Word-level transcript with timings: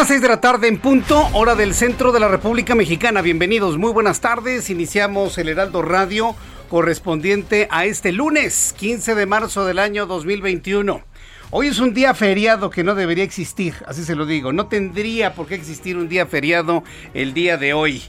Las 0.00 0.08
6 0.08 0.22
de 0.22 0.28
la 0.28 0.40
tarde 0.40 0.66
en 0.66 0.78
punto, 0.78 1.28
hora 1.34 1.54
del 1.54 1.74
centro 1.74 2.10
de 2.10 2.20
la 2.20 2.28
República 2.28 2.74
Mexicana. 2.74 3.20
Bienvenidos, 3.20 3.76
muy 3.76 3.92
buenas 3.92 4.22
tardes. 4.22 4.70
Iniciamos 4.70 5.36
el 5.36 5.50
Heraldo 5.50 5.82
Radio 5.82 6.34
correspondiente 6.70 7.68
a 7.70 7.84
este 7.84 8.10
lunes, 8.10 8.74
15 8.78 9.14
de 9.14 9.26
marzo 9.26 9.66
del 9.66 9.78
año 9.78 10.06
2021. 10.06 11.02
Hoy 11.50 11.66
es 11.66 11.80
un 11.80 11.92
día 11.92 12.14
feriado 12.14 12.70
que 12.70 12.82
no 12.82 12.94
debería 12.94 13.24
existir, 13.24 13.74
así 13.86 14.02
se 14.02 14.14
lo 14.16 14.24
digo. 14.24 14.54
No 14.54 14.68
tendría 14.68 15.34
por 15.34 15.46
qué 15.46 15.56
existir 15.56 15.98
un 15.98 16.08
día 16.08 16.24
feriado 16.24 16.82
el 17.12 17.34
día 17.34 17.58
de 17.58 17.74
hoy. 17.74 18.02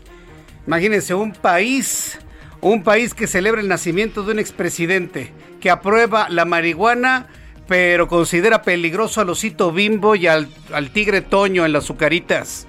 Imagínense 0.65 1.13
un 1.13 1.33
país, 1.33 2.17
un 2.61 2.83
país 2.83 3.13
que 3.13 3.27
celebra 3.27 3.59
el 3.59 3.67
nacimiento 3.67 4.23
de 4.23 4.31
un 4.31 4.39
expresidente, 4.39 5.33
que 5.59 5.69
aprueba 5.69 6.29
la 6.29 6.45
marihuana 6.45 7.27
pero 7.67 8.07
considera 8.07 8.61
peligroso 8.61 9.21
al 9.21 9.29
osito 9.29 9.71
bimbo 9.71 10.15
y 10.15 10.27
al, 10.27 10.47
tigre 10.93 11.21
toño 11.21 11.65
en 11.65 11.73
las 11.73 11.85
azucaritas. 11.85 12.67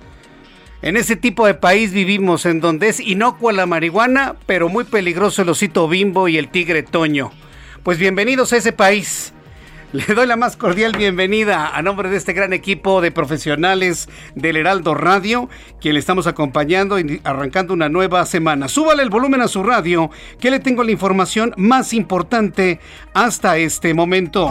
En 0.82 0.96
ese 0.96 1.16
tipo 1.16 1.46
de 1.46 1.54
país 1.54 1.92
vivimos, 1.92 2.44
en 2.46 2.60
donde 2.60 2.88
es 2.88 3.00
inocua 3.00 3.52
la 3.52 3.66
marihuana, 3.66 4.36
pero 4.46 4.68
muy 4.68 4.84
peligroso 4.84 5.42
el 5.42 5.48
osito 5.48 5.88
bimbo 5.88 6.28
y 6.28 6.38
el 6.38 6.48
tigre 6.48 6.82
toño. 6.82 7.30
Pues 7.82 7.98
bienvenidos 7.98 8.52
a 8.52 8.56
ese 8.56 8.72
país. 8.72 9.32
Le 9.92 10.14
doy 10.14 10.26
la 10.26 10.36
más 10.36 10.56
cordial 10.56 10.92
bienvenida 10.96 11.68
a 11.76 11.82
nombre 11.82 12.08
de 12.08 12.16
este 12.16 12.32
gran 12.32 12.54
equipo 12.54 13.02
de 13.02 13.10
profesionales 13.10 14.08
del 14.34 14.56
Heraldo 14.56 14.94
Radio, 14.94 15.50
quien 15.82 15.92
le 15.92 16.00
estamos 16.00 16.26
acompañando 16.26 16.98
y 16.98 17.20
arrancando 17.24 17.74
una 17.74 17.90
nueva 17.90 18.24
semana. 18.24 18.68
Súbale 18.68 19.02
el 19.02 19.10
volumen 19.10 19.42
a 19.42 19.48
su 19.48 19.62
radio, 19.62 20.10
que 20.40 20.50
le 20.50 20.60
tengo 20.60 20.82
la 20.82 20.92
información 20.92 21.52
más 21.58 21.92
importante 21.92 22.80
hasta 23.12 23.58
este 23.58 23.92
momento. 23.92 24.48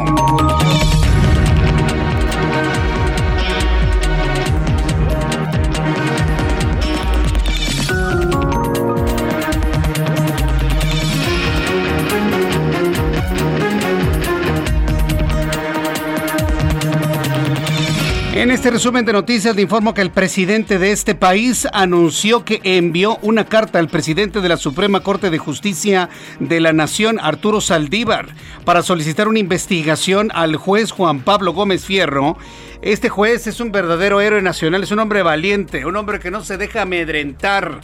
Este 18.61 18.69
resumen 18.69 19.05
de 19.05 19.13
noticias 19.13 19.55
le 19.55 19.63
informo 19.63 19.95
que 19.95 20.03
el 20.03 20.11
presidente 20.11 20.77
de 20.77 20.91
este 20.91 21.15
país 21.15 21.67
anunció 21.73 22.45
que 22.45 22.61
envió 22.63 23.17
una 23.23 23.45
carta 23.45 23.79
al 23.79 23.87
presidente 23.87 24.39
de 24.39 24.49
la 24.49 24.57
Suprema 24.57 24.99
Corte 24.99 25.31
de 25.31 25.39
Justicia 25.39 26.09
de 26.39 26.59
la 26.59 26.71
Nación, 26.71 27.17
Arturo 27.19 27.59
Saldívar, 27.59 28.27
para 28.63 28.83
solicitar 28.83 29.27
una 29.27 29.39
investigación 29.39 30.29
al 30.35 30.57
juez 30.57 30.91
Juan 30.91 31.21
Pablo 31.21 31.53
Gómez 31.53 31.85
Fierro. 31.85 32.37
Este 32.83 33.09
juez 33.09 33.47
es 33.47 33.61
un 33.61 33.71
verdadero 33.71 34.21
héroe 34.21 34.43
nacional, 34.43 34.83
es 34.83 34.91
un 34.91 34.99
hombre 34.99 35.23
valiente, 35.23 35.83
un 35.87 35.95
hombre 35.95 36.19
que 36.19 36.29
no 36.29 36.43
se 36.43 36.57
deja 36.57 36.83
amedrentar 36.83 37.81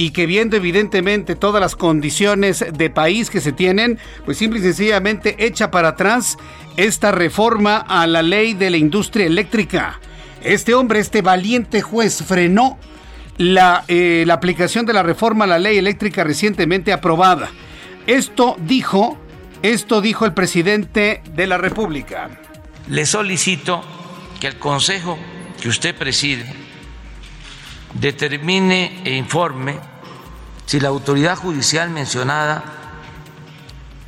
y 0.00 0.12
que 0.12 0.24
viendo 0.24 0.56
evidentemente 0.56 1.36
todas 1.36 1.60
las 1.60 1.76
condiciones 1.76 2.64
de 2.72 2.88
país 2.88 3.28
que 3.28 3.42
se 3.42 3.52
tienen, 3.52 3.98
pues 4.24 4.38
simple 4.38 4.58
y 4.58 4.62
sencillamente 4.62 5.44
echa 5.44 5.70
para 5.70 5.88
atrás 5.88 6.38
esta 6.78 7.12
reforma 7.12 7.76
a 7.76 8.06
la 8.06 8.22
ley 8.22 8.54
de 8.54 8.70
la 8.70 8.78
industria 8.78 9.26
eléctrica. 9.26 10.00
Este 10.42 10.72
hombre, 10.72 11.00
este 11.00 11.20
valiente 11.20 11.82
juez, 11.82 12.24
frenó 12.26 12.78
la, 13.36 13.84
eh, 13.88 14.24
la 14.26 14.32
aplicación 14.32 14.86
de 14.86 14.94
la 14.94 15.02
reforma 15.02 15.44
a 15.44 15.48
la 15.48 15.58
ley 15.58 15.76
eléctrica 15.76 16.24
recientemente 16.24 16.94
aprobada. 16.94 17.50
Esto 18.06 18.56
dijo, 18.58 19.18
esto 19.60 20.00
dijo 20.00 20.24
el 20.24 20.32
presidente 20.32 21.20
de 21.34 21.46
la 21.46 21.58
República. 21.58 22.30
Le 22.88 23.04
solicito 23.04 23.82
que 24.40 24.46
el 24.46 24.56
consejo 24.56 25.18
que 25.60 25.68
usted 25.68 25.94
preside 25.94 26.59
determine 27.94 29.02
e 29.04 29.16
informe 29.16 29.78
si 30.66 30.78
la 30.78 30.88
autoridad 30.88 31.36
judicial 31.36 31.90
mencionada, 31.90 32.62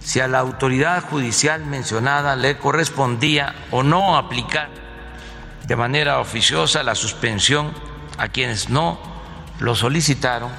si 0.01 0.21
a 0.21 0.29
la 0.29 0.39
autoridad 0.39 1.03
judicial 1.09 1.65
mencionada 1.67 2.37
le 2.37 2.57
correspondía 2.57 3.55
o 3.71 3.83
no 3.83 4.17
aplicar 4.17 4.69
de 5.67 5.77
manera 5.77 6.21
oficiosa 6.21 6.83
la 6.83 6.95
suspensión 6.95 7.73
a 8.19 8.29
quienes 8.29 8.69
no 8.69 8.99
lo 9.59 9.75
solicitaron 9.75 10.51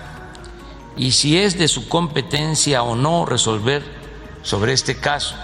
y 0.95 1.12
si 1.12 1.38
es 1.38 1.57
de 1.57 1.67
su 1.67 1.88
competencia 1.88 2.83
o 2.83 2.95
no 2.95 3.25
resolver 3.25 3.83
sobre 4.41 4.73
este 4.73 4.97
caso. 4.97 5.35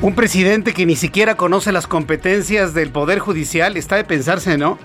Un 0.00 0.14
presidente 0.14 0.72
que 0.72 0.86
ni 0.86 0.94
siquiera 0.94 1.36
conoce 1.36 1.72
las 1.72 1.86
competencias 1.86 2.74
del 2.74 2.92
Poder 2.92 3.18
Judicial 3.18 3.76
está 3.76 3.96
de 3.96 4.04
pensarse, 4.04 4.56
¿no? 4.56 4.78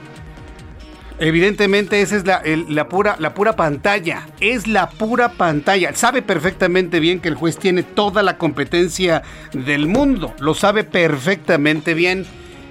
Evidentemente 1.21 2.01
esa 2.01 2.15
es 2.15 2.25
la, 2.67 2.89
pura, 2.89 3.15
la 3.19 3.35
pura 3.35 3.55
pantalla, 3.55 4.27
es 4.39 4.65
la 4.65 4.89
pura 4.89 5.33
pantalla. 5.33 5.93
Sabe 5.93 6.23
perfectamente 6.23 6.99
bien 6.99 7.19
que 7.19 7.27
el 7.27 7.35
juez 7.35 7.59
tiene 7.59 7.83
toda 7.83 8.23
la 8.23 8.39
competencia 8.39 9.21
del 9.53 9.85
mundo, 9.85 10.33
lo 10.39 10.55
sabe 10.55 10.83
perfectamente 10.83 11.93
bien. 11.93 12.25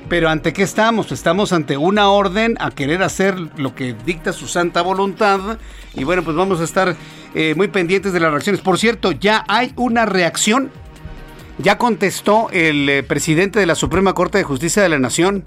Pero 0.09 0.29
¿ante 0.29 0.53
qué 0.53 0.65
estamos? 0.65 1.13
Estamos 1.13 1.53
ante 1.53 1.77
una 1.77 2.11
orden 2.11 2.57
a 2.59 2.73
querer 2.73 3.05
hacer 3.05 3.37
lo 3.57 3.77
que 3.77 3.95
dicta 4.05 4.33
su 4.33 4.49
santa 4.49 4.83
voluntad. 4.83 5.59
Y 5.95 6.03
bueno, 6.03 6.25
pues 6.25 6.37
vamos 6.37 6.61
a 6.61 6.65
estar 6.65 6.97
eh, 7.37 7.55
muy 7.57 7.69
pendientes 7.69 8.13
de 8.13 8.19
las 8.19 8.33
reacciones. 8.33 8.61
Por 8.61 8.81
cierto, 8.81 9.13
ya 9.13 9.45
hay 9.47 9.73
una 9.77 10.07
reacción 10.07 10.73
ya 11.63 11.77
contestó 11.77 12.49
el 12.53 12.89
eh, 12.89 13.03
presidente 13.03 13.61
de 13.61 13.67
la 13.67 13.75
Suprema 13.75 14.15
Corte 14.15 14.39
de 14.39 14.45
Justicia 14.45 14.83
de 14.83 14.89
la 14.89 14.99
Nación 14.99 15.45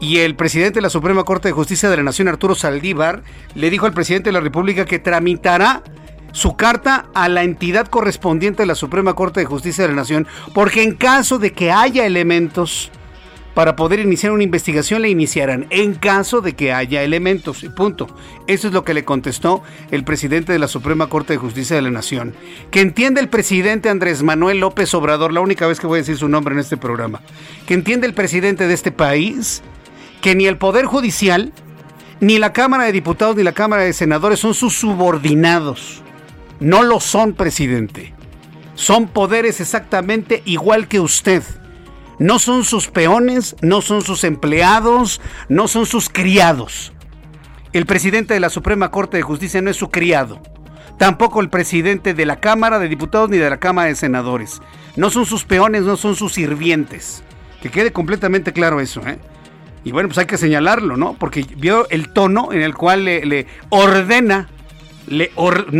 y 0.00 0.18
el 0.18 0.36
presidente 0.36 0.76
de 0.76 0.82
la 0.82 0.90
Suprema 0.90 1.24
Corte 1.24 1.48
de 1.48 1.52
Justicia 1.52 1.88
de 1.88 1.96
la 1.96 2.02
Nación, 2.02 2.28
Arturo 2.28 2.54
Saldívar, 2.54 3.22
le 3.54 3.70
dijo 3.70 3.86
al 3.86 3.94
presidente 3.94 4.28
de 4.28 4.32
la 4.32 4.40
República 4.40 4.84
que 4.84 4.98
tramitará 4.98 5.82
su 6.32 6.54
carta 6.54 7.06
a 7.14 7.28
la 7.28 7.44
entidad 7.44 7.86
correspondiente 7.86 8.62
de 8.62 8.66
la 8.66 8.74
Suprema 8.74 9.14
Corte 9.14 9.40
de 9.40 9.46
Justicia 9.46 9.84
de 9.84 9.88
la 9.88 9.96
Nación, 9.96 10.26
porque 10.54 10.82
en 10.82 10.94
caso 10.94 11.38
de 11.38 11.52
que 11.52 11.72
haya 11.72 12.04
elementos 12.04 12.90
para 13.56 13.74
poder 13.74 14.00
iniciar 14.00 14.32
una 14.32 14.42
investigación 14.42 15.00
le 15.00 15.08
iniciarán 15.08 15.66
en 15.70 15.94
caso 15.94 16.42
de 16.42 16.52
que 16.52 16.74
haya 16.74 17.02
elementos 17.02 17.64
y 17.64 17.70
punto. 17.70 18.06
Eso 18.46 18.68
es 18.68 18.74
lo 18.74 18.84
que 18.84 18.92
le 18.92 19.06
contestó 19.06 19.62
el 19.90 20.04
presidente 20.04 20.52
de 20.52 20.58
la 20.58 20.68
Suprema 20.68 21.06
Corte 21.06 21.32
de 21.32 21.38
Justicia 21.38 21.74
de 21.74 21.80
la 21.80 21.90
Nación. 21.90 22.34
Que 22.70 22.82
entiende 22.82 23.18
el 23.18 23.30
presidente 23.30 23.88
Andrés 23.88 24.22
Manuel 24.22 24.60
López 24.60 24.92
Obrador, 24.92 25.32
la 25.32 25.40
única 25.40 25.66
vez 25.66 25.80
que 25.80 25.86
voy 25.86 25.96
a 25.96 26.02
decir 26.02 26.18
su 26.18 26.28
nombre 26.28 26.52
en 26.52 26.60
este 26.60 26.76
programa, 26.76 27.22
que 27.64 27.72
entiende 27.72 28.06
el 28.06 28.12
presidente 28.12 28.68
de 28.68 28.74
este 28.74 28.92
país 28.92 29.62
que 30.26 30.34
ni 30.34 30.48
el 30.48 30.58
Poder 30.58 30.86
Judicial, 30.86 31.52
ni 32.18 32.40
la 32.40 32.52
Cámara 32.52 32.82
de 32.82 32.90
Diputados, 32.90 33.36
ni 33.36 33.44
la 33.44 33.52
Cámara 33.52 33.84
de 33.84 33.92
Senadores 33.92 34.40
son 34.40 34.54
sus 34.54 34.74
subordinados. 34.74 36.02
No 36.58 36.82
lo 36.82 36.98
son, 36.98 37.32
presidente. 37.32 38.12
son 38.74 39.06
poderes 39.06 39.60
exactamente 39.60 40.42
igual 40.44 40.88
que 40.88 40.98
usted. 40.98 41.44
No 42.18 42.40
son 42.40 42.64
sus 42.64 42.88
peones, 42.88 43.54
no 43.62 43.80
son 43.82 44.02
sus 44.02 44.24
empleados, 44.24 45.20
no 45.48 45.68
son 45.68 45.86
sus 45.86 46.08
criados. 46.08 46.92
El 47.72 47.86
presidente 47.86 48.34
de 48.34 48.40
la 48.40 48.50
Suprema 48.50 48.90
Corte 48.90 49.18
de 49.18 49.22
Justicia 49.22 49.62
no 49.62 49.70
es 49.70 49.76
su 49.76 49.90
criado. 49.90 50.42
Tampoco 50.98 51.40
el 51.40 51.50
presidente 51.50 52.14
de 52.14 52.26
la 52.26 52.40
Cámara 52.40 52.80
de 52.80 52.88
Diputados 52.88 53.30
ni 53.30 53.36
de 53.36 53.48
la 53.48 53.60
Cámara 53.60 53.90
de 53.90 53.94
Senadores. 53.94 54.60
No 54.96 55.08
son 55.08 55.24
sus 55.24 55.44
peones, 55.44 55.82
no 55.82 55.96
son 55.96 56.16
sus 56.16 56.32
sirvientes. 56.32 57.22
Que 57.62 57.70
quede 57.70 57.92
completamente 57.92 58.52
claro 58.52 58.80
eso, 58.80 59.06
¿eh? 59.06 59.20
Y 59.86 59.92
bueno, 59.92 60.08
pues 60.08 60.18
hay 60.18 60.26
que 60.26 60.36
señalarlo, 60.36 60.96
¿no? 60.96 61.14
Porque 61.14 61.46
vio 61.58 61.88
el 61.90 62.08
tono 62.08 62.52
en 62.52 62.60
el 62.60 62.74
cual 62.74 63.04
le, 63.04 63.46
ordena, 63.68 64.48
le 65.06 65.30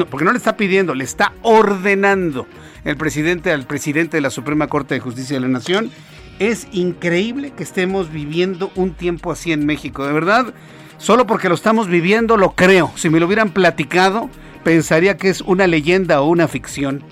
porque 0.09 0.25
no 0.25 0.31
le 0.31 0.39
está 0.39 0.57
pidiendo, 0.57 0.95
le 0.95 1.03
está 1.03 1.33
ordenando 1.43 2.47
el 2.85 2.97
presidente 2.97 3.51
al 3.51 3.67
presidente 3.67 4.19
de 4.19 4.21
la 4.21 4.31
Suprema 4.31 4.69
Corte 4.69 4.95
de 4.95 5.01
Justicia 5.01 5.35
de 5.35 5.41
la 5.41 5.49
Nación. 5.49 5.91
Es 6.39 6.69
increíble 6.71 7.51
que 7.51 7.65
estemos 7.65 8.13
viviendo 8.13 8.71
un 8.77 8.95
tiempo 8.95 9.33
así 9.33 9.51
en 9.51 9.67
México, 9.67 10.07
de 10.07 10.13
verdad. 10.13 10.55
Solo 10.99 11.27
porque 11.27 11.49
lo 11.49 11.57
estamos 11.57 11.89
viviendo 11.89 12.37
lo 12.37 12.53
creo. 12.53 12.93
Si 12.95 13.11
me 13.11 13.19
lo 13.19 13.27
hubieran 13.27 13.51
platicado, 13.51 14.31
pensaría 14.63 15.17
que 15.17 15.31
es 15.31 15.41
una 15.41 15.67
leyenda 15.67 16.21
o 16.21 16.29
una 16.29 16.47
ficción. 16.47 17.03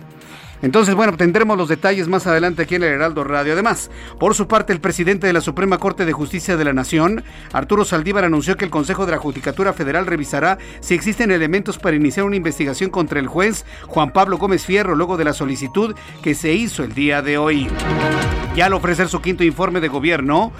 Entonces, 0.65 0.95
bueno, 0.95 1.15
tendremos 1.19 1.59
los 1.59 1.69
detalles 1.69 2.09
más 2.09 2.27
adelante 2.27 2.63
aquí 2.63 2.77
en 2.77 2.85
el 2.85 2.95
Heraldo 2.95 3.23
Radio. 3.23 3.53
Además, 3.53 3.91
por 4.19 4.35
su 4.35 4.49
parte, 4.49 4.73
el 4.73 4.81
presidente 4.81 5.27
de 5.27 5.35
la 5.35 5.43
Suprema 5.43 5.77
Corte 5.77 6.07
de 6.07 6.15
Justicia 6.15 6.57
de 6.57 6.65
la 6.65 6.73
Nación, 6.73 7.23
Arturo 7.53 7.85
Saldívar, 7.85 8.25
anunció 8.25 8.57
que 8.57 8.65
el 8.65 8.71
Consejo 8.71 9.05
de 9.05 9.13
la 9.13 9.19
Judicatura 9.19 9.75
Federal 9.75 10.07
revisará 10.07 10.57
si 10.81 10.95
existen 10.95 11.31
elementos 11.31 11.77
para 11.77 11.97
iniciar 11.97 12.25
una 12.25 12.37
investigación 12.37 12.89
contra 12.89 13.21
el 13.21 13.27
juez 13.27 13.67
Juan 13.89 14.11
Pablo 14.15 14.39
Gómez 14.39 14.65
Fierro 14.65 14.95
luego 14.95 15.19
de 15.19 15.25
la 15.25 15.35
solicitud 15.35 15.95
que 16.23 16.35
se 16.35 16.55
hizo 16.55 16.83
el 16.83 16.95
día 16.95 17.21
de 17.21 17.37
hoy. 17.37 17.69
Ya 18.57 18.65
al 18.65 18.73
ofrecer 18.73 19.09
su 19.09 19.21
quinto 19.21 19.45
informe 19.45 19.81
de 19.81 19.89
gobierno, 19.89 20.51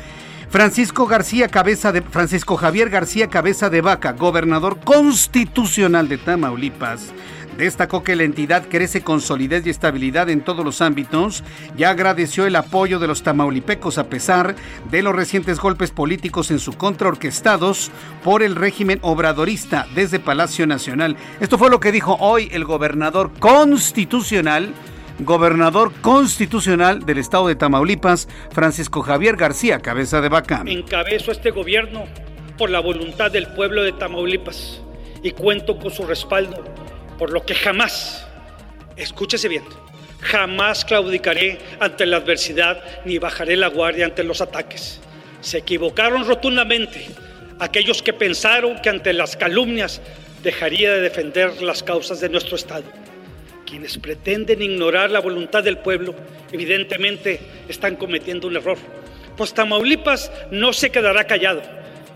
Francisco 0.51 1.07
García 1.07 1.49
Cabeza 1.49 1.93
de 1.93 2.03
Francisco 2.03 2.57
Javier 2.57 2.91
García 2.91 3.29
Cabeza 3.29 3.71
de 3.71 3.81
Vaca, 3.81 4.13
gobernador 4.13 4.81
constitucional 4.85 6.09
de 6.09 6.19
Tamaulipas, 6.19 7.15
Destacó 7.57 8.03
que 8.03 8.17
la 8.17 8.25
entidad 8.25 8.67
crece 8.69 9.03
con 9.03 9.21
solidez 9.21 9.67
y 9.67 9.71
estabilidad 9.71 10.29
en 10.29 10.41
todos 10.41 10.65
los 10.65 10.81
ámbitos 10.81 11.45
y 11.77 11.85
agradeció 11.85 12.47
el 12.47 12.57
apoyo 12.57 12.99
de 12.99 13.07
los 13.07 13.23
tamaulipecos 13.23 13.99
a 13.99 14.09
pesar 14.09 14.57
de 14.91 15.03
los 15.03 15.15
recientes 15.15 15.61
golpes 15.61 15.91
políticos 15.91 16.51
en 16.51 16.59
su 16.59 16.73
contra 16.73 17.09
orquestados 17.09 17.93
por 18.25 18.43
el 18.43 18.57
régimen 18.57 18.99
obradorista 19.03 19.87
desde 19.95 20.19
Palacio 20.19 20.67
Nacional. 20.67 21.17
Esto 21.41 21.57
fue 21.57 21.71
lo 21.71 21.79
que 21.79 21.93
dijo 21.93 22.17
hoy 22.21 22.49
el 22.53 22.65
gobernador 22.65 23.31
constitucional 23.39 24.73
gobernador 25.21 25.93
constitucional 26.01 27.07
del 27.07 27.19
estado 27.19 27.47
de 27.47 27.55
Tamaulipas, 27.55 28.29
Francisco 28.51 29.01
Javier 29.03 29.37
García 29.37 29.79
Cabeza 29.79 30.21
de 30.21 30.29
Vaca. 30.29 30.65
Encabezo 30.67 31.31
este 31.31 31.53
gobierno 31.53 32.07
por 32.59 32.69
la 32.69 32.81
voluntad 32.81 33.31
del 33.31 33.47
pueblo 33.47 33.85
de 33.85 33.93
Tamaulipas 33.93 34.81
y 35.23 35.31
cuento 35.31 35.79
con 35.79 35.93
su 35.93 36.05
respaldo 36.05 36.65
por 37.19 37.31
lo 37.31 37.45
que 37.45 37.55
jamás, 37.55 38.27
escúchese 38.97 39.49
bien, 39.49 39.65
jamás 40.21 40.85
claudicaré 40.85 41.59
ante 41.81 42.07
la 42.07 42.19
adversidad 42.19 42.83
ni 43.05 43.19
bajaré 43.19 43.57
la 43.57 43.69
guardia 43.69 44.07
ante 44.07 44.25
los 44.25 44.41
ataques. 44.41 45.01
Se 45.41 45.59
equivocaron 45.59 46.27
rotundamente 46.27 47.07
aquellos 47.59 48.03
que 48.03 48.13
pensaron 48.13 48.81
que 48.81 48.89
ante 48.89 49.13
las 49.13 49.37
calumnias 49.37 50.01
dejaría 50.43 50.93
de 50.93 51.01
defender 51.01 51.63
las 51.63 51.83
causas 51.83 52.21
de 52.21 52.29
nuestro 52.29 52.57
Estado. 52.57 52.85
Quienes 53.67 53.99
pretenden 53.99 54.63
ignorar 54.63 55.11
la 55.11 55.21
voluntad 55.21 55.63
del 55.63 55.79
pueblo, 55.79 56.15
evidentemente 56.53 57.41
están 57.69 57.97
cometiendo 57.97 58.49
un 58.49 58.57
error. 58.57 58.79
Pues 59.37 59.55
Tamaulipas 59.55 60.31
no 60.51 60.73
se 60.73 60.91
quedará 60.91 61.25
callado 61.27 61.63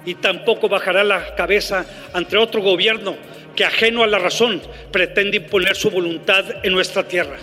y 0.04 0.14
tampoco 0.14 0.68
bajará 0.68 1.04
la 1.04 1.34
cabeza 1.34 1.84
ante 2.12 2.36
otro 2.36 2.62
gobierno 2.62 3.16
que 3.58 3.64
ajeno 3.64 4.04
a 4.04 4.06
la 4.06 4.20
razón 4.20 4.62
pretende 4.92 5.38
imponer 5.38 5.74
su 5.74 5.90
voluntad 5.90 6.44
en 6.62 6.72
nuestra 6.72 7.08
tierra. 7.08 7.38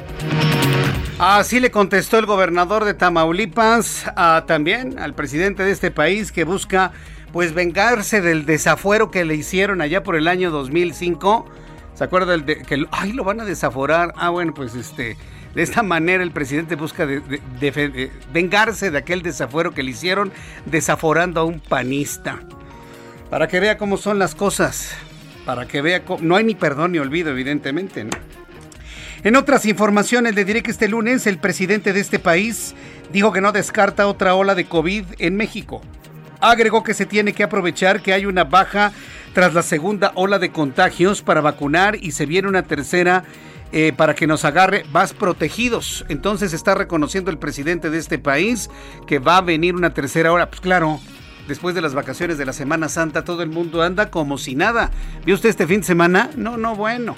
Así 1.20 1.60
le 1.60 1.72
contestó 1.72 2.18
el 2.18 2.26
gobernador 2.26 2.86
de 2.86 2.94
Tamaulipas 2.94 4.06
también 4.48 4.98
al 4.98 5.14
presidente 5.14 5.64
de 5.64 5.72
este 5.72 5.92
país 5.92 6.32
que 6.32 6.46
busca 6.46 6.94
pues 7.34 7.54
vengarse 7.54 8.22
del 8.22 8.46
desafuero 8.46 9.12
que 9.12 9.26
le 9.26 9.36
hicieron 9.36 9.82
allá 9.82 10.04
por 10.04 10.16
el 10.16 10.30
año 10.30 10.52
2005. 10.52 11.50
¿Se 11.96 12.06
acuerda 12.06 12.38
de, 12.38 12.62
que 12.62 12.86
ay 12.92 13.12
lo 13.12 13.26
van 13.26 13.42
a 13.42 13.44
desaforar? 13.44 14.14
Ah, 14.16 14.30
bueno, 14.30 14.54
pues 14.54 14.74
este 14.74 15.18
de 15.54 15.62
esta 15.62 15.84
manera 15.84 16.24
el 16.24 16.32
presidente 16.32 16.78
busca 16.78 17.06
vengarse 18.32 18.90
de 18.90 18.98
aquel 18.98 19.22
desafuero 19.22 19.74
que 19.74 19.84
le 19.84 19.92
hicieron 19.92 20.32
desaforando 20.66 21.42
a 21.42 21.44
un 21.44 21.60
panista. 21.60 22.40
Para 23.30 23.50
que 23.50 23.60
vea 23.60 23.78
cómo 23.78 23.98
son 23.98 24.18
las 24.18 24.34
cosas 24.34 24.96
para 25.46 25.68
que 25.68 25.82
vea, 25.82 26.02
no 26.22 26.36
hay 26.36 26.44
ni 26.44 26.56
perdón 26.56 26.92
ni 26.92 27.00
olvido, 27.00 27.32
evidentemente. 27.32 28.08
En 29.24 29.36
otras 29.36 29.66
informaciones, 29.66 30.36
le 30.36 30.46
diré 30.46 30.62
que 30.62 30.72
este 30.72 30.88
lunes 30.88 31.26
el 31.28 31.38
presidente 31.38 31.94
de 31.94 32.00
este 32.00 32.20
país 32.20 32.76
dijo 33.12 33.32
que 33.32 33.42
no 33.42 33.52
descarta 33.52 34.08
otra 34.08 34.36
ola 34.36 34.56
de 34.56 34.66
COVID 34.66 35.06
en 35.20 35.36
México. 35.36 35.82
Agregó 36.42 36.84
que 36.84 36.94
se 36.94 37.06
tiene 37.06 37.34
que 37.34 37.44
aprovechar 37.44 38.02
que 38.02 38.14
hay 38.14 38.26
una 38.26 38.44
baja 38.44 38.92
tras 39.34 39.54
la 39.54 39.64
segunda 39.64 40.12
ola 40.16 40.38
de 40.38 40.52
contagios 40.52 41.22
para 41.22 41.42
vacunar 41.42 41.98
y 42.00 42.12
se 42.12 42.26
viene 42.26 42.48
una 42.48 42.64
tercera 42.64 43.24
eh, 43.72 43.94
para 43.96 44.16
que 44.16 44.28
nos 44.28 44.46
agarre 44.46 44.86
más 44.92 45.14
protegidos. 45.14 46.06
Entonces 46.08 46.54
está 46.54 46.76
reconociendo 46.76 47.32
el 47.32 47.38
presidente 47.38 47.90
de 47.90 47.98
este 47.98 48.20
país 48.20 48.70
que 49.08 49.20
va 49.20 49.38
a 49.38 49.42
venir 49.42 49.76
una 49.76 49.94
tercera 49.94 50.32
ola. 50.32 50.50
Pues 50.50 50.62
claro, 50.62 51.00
después 51.48 51.76
de 51.76 51.82
las 51.82 51.94
vacaciones 51.94 52.38
de 52.38 52.46
la 52.46 52.54
Semana 52.54 52.90
Santa, 52.90 53.24
todo 53.24 53.44
el 53.44 53.50
mundo 53.50 53.82
anda 53.82 54.10
como 54.10 54.38
si 54.38 54.56
nada. 54.56 54.92
¿Vio 55.26 55.36
usted 55.36 55.50
este 55.50 55.68
fin 55.68 55.82
de 55.82 55.88
semana? 55.88 56.30
No, 56.36 56.58
no, 56.58 56.76
bueno. 56.76 57.16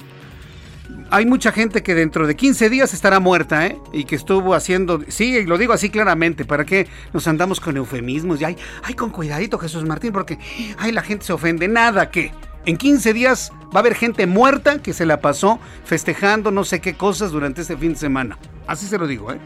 Hay 1.10 1.26
mucha 1.26 1.52
gente 1.52 1.84
que 1.84 1.96
dentro 1.96 2.28
de 2.28 2.36
15 2.36 2.70
días 2.70 2.94
estará 2.94 3.20
muerta, 3.20 3.66
¿eh? 3.66 3.78
Y 3.94 4.04
que 4.04 4.16
estuvo 4.16 4.54
haciendo, 4.54 5.02
sí, 5.08 5.46
lo 5.46 5.58
digo 5.58 5.74
así 5.74 5.90
claramente, 5.90 6.44
¿para 6.44 6.66
qué 6.66 6.88
nos 7.14 7.28
andamos 7.28 7.60
con 7.60 7.78
eufemismos? 7.78 8.42
Y 8.42 8.46
ay, 8.46 8.58
ay, 8.84 8.94
con 8.94 9.10
cuidadito 9.10 9.58
Jesús 9.58 9.86
Martín, 9.86 10.12
porque, 10.12 10.38
ay, 10.78 10.92
la 10.92 11.02
gente 11.02 11.26
se 11.26 11.34
ofende. 11.34 11.68
Nada 11.68 12.10
que 12.10 12.34
en 12.66 12.78
15 12.78 13.14
días 13.14 13.52
va 13.74 13.76
a 13.76 13.80
haber 13.80 13.96
gente 13.96 14.28
muerta 14.28 14.82
que 14.82 14.94
se 14.94 15.06
la 15.06 15.22
pasó 15.22 15.60
festejando 15.86 16.52
no 16.52 16.66
sé 16.66 16.82
qué 16.82 16.96
cosas 16.96 17.32
durante 17.32 17.62
este 17.62 17.78
fin 17.78 17.94
de 17.94 18.00
semana. 18.00 18.38
Así 18.66 18.86
se 18.86 18.98
lo 18.98 19.08
digo, 19.08 19.32
¿eh? 19.32 19.40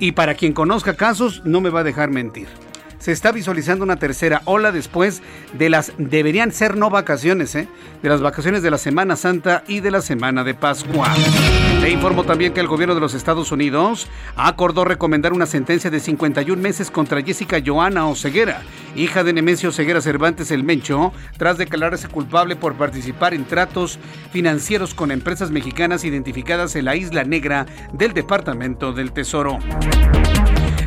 Y 0.00 0.12
para 0.12 0.34
quien 0.34 0.52
conozca 0.52 0.96
casos, 0.96 1.42
no 1.44 1.60
me 1.60 1.70
va 1.70 1.80
a 1.80 1.84
dejar 1.84 2.10
mentir 2.10 2.48
se 3.00 3.12
está 3.12 3.32
visualizando 3.32 3.82
una 3.82 3.96
tercera 3.96 4.42
ola 4.44 4.70
después 4.70 5.22
de 5.54 5.70
las, 5.70 5.92
deberían 5.98 6.52
ser 6.52 6.76
no 6.76 6.90
vacaciones, 6.90 7.54
¿eh? 7.56 7.66
de 8.02 8.08
las 8.08 8.20
vacaciones 8.20 8.62
de 8.62 8.70
la 8.70 8.78
Semana 8.78 9.16
Santa 9.16 9.64
y 9.66 9.80
de 9.80 9.90
la 9.90 10.02
Semana 10.02 10.44
de 10.44 10.54
Pascua. 10.54 11.12
Le 11.80 11.90
informo 11.90 12.24
también 12.24 12.52
que 12.52 12.60
el 12.60 12.68
gobierno 12.68 12.94
de 12.94 13.00
los 13.00 13.14
Estados 13.14 13.50
Unidos 13.52 14.06
acordó 14.36 14.84
recomendar 14.84 15.32
una 15.32 15.46
sentencia 15.46 15.90
de 15.90 15.98
51 15.98 16.60
meses 16.60 16.90
contra 16.90 17.22
Jessica 17.22 17.58
Joana 17.64 18.06
Oseguera, 18.06 18.62
hija 18.94 19.24
de 19.24 19.32
Nemesio 19.32 19.70
Oseguera 19.70 20.02
Cervantes 20.02 20.50
el 20.50 20.62
Mencho, 20.62 21.12
tras 21.38 21.56
declararse 21.56 22.08
culpable 22.08 22.54
por 22.54 22.74
participar 22.74 23.32
en 23.32 23.46
tratos 23.46 23.98
financieros 24.30 24.92
con 24.92 25.10
empresas 25.10 25.50
mexicanas 25.50 26.04
identificadas 26.04 26.76
en 26.76 26.84
la 26.84 26.96
Isla 26.96 27.24
Negra 27.24 27.64
del 27.94 28.12
Departamento 28.12 28.92
del 28.92 29.12
Tesoro. 29.12 29.58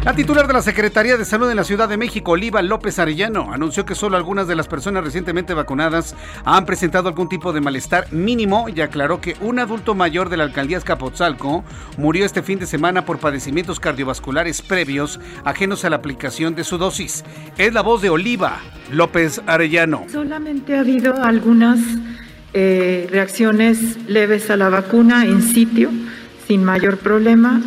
La 0.05 0.13
titular 0.13 0.47
de 0.47 0.53
la 0.53 0.61
Secretaría 0.61 1.15
de 1.15 1.23
Salud 1.23 1.49
en 1.49 1.55
la 1.55 1.63
Ciudad 1.63 1.87
de 1.87 1.95
México, 1.95 2.31
Oliva 2.31 2.61
López 2.61 2.99
Arellano, 2.99 3.53
anunció 3.53 3.85
que 3.85 3.95
solo 3.95 4.17
algunas 4.17 4.49
de 4.49 4.55
las 4.55 4.67
personas 4.67 5.01
recientemente 5.01 5.53
vacunadas 5.53 6.13
han 6.43 6.65
presentado 6.65 7.07
algún 7.07 7.29
tipo 7.29 7.53
de 7.53 7.61
malestar 7.61 8.11
mínimo 8.11 8.67
y 8.67 8.81
aclaró 8.81 9.21
que 9.21 9.37
un 9.39 9.59
adulto 9.59 9.95
mayor 9.95 10.27
de 10.27 10.35
la 10.35 10.43
alcaldía 10.43 10.77
Escapotzalco 10.77 11.63
murió 11.97 12.25
este 12.25 12.43
fin 12.43 12.59
de 12.59 12.65
semana 12.65 13.05
por 13.05 13.19
padecimientos 13.19 13.79
cardiovasculares 13.79 14.61
previos 14.61 15.21
ajenos 15.45 15.85
a 15.85 15.89
la 15.89 15.95
aplicación 15.95 16.53
de 16.53 16.65
su 16.65 16.77
dosis. 16.77 17.23
Es 17.57 17.73
la 17.73 17.81
voz 17.81 18.01
de 18.01 18.09
Oliva 18.09 18.59
López 18.91 19.41
Arellano. 19.47 20.03
Solamente 20.11 20.75
ha 20.75 20.81
habido 20.81 21.23
algunas 21.23 21.79
eh, 22.53 23.07
reacciones 23.09 23.97
leves 24.09 24.49
a 24.49 24.57
la 24.57 24.67
vacuna 24.67 25.23
en 25.23 25.41
sitio, 25.41 25.91
sin 26.45 26.65
mayor 26.65 26.97
problema 26.97 27.61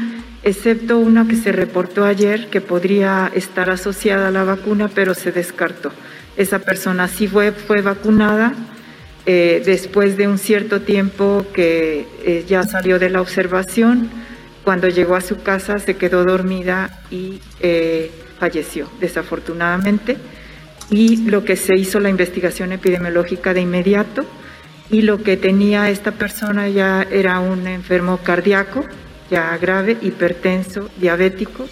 excepto 0.47 0.99
una 0.99 1.27
que 1.27 1.35
se 1.35 1.51
reportó 1.51 2.05
ayer 2.05 2.47
que 2.47 2.61
podría 2.61 3.31
estar 3.35 3.69
asociada 3.69 4.29
a 4.29 4.31
la 4.31 4.45
vacuna, 4.45 4.89
pero 4.95 5.13
se 5.13 5.33
descartó. 5.33 5.91
Esa 6.37 6.61
persona 6.61 7.09
sí 7.09 7.27
fue, 7.27 7.51
fue 7.51 7.83
vacunada 7.83 8.55
eh, 9.27 9.61
después 9.67 10.17
de 10.17 10.29
un 10.29 10.39
cierto 10.39 10.83
tiempo 10.83 11.45
que 11.53 12.07
eh, 12.23 12.45
ya 12.47 12.63
salió 12.63 13.01
de 13.01 13.11
la 13.11 13.21
observación. 13.21 14.09
Cuando 14.63 14.89
llegó 14.89 15.17
a 15.17 15.21
su 15.21 15.43
casa 15.43 15.81
se 15.81 15.97
quedó 15.97 16.25
dormida 16.25 16.97
y 17.11 17.41
eh, 17.59 18.13
falleció, 18.39 18.89
desafortunadamente. 19.01 20.17
Y 20.91 21.29
lo 21.29 21.45
que 21.45 21.57
se 21.57 21.75
hizo 21.75 21.99
la 21.99 22.09
investigación 22.09 22.71
epidemiológica 22.71 23.53
de 23.53 23.63
inmediato 23.63 24.25
y 24.91 25.03
lo 25.03 25.21
que 25.25 25.37
tenía 25.37 25.91
esta 25.91 26.13
persona 26.13 26.69
ya 26.69 27.05
era 27.11 27.41
un 27.41 27.67
enfermo 27.67 28.19
cardíaco 28.19 28.85
ya 29.31 29.57
grave, 29.57 29.99
hipertenso, 30.01 30.89
diabético. 30.99 31.67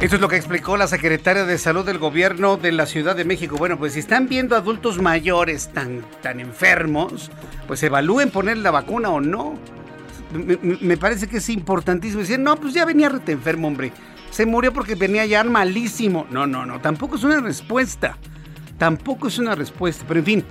Esto 0.00 0.14
es 0.14 0.20
lo 0.20 0.28
que 0.28 0.36
explicó 0.36 0.76
la 0.76 0.86
secretaria 0.86 1.44
de 1.44 1.58
Salud 1.58 1.84
del 1.84 1.98
Gobierno 1.98 2.56
de 2.56 2.70
la 2.70 2.86
Ciudad 2.86 3.16
de 3.16 3.24
México. 3.24 3.56
Bueno, 3.56 3.78
pues 3.78 3.94
si 3.94 3.98
están 3.98 4.28
viendo 4.28 4.54
adultos 4.54 5.02
mayores 5.02 5.72
tan, 5.72 6.02
tan 6.22 6.38
enfermos, 6.38 7.32
pues 7.66 7.82
evalúen 7.82 8.30
poner 8.30 8.58
la 8.58 8.70
vacuna 8.70 9.10
o 9.10 9.20
no. 9.20 9.58
Me, 10.32 10.96
parece 10.96 11.26
que 11.26 11.38
es 11.38 11.48
importantísimo 11.48 12.20
decir, 12.20 12.38
no, 12.38 12.54
pues 12.56 12.74
ya 12.74 12.84
venía 12.84 13.08
rete 13.08 13.32
enfermo, 13.32 13.66
hombre. 13.66 13.90
Se 14.30 14.46
murió 14.46 14.72
porque 14.72 14.94
venía 14.94 15.26
ya 15.26 15.42
malísimo. 15.42 16.26
No, 16.30 16.46
no, 16.46 16.64
no, 16.64 16.80
tampoco 16.80 17.16
es 17.16 17.24
una 17.24 17.40
respuesta. 17.40 18.16
Tampoco 18.78 19.26
es 19.26 19.38
una 19.38 19.56
respuesta. 19.56 20.04
Pero 20.06 20.20
en 20.20 20.26
fin, 20.26 20.44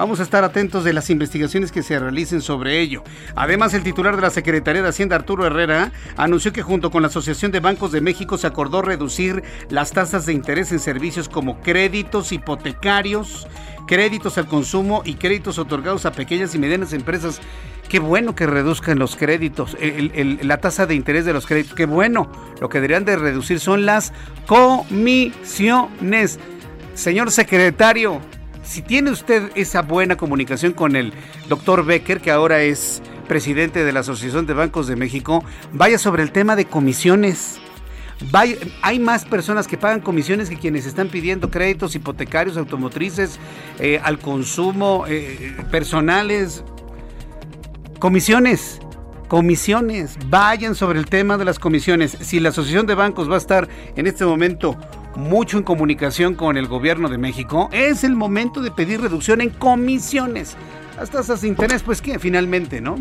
Vamos 0.00 0.18
a 0.18 0.22
estar 0.22 0.44
atentos 0.44 0.82
de 0.82 0.94
las 0.94 1.10
investigaciones 1.10 1.70
que 1.70 1.82
se 1.82 1.98
realicen 1.98 2.40
sobre 2.40 2.80
ello. 2.80 3.04
Además, 3.36 3.74
el 3.74 3.82
titular 3.82 4.16
de 4.16 4.22
la 4.22 4.30
Secretaría 4.30 4.80
de 4.80 4.88
Hacienda, 4.88 5.14
Arturo 5.14 5.44
Herrera, 5.44 5.92
anunció 6.16 6.54
que 6.54 6.62
junto 6.62 6.90
con 6.90 7.02
la 7.02 7.08
Asociación 7.08 7.52
de 7.52 7.60
Bancos 7.60 7.92
de 7.92 8.00
México 8.00 8.38
se 8.38 8.46
acordó 8.46 8.80
reducir 8.80 9.42
las 9.68 9.92
tasas 9.92 10.24
de 10.24 10.32
interés 10.32 10.72
en 10.72 10.78
servicios 10.78 11.28
como 11.28 11.60
créditos 11.60 12.32
hipotecarios, 12.32 13.46
créditos 13.86 14.38
al 14.38 14.46
consumo 14.46 15.02
y 15.04 15.16
créditos 15.16 15.58
otorgados 15.58 16.06
a 16.06 16.12
pequeñas 16.12 16.54
y 16.54 16.58
medianas 16.58 16.94
empresas. 16.94 17.38
Qué 17.90 17.98
bueno 17.98 18.34
que 18.34 18.46
reduzcan 18.46 18.98
los 18.98 19.16
créditos, 19.16 19.76
la 19.82 20.56
tasa 20.62 20.86
de 20.86 20.94
interés 20.94 21.26
de 21.26 21.34
los 21.34 21.44
créditos. 21.44 21.74
Qué 21.74 21.84
bueno. 21.84 22.32
Lo 22.58 22.70
que 22.70 22.78
deberían 22.78 23.04
de 23.04 23.16
reducir 23.16 23.60
son 23.60 23.84
las 23.84 24.14
comisiones. 24.46 26.38
Señor 26.94 27.30
secretario, 27.30 28.22
si 28.62 28.82
tiene 28.82 29.10
usted 29.10 29.50
esa 29.54 29.82
buena 29.82 30.16
comunicación 30.16 30.72
con 30.72 30.96
el 30.96 31.12
doctor 31.48 31.84
Becker, 31.84 32.20
que 32.20 32.30
ahora 32.30 32.62
es 32.62 33.02
presidente 33.26 33.84
de 33.84 33.92
la 33.92 34.00
Asociación 34.00 34.46
de 34.46 34.54
Bancos 34.54 34.86
de 34.86 34.96
México, 34.96 35.44
vaya 35.72 35.98
sobre 35.98 36.22
el 36.22 36.32
tema 36.32 36.56
de 36.56 36.64
comisiones. 36.66 37.60
hay 38.82 38.98
más 38.98 39.24
personas 39.24 39.66
que 39.66 39.78
pagan 39.78 40.00
comisiones 40.00 40.50
que 40.50 40.56
quienes 40.56 40.84
están 40.84 41.08
pidiendo 41.08 41.50
créditos 41.50 41.94
hipotecarios, 41.94 42.56
automotrices, 42.56 43.38
eh, 43.78 44.00
al 44.02 44.18
consumo, 44.18 45.04
eh, 45.08 45.56
personales. 45.70 46.62
Comisiones, 47.98 48.80
comisiones, 49.28 50.18
vayan 50.26 50.74
sobre 50.74 50.98
el 50.98 51.06
tema 51.06 51.38
de 51.38 51.44
las 51.44 51.58
comisiones. 51.58 52.16
Si 52.20 52.40
la 52.40 52.48
Asociación 52.48 52.86
de 52.86 52.94
Bancos 52.94 53.30
va 53.30 53.36
a 53.36 53.38
estar 53.38 53.68
en 53.94 54.06
este 54.06 54.24
momento 54.24 54.76
mucho 55.16 55.58
en 55.58 55.64
comunicación 55.64 56.34
con 56.34 56.56
el 56.56 56.66
gobierno 56.66 57.08
de 57.08 57.18
México, 57.18 57.68
es 57.72 58.04
el 58.04 58.16
momento 58.16 58.62
de 58.62 58.70
pedir 58.70 59.00
reducción 59.00 59.40
en 59.40 59.50
comisiones. 59.50 60.56
Las 60.96 61.10
tasas 61.10 61.40
de 61.40 61.48
interés, 61.48 61.82
pues 61.82 62.02
que 62.02 62.18
finalmente, 62.18 62.80
¿no? 62.80 62.98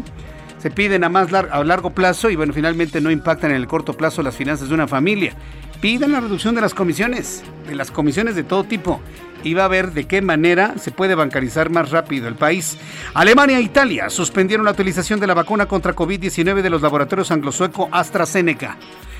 Se 0.59 0.71
piden 0.71 1.03
a 1.03 1.09
más 1.09 1.31
a 1.33 1.63
largo 1.63 1.91
plazo 1.91 2.29
y 2.29 2.35
bueno, 2.35 2.53
finalmente 2.53 2.99
no 2.99 3.11
impactan 3.11 3.51
en 3.51 3.57
el 3.57 3.67
corto 3.67 3.93
plazo 3.93 4.21
las 4.21 4.35
finanzas 4.35 4.67
de 4.67 4.73
una 4.73 4.87
familia. 4.87 5.33
Pidan 5.79 6.11
la 6.11 6.19
reducción 6.19 6.55
de 6.55 6.61
las 6.61 6.73
comisiones, 6.73 7.43
de 7.65 7.75
las 7.75 7.91
comisiones 7.91 8.35
de 8.35 8.43
todo 8.43 8.65
tipo, 8.65 8.99
y 9.43 9.53
va 9.53 9.63
a 9.63 9.69
ver 9.69 9.93
de 9.93 10.05
qué 10.05 10.21
manera 10.21 10.73
se 10.77 10.91
puede 10.91 11.15
bancarizar 11.15 11.69
más 11.69 11.91
rápido 11.91 12.27
el 12.27 12.35
país. 12.35 12.77
Alemania 13.13 13.59
e 13.59 13.61
Italia 13.61 14.09
suspendieron 14.09 14.65
la 14.65 14.71
utilización 14.71 15.21
de 15.21 15.27
la 15.27 15.33
vacuna 15.33 15.67
contra 15.67 15.95
COVID-19 15.95 16.61
de 16.61 16.69
los 16.69 16.81
laboratorios 16.81 17.31
anglosueco 17.31 17.87
AstraZeneca 17.93 18.77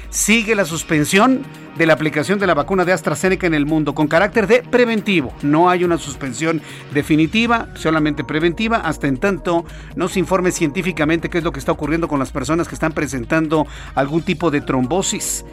sigue 0.10 0.56
la 0.56 0.66
suspensión 0.66 1.44
de 1.78 1.86
la 1.86 1.94
aplicación 1.94 2.40
de 2.40 2.48
la 2.48 2.54
vacuna 2.54 2.84
de 2.84 2.92
AstraZeneca 2.92 3.48
en 3.48 3.54
el 3.54 3.66
mundo 3.66 3.96
con 3.96 4.08
carácter 4.08 4.48
de 4.48 4.64
preventivo. 4.64 5.34
No 5.42 5.70
hay 5.70 5.86
una 5.86 5.98
suspensión 5.98 6.62
definitiva, 6.94 7.70
solamente 7.76 8.26
preventiva, 8.26 8.78
hasta 8.78 9.08
en 9.08 9.18
tanto 9.18 9.64
no 9.96 10.10
se 10.10 10.20
informe 10.20 10.52
científicamente 10.52 11.30
qué 11.30 11.38
es 11.38 11.44
lo 11.44 11.54
que 11.54 11.60
está 11.60 11.72
ocurriendo 11.72 12.10
con 12.10 12.20
las 12.20 12.34
personas 12.34 12.68
que 12.68 12.76
están 12.76 12.92
presentando 12.92 13.66
algún 13.96 14.24
tipo 14.24 14.52
de 14.52 14.60
trombosis. 14.60 15.46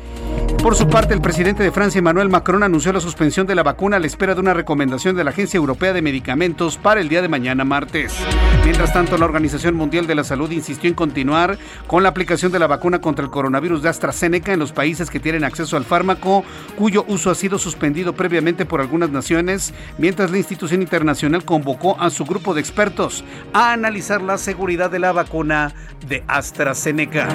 Por 0.61 0.75
su 0.75 0.89
parte, 0.89 1.15
el 1.15 1.21
presidente 1.21 1.63
de 1.63 1.71
Francia, 1.71 2.01
Emmanuel 2.01 2.29
Macron, 2.29 2.65
anunció 2.65 2.93
la 2.93 2.99
suspensión 2.99 3.47
de 3.47 3.55
la 3.55 3.63
vacuna 3.63 3.99
a 3.99 4.01
la 4.01 4.09
espera 4.09 4.35
de 4.35 4.41
una 4.41 4.53
recomendación 4.53 5.15
de 5.15 5.23
la 5.23 5.31
Agencia 5.31 5.59
Europea 5.59 5.93
de 5.93 6.03
Medicamentos 6.03 6.77
para 6.77 7.01
el 7.01 7.09
día 7.09 7.23
de 7.23 7.29
mañana 7.29 7.65
martes. 7.65 8.17
Mientras 8.65 8.93
tanto, 8.93 9.17
la 9.17 9.27
Organización 9.27 9.77
Mundial 9.77 10.09
de 10.09 10.17
la 10.17 10.25
Salud 10.25 10.51
insistió 10.51 10.89
en 10.89 10.95
continuar 10.95 11.57
con 11.87 12.03
la 12.03 12.09
aplicación 12.09 12.51
de 12.51 12.59
la 12.59 12.67
vacuna 12.67 13.01
contra 13.01 13.25
el 13.25 13.31
coronavirus 13.31 13.83
de 13.83 13.91
AstraZeneca 13.91 14.46
en 14.53 14.59
los 14.59 14.73
países 14.73 15.11
que 15.11 15.21
tienen 15.21 15.45
acceso 15.45 15.77
al 15.77 15.85
fármaco, 15.85 16.45
cuyo 16.77 17.05
uso 17.09 17.31
ha 17.31 17.35
sido 17.35 17.59
suspendido 17.59 18.15
previamente 18.15 18.67
por 18.67 18.81
algunas 18.81 19.11
naciones, 19.11 19.73
mientras 19.99 20.31
la 20.31 20.39
institución 20.39 20.83
internacional 20.83 21.45
convocó 21.45 22.01
a 22.01 22.11
su 22.11 22.25
grupo 22.25 22.55
de 22.55 22.61
expertos 22.61 23.25
a 23.53 23.73
analizar 23.73 24.23
la 24.23 24.39
seguridad 24.39 24.91
de 24.91 24.99
la 24.99 25.13
vacuna 25.13 25.75
de 26.09 26.25
AstraZeneca. 26.29 27.29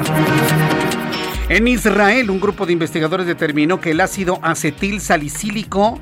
En 1.49 1.67
Israel, 1.67 2.29
un 2.29 2.39
grupo 2.39 2.65
de 2.65 2.73
investigadores 2.73 3.27
determinó 3.27 3.81
que 3.81 3.91
el 3.91 3.99
ácido 3.99 4.39
acetil 4.41 5.01
salicílico 5.01 5.99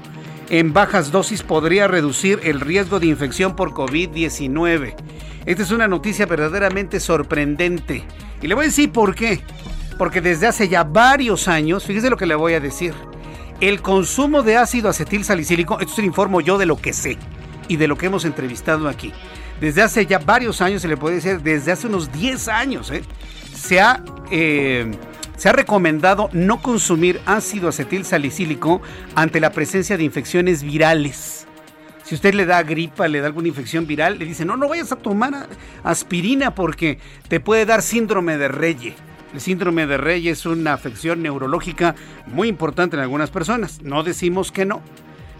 en 0.49 0.73
bajas 0.73 1.11
dosis 1.11 1.43
podría 1.43 1.87
reducir 1.87 2.39
el 2.43 2.59
riesgo 2.59 2.99
de 2.99 3.07
infección 3.07 3.55
por 3.55 3.71
COVID-19. 3.71 4.95
Esta 5.45 5.63
es 5.63 5.71
una 5.71 5.87
noticia 5.87 6.25
verdaderamente 6.25 6.99
sorprendente. 6.99 8.03
Y 8.41 8.47
le 8.47 8.55
voy 8.55 8.65
a 8.65 8.67
decir 8.67 8.91
por 8.91 9.15
qué. 9.15 9.41
Porque 9.99 10.21
desde 10.21 10.47
hace 10.47 10.69
ya 10.69 10.85
varios 10.85 11.49
años, 11.49 11.83
fíjese 11.83 12.09
lo 12.09 12.15
que 12.15 12.25
le 12.25 12.33
voy 12.33 12.53
a 12.53 12.61
decir, 12.61 12.93
el 13.59 13.81
consumo 13.81 14.43
de 14.43 14.55
ácido 14.55 14.87
acetil 14.87 15.25
salicílico, 15.25 15.77
esto 15.81 15.93
se 15.93 16.01
lo 16.01 16.07
informo 16.07 16.39
yo 16.39 16.57
de 16.57 16.65
lo 16.65 16.77
que 16.77 16.93
sé 16.93 17.17
y 17.67 17.75
de 17.75 17.89
lo 17.89 17.97
que 17.97 18.05
hemos 18.05 18.23
entrevistado 18.23 18.87
aquí. 18.87 19.11
Desde 19.59 19.81
hace 19.81 20.05
ya 20.05 20.19
varios 20.19 20.61
años, 20.61 20.81
se 20.81 20.87
le 20.87 20.95
puede 20.95 21.15
decir, 21.15 21.41
desde 21.41 21.73
hace 21.73 21.87
unos 21.87 22.13
10 22.13 22.47
años, 22.47 22.89
¿eh? 22.89 23.03
se 23.53 23.81
ha... 23.81 24.01
Eh, 24.31 24.89
se 25.35 25.47
ha 25.47 25.53
recomendado 25.53 26.29
no 26.33 26.61
consumir 26.61 27.21
ácido 27.25 27.69
acetil 27.69 28.03
salicílico 28.03 28.81
ante 29.15 29.39
la 29.39 29.53
presencia 29.53 29.95
de 29.95 30.03
infecciones 30.03 30.63
virales. 30.63 31.47
Si 32.03 32.13
usted 32.13 32.33
le 32.33 32.45
da 32.45 32.61
gripa, 32.61 33.07
le 33.07 33.21
da 33.21 33.27
alguna 33.27 33.47
infección 33.47 33.87
viral, 33.87 34.19
le 34.19 34.25
dice, 34.25 34.43
no, 34.43 34.57
no 34.57 34.67
vayas 34.67 34.91
a 34.91 34.97
tomar 34.97 35.47
aspirina 35.81 36.53
porque 36.55 36.99
te 37.29 37.39
puede 37.39 37.65
dar 37.65 37.81
síndrome 37.81 38.37
de 38.37 38.49
Reye. 38.49 38.95
El 39.33 39.41
síndrome 39.41 39.85
de 39.85 39.97
Reye 39.97 40.31
es 40.31 40.45
una 40.45 40.73
afección 40.73 41.21
neurológica 41.21 41.95
muy 42.25 42.47
importante 42.47 42.95
en 42.95 43.03
algunas 43.03 43.29
personas. 43.29 43.81
No 43.83 44.03
decimos 44.03 44.51
que 44.51 44.65
no, 44.65 44.81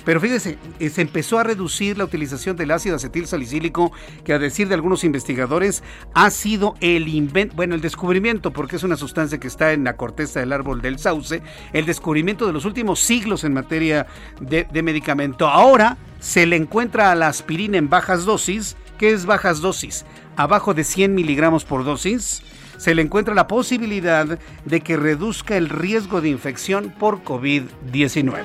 pero 0.06 0.22
fíjese, 0.22 0.58
eh, 0.80 0.90
se 0.90 1.02
empezó 1.02 1.40
a 1.40 1.44
reducir 1.44 1.98
la 1.98 2.04
utilización 2.04 2.56
del 2.56 2.72
ácido 2.72 2.96
acetil 2.96 3.28
salicílico, 3.28 3.92
que 4.24 4.34
a 4.34 4.40
decir 4.40 4.68
de 4.68 4.76
algunos 4.76 5.04
investigadores 5.04 5.84
ha 6.14 6.30
sido 6.30 6.76
el 6.82 7.08
invento, 7.08 7.56
bueno, 7.56 7.76
el 7.76 7.82
descubrimiento, 7.82 8.52
porque 8.52 8.78
es 8.78 8.84
una 8.84 8.96
sustancia 8.96 9.40
que 9.40 9.48
está 9.48 9.74
en 9.74 9.84
la 9.84 9.98
corteza 9.98 10.40
del 10.40 10.54
árbol 10.54 10.82
del 10.82 11.00
sauce, 11.00 11.42
el 11.74 11.86
descubrimiento 11.86 12.46
de 12.48 12.54
los 12.54 12.66
últimos 12.66 13.00
siglos 13.00 13.44
en 13.44 13.54
materia 13.54 14.08
de, 14.40 14.68
de 14.72 14.84
medicamento. 14.84 15.48
Ahora 15.48 15.98
se 16.20 16.46
le 16.46 16.56
encuentra 16.56 17.12
a 17.12 17.16
la 17.16 17.28
aspirina 17.28 17.78
en 17.78 17.90
bajas 17.90 18.26
dosis. 18.26 18.78
¿Qué 18.98 19.12
es 19.12 19.26
bajas 19.26 19.62
dosis? 19.62 20.06
Abajo 20.36 20.74
de 20.74 20.84
100 20.84 21.16
miligramos 21.16 21.66
por 21.66 21.86
dosis 21.86 22.44
se 22.80 22.96
le 22.96 23.02
encuentra 23.02 23.36
la 23.36 23.48
posibilidad 23.48 24.40
de 24.66 24.82
que 24.82 24.96
reduzca 24.96 25.58
el 25.58 25.68
riesgo 25.68 26.22
de 26.22 26.30
infección 26.30 26.94
por 26.98 27.24
COVID-19. 27.26 28.44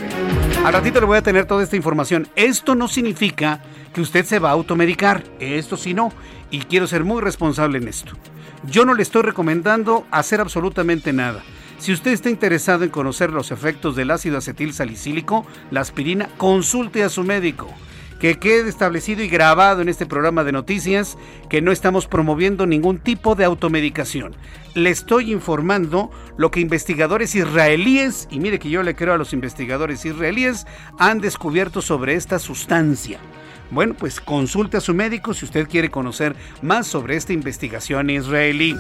Al 0.64 0.72
ratito 0.72 0.98
le 0.98 1.06
voy 1.06 1.18
a 1.18 1.22
tener 1.22 1.46
toda 1.46 1.62
esta 1.62 1.76
información. 1.76 2.26
Esto 2.34 2.74
no 2.74 2.88
significa 2.88 3.62
que 3.92 4.00
usted 4.00 4.24
se 4.24 4.40
va 4.40 4.50
a 4.50 4.54
automedicar, 4.54 5.22
esto 5.38 5.76
sí 5.76 5.94
no, 5.94 6.12
y 6.50 6.58
quiero 6.58 6.88
ser 6.88 7.04
muy 7.04 7.22
responsable 7.22 7.78
en 7.78 7.86
esto. 7.86 8.12
Yo 8.64 8.84
no 8.84 8.94
le 8.94 9.04
estoy 9.04 9.22
recomendando 9.22 10.04
hacer 10.10 10.40
absolutamente 10.40 11.12
nada. 11.12 11.44
Si 11.78 11.92
usted 11.92 12.10
está 12.10 12.28
interesado 12.28 12.82
en 12.82 12.90
conocer 12.90 13.30
los 13.30 13.52
efectos 13.52 13.94
del 13.94 14.10
ácido 14.10 14.38
acetil 14.38 14.72
salicílico, 14.72 15.46
la 15.70 15.80
aspirina, 15.80 16.28
consulte 16.38 17.04
a 17.04 17.08
su 17.08 17.22
médico 17.22 17.68
que 18.24 18.38
quede 18.38 18.70
establecido 18.70 19.22
y 19.22 19.28
grabado 19.28 19.82
en 19.82 19.90
este 19.90 20.06
programa 20.06 20.44
de 20.44 20.52
noticias 20.52 21.18
que 21.50 21.60
no 21.60 21.72
estamos 21.72 22.06
promoviendo 22.06 22.64
ningún 22.64 22.96
tipo 22.96 23.34
de 23.34 23.44
automedicación. 23.44 24.34
Le 24.72 24.88
estoy 24.88 25.30
informando 25.30 26.10
lo 26.38 26.50
que 26.50 26.60
investigadores 26.60 27.34
israelíes, 27.34 28.26
y 28.30 28.40
mire 28.40 28.58
que 28.58 28.70
yo 28.70 28.82
le 28.82 28.94
creo 28.94 29.12
a 29.12 29.18
los 29.18 29.34
investigadores 29.34 30.06
israelíes, 30.06 30.66
han 30.98 31.20
descubierto 31.20 31.82
sobre 31.82 32.14
esta 32.14 32.38
sustancia. 32.38 33.20
Bueno, 33.70 33.94
pues 33.98 34.20
consulte 34.20 34.76
a 34.76 34.80
su 34.80 34.94
médico 34.94 35.34
si 35.34 35.44
usted 35.44 35.68
quiere 35.68 35.90
conocer 35.90 36.34
más 36.62 36.86
sobre 36.86 37.16
esta 37.16 37.32
investigación 37.32 38.10
israelí. 38.10 38.76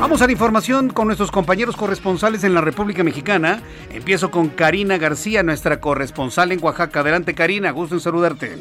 Vamos 0.00 0.20
a 0.20 0.26
la 0.26 0.32
información 0.32 0.90
con 0.90 1.06
nuestros 1.06 1.30
compañeros 1.30 1.76
corresponsales 1.76 2.42
en 2.42 2.54
la 2.54 2.60
República 2.60 3.04
Mexicana. 3.04 3.62
Empiezo 3.92 4.32
con 4.32 4.48
Karina 4.48 4.98
García, 4.98 5.44
nuestra 5.44 5.80
corresponsal 5.80 6.50
en 6.50 6.62
Oaxaca. 6.62 7.00
Adelante, 7.00 7.34
Karina, 7.34 7.70
gusto 7.70 7.94
en 7.94 8.00
saludarte. 8.00 8.56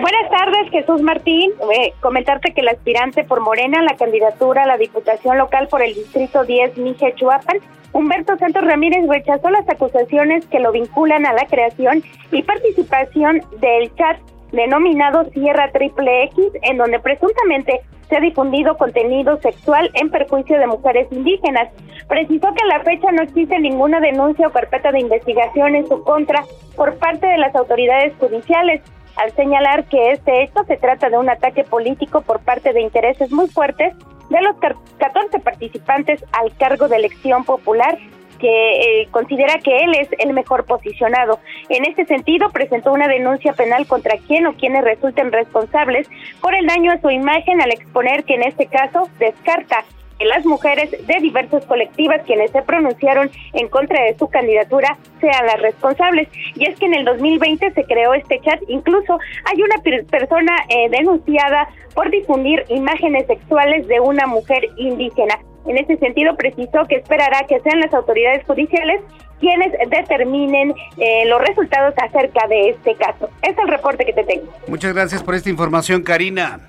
Buenas 0.00 0.30
tardes, 0.30 0.70
Jesús 0.70 1.02
Martín. 1.02 1.52
Eh, 1.74 1.92
comentarte 2.00 2.54
que 2.54 2.62
el 2.62 2.68
aspirante 2.68 3.24
por 3.24 3.40
Morena 3.40 3.82
la 3.82 3.96
candidatura 3.96 4.62
a 4.62 4.66
la 4.66 4.78
Diputación 4.78 5.36
Local 5.36 5.68
por 5.68 5.82
el 5.82 5.94
Distrito 5.94 6.44
10, 6.44 6.78
Mije 6.78 7.14
Chuapan, 7.16 7.58
Humberto 7.96 8.36
Santos 8.36 8.62
Ramírez 8.62 9.08
rechazó 9.08 9.48
las 9.48 9.66
acusaciones 9.70 10.44
que 10.48 10.60
lo 10.60 10.70
vinculan 10.70 11.24
a 11.24 11.32
la 11.32 11.46
creación 11.46 12.02
y 12.30 12.42
participación 12.42 13.40
del 13.58 13.90
chat 13.94 14.18
denominado 14.52 15.24
Sierra 15.30 15.72
Triple 15.72 16.24
X, 16.24 16.44
en 16.60 16.76
donde 16.76 17.00
presuntamente 17.00 17.80
se 18.06 18.16
ha 18.18 18.20
difundido 18.20 18.76
contenido 18.76 19.38
sexual 19.38 19.90
en 19.94 20.10
perjuicio 20.10 20.58
de 20.58 20.66
mujeres 20.66 21.08
indígenas. 21.10 21.70
Precisó 22.06 22.52
que 22.52 22.64
a 22.64 22.76
la 22.76 22.84
fecha 22.84 23.10
no 23.12 23.22
existe 23.22 23.58
ninguna 23.58 23.98
denuncia 24.00 24.46
o 24.46 24.52
carpeta 24.52 24.92
de 24.92 25.00
investigación 25.00 25.74
en 25.74 25.86
su 25.88 26.04
contra 26.04 26.44
por 26.76 26.98
parte 26.98 27.26
de 27.26 27.38
las 27.38 27.54
autoridades 27.56 28.12
judiciales, 28.20 28.82
al 29.16 29.32
señalar 29.32 29.84
que 29.84 30.12
este 30.12 30.42
hecho 30.42 30.64
se 30.64 30.76
trata 30.76 31.10
de 31.10 31.18
un 31.18 31.28
ataque 31.28 31.64
político 31.64 32.22
por 32.22 32.40
parte 32.40 32.72
de 32.72 32.80
intereses 32.80 33.32
muy 33.32 33.48
fuertes 33.48 33.94
de 34.30 34.42
los 34.42 34.56
14 34.98 35.38
participantes 35.40 36.24
al 36.32 36.54
cargo 36.56 36.88
de 36.88 36.96
elección 36.96 37.44
popular 37.44 37.98
que 38.38 39.00
eh, 39.00 39.08
considera 39.10 39.58
que 39.60 39.78
él 39.78 39.94
es 39.98 40.08
el 40.18 40.34
mejor 40.34 40.66
posicionado. 40.66 41.40
En 41.70 41.86
este 41.86 42.04
sentido, 42.04 42.50
presentó 42.50 42.92
una 42.92 43.08
denuncia 43.08 43.54
penal 43.54 43.86
contra 43.86 44.18
quien 44.18 44.46
o 44.46 44.54
quienes 44.54 44.84
resulten 44.84 45.32
responsables 45.32 46.08
por 46.40 46.54
el 46.54 46.66
daño 46.66 46.92
a 46.92 47.00
su 47.00 47.10
imagen 47.10 47.62
al 47.62 47.72
exponer 47.72 48.24
que 48.24 48.34
en 48.34 48.42
este 48.42 48.66
caso 48.66 49.08
descarta 49.18 49.84
que 50.18 50.26
las 50.26 50.44
mujeres 50.44 50.90
de 50.90 51.20
diversas 51.20 51.64
colectivas 51.66 52.22
quienes 52.26 52.50
se 52.50 52.62
pronunciaron 52.62 53.30
en 53.52 53.68
contra 53.68 54.02
de 54.04 54.16
su 54.18 54.28
candidatura 54.28 54.96
sean 55.20 55.46
las 55.46 55.60
responsables. 55.60 56.28
Y 56.54 56.66
es 56.66 56.78
que 56.78 56.86
en 56.86 56.94
el 56.94 57.04
2020 57.04 57.72
se 57.72 57.84
creó 57.84 58.14
este 58.14 58.40
chat, 58.40 58.60
incluso 58.68 59.18
hay 59.44 59.62
una 59.62 59.76
persona 60.10 60.56
eh, 60.68 60.88
denunciada 60.90 61.68
por 61.94 62.10
difundir 62.10 62.64
imágenes 62.68 63.26
sexuales 63.26 63.86
de 63.88 64.00
una 64.00 64.26
mujer 64.26 64.68
indígena. 64.76 65.38
En 65.66 65.78
ese 65.78 65.96
sentido, 65.96 66.36
precisó 66.36 66.84
que 66.88 66.96
esperará 66.96 67.44
que 67.48 67.58
sean 67.60 67.80
las 67.80 67.92
autoridades 67.92 68.46
judiciales 68.46 69.00
quienes 69.40 69.72
determinen 69.90 70.72
eh, 70.96 71.24
los 71.26 71.40
resultados 71.42 71.94
acerca 72.02 72.46
de 72.48 72.70
este 72.70 72.94
caso. 72.94 73.28
Es 73.42 73.56
el 73.58 73.68
reporte 73.68 74.04
que 74.04 74.12
te 74.12 74.24
tengo. 74.24 74.46
Muchas 74.68 74.94
gracias 74.94 75.22
por 75.22 75.34
esta 75.34 75.50
información, 75.50 76.02
Karina. 76.02 76.60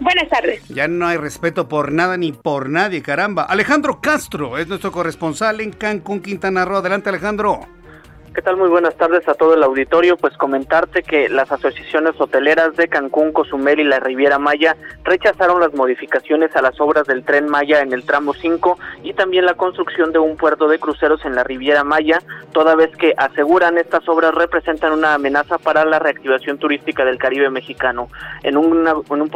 Buenas 0.00 0.28
tardes. 0.28 0.66
Ya 0.68 0.86
no 0.86 1.06
hay 1.06 1.16
respeto 1.16 1.68
por 1.68 1.92
nada 1.92 2.16
ni 2.16 2.32
por 2.32 2.68
nadie, 2.68 3.02
caramba. 3.02 3.42
Alejandro 3.42 4.00
Castro 4.00 4.56
es 4.56 4.68
nuestro 4.68 4.92
corresponsal 4.92 5.60
en 5.60 5.72
Cancún, 5.72 6.20
Quintana 6.20 6.64
Roo. 6.64 6.76
Adelante, 6.78 7.08
Alejandro. 7.08 7.60
¿Qué 8.34 8.42
tal? 8.42 8.56
Muy 8.56 8.68
buenas 8.68 8.94
tardes 8.94 9.26
a 9.26 9.34
todo 9.34 9.54
el 9.54 9.62
auditorio. 9.62 10.16
Pues 10.16 10.36
comentarte 10.36 11.02
que 11.02 11.28
las 11.28 11.50
asociaciones 11.50 12.12
hoteleras 12.20 12.76
de 12.76 12.86
Cancún, 12.86 13.32
Cozumel 13.32 13.80
y 13.80 13.84
la 13.84 14.00
Riviera 14.00 14.38
Maya 14.38 14.76
rechazaron 15.02 15.60
las 15.60 15.72
modificaciones 15.74 16.54
a 16.54 16.62
las 16.62 16.78
obras 16.80 17.06
del 17.06 17.24
tren 17.24 17.48
Maya 17.48 17.80
en 17.80 17.92
el 17.92 18.04
tramo 18.04 18.34
5 18.34 18.78
y 19.02 19.14
también 19.14 19.46
la 19.46 19.54
construcción 19.54 20.12
de 20.12 20.18
un 20.18 20.36
puerto 20.36 20.68
de 20.68 20.78
cruceros 20.78 21.24
en 21.24 21.34
la 21.34 21.42
Riviera 21.42 21.84
Maya, 21.84 22.20
toda 22.52 22.76
vez 22.76 22.94
que 22.96 23.14
aseguran 23.16 23.78
estas 23.78 24.06
obras 24.08 24.34
representan 24.34 24.92
una 24.92 25.14
amenaza 25.14 25.58
para 25.58 25.84
la 25.84 25.98
reactivación 25.98 26.58
turística 26.58 27.04
del 27.04 27.18
Caribe 27.18 27.50
mexicano. 27.50 28.08
En, 28.42 28.56
una, 28.56 28.94
en 29.10 29.22
un 29.22 29.30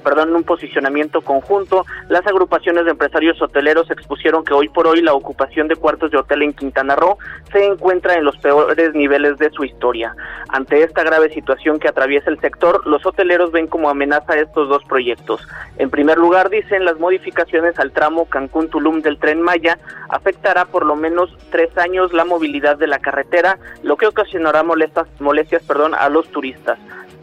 perdón, 0.00 0.34
un 0.34 0.44
posicionamiento 0.44 1.20
conjunto, 1.22 1.86
las 2.08 2.26
agrupaciones 2.26 2.84
de 2.84 2.90
empresarios 2.92 3.40
hoteleros 3.40 3.90
expusieron 3.90 4.44
que 4.44 4.54
hoy 4.54 4.68
por 4.68 4.86
hoy 4.86 5.02
la 5.02 5.14
ocupación 5.14 5.68
de 5.68 5.76
cuartos 5.76 6.10
de 6.10 6.18
hotel 6.18 6.42
en 6.42 6.52
Quintana 6.52 6.96
Roo 6.96 7.18
se 7.52 7.64
encuentra 7.64 8.09
en 8.14 8.24
los 8.24 8.36
peores 8.38 8.94
niveles 8.94 9.38
de 9.38 9.50
su 9.50 9.64
historia. 9.64 10.14
Ante 10.48 10.82
esta 10.82 11.02
grave 11.02 11.30
situación 11.30 11.78
que 11.78 11.88
atraviesa 11.88 12.30
el 12.30 12.40
sector, 12.40 12.86
los 12.86 13.04
hoteleros 13.04 13.52
ven 13.52 13.66
como 13.66 13.88
amenaza 13.88 14.38
estos 14.38 14.68
dos 14.68 14.84
proyectos. 14.84 15.46
En 15.76 15.90
primer 15.90 16.18
lugar, 16.18 16.50
dicen 16.50 16.84
las 16.84 16.98
modificaciones 16.98 17.78
al 17.78 17.92
tramo 17.92 18.26
Cancún-Tulum 18.26 19.02
del 19.02 19.18
tren 19.18 19.42
Maya 19.42 19.78
afectará 20.08 20.64
por 20.64 20.84
lo 20.84 20.96
menos 20.96 21.36
tres 21.50 21.76
años 21.78 22.12
la 22.12 22.24
movilidad 22.24 22.76
de 22.76 22.86
la 22.86 22.98
carretera, 22.98 23.58
lo 23.82 23.96
que 23.96 24.06
ocasionará 24.06 24.62
molestas, 24.62 25.08
molestias 25.20 25.62
perdón, 25.62 25.94
a 25.94 26.08
los 26.08 26.28
turistas. 26.30 26.78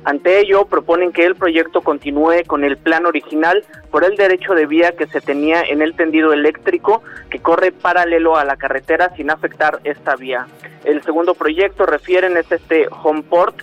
Ante 0.08 0.40
ello, 0.40 0.64
proponen 0.68 1.12
que 1.12 1.26
el 1.26 1.36
proyecto 1.36 1.82
continúe 1.82 2.46
con 2.48 2.64
el 2.64 2.78
plan 2.78 3.06
original 3.06 3.66
por 3.92 4.06
el 4.06 4.16
derecho 4.16 4.54
de 4.54 4.66
vía 4.66 4.94
que 4.94 5.06
se 5.06 5.20
tenía 5.20 5.64
en 5.64 5.82
el 5.82 5.98
tendido 5.98 6.32
eléctrico 6.32 7.04
que 7.30 7.40
corre 7.40 7.74
paralelo 7.74 8.38
a 8.38 8.46
la 8.46 8.56
carretera 8.56 9.14
sin 9.18 9.30
afectar 9.30 9.82
esta 9.84 10.16
vía. 10.16 10.48
El 10.86 11.04
segundo 11.04 11.34
proyecto 11.34 11.86
refieren 11.86 12.38
es 12.38 12.50
este 12.50 12.88
Homeport 13.04 13.58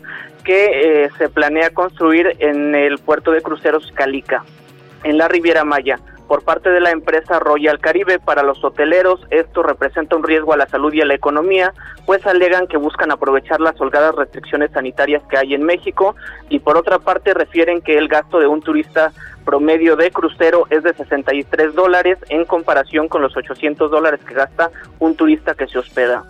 que 0.45 1.05
eh, 1.05 1.11
se 1.17 1.31
planea 1.31 1.71
construir 1.71 2.37
en 2.39 2.75
el 2.75 2.99
puerto 2.99 3.31
de 3.31 3.41
cruceros 3.41 3.91
Calica, 3.93 4.45
en 5.03 5.17
la 5.17 5.29
Riviera 5.29 5.65
Maya 5.65 5.99
por 6.29 6.43
parte 6.43 6.71
de 6.71 6.81
la 6.81 6.91
empresa 6.91 7.39
Royal 7.39 7.79
Caribe 7.81 8.19
para 8.19 8.43
los 8.43 8.63
hoteleros. 8.65 9.21
Esto 9.31 9.63
representa 9.63 10.17
un 10.17 10.23
riesgo 10.23 10.53
a 10.53 10.57
la 10.57 10.67
salud 10.69 10.93
y 10.93 11.01
a 11.01 11.07
la 11.07 11.15
economía, 11.15 11.73
pues 12.07 12.27
alegan 12.27 12.67
que 12.67 12.77
buscan 12.77 13.11
aprovechar 13.11 13.61
las 13.61 13.81
holgadas 13.81 14.15
restricciones 14.15 14.71
sanitarias 14.73 15.23
que 15.29 15.39
hay 15.39 15.55
en 15.55 15.63
México 15.63 16.17
y 16.49 16.61
por 16.61 16.77
otra 16.77 16.99
parte 16.99 17.35
refieren 17.35 17.81
que 17.81 17.99
el 17.99 18.09
gasto 18.09 18.39
de 18.39 18.47
un 18.47 18.63
turista 18.63 19.13
promedio 19.45 19.97
de 19.97 20.11
crucero 20.11 20.67
es 20.71 20.83
de 20.83 20.95
63 20.95 21.75
dólares 21.75 22.19
en 22.29 22.45
comparación 22.45 23.09
con 23.09 23.23
los 23.23 23.37
800 23.37 23.91
dólares 23.91 24.21
que 24.27 24.35
gasta 24.35 24.71
un 24.99 25.17
turista 25.17 25.55
que 25.55 25.67
se 25.67 25.79
hospeda. 25.79 26.25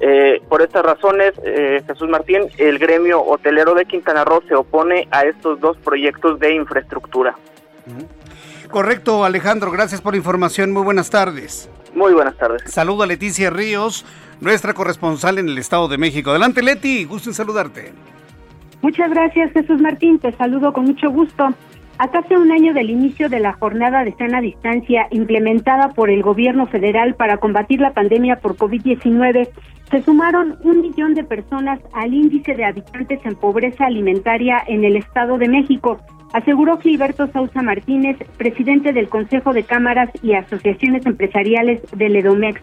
Eh, 0.00 0.42
por 0.48 0.60
estas 0.60 0.84
razones, 0.84 1.32
eh, 1.42 1.82
Jesús 1.86 2.08
Martín, 2.08 2.42
el 2.58 2.78
gremio 2.78 3.22
hotelero 3.22 3.74
de 3.74 3.86
Quintana 3.86 4.24
Roo 4.24 4.42
se 4.46 4.54
opone 4.54 5.08
a 5.10 5.22
estos 5.22 5.58
dos 5.60 5.76
proyectos 5.78 6.38
de 6.38 6.54
infraestructura. 6.54 7.34
Correcto, 8.70 9.24
Alejandro, 9.24 9.70
gracias 9.70 10.00
por 10.00 10.14
la 10.14 10.18
información. 10.18 10.72
Muy 10.72 10.82
buenas 10.82 11.10
tardes. 11.10 11.70
Muy 11.94 12.12
buenas 12.12 12.36
tardes. 12.36 12.62
Saludo 12.66 13.04
a 13.04 13.06
Leticia 13.06 13.50
Ríos, 13.50 14.04
nuestra 14.40 14.74
corresponsal 14.74 15.38
en 15.38 15.48
el 15.48 15.58
Estado 15.58 15.88
de 15.88 15.98
México. 15.98 16.30
Adelante, 16.30 16.62
Leti, 16.62 17.04
gusto 17.04 17.30
en 17.30 17.34
saludarte. 17.34 17.92
Muchas 18.82 19.10
gracias, 19.10 19.52
Jesús 19.52 19.80
Martín. 19.80 20.18
Te 20.18 20.32
saludo 20.32 20.72
con 20.72 20.84
mucho 20.84 21.10
gusto. 21.10 21.48
A 21.98 22.10
casi 22.10 22.34
un 22.34 22.52
año 22.52 22.74
del 22.74 22.90
inicio 22.90 23.30
de 23.30 23.40
la 23.40 23.54
jornada 23.54 24.04
de 24.04 24.14
sana 24.16 24.42
distancia 24.42 25.06
implementada 25.10 25.88
por 25.94 26.10
el 26.10 26.22
gobierno 26.22 26.66
federal 26.66 27.14
para 27.14 27.38
combatir 27.38 27.80
la 27.80 27.94
pandemia 27.94 28.36
por 28.40 28.56
COVID-19, 28.56 29.48
se 29.90 30.02
sumaron 30.02 30.58
un 30.62 30.82
millón 30.82 31.14
de 31.14 31.24
personas 31.24 31.80
al 31.94 32.12
índice 32.12 32.54
de 32.54 32.66
habitantes 32.66 33.20
en 33.24 33.34
pobreza 33.36 33.86
alimentaria 33.86 34.62
en 34.66 34.84
el 34.84 34.96
Estado 34.96 35.38
de 35.38 35.48
México, 35.48 35.98
aseguró 36.32 36.78
Gilberto 36.78 37.26
Sousa 37.28 37.62
Martínez, 37.62 38.16
presidente 38.36 38.92
del 38.92 39.08
Consejo 39.08 39.52
de 39.52 39.64
Cámaras 39.64 40.10
y 40.22 40.34
Asociaciones 40.34 41.06
Empresariales 41.06 41.80
del 41.96 42.16
EDOMEX. 42.16 42.60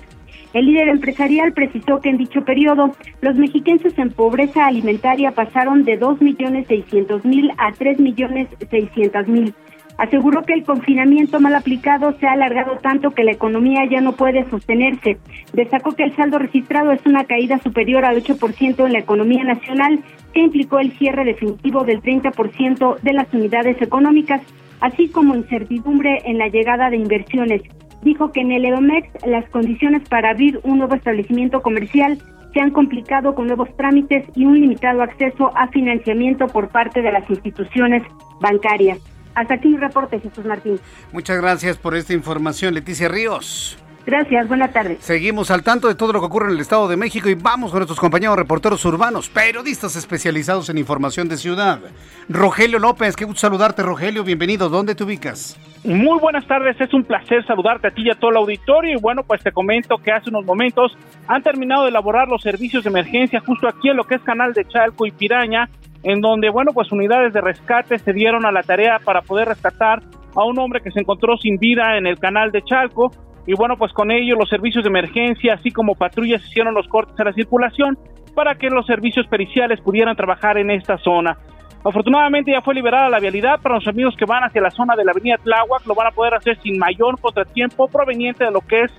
El 0.54 0.68
líder 0.68 0.90
empresarial 0.90 1.52
precisó 1.54 2.00
que 2.00 2.10
en 2.10 2.18
dicho 2.18 2.46
periodo 2.46 2.92
los 3.22 3.36
mexiquenses 3.36 3.98
en 3.98 4.12
pobreza 4.12 4.68
alimentaria 4.68 5.32
pasaron 5.32 5.84
de 5.84 6.00
2.600.000 6.00 7.54
a 7.58 7.72
3.600.000 7.74 9.54
Aseguró 9.98 10.44
que 10.44 10.54
el 10.54 10.64
confinamiento 10.64 11.40
mal 11.40 11.56
aplicado 11.56 12.18
se 12.20 12.28
ha 12.28 12.32
alargado 12.32 12.78
tanto 12.82 13.12
que 13.12 13.24
la 13.24 13.32
economía 13.32 13.82
ya 13.90 14.02
no 14.02 14.14
puede 14.14 14.50
sostenerse. 14.50 15.18
Destacó 15.54 15.92
que 15.94 16.04
el 16.04 16.16
saldo 16.16 16.40
registrado 16.40 16.92
es 16.92 17.06
una 17.06 17.26
caída 17.26 17.60
superior 17.60 18.04
al 18.06 18.22
8% 18.22 18.86
en 18.86 18.94
la 18.94 19.00
economía 19.00 19.44
nacional, 19.44 20.00
que 20.34 20.42
implicó 20.42 20.80
el 20.80 20.92
cierre 20.98 21.26
definitivo 21.26 21.84
del 21.84 22.02
30% 22.02 23.00
de 23.02 23.14
las 23.14 23.32
unidades 23.34 23.82
económicas, 23.82 24.42
así 24.82 25.10
como 25.10 25.36
incertidumbre 25.36 26.22
en 26.26 26.40
la 26.40 26.48
llegada 26.48 26.90
de 26.90 26.98
inversiones. 26.98 27.62
Dijo 28.02 28.32
que 28.32 28.42
en 28.42 28.52
el 28.52 28.66
EDOMEX 28.66 29.08
las 29.26 29.48
condiciones 29.50 30.08
para 30.10 30.32
abrir 30.32 30.60
un 30.64 30.80
nuevo 30.80 30.96
establecimiento 30.96 31.62
comercial 31.62 32.18
se 32.54 32.60
han 32.60 32.72
complicado 32.72 33.34
con 33.34 33.48
nuevos 33.48 33.76
trámites 33.78 34.26
y 34.36 34.46
un 34.46 34.60
limitado 34.60 35.02
acceso 35.02 35.52
a 35.56 35.68
financiamiento 35.68 36.48
por 36.48 36.70
parte 36.70 37.02
de 37.02 37.12
las 37.12 37.28
instituciones 37.30 38.04
bancarias. 38.42 39.13
Hasta 39.36 39.56
aquí 39.56 39.70
mi 39.70 39.78
reporte, 39.78 40.20
Jesús 40.20 40.46
Martín. 40.46 40.80
Muchas 41.12 41.38
gracias 41.38 41.78
por 41.78 41.96
esta 41.96 42.14
información, 42.14 42.74
Leticia 42.74 43.08
Ríos. 43.08 43.78
Gracias, 44.06 44.50
buenas 44.50 44.74
tardes. 44.74 44.98
Seguimos 45.00 45.50
al 45.50 45.64
tanto 45.64 45.88
de 45.88 45.96
todo 45.96 46.12
lo 46.12 46.20
que 46.20 46.26
ocurre 46.26 46.48
en 46.48 46.56
el 46.56 46.60
Estado 46.60 46.90
de 46.90 46.98
México 46.98 47.30
y 47.30 47.36
vamos 47.36 47.72
con 47.72 47.80
nuestros 47.80 48.00
compañeros 48.00 48.36
reporteros 48.36 48.84
urbanos, 48.84 49.30
periodistas 49.30 49.96
especializados 49.96 50.70
en 50.70 50.78
información 50.78 51.30
de 51.30 51.38
ciudad. 51.38 51.80
Rogelio 52.28 52.80
López, 52.80 53.16
qué 53.16 53.24
gusto 53.24 53.40
saludarte, 53.40 53.82
Rogelio, 53.82 54.26
bienvenido. 54.26 54.68
¿Dónde 54.68 54.94
te 54.94 55.06
ubicas? 55.06 55.58
Muy 55.86 56.20
buenas 56.20 56.46
tardes, 56.48 56.80
es 56.82 56.94
un 56.94 57.06
placer 57.06 57.46
saludarte 57.46 57.88
a 57.88 57.92
ti 57.92 58.04
y 58.04 58.10
a 58.10 58.16
todo 58.16 58.32
el 58.32 58.38
auditorio. 58.38 58.98
Y 58.98 59.02
bueno, 59.02 59.24
pues 59.24 59.42
te 59.42 59.54
comento 59.54 59.98
que 59.98 60.12
hace 60.12 60.30
unos 60.30 60.44
momentos 60.44 60.98
han 61.28 61.42
terminado 61.42 61.84
de 61.84 61.90
elaborar 61.90 62.28
los 62.28 62.42
servicios 62.42 62.84
de 62.84 62.90
emergencia 62.90 63.42
justo 63.46 63.70
aquí 63.70 63.90
en 63.90 63.96
lo 63.96 64.04
que 64.04 64.16
es 64.16 64.22
Canal 64.22 64.54
de 64.54 64.66
Chalco 64.66 65.06
y 65.06 65.12
Piraña 65.12 65.70
en 66.04 66.20
donde, 66.22 66.50
bueno, 66.50 66.72
pues 66.74 66.92
unidades 66.92 67.34
de 67.34 67.42
rescate 67.42 67.98
se 67.98 68.14
dieron 68.14 68.46
a 68.46 68.52
la 68.52 68.62
tarea 68.62 69.00
para 69.04 69.22
poder 69.22 69.48
rescatar 69.48 70.02
a 70.36 70.44
un 70.44 70.60
hombre 70.60 70.82
que 70.82 70.92
se 70.92 71.00
encontró 71.00 71.38
sin 71.38 71.58
vida 71.58 71.98
en 71.98 72.06
el 72.06 72.20
canal 72.20 72.52
de 72.52 72.62
Chalco. 72.62 73.12
Y 73.46 73.54
bueno, 73.56 73.76
pues 73.78 73.92
con 73.94 74.12
ello 74.12 74.36
los 74.36 74.50
servicios 74.50 74.84
de 74.84 74.90
emergencia, 74.90 75.54
así 75.54 75.72
como 75.72 75.96
patrullas, 75.96 76.46
hicieron 76.46 76.74
los 76.74 76.88
cortes 76.88 77.20
a 77.20 77.24
la 77.24 77.34
circulación 77.34 77.98
para 78.36 78.56
que 78.56 78.70
los 78.70 78.86
servicios 78.86 79.28
periciales 79.28 79.80
pudieran 79.82 80.16
trabajar 80.16 80.58
en 80.58 80.72
esta 80.72 80.98
zona. 80.98 81.38
Afortunadamente 81.86 82.52
ya 82.52 82.62
fue 82.62 82.74
liberada 82.74 83.10
la 83.10 83.20
vialidad 83.20 83.60
para 83.62 83.76
los 83.76 83.88
amigos 83.88 84.16
que 84.18 84.26
van 84.26 84.44
hacia 84.44 84.62
la 84.62 84.72
zona 84.72 84.96
de 84.96 85.04
la 85.04 85.12
avenida 85.12 85.36
Tláhuac, 85.44 85.86
lo 85.86 85.96
van 85.96 86.08
a 86.08 86.12
poder 86.12 86.34
hacer 86.34 86.58
sin 86.62 86.78
mayor 86.78 87.20
contratiempo 87.20 87.88
proveniente 87.90 88.46
de 88.46 88.52
lo 88.52 88.62
que 88.62 88.84
es 88.84 88.92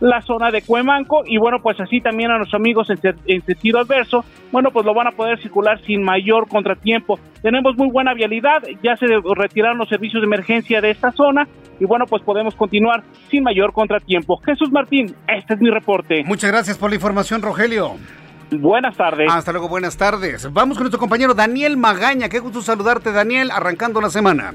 la 0.00 0.22
zona 0.22 0.50
de 0.50 0.62
Cuemanco 0.62 1.22
y 1.26 1.38
bueno, 1.38 1.58
pues 1.62 1.78
así 1.80 2.00
también 2.00 2.30
a 2.30 2.38
nuestros 2.38 2.60
amigos 2.60 2.88
en, 2.90 2.98
en, 3.26 3.42
sentido 3.42 3.80
adverso, 3.80 4.24
bueno, 4.52 4.70
pues 4.70 4.86
lo 4.86 4.94
van 4.94 5.08
a 5.08 5.12
poder 5.12 5.40
circular 5.40 5.80
sin 5.84 6.02
mayor 6.02 6.48
contratiempo. 6.48 7.18
Tenemos 7.42 7.76
muy 7.76 7.90
buena 7.90 8.14
vialidad, 8.14 8.62
ya 8.82 8.96
se 8.96 9.06
retiraron 9.36 9.78
los 9.78 9.88
servicios 9.88 10.20
de 10.20 10.26
emergencia 10.26 10.80
de 10.80 10.90
esta 10.90 11.12
zona 11.12 11.48
y 11.80 11.84
bueno, 11.84 12.06
pues 12.06 12.22
podemos 12.22 12.54
continuar 12.54 13.02
sin 13.30 13.42
mayor 13.42 13.72
contratiempo. 13.72 14.38
Jesús 14.44 14.70
Martín, 14.70 15.14
este 15.26 15.54
es 15.54 15.60
mi 15.60 15.70
reporte. 15.70 16.22
Muchas 16.24 16.50
gracias 16.50 16.78
por 16.78 16.90
la 16.90 16.96
información, 16.96 17.42
Rogelio. 17.42 17.96
Buenas 18.50 18.96
tardes. 18.96 19.30
Hasta 19.30 19.52
luego, 19.52 19.68
buenas 19.68 19.96
tardes. 19.96 20.50
Vamos 20.52 20.78
con 20.78 20.84
nuestro 20.84 20.98
compañero 20.98 21.34
Daniel 21.34 21.76
Magaña. 21.76 22.28
Qué 22.28 22.38
gusto 22.38 22.62
saludarte, 22.62 23.12
Daniel, 23.12 23.50
arrancando 23.50 24.00
la 24.00 24.10
semana. 24.10 24.54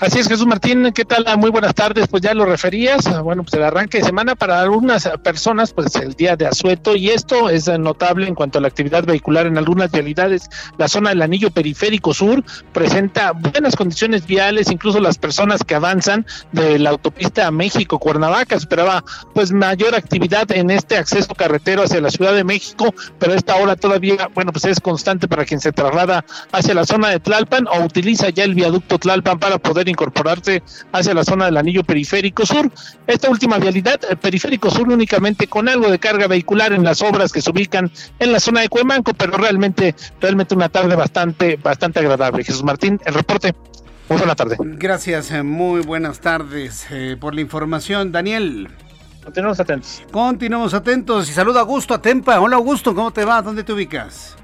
Así 0.00 0.18
es, 0.18 0.26
Jesús 0.26 0.44
Martín, 0.46 0.90
¿qué 0.92 1.04
tal? 1.04 1.24
Muy 1.38 1.50
buenas 1.50 1.72
tardes, 1.72 2.08
pues 2.08 2.20
ya 2.20 2.34
lo 2.34 2.44
referías, 2.44 3.04
bueno, 3.22 3.44
pues 3.44 3.54
el 3.54 3.62
arranque 3.62 3.98
de 3.98 4.04
semana 4.04 4.34
para 4.34 4.60
algunas 4.60 5.08
personas, 5.22 5.72
pues 5.72 5.94
el 5.94 6.14
día 6.14 6.34
de 6.34 6.46
asueto, 6.46 6.96
y 6.96 7.10
esto 7.10 7.48
es 7.48 7.68
notable 7.78 8.26
en 8.26 8.34
cuanto 8.34 8.58
a 8.58 8.60
la 8.60 8.66
actividad 8.66 9.04
vehicular 9.04 9.46
en 9.46 9.56
algunas 9.56 9.92
vialidades. 9.92 10.50
La 10.78 10.88
zona 10.88 11.10
del 11.10 11.22
anillo 11.22 11.52
periférico 11.52 12.12
sur 12.12 12.42
presenta 12.72 13.30
buenas 13.30 13.76
condiciones 13.76 14.26
viales, 14.26 14.68
incluso 14.68 14.98
las 14.98 15.16
personas 15.16 15.62
que 15.62 15.76
avanzan 15.76 16.26
de 16.50 16.80
la 16.80 16.90
autopista 16.90 17.46
a 17.46 17.52
México, 17.52 18.00
Cuernavaca, 18.00 18.56
esperaba 18.56 19.04
pues 19.32 19.52
mayor 19.52 19.94
actividad 19.94 20.50
en 20.50 20.70
este 20.70 20.96
acceso 20.96 21.34
carretero 21.36 21.84
hacia 21.84 22.00
la 22.00 22.10
Ciudad 22.10 22.34
de 22.34 22.42
México, 22.42 22.92
pero 23.20 23.32
esta 23.32 23.54
hora 23.56 23.76
todavía, 23.76 24.28
bueno, 24.34 24.50
pues 24.50 24.64
es 24.64 24.80
constante 24.80 25.28
para 25.28 25.44
quien 25.44 25.60
se 25.60 25.70
traslada 25.70 26.24
hacia 26.50 26.74
la 26.74 26.84
zona 26.84 27.10
de 27.10 27.20
Tlalpan 27.20 27.68
o 27.68 27.84
utiliza 27.84 28.30
ya 28.30 28.42
el 28.42 28.54
viaducto 28.54 28.98
Tlalpan 28.98 29.38
para 29.38 29.58
poder 29.58 29.83
incorporarse 29.88 30.62
hacia 30.92 31.14
la 31.14 31.24
zona 31.24 31.46
del 31.46 31.56
anillo 31.56 31.84
periférico 31.84 32.46
sur. 32.46 32.70
Esta 33.06 33.30
última 33.30 33.58
vialidad, 33.58 34.00
eh, 34.08 34.16
periférico 34.16 34.70
sur, 34.70 34.88
únicamente 34.88 35.46
con 35.46 35.68
algo 35.68 35.90
de 35.90 35.98
carga 35.98 36.26
vehicular 36.26 36.72
en 36.72 36.84
las 36.84 37.02
obras 37.02 37.32
que 37.32 37.40
se 37.40 37.50
ubican 37.50 37.90
en 38.18 38.32
la 38.32 38.40
zona 38.40 38.60
de 38.62 38.68
Cuemanco, 38.68 39.14
pero 39.14 39.36
realmente, 39.36 39.94
realmente 40.20 40.54
una 40.54 40.68
tarde 40.68 40.94
bastante, 40.96 41.56
bastante 41.56 42.00
agradable. 42.00 42.44
Jesús 42.44 42.62
Martín, 42.64 43.00
el 43.04 43.14
reporte. 43.14 43.54
Muy 44.08 44.18
buena 44.18 44.34
tarde. 44.34 44.56
Gracias, 44.60 45.30
eh, 45.30 45.42
muy 45.42 45.80
buenas 45.80 46.20
tardes 46.20 46.86
eh, 46.90 47.16
por 47.18 47.34
la 47.34 47.40
información. 47.40 48.12
Daniel. 48.12 48.68
Continuamos 49.24 49.58
atentos. 49.58 50.02
Continuamos 50.12 50.74
atentos 50.74 51.30
y 51.30 51.32
saluda 51.32 51.60
a 51.60 51.62
Augusto 51.62 51.94
Atempa. 51.94 52.38
Hola 52.40 52.56
Augusto, 52.56 52.94
¿cómo 52.94 53.10
te 53.10 53.24
va? 53.24 53.40
¿Dónde 53.40 53.64
te 53.64 53.72
ubicas? 53.72 54.36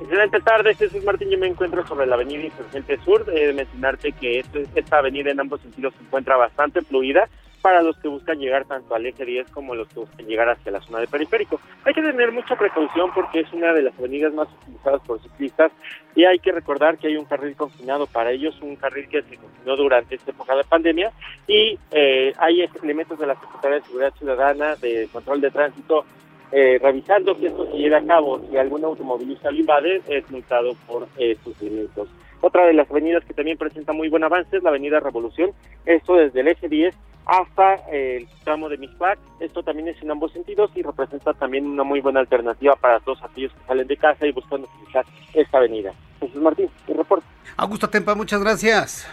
Excelente 0.00 0.40
tarde, 0.40 0.74
Jesús 0.74 1.02
Martín. 1.04 1.30
Yo 1.30 1.38
me 1.38 1.46
encuentro 1.46 1.86
sobre 1.86 2.06
la 2.06 2.16
avenida 2.16 2.44
Insurgente 2.44 2.98
Sur. 3.04 3.24
de 3.24 3.52
mencionarte 3.52 4.12
que 4.12 4.44
esta 4.74 4.98
avenida 4.98 5.30
en 5.30 5.40
ambos 5.40 5.60
sentidos 5.62 5.94
se 5.94 6.04
encuentra 6.04 6.36
bastante 6.36 6.82
fluida 6.82 7.28
para 7.66 7.82
los 7.82 7.96
que 7.98 8.06
buscan 8.06 8.38
llegar 8.38 8.64
tanto 8.66 8.94
al 8.94 9.06
eje 9.06 9.24
10 9.24 9.50
como 9.50 9.74
los 9.74 9.88
que 9.88 9.98
buscan 9.98 10.24
llegar 10.24 10.48
hacia 10.48 10.70
la 10.70 10.80
zona 10.82 11.00
de 11.00 11.08
periférico. 11.08 11.60
Hay 11.84 11.94
que 11.94 12.02
tener 12.02 12.30
mucha 12.30 12.54
precaución 12.54 13.10
porque 13.12 13.40
es 13.40 13.52
una 13.52 13.72
de 13.72 13.82
las 13.82 13.98
avenidas 13.98 14.32
más 14.34 14.46
utilizadas 14.62 15.00
por 15.02 15.20
ciclistas 15.20 15.72
y 16.14 16.24
hay 16.24 16.38
que 16.38 16.52
recordar 16.52 16.96
que 16.96 17.08
hay 17.08 17.16
un 17.16 17.24
carril 17.24 17.56
confinado 17.56 18.06
para 18.06 18.30
ellos, 18.30 18.56
un 18.62 18.76
carril 18.76 19.08
que 19.08 19.22
se 19.22 19.36
confinó 19.36 19.76
durante 19.76 20.14
esta 20.14 20.30
época 20.30 20.54
de 20.54 20.62
pandemia 20.62 21.10
y 21.48 21.76
eh, 21.90 22.32
hay 22.38 22.68
elementos 22.82 23.18
de 23.18 23.26
la 23.26 23.34
Secretaría 23.34 23.78
de 23.78 23.84
Seguridad 23.84 24.14
Ciudadana, 24.16 24.76
de 24.76 25.08
control 25.10 25.40
de 25.40 25.50
tránsito 25.50 26.04
eh, 26.52 26.78
revisando 26.80 27.36
que 27.36 27.48
esto 27.48 27.66
se 27.66 27.76
lleve 27.76 27.96
a 27.96 28.06
cabo. 28.06 28.40
Si 28.48 28.56
algún 28.56 28.84
automovilista 28.84 29.50
lo 29.50 29.58
invade, 29.58 30.02
es 30.08 30.30
multado 30.30 30.74
por 30.86 31.06
estos 31.16 31.62
eh, 31.62 31.66
elementos. 31.66 32.08
Otra 32.40 32.66
de 32.66 32.74
las 32.74 32.90
avenidas 32.90 33.24
que 33.24 33.34
también 33.34 33.58
presenta 33.58 33.92
muy 33.92 34.08
buen 34.08 34.22
avance 34.22 34.56
es 34.56 34.62
la 34.62 34.70
avenida 34.70 35.00
Revolución, 35.00 35.52
esto 35.86 36.16
desde 36.16 36.40
el 36.40 36.48
eje 36.48 36.68
10 36.68 36.94
hasta 37.24 37.74
el 37.90 38.28
tramo 38.44 38.68
de 38.68 38.78
Mispac. 38.78 39.18
Esto 39.40 39.62
también 39.62 39.88
es 39.88 40.00
en 40.00 40.10
ambos 40.10 40.32
sentidos 40.32 40.70
y 40.74 40.82
representa 40.82 41.32
también 41.34 41.66
una 41.66 41.82
muy 41.82 42.00
buena 42.00 42.20
alternativa 42.20 42.76
para 42.76 43.00
todos 43.00 43.22
aquellos 43.22 43.52
que 43.52 43.66
salen 43.66 43.86
de 43.86 43.96
casa 43.96 44.26
y 44.26 44.32
buscan 44.32 44.62
utilizar 44.62 45.04
esta 45.34 45.58
avenida. 45.58 45.92
Jesús 46.20 46.40
Martín, 46.40 46.70
el 46.86 46.96
reporte. 46.96 47.26
Augusto 47.56 47.88
Tempa, 47.90 48.14
muchas 48.14 48.40
gracias. 48.40 49.08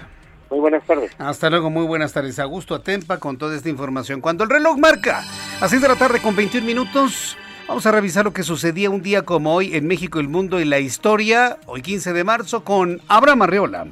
Muy 0.54 0.60
buenas 0.60 0.86
tardes. 0.86 1.12
Hasta 1.18 1.50
luego, 1.50 1.72
muy 1.72 1.84
buenas 1.84 2.14
tardes. 2.14 2.38
Augusto 2.38 2.76
Atempa 2.76 3.18
con 3.18 3.40
toda 3.40 3.56
esta 3.56 3.70
información. 3.70 4.22
Cuando 4.22 4.44
el 4.44 4.52
reloj 4.52 4.78
marca 4.78 5.24
a 5.60 5.68
6 5.68 5.82
de 5.82 5.88
la 5.88 5.96
tarde 5.96 6.22
con 6.22 6.36
21 6.36 6.64
minutos, 6.64 7.36
vamos 7.68 7.88
a 7.88 7.92
revisar 7.92 8.24
lo 8.24 8.34
que 8.34 8.44
sucedía 8.44 8.92
un 8.92 9.02
día 9.02 9.24
como 9.24 9.56
hoy 9.56 9.76
en 9.76 9.88
México, 9.88 10.20
el 10.20 10.28
mundo 10.28 10.60
y 10.60 10.66
la 10.66 10.78
historia, 10.78 11.58
hoy 11.66 11.82
15 11.82 12.14
de 12.14 12.24
marzo, 12.24 12.64
con 12.64 13.02
Abraham 13.08 13.42
Arreola. 13.42 13.88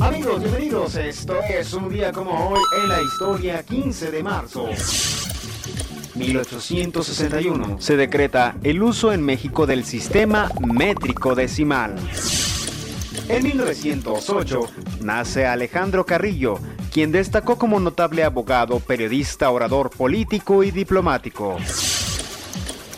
Amigos, 0.00 0.40
bienvenidos. 0.42 0.94
Esto 0.94 1.40
es 1.42 1.74
un 1.74 1.88
día 1.88 2.12
como 2.12 2.50
hoy 2.50 2.62
en 2.82 2.88
la 2.88 3.02
historia, 3.02 3.64
15 3.64 4.12
de 4.12 4.22
marzo. 4.22 4.68
1861 6.14 7.80
se 7.80 7.96
decreta 7.96 8.56
el 8.62 8.82
uso 8.82 9.12
en 9.12 9.22
México 9.22 9.66
del 9.66 9.84
sistema 9.84 10.50
métrico 10.60 11.34
decimal. 11.34 11.96
En 13.28 13.42
1908 13.42 14.60
nace 15.00 15.46
Alejandro 15.46 16.06
Carrillo, 16.06 16.58
quien 16.92 17.10
destacó 17.10 17.56
como 17.56 17.80
notable 17.80 18.22
abogado, 18.22 18.78
periodista, 18.80 19.50
orador 19.50 19.90
político 19.90 20.62
y 20.62 20.70
diplomático. 20.70 21.56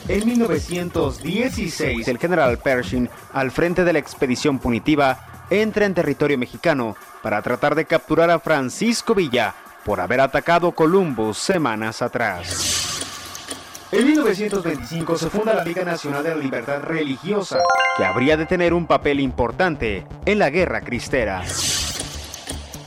En 0.09 0.27
1916, 0.27 2.07
el 2.07 2.19
general 2.19 2.59
Pershing, 2.59 3.09
al 3.33 3.51
frente 3.51 3.85
de 3.85 3.93
la 3.93 3.99
expedición 3.99 4.59
punitiva, 4.59 5.47
entra 5.51 5.87
en 5.87 5.95
territorio 5.95 6.39
mexicano 6.39 6.97
para 7.23 7.41
tratar 7.43 7.75
de 7.75 7.87
capturar 7.87 8.31
a 8.31 8.39
Francisco 8.39 9.15
Villa 9.15 9.55
por 9.87 10.01
haber 10.01 10.21
atacado 10.21 10.73
Columbus 10.73 11.39
semanas 11.39 12.03
atrás. 12.03 13.87
En 13.93 14.05
1925 14.05 15.17
se 15.17 15.31
funda 15.31 15.55
la 15.55 15.63
Liga 15.63 15.85
Nacional 15.85 16.25
de 16.25 16.31
la 16.31 16.37
Libertad 16.37 16.83
Religiosa, 16.83 17.61
que 17.97 18.05
habría 18.05 18.37
de 18.37 18.47
tener 18.47 18.75
un 18.75 18.89
papel 18.89 19.21
importante 19.21 20.05
en 20.25 20.41
la 20.41 20.51
guerra 20.51 20.81
cristera. 20.81 21.45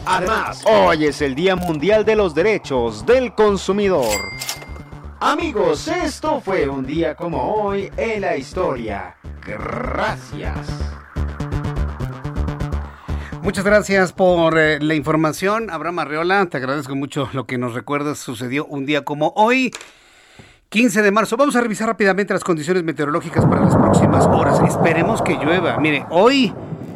Además, 0.05 0.61
hoy 0.65 1.05
es 1.05 1.21
el 1.21 1.35
Día 1.35 1.55
Mundial 1.55 2.03
de 2.03 2.17
los 2.17 2.35
Derechos 2.35 3.05
del 3.05 3.33
Consumidor. 3.33 4.19
Amigos, 5.21 5.87
esto 5.87 6.41
fue 6.41 6.67
un 6.67 6.85
día 6.85 7.15
como 7.15 7.53
hoy 7.53 7.89
en 7.95 8.21
la 8.21 8.35
historia. 8.35 9.15
Gracias. 9.45 10.67
Muchas 13.41 13.63
gracias 13.63 14.11
por 14.13 14.57
eh, 14.59 14.79
la 14.81 14.95
información, 14.95 15.69
Abraham 15.69 15.99
Arreola. 15.99 16.45
Te 16.47 16.57
agradezco 16.57 16.95
mucho 16.95 17.29
lo 17.33 17.45
que 17.45 17.57
nos 17.57 17.73
recuerdas. 17.73 18.19
Sucedió 18.19 18.65
un 18.65 18.85
día 18.85 19.03
como 19.03 19.33
hoy. 19.35 19.71
15 20.69 21.01
de 21.01 21.11
marzo. 21.11 21.37
Vamos 21.37 21.55
a 21.55 21.61
revisar 21.61 21.87
rápidamente 21.87 22.33
las 22.33 22.43
condiciones 22.43 22.83
meteorológicas 22.83 23.45
para 23.45 23.61
las 23.61 23.75
próximas 23.75 24.25
horas. 24.27 24.59
Esperemos 24.67 25.21
que 25.21 25.33
llueva. 25.33 25.79
Mire, 25.79 26.05
hoy 26.09 26.53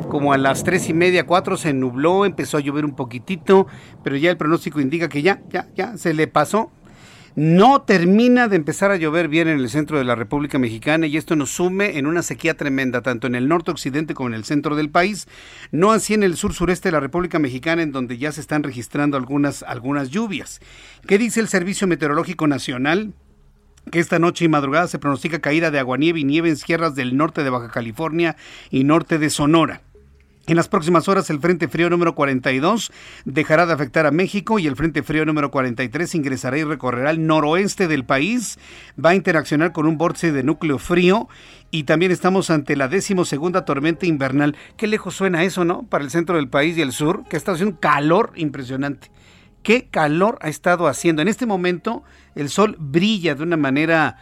como 0.10 0.32
a 0.32 0.38
las 0.38 0.64
tres 0.64 0.90
y 0.90 0.94
media, 0.94 1.26
cuatro 1.26 1.58
se 1.58 1.74
nubló, 1.74 2.26
empezó 2.26 2.58
a 2.58 2.60
llover 2.60 2.86
un 2.86 2.96
poquitito, 2.96 3.66
pero 4.04 4.16
ya 4.16 4.30
el 4.30 4.38
pronóstico 4.38 4.80
indica 4.80 5.10
que 5.10 5.24
ya, 5.24 5.42
ya, 5.50 5.70
ya 5.76 5.98
se 5.98 6.14
le 6.14 6.28
pasó. 6.28 6.70
No 7.36 7.82
termina 7.82 8.48
de 8.48 8.56
empezar 8.56 8.92
a 8.92 8.96
llover 8.96 9.28
bien 9.28 9.48
en 9.48 9.58
el 9.58 9.68
centro 9.68 9.98
de 9.98 10.04
la 10.04 10.14
República 10.14 10.60
Mexicana 10.60 11.08
y 11.08 11.18
esto 11.18 11.36
nos 11.36 11.50
sume 11.50 11.98
en 11.98 12.06
una 12.06 12.22
sequía 12.22 12.56
tremenda, 12.56 13.02
tanto 13.02 13.26
en 13.26 13.34
el 13.34 13.48
norte 13.48 13.72
occidente 13.72 14.14
como 14.14 14.30
en 14.30 14.36
el 14.36 14.44
centro 14.44 14.76
del 14.76 14.92
país. 14.92 15.28
No 15.72 15.92
así 15.92 16.14
en 16.14 16.22
el 16.22 16.38
sur 16.38 16.54
sureste 16.54 16.90
de 16.90 16.94
la 16.94 17.00
República 17.00 17.40
Mexicana, 17.40 17.82
en 17.82 17.92
donde 17.92 18.20
ya 18.20 18.32
se 18.32 18.40
están 18.40 18.62
registrando 18.62 19.18
algunas, 19.18 19.64
algunas 19.64 20.12
lluvias. 20.12 20.62
¿Qué 21.08 21.18
dice 21.18 21.40
el 21.40 21.48
Servicio 21.48 21.88
Meteorológico 21.88 22.48
Nacional? 22.48 23.14
que 23.92 24.00
esta 24.00 24.18
noche 24.18 24.46
y 24.46 24.48
madrugada 24.48 24.88
se 24.88 24.98
pronostica 24.98 25.40
caída 25.40 25.70
de 25.70 25.78
aguanieve 25.78 26.22
y 26.22 26.24
nieve 26.24 26.48
en 26.48 26.56
sierras 26.56 26.96
del 26.96 27.18
norte 27.18 27.44
de 27.44 27.50
Baja 27.50 27.70
California 27.70 28.38
y 28.70 28.86
norte 28.86 29.18
de 29.18 29.30
Sonora. 29.30 29.82
En 30.46 30.58
las 30.58 30.68
próximas 30.68 31.08
horas 31.08 31.30
el 31.30 31.40
Frente 31.40 31.70
Frío 31.70 31.90
número 31.90 32.16
42 32.16 32.92
dejará 33.24 33.66
de 33.66 33.72
afectar 33.72 34.06
a 34.06 34.12
México 34.12 34.60
y 34.60 34.68
el 34.68 34.76
Frente 34.76 35.02
Frío 35.02 35.24
número 35.26 35.52
43 35.52 36.16
ingresará 36.16 36.58
y 36.58 36.66
recorrerá 36.66 37.12
el 37.12 37.26
noroeste 37.26 37.88
del 37.88 38.04
país. 38.04 38.60
Va 39.04 39.12
a 39.12 39.16
interaccionar 39.16 39.72
con 39.72 39.86
un 39.86 39.98
vórtice 39.98 40.34
de 40.34 40.44
núcleo 40.44 40.80
frío 40.80 41.30
y 41.72 41.84
también 41.84 42.12
estamos 42.12 42.50
ante 42.50 42.76
la 42.76 42.90
decimosegunda 42.90 43.64
tormenta 43.64 44.06
invernal. 44.06 44.58
Qué 44.76 44.88
lejos 44.88 45.16
suena 45.16 45.46
eso, 45.46 45.64
¿no? 45.64 45.84
Para 45.84 46.04
el 46.04 46.12
centro 46.12 46.36
del 46.36 46.50
país 46.50 46.78
y 46.78 46.82
el 46.82 46.92
sur, 46.92 47.24
que 47.30 47.38
está 47.38 47.54
haciendo 47.54 47.76
un 47.76 47.80
calor 47.80 48.34
impresionante 48.36 49.12
qué 49.64 49.88
calor 49.90 50.38
ha 50.42 50.50
estado 50.50 50.88
haciendo. 50.88 51.22
En 51.22 51.30
este 51.30 51.46
momento 51.46 52.04
el 52.36 52.50
sol 52.50 52.76
brilla 52.78 53.34
de 53.34 53.44
una 53.44 53.56
manera 53.56 54.18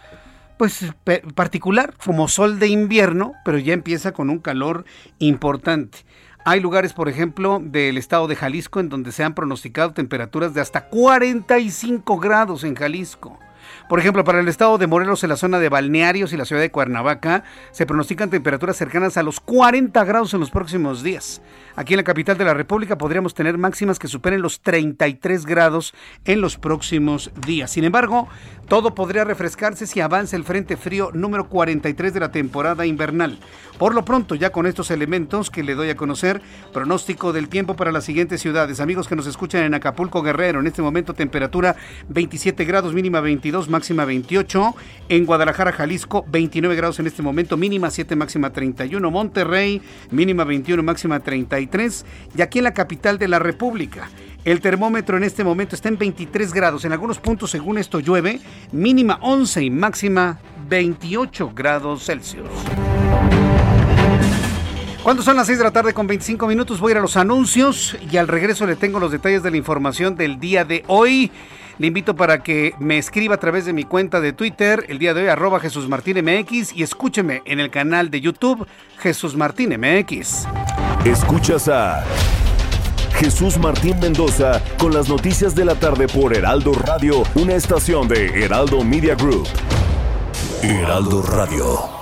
pues 0.62 0.86
particular, 1.34 1.96
como 2.06 2.28
sol 2.28 2.60
de 2.60 2.68
invierno, 2.68 3.34
pero 3.44 3.58
ya 3.58 3.74
empieza 3.74 4.12
con 4.12 4.30
un 4.30 4.38
calor 4.38 4.86
importante. 5.18 6.06
Hay 6.46 6.60
lugares, 6.60 6.94
por 6.94 7.10
ejemplo, 7.10 7.60
del 7.60 7.98
estado 7.98 8.28
de 8.28 8.36
Jalisco 8.36 8.80
en 8.80 8.88
donde 8.88 9.12
se 9.12 9.24
han 9.24 9.34
pronosticado 9.34 9.94
temperaturas 9.94 10.54
de 10.54 10.62
hasta 10.62 10.88
45 10.88 12.16
grados 12.20 12.64
en 12.64 12.76
Jalisco. 12.76 13.40
Por 13.92 14.00
ejemplo, 14.00 14.24
para 14.24 14.40
el 14.40 14.48
estado 14.48 14.78
de 14.78 14.88
Morelos, 14.88 15.22
en 15.22 15.30
la 15.32 15.36
zona 15.36 15.60
de 15.60 15.68
balnearios 15.68 16.32
y 16.32 16.38
la 16.38 16.46
ciudad 16.46 16.62
de 16.62 16.72
Cuernavaca, 16.72 17.44
se 17.72 17.86
pronostican 17.86 18.30
temperaturas 18.30 18.78
cercanas 18.78 19.18
a 19.18 19.22
los 19.22 19.42
40 19.42 20.02
grados 20.06 20.34
en 20.34 20.40
los 20.40 20.50
próximos 20.50 21.04
días. 21.04 21.42
Aquí 21.76 21.94
en 21.94 21.98
la 21.98 22.06
capital 22.06 22.38
de 22.38 22.46
la 22.46 22.54
República 22.54 22.98
podríamos 22.98 23.34
tener 23.34 23.58
máximas 23.58 24.00
que 24.00 24.08
superen 24.08 24.42
los 24.42 24.62
33 24.62 25.46
grados 25.46 25.94
en 26.24 26.40
los 26.40 26.56
próximos 26.58 27.32
días. 27.46 27.72
Sin 27.72 27.84
embargo, 27.84 28.30
todo 28.70 28.96
podría 28.96 29.26
refrescarse 29.26 29.86
si 29.86 30.00
avanza 30.00 30.38
el 30.38 30.46
Frente 30.46 30.78
Frío 30.78 31.12
número 31.14 31.50
43 31.50 32.14
de 32.14 32.20
la 32.22 32.32
temporada 32.32 32.86
invernal. 32.86 33.40
Por 33.78 33.94
lo 33.94 34.06
pronto, 34.06 34.36
ya 34.36 34.52
con 34.52 34.68
estos 34.68 34.92
elementos 34.92 35.50
que 35.50 35.64
le 35.64 35.76
doy 35.76 35.90
a 35.90 35.98
conocer, 35.98 36.42
pronóstico 36.72 37.34
del 37.34 37.50
tiempo 37.50 37.76
para 37.76 37.92
las 37.92 38.06
siguientes 38.06 38.40
ciudades. 38.40 38.80
Amigos 38.80 39.10
que 39.10 39.16
nos 39.18 39.28
escuchan 39.28 39.64
en 39.64 39.74
Acapulco 39.74 40.22
Guerrero, 40.22 40.62
en 40.62 40.68
este 40.68 40.82
momento 40.82 41.14
temperatura 41.14 41.76
27 42.08 42.64
grados, 42.64 42.94
mínima 42.94 43.20
22, 43.20 43.68
máxima 43.70 43.81
28. 43.90 44.76
En 45.10 45.26
Guadalajara, 45.26 45.72
Jalisco, 45.72 46.26
29 46.30 46.76
grados 46.76 47.00
en 47.00 47.08
este 47.08 47.22
momento, 47.22 47.58
mínima 47.58 47.90
7, 47.90 48.16
máxima 48.16 48.52
31. 48.52 49.12
Monterrey, 49.12 49.82
mínima 50.12 50.44
21, 50.44 50.82
máxima 50.84 51.20
33. 51.20 52.06
Y 52.38 52.42
aquí 52.42 52.60
en 52.60 52.64
la 52.66 52.74
capital 52.74 53.18
de 53.18 53.28
la 53.28 53.40
República. 53.40 54.10
El 54.46 54.60
termómetro 54.60 55.18
en 55.18 55.24
este 55.24 55.44
momento 55.44 55.76
está 55.76 55.90
en 55.90 55.98
23 55.98 56.54
grados. 56.54 56.86
En 56.86 56.94
algunos 56.94 57.20
puntos, 57.20 57.52
según 57.52 57.78
esto, 57.78 58.00
llueve. 58.00 58.40
Mínima 58.72 59.20
11 59.22 59.64
y 59.64 59.70
máxima 59.70 60.40
28 60.70 61.52
grados 61.54 62.06
Celsius. 62.06 62.50
Cuando 65.04 65.24
son 65.24 65.36
las 65.36 65.48
6 65.48 65.58
de 65.58 65.64
la 65.64 65.72
tarde 65.72 65.96
con 65.96 66.06
25 66.06 66.46
minutos 66.46 66.80
voy 66.80 66.92
a 66.92 66.94
ir 66.94 66.98
a 67.00 67.02
los 67.02 67.18
anuncios 67.18 67.98
y 68.12 68.18
al 68.18 68.28
regreso 68.28 68.68
le 68.68 68.76
tengo 68.76 69.00
los 69.00 69.12
detalles 69.12 69.42
de 69.42 69.50
la 69.50 69.58
información 69.58 70.16
del 70.16 70.40
día 70.40 70.64
de 70.64 70.84
hoy. 70.86 71.32
Le 71.80 71.88
invito 71.88 72.16
para 72.16 72.44
que 72.44 72.76
me 72.78 73.00
escriba 73.00 73.34
a 73.34 73.40
través 73.40 73.66
de 73.66 73.74
mi 73.74 73.84
cuenta 73.84 74.22
de 74.22 74.32
Twitter 74.32 74.86
el 74.90 75.00
día 75.00 75.16
de 75.16 75.22
hoy 75.22 75.28
arroba 75.30 75.60
Jesús 75.60 75.90
Martín 75.90 76.24
MX 76.24 76.74
y 76.74 76.84
escúcheme 76.84 77.42
en 77.46 77.60
el 77.60 77.72
canal 77.72 78.12
de 78.12 78.22
YouTube 78.22 78.68
Jesús 79.00 79.36
Martín 79.36 79.76
MX. 79.76 80.46
Escuchas 81.04 81.68
a 81.68 82.04
Jesús 83.16 83.58
Martín 83.58 84.00
Mendoza 84.00 84.62
con 84.78 84.94
las 84.94 85.10
noticias 85.10 85.56
de 85.56 85.66
la 85.66 85.74
tarde 85.74 86.08
por 86.08 86.36
Heraldo 86.36 86.74
Radio, 86.74 87.24
una 87.34 87.56
estación 87.56 88.08
de 88.08 88.44
Heraldo 88.44 88.84
Media 88.84 89.16
Group. 89.16 89.48
Heraldo 90.62 91.24
Radio. 91.24 92.01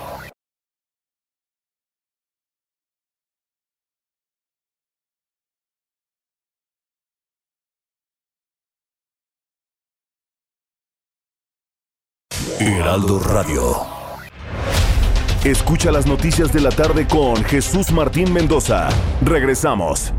Heraldo 12.99 13.19
Radio. 13.19 13.77
Escucha 15.45 15.89
las 15.89 16.05
noticias 16.05 16.51
de 16.51 16.59
la 16.59 16.69
tarde 16.69 17.07
con 17.07 17.41
Jesús 17.45 17.93
Martín 17.93 18.33
Mendoza. 18.33 18.89
Regresamos. 19.21 20.13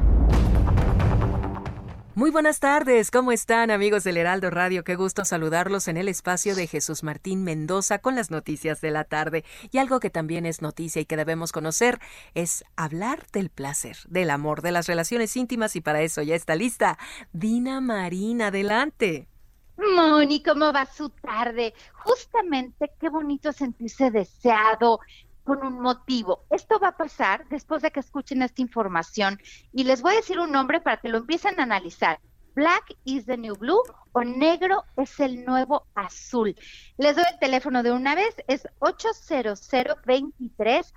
Muy 2.15 2.31
buenas 2.31 2.59
tardes, 2.59 3.11
¿cómo 3.11 3.33
están 3.33 3.71
amigos 3.71 4.05
del 4.05 4.17
Heraldo 4.17 4.49
Radio? 4.49 4.83
Qué 4.83 4.95
gusto 4.95 5.27
saludarlos 5.27 5.89
en 5.89 5.99
el 5.99 6.09
espacio 6.09 6.55
de 6.55 6.67
Jesús 6.67 7.03
Martín 7.03 7.45
Mendoza 7.45 7.99
con 7.99 8.15
las 8.15 8.31
noticias 8.31 8.81
de 8.81 8.91
la 8.91 9.05
tarde. 9.05 9.45
Y 9.71 9.77
algo 9.77 10.01
que 10.01 10.09
también 10.09 10.47
es 10.47 10.63
noticia 10.63 11.03
y 11.03 11.05
que 11.05 11.19
debemos 11.19 11.53
conocer 11.53 11.99
es 12.35 12.65
hablar 12.77 13.27
del 13.33 13.51
placer, 13.51 13.99
del 14.09 14.31
amor, 14.31 14.63
de 14.63 14.73
las 14.73 14.87
relaciones 14.87 15.37
íntimas 15.37 15.77
y 15.77 15.83
para 15.83 16.01
eso 16.01 16.23
ya 16.23 16.35
está 16.35 16.57
lista 16.57 16.99
Dina 17.33 17.83
Marina, 17.83 18.47
adelante. 18.47 19.30
Moni, 19.81 20.43
¿cómo 20.43 20.73
va 20.73 20.85
su 20.85 21.09
tarde? 21.09 21.75
Justamente 21.95 22.93
qué 23.01 23.09
bonito 23.09 23.53
sentirse 23.53 24.11
deseado 24.11 25.01
con 25.45 25.65
un 25.67 25.81
motivo. 25.81 26.45
Esto 26.51 26.79
va 26.79 26.89
a 26.89 26.97
pasar 26.97 27.49
después 27.49 27.83
de 27.83 27.91
que 27.91 28.01
escuchen 28.01 28.43
esta 28.43 28.61
información 28.61 29.41
y 29.73 29.85
les 29.85 30.03
voy 30.03 30.13
a 30.13 30.17
decir 30.17 30.39
un 30.39 30.53
nombre 30.53 30.81
para 30.81 30.99
que 30.99 31.09
lo 31.09 31.19
empiecen 31.19 31.59
a 31.59 31.63
analizar. 31.63 32.21
Black 32.55 32.95
is 33.05 33.27
the 33.27 33.37
new 33.37 33.55
blue 33.55 33.81
o 34.13 34.23
negro 34.23 34.85
es 34.97 35.19
el 35.21 35.45
nuevo 35.45 35.87
azul. 35.95 36.55
Les 36.99 37.17
doy 37.17 37.25
el 37.33 37.39
teléfono 37.39 37.83
de 37.83 37.93
una 37.93 38.15
vez, 38.15 38.35
es 38.49 38.69
800 38.81 39.69
23 40.05 40.95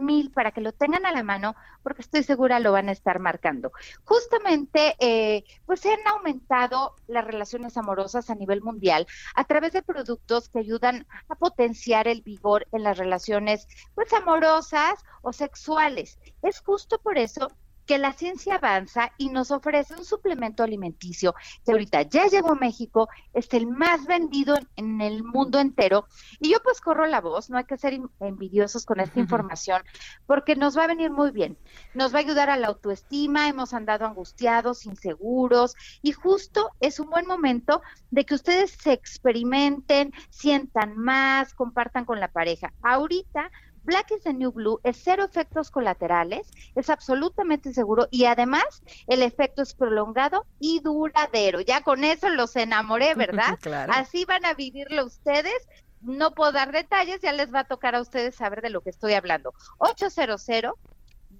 mil 0.00 0.30
para 0.30 0.52
que 0.52 0.60
lo 0.60 0.72
tengan 0.72 1.06
a 1.06 1.12
la 1.12 1.22
mano 1.22 1.54
porque 1.82 2.02
estoy 2.02 2.22
segura 2.22 2.60
lo 2.60 2.72
van 2.72 2.88
a 2.88 2.92
estar 2.92 3.18
marcando. 3.18 3.72
Justamente, 4.04 4.94
eh, 5.00 5.44
pues 5.66 5.80
se 5.80 5.92
han 5.92 6.06
aumentado 6.06 6.94
las 7.06 7.24
relaciones 7.24 7.76
amorosas 7.76 8.30
a 8.30 8.34
nivel 8.34 8.62
mundial 8.62 9.06
a 9.34 9.44
través 9.44 9.72
de 9.72 9.82
productos 9.82 10.48
que 10.48 10.60
ayudan 10.60 11.06
a 11.28 11.34
potenciar 11.34 12.08
el 12.08 12.22
vigor 12.22 12.66
en 12.72 12.82
las 12.82 12.98
relaciones, 12.98 13.66
pues 13.94 14.12
amorosas 14.12 15.00
o 15.22 15.32
sexuales. 15.32 16.18
Es 16.42 16.60
justo 16.60 16.98
por 17.00 17.18
eso 17.18 17.48
que 17.86 17.98
la 17.98 18.12
ciencia 18.12 18.56
avanza 18.56 19.12
y 19.18 19.28
nos 19.28 19.50
ofrece 19.50 19.94
un 19.94 20.04
suplemento 20.04 20.62
alimenticio 20.62 21.34
que 21.64 21.72
ahorita 21.72 22.02
ya 22.02 22.26
llegó 22.26 22.52
a 22.52 22.56
México, 22.56 23.08
es 23.32 23.52
el 23.54 23.66
más 23.66 24.06
vendido 24.06 24.56
en, 24.76 25.00
el 25.00 25.24
mundo 25.24 25.58
entero. 25.58 26.06
Y 26.40 26.50
yo 26.50 26.58
pues 26.62 26.80
corro 26.80 27.06
la 27.06 27.20
voz, 27.20 27.50
no 27.50 27.58
hay 27.58 27.64
que 27.64 27.78
ser 27.78 27.98
envidiosos 28.20 28.84
con 28.84 29.00
esta 29.00 29.20
información, 29.20 29.82
porque 30.26 30.56
nos 30.56 30.76
va 30.76 30.84
a 30.84 30.88
venir 30.88 31.10
muy 31.10 31.30
bien. 31.30 31.56
Nos 31.94 32.12
va 32.12 32.18
a 32.18 32.20
ayudar 32.20 32.50
a 32.50 32.56
la 32.56 32.68
autoestima, 32.68 33.48
hemos 33.48 33.74
andado 33.74 34.06
angustiados, 34.06 34.86
inseguros, 34.86 35.74
y 36.02 36.12
justo 36.12 36.70
es 36.80 37.00
un 37.00 37.10
buen 37.10 37.26
momento 37.26 37.82
de 38.10 38.24
que 38.24 38.34
ustedes 38.34 38.70
se 38.70 38.92
experimenten, 38.92 40.12
sientan 40.30 40.96
más, 40.96 41.54
compartan 41.54 42.04
con 42.04 42.20
la 42.20 42.28
pareja. 42.28 42.72
Ahorita 42.82 43.50
Black 43.84 44.12
is 44.12 44.22
the 44.22 44.32
New 44.32 44.52
Blue 44.52 44.80
es 44.84 45.00
cero 45.02 45.24
efectos 45.24 45.70
colaterales, 45.70 46.50
es 46.74 46.90
absolutamente 46.90 47.72
seguro 47.72 48.08
y 48.10 48.26
además 48.26 48.82
el 49.06 49.22
efecto 49.22 49.62
es 49.62 49.74
prolongado 49.74 50.46
y 50.58 50.80
duradero. 50.80 51.60
Ya 51.60 51.82
con 51.82 52.04
eso 52.04 52.28
los 52.28 52.54
enamoré, 52.56 53.14
¿verdad? 53.16 53.58
Así 53.90 54.24
van 54.24 54.44
a 54.44 54.54
vivirlo 54.54 55.04
ustedes. 55.04 55.68
No 56.00 56.32
puedo 56.32 56.52
dar 56.52 56.72
detalles, 56.72 57.20
ya 57.20 57.32
les 57.32 57.54
va 57.54 57.60
a 57.60 57.64
tocar 57.64 57.94
a 57.94 58.00
ustedes 58.00 58.34
saber 58.34 58.60
de 58.60 58.70
lo 58.70 58.80
que 58.80 58.90
estoy 58.90 59.14
hablando. 59.14 59.54
800 59.78 60.44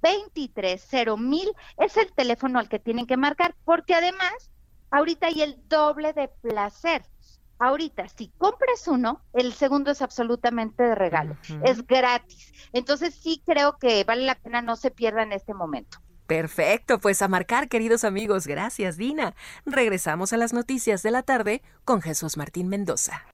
23 0.03 0.89
mil 1.19 1.53
es 1.79 1.97
el 1.97 2.13
teléfono 2.13 2.59
al 2.59 2.69
que 2.69 2.79
tienen 2.79 3.07
que 3.07 3.17
marcar 3.17 3.55
porque 3.65 3.95
además 3.95 4.51
ahorita 4.91 5.29
hay 5.29 5.43
el 5.43 5.69
doble 5.69 6.13
de 6.13 6.29
placer. 6.29 7.05
Ahorita, 7.63 8.09
si 8.09 8.29
compras 8.39 8.89
uno, 8.89 9.23
el 9.35 9.53
segundo 9.53 9.93
es 9.93 10.03
absolutamente 10.03 10.83
de 10.83 10.97
regalo, 10.97 11.37
es 11.63 11.87
gratis. 11.87 12.53
Entonces 12.73 13.15
sí 13.15 13.41
creo 13.47 13.79
que 13.79 14.03
vale 14.03 14.23
la 14.23 14.35
pena, 14.35 14.63
no 14.63 14.75
se 14.75 14.91
pierda 14.91 15.23
en 15.23 15.31
este 15.31 15.55
momento. 15.55 15.99
Perfecto, 16.27 16.99
pues 16.99 17.23
a 17.23 17.29
marcar, 17.29 17.69
queridos 17.69 18.03
amigos. 18.03 18.49
Gracias, 18.49 18.97
Dina. 18.97 19.37
Regresamos 19.65 20.33
a 20.33 20.39
las 20.39 20.53
noticias 20.53 21.05
de 21.05 21.13
la 21.13 21.23
tarde 21.23 21.63
con 21.85 22.03
Jesús 22.03 22.37
Martín 22.37 22.67
Mendoza. 22.67 23.27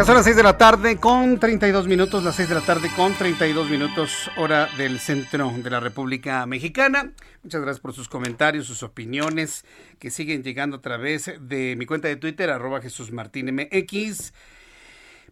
Ya 0.00 0.06
son 0.06 0.14
las 0.14 0.24
6 0.24 0.36
de 0.36 0.42
la 0.42 0.56
tarde 0.56 0.96
con 0.96 1.38
32 1.38 1.86
minutos, 1.86 2.24
las 2.24 2.34
6 2.36 2.48
de 2.48 2.54
la 2.54 2.62
tarde 2.62 2.90
con 2.96 3.12
32 3.12 3.68
minutos, 3.68 4.30
hora 4.38 4.66
del 4.78 4.98
centro 4.98 5.52
de 5.54 5.68
la 5.68 5.78
República 5.78 6.46
Mexicana. 6.46 7.12
Muchas 7.42 7.60
gracias 7.60 7.80
por 7.80 7.92
sus 7.92 8.08
comentarios, 8.08 8.66
sus 8.66 8.82
opiniones 8.82 9.66
que 9.98 10.10
siguen 10.10 10.42
llegando 10.42 10.78
a 10.78 10.80
través 10.80 11.30
de 11.38 11.76
mi 11.76 11.84
cuenta 11.84 12.08
de 12.08 12.16
Twitter, 12.16 12.48
arroba 12.48 12.80
Jesús 12.80 13.12
Martín 13.12 13.54
MX. 13.54 14.32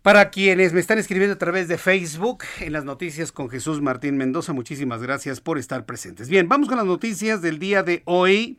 Para 0.02 0.28
quienes 0.28 0.74
me 0.74 0.80
están 0.80 0.98
escribiendo 0.98 1.36
a 1.36 1.38
través 1.38 1.66
de 1.68 1.78
Facebook 1.78 2.44
en 2.60 2.74
las 2.74 2.84
noticias 2.84 3.32
con 3.32 3.48
Jesús 3.48 3.80
Martín 3.80 4.18
Mendoza, 4.18 4.52
muchísimas 4.52 5.02
gracias 5.02 5.40
por 5.40 5.56
estar 5.56 5.86
presentes. 5.86 6.28
Bien, 6.28 6.46
vamos 6.46 6.68
con 6.68 6.76
las 6.76 6.84
noticias 6.84 7.40
del 7.40 7.58
día 7.58 7.82
de 7.82 8.02
hoy. 8.04 8.58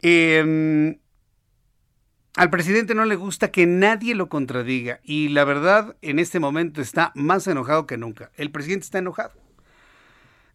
Eh, 0.00 0.96
al 2.36 2.50
presidente 2.50 2.94
no 2.94 3.06
le 3.06 3.16
gusta 3.16 3.50
que 3.50 3.66
nadie 3.66 4.14
lo 4.14 4.28
contradiga 4.28 5.00
y 5.02 5.28
la 5.28 5.44
verdad 5.44 5.96
en 6.02 6.18
este 6.18 6.38
momento 6.38 6.82
está 6.82 7.10
más 7.14 7.46
enojado 7.46 7.86
que 7.86 7.96
nunca. 7.96 8.30
El 8.36 8.50
presidente 8.50 8.84
está 8.84 8.98
enojado. 8.98 9.32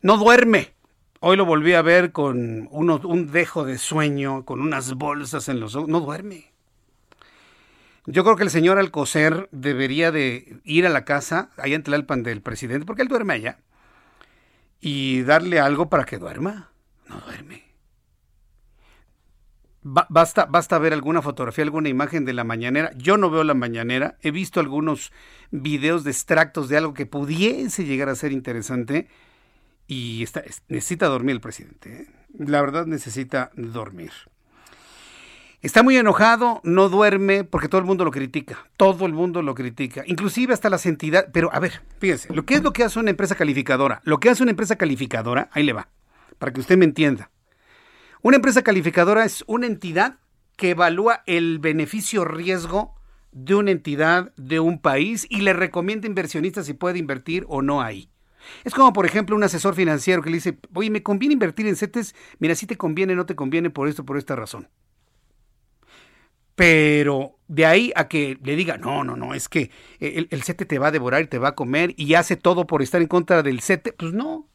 No 0.04 0.18
duerme. 0.18 0.76
Hoy 1.22 1.38
lo 1.38 1.46
volví 1.46 1.74
a 1.74 1.82
ver 1.82 2.12
con 2.12 2.68
un 2.72 3.32
dejo 3.32 3.66
de 3.66 3.80
sueño, 3.80 4.46
con 4.46 4.62
unas 4.62 4.94
bolsas 4.94 5.50
en 5.50 5.60
los 5.60 5.76
ojos. 5.76 5.90
No 5.90 6.02
duerme. 6.02 6.52
Yo 8.06 8.24
creo 8.24 8.36
que 8.36 8.44
el 8.44 8.50
señor 8.52 8.78
Alcocer 8.78 9.50
debería 9.52 10.12
de 10.12 10.60
ir 10.64 10.86
a 10.86 10.90
la 10.90 11.04
casa, 11.04 11.50
allá 11.58 11.76
en 11.76 11.84
Tlalpan 11.84 12.24
del 12.24 12.42
presidente, 12.42 12.86
porque 12.86 13.04
él 13.04 13.08
duerme 13.08 13.34
allá, 13.34 13.60
y 14.80 15.22
darle 15.22 15.60
algo 15.60 15.90
para 15.90 16.06
que 16.06 16.18
duerma. 16.18 16.72
No 17.08 17.20
duerme 17.22 17.71
basta, 19.84 20.46
basta 20.46 20.78
ver 20.80 20.94
alguna 20.94 21.22
fotografía, 21.22 21.64
alguna 21.64 21.90
imagen 21.90 22.26
de 22.26 22.34
la 22.34 22.44
mañanera. 22.44 22.92
Yo 22.98 23.18
no 23.18 23.30
veo 23.30 23.44
la 23.44 23.54
mañanera. 23.54 24.18
He 24.22 24.32
visto 24.32 24.60
algunos 24.60 25.12
videos 25.52 26.04
de 26.04 26.12
extractos 26.12 26.70
de 26.70 26.78
algo 26.78 26.94
que 26.94 27.06
pudiese 27.06 27.86
llegar 27.86 28.10
a 28.10 28.16
ser 28.16 28.32
interesante. 28.32 29.08
y 29.88 30.26
necesita 30.70 31.08
dormir 31.08 31.36
el 31.36 31.42
presidente. 31.42 31.94
¿eh? 31.94 32.08
La 32.38 32.62
verdad 32.62 32.86
necesita 32.86 33.52
dormir. 33.56 34.12
Está 35.62 35.84
muy 35.84 35.96
enojado, 35.96 36.60
no 36.64 36.90
duerme 36.90 37.44
porque 37.44 37.68
todo 37.68 37.80
el 37.80 37.86
mundo 37.86 38.04
lo 38.04 38.10
critica, 38.10 38.66
todo 38.78 39.06
el 39.06 39.14
mundo 39.14 39.44
lo 39.44 39.54
critica, 39.54 40.04
inclusive 40.08 40.56
hasta 40.56 40.72
las 40.72 40.88
entidades, 40.88 41.30
pero 41.32 41.54
a 41.54 41.60
ver, 41.60 41.84
fíjense, 42.00 42.34
lo 42.34 42.46
que 42.46 42.56
es 42.56 42.64
lo 42.64 42.74
que 42.74 42.84
hace 42.84 42.98
una 42.98 43.12
empresa 43.12 43.36
calificadora, 43.36 44.02
lo 44.04 44.20
que 44.20 44.32
hace 44.32 44.42
una 44.42 44.50
empresa 44.52 44.76
calificadora, 44.76 45.50
ahí 45.52 45.62
le 45.62 45.74
va, 45.74 45.88
para 46.40 46.52
que 46.52 46.62
usted 46.62 46.78
me 46.78 46.86
entienda. 46.86 47.30
Una 48.24 48.36
empresa 48.36 48.62
calificadora 48.62 49.26
es 49.26 49.44
una 49.48 49.66
entidad 49.66 50.20
que 50.56 50.72
evalúa 50.72 51.24
el 51.26 51.58
beneficio 51.58 52.24
riesgo 52.24 52.94
de 53.32 53.56
una 53.56 53.72
entidad, 53.72 54.32
de 54.38 54.60
un 54.60 54.80
país 54.80 55.26
y 55.28 55.42
le 55.42 55.54
recomienda 55.54 56.06
a 56.06 56.10
inversionistas 56.10 56.68
si 56.68 56.74
puede 56.74 57.00
invertir 57.00 57.46
o 57.48 57.64
no 57.64 57.82
ahí. 57.82 58.12
Es 58.64 58.76
como, 58.76 58.94
por 58.94 59.08
ejemplo, 59.08 59.36
un 59.36 59.44
asesor 59.44 59.74
financiero 59.74 60.22
que 60.22 60.30
le 60.30 60.38
dice, 60.38 60.60
oye, 60.76 60.92
¿me 60.92 61.02
conviene 61.02 61.34
invertir 61.34 61.66
en 61.66 61.76
CETES? 61.76 62.14
Mira, 62.38 62.54
si 62.54 62.68
te 62.68 62.78
conviene, 62.78 63.16
no 63.16 63.26
te 63.26 63.36
conviene 63.36 63.72
por 63.72 63.88
esto, 63.88 64.06
por 64.06 64.18
esta 64.18 64.36
razón. 64.36 64.70
Pero 66.54 67.40
de 67.48 67.66
ahí 67.66 67.92
a 67.96 68.08
que 68.08 68.38
le 68.44 68.56
diga, 68.56 68.78
no, 68.78 69.04
no, 69.04 69.16
no, 69.16 69.34
es 69.34 69.50
que 69.50 69.72
el, 70.00 70.28
el 70.30 70.44
CETE 70.44 70.66
te 70.66 70.78
va 70.78 70.88
a 70.88 70.92
devorar 70.92 71.24
y 71.24 71.28
te 71.28 71.40
va 71.40 71.50
a 71.50 71.56
comer 71.56 71.96
y 71.98 72.14
hace 72.14 72.36
todo 72.36 72.68
por 72.68 72.84
estar 72.84 73.02
en 73.02 73.08
contra 73.08 73.42
del 73.42 73.62
CETE, 73.62 73.94
pues 73.94 74.14
no. 74.14 74.48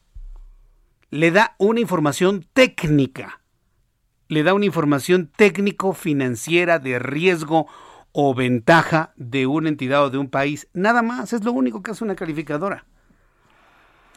Le 1.10 1.32
da 1.32 1.56
una 1.58 1.80
información 1.80 2.46
técnica. 2.52 3.40
Le 4.28 4.42
da 4.42 4.54
una 4.54 4.66
información 4.66 5.30
técnico-financiera 5.36 6.78
de 6.78 6.98
riesgo 6.98 7.66
o 8.12 8.34
ventaja 8.34 9.12
de 9.16 9.46
una 9.46 9.68
entidad 9.68 10.04
o 10.04 10.10
de 10.10 10.18
un 10.18 10.28
país. 10.28 10.68
Nada 10.72 11.02
más, 11.02 11.32
es 11.32 11.44
lo 11.44 11.52
único 11.52 11.82
que 11.82 11.90
hace 11.90 12.02
una 12.02 12.16
calificadora. 12.16 12.86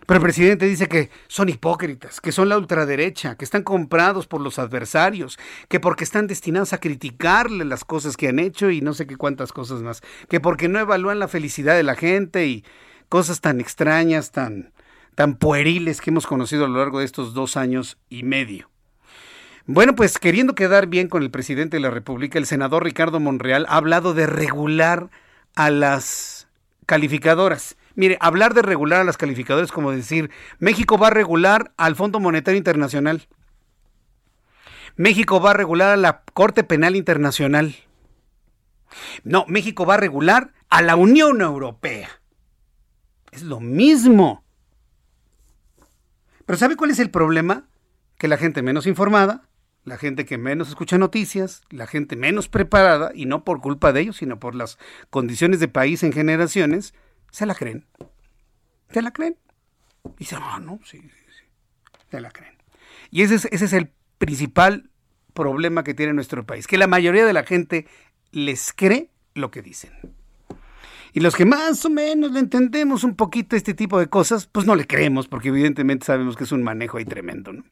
Pero 0.09 0.17
el 0.17 0.23
presidente 0.23 0.65
dice 0.65 0.87
que 0.87 1.11
son 1.27 1.49
hipócritas, 1.49 2.19
que 2.19 2.31
son 2.31 2.49
la 2.49 2.57
ultraderecha, 2.57 3.35
que 3.35 3.45
están 3.45 3.61
comprados 3.61 4.25
por 4.25 4.41
los 4.41 4.57
adversarios, 4.57 5.37
que 5.67 5.79
porque 5.79 6.03
están 6.03 6.25
destinados 6.25 6.73
a 6.73 6.79
criticarle 6.79 7.63
las 7.63 7.85
cosas 7.85 8.17
que 8.17 8.27
han 8.27 8.39
hecho 8.39 8.71
y 8.71 8.81
no 8.81 8.95
sé 8.95 9.05
qué 9.05 9.17
cuántas 9.17 9.51
cosas 9.51 9.83
más, 9.83 10.01
que 10.27 10.39
porque 10.39 10.67
no 10.67 10.79
evalúan 10.79 11.19
la 11.19 11.27
felicidad 11.27 11.75
de 11.75 11.83
la 11.83 11.93
gente 11.93 12.47
y 12.47 12.65
cosas 13.07 13.41
tan 13.41 13.59
extrañas, 13.59 14.31
tan, 14.31 14.73
tan 15.13 15.35
pueriles 15.35 16.01
que 16.01 16.09
hemos 16.09 16.25
conocido 16.25 16.65
a 16.65 16.69
lo 16.69 16.79
largo 16.79 16.99
de 16.99 17.05
estos 17.05 17.35
dos 17.35 17.55
años 17.55 17.99
y 18.09 18.23
medio. 18.23 18.71
Bueno, 19.71 19.93
pues 19.93 20.17
queriendo 20.17 20.55
quedar 20.55 20.87
bien 20.87 21.09
con 21.09 21.21
el 21.21 21.29
presidente 21.29 21.77
de 21.77 21.81
la 21.81 21.91
República, 21.91 22.39
el 22.39 22.47
senador 22.47 22.83
Ricardo 22.83 23.19
Monreal 23.19 23.67
ha 23.69 23.75
hablado 23.75 24.15
de 24.15 24.25
regular 24.25 25.11
a 25.53 25.69
las 25.69 26.47
calificadoras. 26.87 27.77
Mire, 27.93 28.17
hablar 28.19 28.55
de 28.55 28.63
regular 28.63 29.01
a 29.01 29.03
las 29.03 29.15
calificadoras 29.15 29.69
es 29.69 29.71
como 29.71 29.91
decir, 29.91 30.31
México 30.57 30.97
va 30.97 31.09
a 31.09 31.11
regular 31.11 31.71
al 31.77 31.95
Fondo 31.95 32.19
Monetario 32.19 32.57
Internacional. 32.57 33.27
México 34.95 35.39
va 35.39 35.51
a 35.51 35.53
regular 35.53 35.91
a 35.91 35.97
la 35.97 36.23
Corte 36.33 36.63
Penal 36.63 36.95
Internacional. 36.95 37.75
No, 39.23 39.45
México 39.47 39.85
va 39.85 39.93
a 39.93 39.97
regular 39.97 40.51
a 40.71 40.81
la 40.81 40.95
Unión 40.95 41.41
Europea. 41.41 42.09
Es 43.29 43.43
lo 43.43 43.59
mismo. 43.59 44.43
Pero 46.47 46.57
¿sabe 46.57 46.75
cuál 46.75 46.89
es 46.89 46.97
el 46.97 47.11
problema? 47.11 47.67
Que 48.17 48.27
la 48.27 48.37
gente 48.37 48.63
menos 48.63 48.87
informada, 48.87 49.43
la 49.85 49.97
gente 49.97 50.25
que 50.25 50.37
menos 50.37 50.69
escucha 50.69 50.97
noticias, 50.97 51.61
la 51.69 51.87
gente 51.87 52.15
menos 52.15 52.49
preparada, 52.49 53.11
y 53.13 53.25
no 53.25 53.43
por 53.43 53.61
culpa 53.61 53.93
de 53.93 54.01
ellos, 54.01 54.17
sino 54.17 54.39
por 54.39 54.55
las 54.55 54.77
condiciones 55.09 55.59
de 55.59 55.67
país 55.67 56.03
en 56.03 56.13
generaciones, 56.13 56.93
se 57.31 57.45
la 57.45 57.55
creen. 57.55 57.85
Se 58.91 59.01
la 59.01 59.11
creen. 59.11 59.37
Y 60.15 60.19
dicen, 60.19 60.39
ah, 60.41 60.59
no, 60.59 60.79
sí, 60.83 60.99
sí, 60.99 61.09
sí. 61.09 61.43
Se 62.11 62.21
la 62.21 62.31
creen. 62.31 62.57
Y 63.11 63.23
ese 63.23 63.35
es, 63.35 63.45
ese 63.45 63.65
es 63.65 63.73
el 63.73 63.91
principal 64.17 64.89
problema 65.33 65.83
que 65.83 65.93
tiene 65.93 66.13
nuestro 66.13 66.45
país, 66.45 66.67
que 66.67 66.77
la 66.77 66.87
mayoría 66.87 67.25
de 67.25 67.33
la 67.33 67.43
gente 67.43 67.87
les 68.31 68.73
cree 68.73 69.09
lo 69.33 69.51
que 69.51 69.61
dicen. 69.61 69.91
Y 71.13 71.21
los 71.21 71.35
que 71.35 71.45
más 71.45 71.83
o 71.85 71.89
menos 71.89 72.31
le 72.31 72.39
entendemos 72.39 73.03
un 73.03 73.15
poquito 73.15 73.55
este 73.55 73.73
tipo 73.73 73.99
de 73.99 74.07
cosas, 74.07 74.45
pues 74.45 74.65
no 74.65 74.75
le 74.75 74.85
creemos, 74.85 75.27
porque 75.27 75.49
evidentemente 75.49 76.05
sabemos 76.05 76.35
que 76.35 76.43
es 76.43 76.51
un 76.51 76.61
manejo 76.61 76.97
ahí 76.97 77.05
tremendo. 77.05 77.51
¿no? 77.53 77.63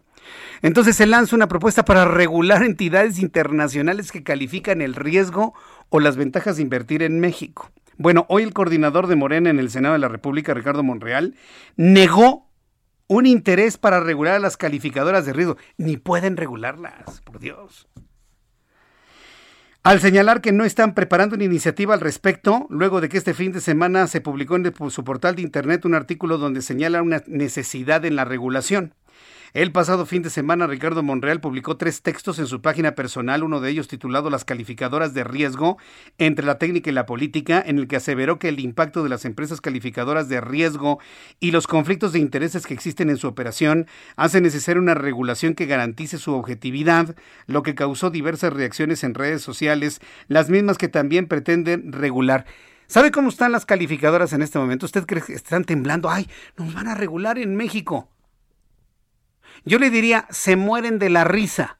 Entonces 0.62 0.96
se 0.96 1.06
lanza 1.06 1.36
una 1.36 1.48
propuesta 1.48 1.86
para 1.86 2.06
regular 2.06 2.64
entidades 2.64 3.20
internacionales 3.20 4.12
que 4.12 4.24
califican 4.24 4.82
el 4.82 4.96
riesgo 4.96 5.54
o 5.90 6.00
las 6.00 6.18
ventajas 6.18 6.58
de 6.58 6.64
invertir 6.64 7.04
en 7.04 7.20
México. 7.20 7.72
Bueno, 7.98 8.26
hoy 8.30 8.44
el 8.44 8.54
coordinador 8.54 9.08
de 9.08 9.16
Morena 9.16 9.50
en 9.50 9.60
el 9.60 9.72
Senado 9.72 9.94
de 9.94 10.00
la 10.00 10.08
República, 10.08 10.54
Ricardo 10.54 10.84
Monreal, 10.84 11.36
negó 11.76 12.48
un 13.08 13.26
interés 13.26 13.78
para 13.78 14.00
regular 14.00 14.36
a 14.36 14.40
las 14.40 14.58
calificadoras 14.58 15.26
de 15.26 15.34
riesgo. 15.34 15.58
Ni 15.78 15.98
pueden 15.98 16.38
regularlas, 16.38 17.22
por 17.22 17.40
Dios. 17.40 17.88
Al 19.84 20.02
señalar 20.02 20.42
que 20.42 20.52
no 20.52 20.66
están 20.66 20.94
preparando 20.94 21.36
una 21.36 21.46
iniciativa 21.46 21.94
al 21.94 22.02
respecto, 22.02 22.68
luego 22.70 23.00
de 23.00 23.08
que 23.08 23.18
este 23.18 23.34
fin 23.34 23.54
de 23.54 23.62
semana 23.62 24.08
se 24.08 24.20
publicó 24.20 24.58
en 24.58 24.74
su 24.92 25.04
portal 25.06 25.36
de 25.36 25.44
internet 25.44 25.86
un 25.86 25.96
artículo 25.96 26.38
donde 26.38 26.62
señala 26.62 27.02
una 27.02 27.24
necesidad 27.26 28.04
en 28.04 28.18
la 28.18 28.26
regulación. 28.26 28.94
El 29.58 29.72
pasado 29.72 30.06
fin 30.06 30.22
de 30.22 30.30
semana, 30.30 30.68
Ricardo 30.68 31.02
Monreal 31.02 31.42
publicó 31.42 31.78
tres 31.78 32.04
textos 32.04 32.38
en 32.38 32.46
su 32.46 32.62
página 32.62 32.94
personal, 32.94 33.44
uno 33.44 33.60
de 33.60 33.72
ellos 33.72 33.88
titulado 33.88 34.30
Las 34.30 34.46
calificadoras 34.46 35.16
de 35.16 35.24
riesgo 35.24 35.80
entre 36.20 36.46
la 36.46 36.60
técnica 36.60 36.92
y 36.92 36.94
la 36.94 37.08
política, 37.08 37.64
en 37.66 37.80
el 37.80 37.88
que 37.88 37.96
aseveró 37.96 38.38
que 38.38 38.50
el 38.50 38.60
impacto 38.60 39.02
de 39.02 39.10
las 39.10 39.26
empresas 39.26 39.60
calificadoras 39.60 40.30
de 40.30 40.42
riesgo 40.42 41.00
y 41.40 41.50
los 41.50 41.66
conflictos 41.66 42.14
de 42.14 42.20
intereses 42.20 42.68
que 42.68 42.76
existen 42.76 43.10
en 43.10 43.18
su 43.18 43.28
operación 43.28 43.88
hace 44.16 44.42
necesaria 44.42 44.80
una 44.80 44.94
regulación 44.94 45.56
que 45.56 45.66
garantice 45.66 46.20
su 46.20 46.36
objetividad, 46.36 47.16
lo 47.48 47.64
que 47.64 47.74
causó 47.74 48.12
diversas 48.12 48.54
reacciones 48.54 49.04
en 49.04 49.16
redes 49.16 49.42
sociales, 49.42 50.02
las 50.28 50.52
mismas 50.52 50.78
que 50.78 50.88
también 50.88 51.28
pretenden 51.28 51.94
regular. 51.94 52.46
¿Sabe 52.86 53.10
cómo 53.10 53.30
están 53.30 53.54
las 53.54 53.66
calificadoras 53.66 54.34
en 54.34 54.44
este 54.44 54.60
momento? 54.60 54.86
¿Usted 54.86 55.08
cree 55.08 55.24
que 55.24 55.34
están 55.34 55.64
temblando? 55.64 56.12
¡Ay, 56.12 56.30
nos 56.58 56.76
van 56.76 56.88
a 56.88 56.94
regular 56.94 57.40
en 57.40 57.56
México! 57.56 58.12
Yo 59.66 59.80
le 59.80 59.90
diría, 59.90 60.28
se 60.30 60.56
mueren 60.56 61.00
de 61.00 61.10
la 61.10 61.24
risa. 61.24 61.78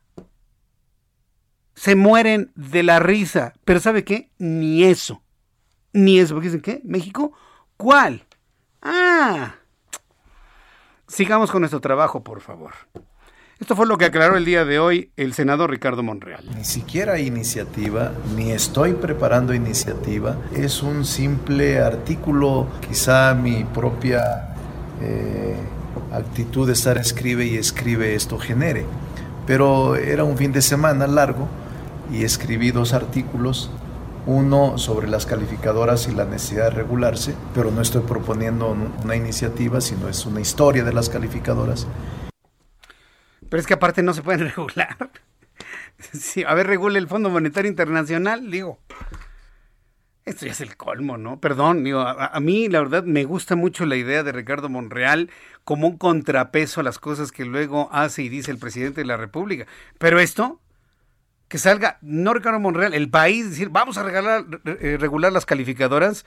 Se 1.76 1.96
mueren 1.96 2.52
de 2.56 2.84
la 2.84 3.00
risa. 3.00 3.54
Pero 3.66 3.80
¿sabe 3.80 4.04
qué? 4.04 4.32
Ni 4.38 4.84
eso. 4.84 5.24
Ni 5.94 6.20
eso. 6.20 6.34
Porque 6.34 6.48
dicen, 6.48 6.62
¿qué? 6.62 6.82
¿México? 6.84 7.34
¿Cuál? 7.78 8.26
Ah. 8.82 9.56
Sigamos 11.08 11.52
con 11.52 11.62
nuestro 11.62 11.80
trabajo, 11.80 12.24
por 12.24 12.42
favor. 12.42 12.74
Esto 13.60 13.76
fue 13.76 13.88
lo 13.88 13.98
que 13.98 14.06
aclaró 14.06 14.38
el 14.38 14.46
día 14.46 14.66
de 14.66 14.78
hoy 14.78 15.12
el 15.18 15.34
senador 15.34 15.72
Ricardo 15.72 16.04
Monreal. 16.04 16.46
Ni 16.56 16.64
siquiera 16.64 17.20
iniciativa, 17.20 18.12
ni 18.36 18.52
estoy 18.52 18.94
preparando 18.94 19.52
iniciativa. 19.52 20.38
Es 20.54 20.84
un 20.84 21.06
simple 21.06 21.80
artículo, 21.80 22.68
quizá 22.88 23.34
mi 23.34 23.64
propia 23.64 24.54
eh, 25.02 25.56
actitud 26.12 26.68
de 26.68 26.74
estar 26.74 26.98
escribe 26.98 27.46
y 27.46 27.58
escribe 27.58 28.16
esto 28.16 28.38
genere. 28.38 28.86
Pero 29.46 29.96
era 29.96 30.24
un 30.24 30.38
fin 30.38 30.52
de 30.52 30.62
semana 30.62 31.08
largo 31.08 31.48
y 32.12 32.24
escribí 32.24 32.72
dos 32.72 32.94
artículos, 32.94 33.72
uno 34.26 34.78
sobre 34.78 35.08
las 35.08 35.26
calificadoras 35.26 36.08
y 36.08 36.12
la 36.12 36.26
necesidad 36.26 36.66
de 36.66 36.72
regularse, 36.72 37.34
pero 37.54 37.72
no 37.72 37.82
estoy 37.82 38.02
proponiendo 38.02 38.76
una 39.04 39.16
iniciativa, 39.16 39.80
sino 39.82 40.10
es 40.10 40.26
una 40.26 40.42
historia 40.42 40.84
de 40.84 40.94
las 40.94 41.10
calificadoras. 41.10 41.88
Pero 43.50 43.62
es 43.62 43.68
que 43.68 43.74
aparte 43.74 44.04
no 44.04 44.14
se 44.14 44.22
pueden 44.22 44.42
regular. 44.56 44.98
Sí, 46.14 46.44
a 46.44 46.54
ver, 46.54 46.68
regule 46.68 47.00
el 47.00 47.08
Fondo 47.08 47.30
Monetario 47.30 47.70
Internacional, 47.70 48.52
digo. 48.52 48.80
Esto 50.28 50.46
ya 50.46 50.52
es 50.52 50.60
el 50.60 50.76
colmo, 50.76 51.18
¿no? 51.18 51.40
Perdón, 51.40 51.86
a, 51.96 52.40
mí 52.42 52.68
la 52.68 52.82
verdad 52.82 53.06
me 53.06 53.24
gusta 53.24 53.56
mucho 53.56 53.86
la 53.86 53.96
idea 53.96 54.24
de 54.24 54.34
Ricardo 54.34 54.68
Monreal 54.68 55.30
como 55.64 55.88
un 55.88 55.98
contrapeso 55.98 56.82
a 56.82 56.84
las 56.84 57.00
cosas 57.00 57.32
que 57.32 57.46
luego 57.46 57.88
hace 57.94 58.24
y 58.24 58.30
dice 58.30 58.52
el 58.52 58.58
presidente 58.58 59.00
de 59.00 59.08
la 59.08 59.16
República. 59.16 59.68
Pero 59.98 60.20
esto, 60.20 60.60
que 61.48 61.58
salga, 61.58 61.98
no 62.02 62.34
Ricardo 62.34 62.60
Monreal, 62.60 62.94
el 62.94 63.10
país, 63.10 63.50
decir, 63.50 63.70
vamos 63.70 63.98
a 63.98 64.04
regalar, 64.04 64.44
eh, 64.66 64.98
regular 65.00 65.32
las 65.32 65.46
calificadoras, 65.46 66.26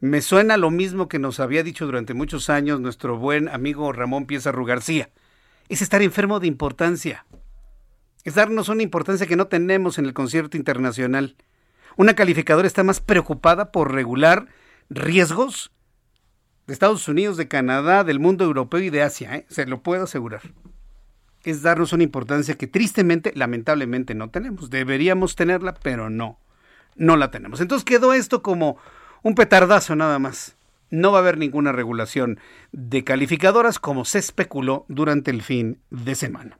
me 0.00 0.22
suena 0.22 0.56
lo 0.56 0.72
mismo 0.72 1.08
que 1.08 1.20
nos 1.20 1.38
había 1.38 1.62
dicho 1.62 1.86
durante 1.86 2.14
muchos 2.14 2.50
años 2.50 2.80
nuestro 2.80 3.16
buen 3.16 3.48
amigo 3.48 3.92
Ramón 3.92 4.26
Piezarru 4.26 4.64
García. 4.64 5.10
Es 5.68 5.82
estar 5.82 6.02
enfermo 6.02 6.40
de 6.40 6.48
importancia. 6.48 7.26
Es 8.24 8.34
darnos 8.34 8.68
una 8.68 8.82
importancia 8.82 9.28
que 9.28 9.36
no 9.36 9.46
tenemos 9.46 9.98
en 9.98 10.06
el 10.06 10.14
concierto 10.14 10.56
internacional. 10.56 11.36
Una 11.96 12.14
calificadora 12.14 12.66
está 12.66 12.84
más 12.84 13.00
preocupada 13.00 13.72
por 13.72 13.92
regular 13.92 14.48
riesgos 14.90 15.72
de 16.66 16.74
Estados 16.74 17.08
Unidos, 17.08 17.38
de 17.38 17.48
Canadá, 17.48 18.04
del 18.04 18.20
mundo 18.20 18.44
europeo 18.44 18.80
y 18.80 18.90
de 18.90 19.02
Asia, 19.02 19.34
¿eh? 19.36 19.46
se 19.48 19.66
lo 19.66 19.82
puedo 19.82 20.04
asegurar. 20.04 20.42
Es 21.42 21.62
darnos 21.62 21.92
una 21.92 22.02
importancia 22.02 22.56
que 22.56 22.66
tristemente, 22.66 23.32
lamentablemente 23.34 24.14
no 24.14 24.30
tenemos. 24.30 24.68
Deberíamos 24.68 25.36
tenerla, 25.36 25.74
pero 25.74 26.10
no, 26.10 26.38
no 26.96 27.16
la 27.16 27.30
tenemos. 27.30 27.60
Entonces 27.60 27.84
quedó 27.84 28.12
esto 28.12 28.42
como 28.42 28.76
un 29.22 29.34
petardazo 29.34 29.96
nada 29.96 30.18
más. 30.18 30.56
no 30.90 31.12
va 31.12 31.18
a 31.18 31.20
haber 31.22 31.38
ninguna 31.38 31.72
regulación 31.72 32.38
de 32.72 33.04
calificadoras 33.04 33.78
como 33.78 34.04
se 34.04 34.18
especuló 34.18 34.84
durante 34.88 35.30
el 35.30 35.42
fin 35.42 35.80
de 35.90 36.14
semana. 36.14 36.58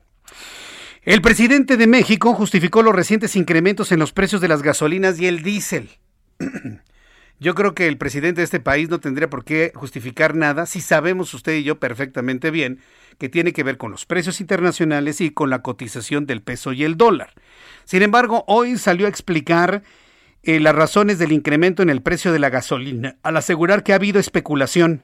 El 1.07 1.21
presidente 1.21 1.77
de 1.77 1.87
México 1.87 2.33
justificó 2.33 2.83
los 2.83 2.93
recientes 2.93 3.37
incrementos 3.37 3.93
en 3.93 3.99
los 3.99 4.11
precios 4.11 4.41
de 4.41 4.49
las 4.49 4.61
gasolinas 4.61 5.17
y 5.17 5.27
el 5.27 5.41
diésel. 5.41 5.89
Yo 7.39 7.55
creo 7.55 7.73
que 7.73 7.87
el 7.87 7.97
presidente 7.97 8.41
de 8.41 8.43
este 8.43 8.59
país 8.59 8.89
no 8.89 8.99
tendría 8.99 9.29
por 9.29 9.45
qué 9.45 9.71
justificar 9.73 10.35
nada 10.35 10.65
si 10.65 10.81
sabemos 10.81 11.33
usted 11.33 11.53
y 11.53 11.63
yo 11.63 11.79
perfectamente 11.79 12.51
bien 12.51 12.81
que 13.19 13.29
tiene 13.29 13.53
que 13.53 13.63
ver 13.63 13.77
con 13.77 13.89
los 13.89 14.05
precios 14.05 14.41
internacionales 14.41 15.21
y 15.21 15.29
con 15.29 15.49
la 15.49 15.61
cotización 15.61 16.25
del 16.25 16.41
peso 16.41 16.73
y 16.73 16.83
el 16.83 16.97
dólar. 16.97 17.31
Sin 17.85 18.01
embargo, 18.01 18.43
hoy 18.45 18.77
salió 18.77 19.05
a 19.05 19.09
explicar 19.09 19.83
eh, 20.43 20.59
las 20.59 20.75
razones 20.75 21.19
del 21.19 21.31
incremento 21.31 21.83
en 21.83 21.89
el 21.89 22.01
precio 22.01 22.33
de 22.33 22.39
la 22.39 22.49
gasolina, 22.49 23.15
al 23.23 23.37
asegurar 23.37 23.83
que 23.83 23.93
ha 23.93 23.95
habido 23.95 24.19
especulación, 24.19 25.03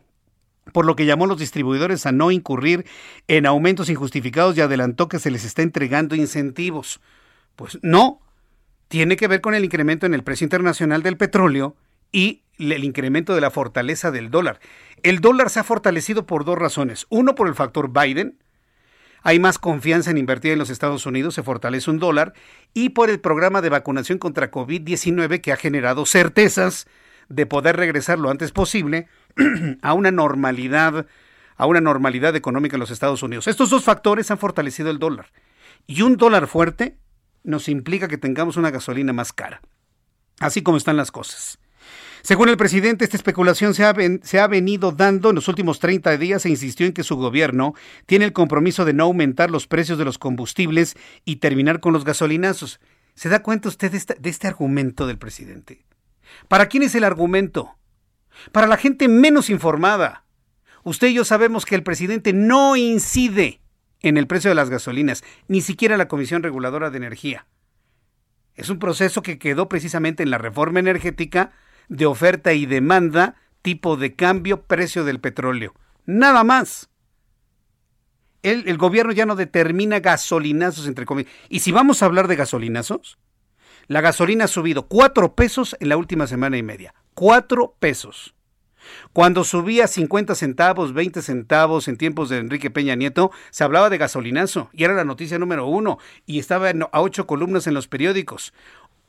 por 0.72 0.86
lo 0.86 0.95
que 0.95 1.05
llamó 1.05 1.26
a 1.26 1.28
los 1.28 1.39
distribuidores 1.39 2.05
a 2.05 2.11
no 2.11 2.32
incurrir 2.32 2.86
en 3.28 3.45
aumentos 3.45 3.89
injustificados 3.89 4.57
y 4.57 4.61
adelantó 4.61 5.09
que 5.09 5.20
se 5.20 5.32
les 5.32 5.43
está 5.43 5.61
entregando 5.61 6.16
incentivos. 6.16 7.01
Pues 7.55 7.80
no, 7.82 8.22
tiene 8.88 9.18
que 9.18 9.28
ver 9.28 9.41
con 9.41 9.55
el 9.55 9.66
incremento 9.66 10.05
en 10.05 10.14
el 10.14 10.24
precio 10.24 10.45
internacional 10.45 11.03
del 11.03 11.18
petróleo 11.18 11.76
y 12.11 12.43
el 12.59 12.84
incremento 12.84 13.36
de 13.36 13.41
la 13.41 13.51
fortaleza 13.51 14.11
del 14.11 14.30
dólar. 14.30 14.59
El 15.01 15.20
dólar 15.20 15.49
se 15.49 15.59
ha 15.59 15.64
fortalecido 15.64 16.26
por 16.26 16.45
dos 16.45 16.57
razones. 16.57 17.07
Uno, 17.09 17.36
por 17.36 17.47
el 17.47 17.55
factor 17.55 17.91
Biden. 17.91 18.38
Hay 19.24 19.39
más 19.39 19.57
confianza 19.57 20.11
en 20.11 20.18
invertir 20.18 20.51
en 20.51 20.59
los 20.59 20.70
Estados 20.70 21.05
Unidos, 21.05 21.34
se 21.34 21.43
fortalece 21.43 21.89
un 21.89 21.97
dólar. 21.97 22.34
Y 22.74 22.89
por 22.89 23.09
el 23.09 23.20
programa 23.20 23.61
de 23.61 23.70
vacunación 23.70 24.18
contra 24.18 24.51
COVID-19 24.51 25.41
que 25.41 25.51
ha 25.51 25.57
generado 25.57 26.05
certezas 26.05 26.88
de 27.30 27.45
poder 27.45 27.78
regresar 27.78 28.20
lo 28.20 28.30
antes 28.30 28.51
posible 28.51 29.07
a 29.81 29.93
una 29.93 30.11
normalidad, 30.11 31.07
a 31.55 31.65
una 31.65 31.81
normalidad 31.81 32.36
económica 32.36 32.75
en 32.75 32.81
los 32.81 32.91
Estados 32.91 33.23
Unidos. 33.23 33.47
Estos 33.47 33.69
dos 33.69 33.84
factores 33.84 34.31
han 34.31 34.38
fortalecido 34.38 34.89
el 34.89 34.99
dólar. 34.99 35.31
Y 35.88 36.01
un 36.01 36.17
dólar 36.17 36.47
fuerte 36.47 36.97
nos 37.43 37.67
implica 37.67 38.07
que 38.07 38.17
tengamos 38.17 38.57
una 38.57 38.71
gasolina 38.71 39.13
más 39.13 39.34
cara. 39.34 39.61
Así 40.39 40.61
como 40.61 40.77
están 40.77 40.97
las 40.97 41.11
cosas. 41.11 41.59
Según 42.21 42.47
el 42.47 42.55
presidente, 42.55 43.03
esta 43.03 43.17
especulación 43.17 43.73
se 43.73 43.84
ha, 43.84 44.47
venido 44.47 44.93
dando 44.93 45.29
en 45.29 45.36
los 45.36 45.49
últimos 45.49 45.79
30 45.79 46.17
días 46.17 46.45
e 46.45 46.49
insistió 46.49 46.86
en 46.86 46.93
que 46.93 47.03
su 47.03 47.17
gobierno 47.17 47.73
tiene 48.05 48.23
el 48.23 48.31
compromiso 48.31 48.86
de 48.86 48.93
no 48.93 49.03
aumentar 49.03 49.51
los 49.51 49.67
precios 49.67 49.97
de 49.97 50.05
los 50.05 50.17
combustibles 50.17 50.95
y 51.25 51.38
terminar 51.38 51.81
con 51.81 51.91
los 51.91 52.05
gasolinazos. 52.05 52.79
¿Se 53.13 53.27
da 53.27 53.43
cuenta 53.43 53.67
usted 53.67 53.91
de 53.91 54.29
este 54.29 54.47
argumento 54.47 55.05
del 55.05 55.17
presidente? 55.17 55.84
¿Para 56.47 56.67
quién 56.67 56.84
es 56.84 56.95
el 56.95 57.03
argumento? 57.03 57.75
Para 58.51 58.67
la 58.67 58.77
gente 58.77 59.07
menos 59.07 59.49
informada. 59.49 60.25
Usted 60.84 61.07
y 61.07 61.13
yo 61.13 61.25
sabemos 61.25 61.65
que 61.65 61.75
el 61.75 61.84
presidente 61.84 62.34
no 62.34 62.75
incide 62.75 63.61
en 64.01 64.17
el 64.17 64.27
precio 64.27 64.49
de 64.49 64.55
las 64.55 64.69
gasolinas, 64.69 65.23
ni 65.47 65.61
siquiera 65.61 65.97
la 65.97 66.07
Comisión 66.07 66.43
Reguladora 66.43 66.89
de 66.89 66.97
Energía. 66.97 67.47
Es 68.55 68.69
un 68.69 68.79
proceso 68.79 69.23
que 69.23 69.39
quedó 69.39 69.69
precisamente 69.69 70.23
en 70.23 70.29
la 70.29 70.38
reforma 70.38 70.79
energética 70.79 71.51
de 71.88 72.05
oferta 72.05 72.53
y 72.53 72.65
demanda, 72.65 73.36
tipo 73.61 73.97
de 73.97 74.15
cambio, 74.15 74.63
precio 74.63 75.03
del 75.03 75.19
petróleo. 75.19 75.73
Nada 76.05 76.43
más. 76.43 76.89
El, 78.43 78.77
gobierno 78.77 79.13
ya 79.13 79.25
no 79.25 79.38
determina 79.38 80.01
gasolinazos 80.01 80.86
entre 80.86 81.05
comillas. 81.05 81.31
Y 81.47 81.59
si 81.59 81.71
vamos 81.71 82.03
a 82.03 82.05
hablar 82.05 82.27
de 82.27 82.36
gasolinazos, 82.36 83.17
la 83.88 84.01
gasolina 84.01 84.45
ha 84.45 84.49
subido 84.49 84.88
cuatro 84.88 85.34
pesos 85.34 85.77
en 85.79 85.88
la 85.88 85.95
última 85.95 86.27
semana 86.27 86.57
y 86.57 86.63
media. 86.63 86.93
Cuatro 87.14 87.76
pesos. 87.80 88.34
Cuando 89.14 89.43
subía 89.43 89.88
50 89.88 90.36
centavos, 90.36 90.93
20 90.93 91.22
centavos 91.22 91.88
en 91.88 91.97
tiempos 91.97 92.30
de 92.30 92.38
Enrique 92.38 92.72
Peña 92.72 92.95
Nieto, 92.95 93.32
se 93.51 93.64
hablaba 93.64 93.89
de 93.89 93.97
gasolinazo 93.97 94.70
y 94.74 94.84
era 94.84 94.93
la 94.93 95.05
noticia 95.05 95.39
número 95.39 95.68
uno 95.68 95.99
y 96.26 96.39
estaba 96.39 96.70
a 96.70 97.01
ocho 97.01 97.28
columnas 97.28 97.68
en 97.68 97.74
los 97.74 97.88
periódicos. 97.88 98.53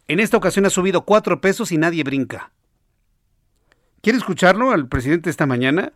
En 0.06 0.20
esta 0.20 0.36
ocasión 0.36 0.66
ha 0.66 0.70
subido 0.70 1.02
cuatro 1.02 1.40
pesos 1.40 1.72
y 1.72 1.78
nadie 1.78 2.04
brinca. 2.04 2.50
¿Quiere 4.02 4.18
escucharlo 4.18 4.70
al 4.70 4.86
presidente 4.86 5.30
esta 5.30 5.46
mañana? 5.46 5.92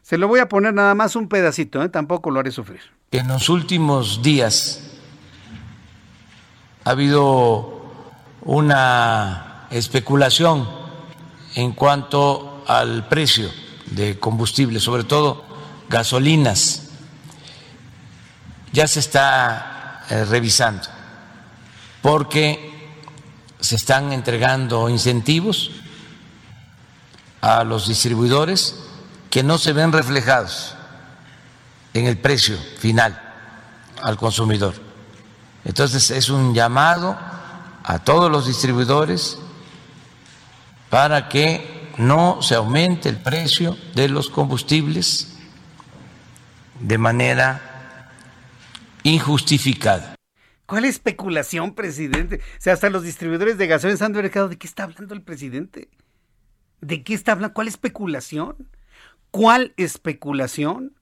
Se 0.00 0.18
lo 0.18 0.26
voy 0.26 0.40
a 0.40 0.48
poner 0.48 0.74
nada 0.74 0.94
más 0.94 1.14
un 1.14 1.28
pedacito, 1.28 1.82
¿eh? 1.82 1.88
tampoco 1.88 2.30
lo 2.30 2.40
haré 2.40 2.50
sufrir. 2.50 2.80
En 3.10 3.28
los 3.28 3.48
últimos 3.50 4.22
días 4.22 4.98
ha 6.84 6.90
habido 6.90 7.82
una 8.40 9.68
especulación 9.70 10.81
en 11.54 11.72
cuanto 11.72 12.64
al 12.66 13.08
precio 13.08 13.50
de 13.86 14.18
combustible, 14.18 14.80
sobre 14.80 15.04
todo 15.04 15.44
gasolinas. 15.88 16.88
Ya 18.72 18.86
se 18.88 19.00
está 19.00 20.04
eh, 20.08 20.24
revisando 20.24 20.88
porque 22.00 22.72
se 23.60 23.76
están 23.76 24.12
entregando 24.12 24.88
incentivos 24.88 25.70
a 27.40 27.64
los 27.64 27.88
distribuidores 27.88 28.76
que 29.30 29.42
no 29.42 29.58
se 29.58 29.72
ven 29.72 29.92
reflejados 29.92 30.74
en 31.94 32.06
el 32.06 32.18
precio 32.18 32.56
final 32.78 33.20
al 34.02 34.16
consumidor. 34.16 34.74
Entonces 35.64 36.10
es 36.10 36.28
un 36.28 36.54
llamado 36.54 37.16
a 37.84 37.98
todos 37.98 38.30
los 38.30 38.46
distribuidores 38.46 39.38
para 40.92 41.30
que 41.30 41.88
no 41.96 42.42
se 42.42 42.54
aumente 42.54 43.08
el 43.08 43.16
precio 43.16 43.78
de 43.94 44.10
los 44.10 44.28
combustibles 44.28 45.38
de 46.80 46.98
manera 46.98 48.10
injustificada. 49.02 50.14
¿Cuál 50.66 50.84
especulación, 50.84 51.74
presidente? 51.74 52.36
O 52.36 52.60
sea, 52.60 52.74
hasta 52.74 52.90
los 52.90 53.04
distribuidores 53.04 53.56
de 53.56 53.68
gasolina 53.68 54.04
han 54.04 54.12
mercado. 54.12 54.50
¿De 54.50 54.58
qué 54.58 54.66
está 54.66 54.82
hablando 54.82 55.14
el 55.14 55.22
presidente? 55.22 55.88
¿De 56.82 57.02
qué 57.02 57.14
está 57.14 57.32
hablando? 57.32 57.54
¿Cuál 57.54 57.68
especulación? 57.68 58.68
¿Cuál 59.30 59.72
especulación? 59.78 60.92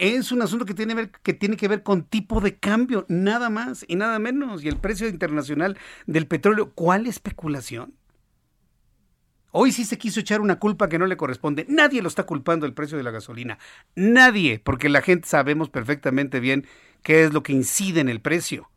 Es 0.00 0.32
un 0.32 0.40
asunto 0.40 0.64
que 0.64 0.72
tiene, 0.72 1.10
que 1.22 1.36
que 1.38 1.68
ver 1.68 1.82
con 1.82 2.04
tipo 2.04 2.40
de 2.40 2.56
cambio, 2.56 3.04
nada 3.10 3.50
más 3.50 3.84
y 3.86 3.96
nada 3.96 4.18
menos. 4.18 4.64
Y 4.64 4.68
el 4.68 4.78
precio 4.78 5.06
internacional 5.06 5.76
del 6.06 6.26
petróleo, 6.26 6.72
¿cuál 6.74 7.06
especulación? 7.06 7.92
Hoy 9.50 9.72
sí 9.72 9.84
se 9.84 9.98
quiso 9.98 10.20
echar 10.20 10.40
una 10.40 10.58
culpa 10.58 10.88
que 10.88 10.98
no 10.98 11.04
le 11.04 11.18
corresponde. 11.18 11.66
Nadie 11.68 12.00
lo 12.00 12.08
está 12.08 12.24
culpando 12.24 12.64
el 12.64 12.72
precio 12.72 12.96
de 12.96 13.04
la 13.04 13.10
gasolina. 13.10 13.58
Nadie, 13.94 14.58
porque 14.58 14.88
la 14.88 15.02
gente 15.02 15.28
sabemos 15.28 15.68
perfectamente 15.68 16.40
bien 16.40 16.66
qué 17.02 17.24
es 17.24 17.34
lo 17.34 17.42
que 17.42 17.52
incide 17.52 18.00
en 18.00 18.08
el 18.08 18.22
precio. 18.22 18.70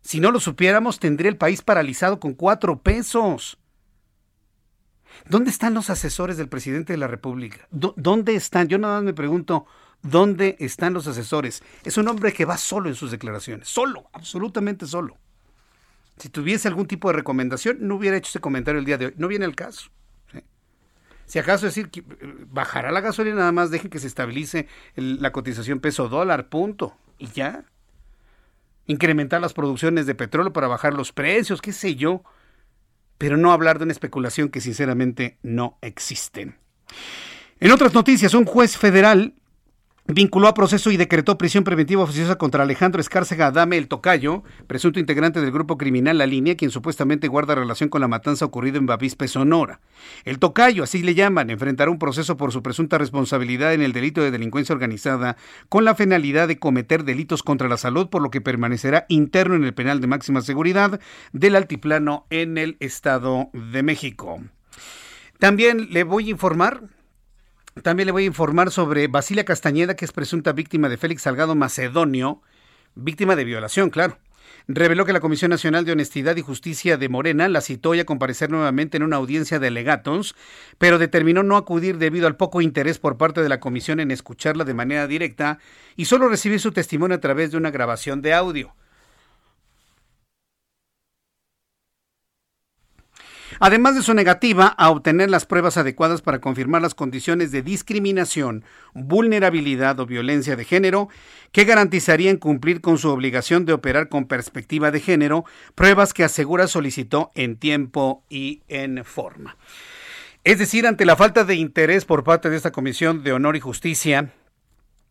Si 0.00 0.18
no 0.18 0.32
lo 0.32 0.40
supiéramos, 0.40 0.98
tendría 0.98 1.30
el 1.30 1.36
país 1.36 1.62
paralizado 1.62 2.18
con 2.18 2.34
cuatro 2.34 2.82
pesos. 2.82 3.58
¿Dónde 5.28 5.50
están 5.50 5.74
los 5.74 5.88
asesores 5.88 6.36
del 6.36 6.48
presidente 6.48 6.94
de 6.94 6.98
la 6.98 7.06
República? 7.06 7.68
¿Dónde 7.70 8.34
están? 8.34 8.66
Yo 8.66 8.78
nada 8.78 8.96
más 8.96 9.04
me 9.04 9.14
pregunto, 9.14 9.66
¿dónde 10.10 10.56
están 10.60 10.94
los 10.94 11.06
asesores? 11.06 11.62
Es 11.84 11.96
un 11.96 12.08
hombre 12.08 12.32
que 12.32 12.44
va 12.44 12.56
solo 12.56 12.88
en 12.88 12.94
sus 12.94 13.10
declaraciones, 13.10 13.68
solo, 13.68 14.08
absolutamente 14.12 14.86
solo. 14.86 15.16
Si 16.18 16.28
tuviese 16.28 16.68
algún 16.68 16.86
tipo 16.86 17.08
de 17.08 17.14
recomendación, 17.14 17.78
no 17.80 17.96
hubiera 17.96 18.16
hecho 18.16 18.30
ese 18.30 18.40
comentario 18.40 18.78
el 18.78 18.86
día 18.86 18.98
de 18.98 19.06
hoy. 19.06 19.14
No 19.16 19.28
viene 19.28 19.44
el 19.44 19.54
caso. 19.54 19.90
Si 21.26 21.38
acaso 21.38 21.66
decir 21.66 21.90
que 21.90 22.00
eh, 22.00 22.04
bajará 22.48 22.92
la 22.92 23.00
gasolina, 23.00 23.36
nada 23.36 23.52
más 23.52 23.70
dejen 23.70 23.90
que 23.90 23.98
se 23.98 24.06
estabilice 24.06 24.68
la 24.94 25.32
cotización 25.32 25.80
peso 25.80 26.08
dólar, 26.08 26.48
punto. 26.48 26.96
Y 27.18 27.26
ya. 27.28 27.64
Incrementar 28.86 29.40
las 29.40 29.52
producciones 29.52 30.06
de 30.06 30.14
petróleo 30.14 30.52
para 30.52 30.68
bajar 30.68 30.94
los 30.94 31.12
precios, 31.12 31.60
qué 31.60 31.72
sé 31.72 31.96
yo 31.96 32.22
pero 33.18 33.36
no 33.36 33.52
hablar 33.52 33.78
de 33.78 33.84
una 33.84 33.92
especulación 33.92 34.48
que 34.48 34.60
sinceramente 34.60 35.38
no 35.42 35.78
existe. 35.80 36.54
En 37.58 37.72
otras 37.72 37.94
noticias, 37.94 38.34
un 38.34 38.44
juez 38.44 38.76
federal 38.76 39.34
vinculó 40.08 40.48
a 40.48 40.54
proceso 40.54 40.90
y 40.90 40.96
decretó 40.96 41.36
prisión 41.36 41.64
preventiva 41.64 42.02
oficiosa 42.02 42.36
contra 42.36 42.62
Alejandro 42.62 43.00
Escárcega 43.00 43.48
Adame 43.48 43.76
el 43.76 43.88
Tocayo, 43.88 44.44
presunto 44.66 45.00
integrante 45.00 45.40
del 45.40 45.50
grupo 45.50 45.76
criminal 45.76 46.18
La 46.18 46.26
Línea, 46.26 46.56
quien 46.56 46.70
supuestamente 46.70 47.28
guarda 47.28 47.54
relación 47.54 47.88
con 47.88 48.00
la 48.00 48.08
matanza 48.08 48.44
ocurrida 48.44 48.78
en 48.78 48.86
Bavispe, 48.86 49.28
Sonora. 49.28 49.80
El 50.24 50.38
Tocayo, 50.38 50.84
así 50.84 51.02
le 51.02 51.14
llaman, 51.14 51.50
enfrentará 51.50 51.90
un 51.90 51.98
proceso 51.98 52.36
por 52.36 52.52
su 52.52 52.62
presunta 52.62 52.98
responsabilidad 52.98 53.74
en 53.74 53.82
el 53.82 53.92
delito 53.92 54.20
de 54.20 54.30
delincuencia 54.30 54.74
organizada 54.74 55.36
con 55.68 55.84
la 55.84 55.94
finalidad 55.94 56.48
de 56.48 56.58
cometer 56.58 57.04
delitos 57.04 57.42
contra 57.42 57.68
la 57.68 57.76
salud, 57.76 58.08
por 58.08 58.22
lo 58.22 58.30
que 58.30 58.40
permanecerá 58.40 59.06
interno 59.08 59.56
en 59.56 59.64
el 59.64 59.74
penal 59.74 60.00
de 60.00 60.06
máxima 60.06 60.40
seguridad 60.40 61.00
del 61.32 61.56
Altiplano 61.56 62.26
en 62.30 62.58
el 62.58 62.76
Estado 62.80 63.50
de 63.52 63.82
México. 63.82 64.40
También 65.38 65.88
le 65.90 66.04
voy 66.04 66.28
a 66.28 66.30
informar 66.30 66.82
también 67.82 68.06
le 68.06 68.12
voy 68.12 68.24
a 68.24 68.26
informar 68.26 68.70
sobre 68.70 69.06
Basilia 69.06 69.44
Castañeda, 69.44 69.96
que 69.96 70.04
es 70.04 70.12
presunta 70.12 70.52
víctima 70.52 70.88
de 70.88 70.96
Félix 70.96 71.22
Salgado 71.22 71.54
Macedonio, 71.54 72.42
víctima 72.94 73.36
de 73.36 73.44
violación, 73.44 73.90
claro. 73.90 74.18
reveló 74.66 75.04
que 75.04 75.12
la 75.12 75.20
Comisión 75.20 75.50
Nacional 75.50 75.84
de 75.84 75.92
Honestidad 75.92 76.36
y 76.36 76.42
Justicia 76.42 76.96
de 76.96 77.08
Morena 77.08 77.48
la 77.48 77.60
citó 77.60 77.92
a 77.92 78.04
comparecer 78.04 78.50
nuevamente 78.50 78.96
en 78.96 79.02
una 79.02 79.16
audiencia 79.16 79.58
de 79.58 79.70
legatos, 79.70 80.34
pero 80.78 80.98
determinó 80.98 81.42
no 81.42 81.56
acudir 81.56 81.98
debido 81.98 82.26
al 82.26 82.36
poco 82.36 82.62
interés 82.62 82.98
por 82.98 83.18
parte 83.18 83.42
de 83.42 83.48
la 83.48 83.60
comisión 83.60 84.00
en 84.00 84.10
escucharla 84.10 84.64
de 84.64 84.74
manera 84.74 85.06
directa 85.06 85.58
y 85.96 86.06
solo 86.06 86.28
recibir 86.28 86.60
su 86.60 86.72
testimonio 86.72 87.16
a 87.16 87.20
través 87.20 87.50
de 87.50 87.58
una 87.58 87.70
grabación 87.70 88.22
de 88.22 88.32
audio. 88.32 88.74
Además 93.60 93.94
de 93.94 94.02
su 94.02 94.14
negativa 94.14 94.66
a 94.66 94.90
obtener 94.90 95.30
las 95.30 95.46
pruebas 95.46 95.76
adecuadas 95.76 96.22
para 96.22 96.40
confirmar 96.40 96.82
las 96.82 96.94
condiciones 96.94 97.50
de 97.52 97.62
discriminación, 97.62 98.64
vulnerabilidad 98.94 99.98
o 100.00 100.06
violencia 100.06 100.56
de 100.56 100.64
género 100.64 101.08
que 101.52 101.64
garantizarían 101.64 102.36
cumplir 102.36 102.80
con 102.80 102.98
su 102.98 103.08
obligación 103.10 103.64
de 103.64 103.72
operar 103.72 104.08
con 104.08 104.26
perspectiva 104.26 104.90
de 104.90 105.00
género, 105.00 105.44
pruebas 105.74 106.12
que 106.12 106.24
asegura 106.24 106.66
solicitó 106.66 107.30
en 107.34 107.56
tiempo 107.56 108.24
y 108.28 108.62
en 108.68 109.04
forma. 109.04 109.56
Es 110.44 110.58
decir, 110.58 110.86
ante 110.86 111.04
la 111.04 111.16
falta 111.16 111.44
de 111.44 111.56
interés 111.56 112.04
por 112.04 112.24
parte 112.24 112.50
de 112.50 112.56
esta 112.56 112.72
Comisión 112.72 113.24
de 113.24 113.32
Honor 113.32 113.56
y 113.56 113.60
Justicia, 113.60 114.32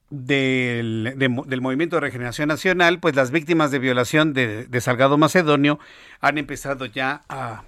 del, 0.09 1.13
del, 1.17 1.61
Movimiento 1.61 1.95
de 1.95 2.01
Regeneración 2.01 2.47
Nacional, 2.47 2.99
pues 2.99 3.15
las 3.15 3.31
víctimas 3.31 3.71
de 3.71 3.79
violación 3.79 4.33
de, 4.33 4.65
de 4.65 4.81
Salgado 4.81 5.17
Macedonio 5.17 5.79
han 6.21 6.37
empezado 6.37 6.85
ya 6.85 7.23
a 7.27 7.63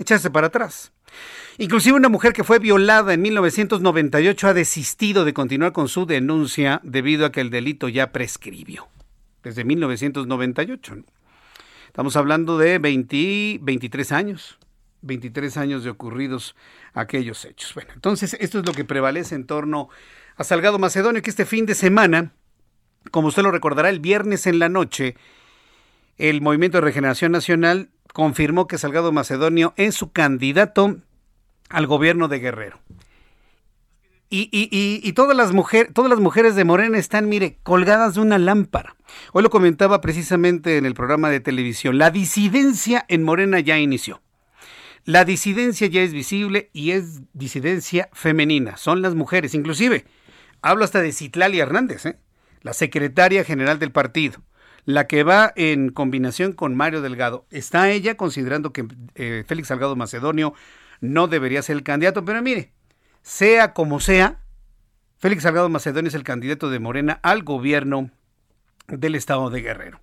echarse 0.00 0.30
para 0.30 0.48
atrás. 0.48 0.92
Inclusive 1.58 1.96
una 1.96 2.08
mujer 2.08 2.32
que 2.32 2.44
fue 2.44 2.58
violada 2.58 3.12
en 3.12 3.22
1998 3.22 4.48
ha 4.48 4.54
desistido 4.54 5.24
de 5.24 5.34
continuar 5.34 5.72
con 5.72 5.88
su 5.88 6.06
denuncia 6.06 6.80
debido 6.82 7.26
a 7.26 7.32
que 7.32 7.40
el 7.40 7.50
delito 7.50 7.88
ya 7.88 8.12
prescribió. 8.12 8.88
Desde 9.42 9.64
1998. 9.64 10.96
Estamos 11.86 12.16
hablando 12.16 12.56
de 12.58 12.78
20, 12.78 13.58
23 13.62 14.12
años. 14.12 14.58
23 15.02 15.56
años 15.56 15.84
de 15.84 15.90
ocurridos 15.90 16.54
aquellos 16.92 17.44
hechos. 17.44 17.74
Bueno, 17.74 17.90
entonces 17.94 18.36
esto 18.38 18.58
es 18.58 18.66
lo 18.66 18.72
que 18.72 18.84
prevalece 18.84 19.34
en 19.34 19.46
torno 19.46 19.88
a 20.36 20.44
Salgado 20.44 20.78
Macedonio, 20.78 21.22
que 21.22 21.30
este 21.30 21.46
fin 21.46 21.66
de 21.66 21.74
semana, 21.74 22.32
como 23.10 23.28
usted 23.28 23.42
lo 23.42 23.50
recordará, 23.50 23.88
el 23.88 24.00
viernes 24.00 24.46
en 24.46 24.58
la 24.58 24.68
noche, 24.68 25.16
el 26.18 26.42
Movimiento 26.42 26.78
de 26.78 26.82
Regeneración 26.82 27.32
Nacional 27.32 27.88
confirmó 28.12 28.66
que 28.66 28.78
Salgado 28.78 29.12
Macedonio 29.12 29.72
es 29.76 29.94
su 29.94 30.12
candidato 30.12 30.98
al 31.68 31.86
gobierno 31.86 32.28
de 32.28 32.38
Guerrero. 32.38 32.80
Y, 34.32 34.48
y, 34.52 35.12
todas, 35.14 35.36
las 35.36 35.52
mujeres, 35.52 35.92
todas 35.92 36.08
las 36.08 36.20
mujeres 36.20 36.54
de 36.54 36.64
Morena 36.64 36.98
están, 36.98 37.28
mire, 37.28 37.58
colgadas 37.64 38.14
de 38.14 38.20
una 38.20 38.38
lámpara. 38.38 38.94
Hoy 39.32 39.42
lo 39.42 39.50
comentaba 39.50 40.00
precisamente 40.00 40.76
en 40.76 40.86
el 40.86 40.94
programa 40.94 41.30
de 41.30 41.40
televisión. 41.40 41.98
La 41.98 42.12
disidencia 42.12 43.04
en 43.08 43.24
Morena 43.24 43.58
ya 43.58 43.78
inició. 43.78 44.22
La 45.04 45.24
disidencia 45.24 45.88
ya 45.88 46.02
es 46.02 46.12
visible 46.12 46.70
y 46.72 46.92
es 46.92 47.22
disidencia 47.32 48.08
femenina. 48.12 48.76
Son 48.76 49.02
las 49.02 49.16
mujeres. 49.16 49.52
Inclusive, 49.54 50.04
hablo 50.62 50.84
hasta 50.84 51.02
de 51.02 51.10
Citlali 51.10 51.58
Hernández, 51.58 52.06
¿eh? 52.06 52.16
la 52.62 52.72
secretaria 52.72 53.42
general 53.42 53.80
del 53.80 53.90
partido 53.90 54.42
la 54.84 55.06
que 55.06 55.22
va 55.22 55.52
en 55.56 55.90
combinación 55.90 56.52
con 56.52 56.74
Mario 56.74 57.02
Delgado. 57.02 57.46
Está 57.50 57.90
ella 57.90 58.16
considerando 58.16 58.72
que 58.72 58.86
eh, 59.14 59.44
Félix 59.46 59.68
Salgado 59.68 59.96
Macedonio 59.96 60.54
no 61.00 61.28
debería 61.28 61.62
ser 61.62 61.76
el 61.76 61.82
candidato, 61.82 62.24
pero 62.24 62.42
mire, 62.42 62.72
sea 63.22 63.72
como 63.72 64.00
sea, 64.00 64.40
Félix 65.18 65.42
Salgado 65.42 65.68
Macedonio 65.68 66.08
es 66.08 66.14
el 66.14 66.24
candidato 66.24 66.70
de 66.70 66.78
Morena 66.78 67.20
al 67.22 67.42
gobierno 67.42 68.10
del 68.88 69.14
estado 69.14 69.50
de 69.50 69.62
Guerrero. 69.62 70.00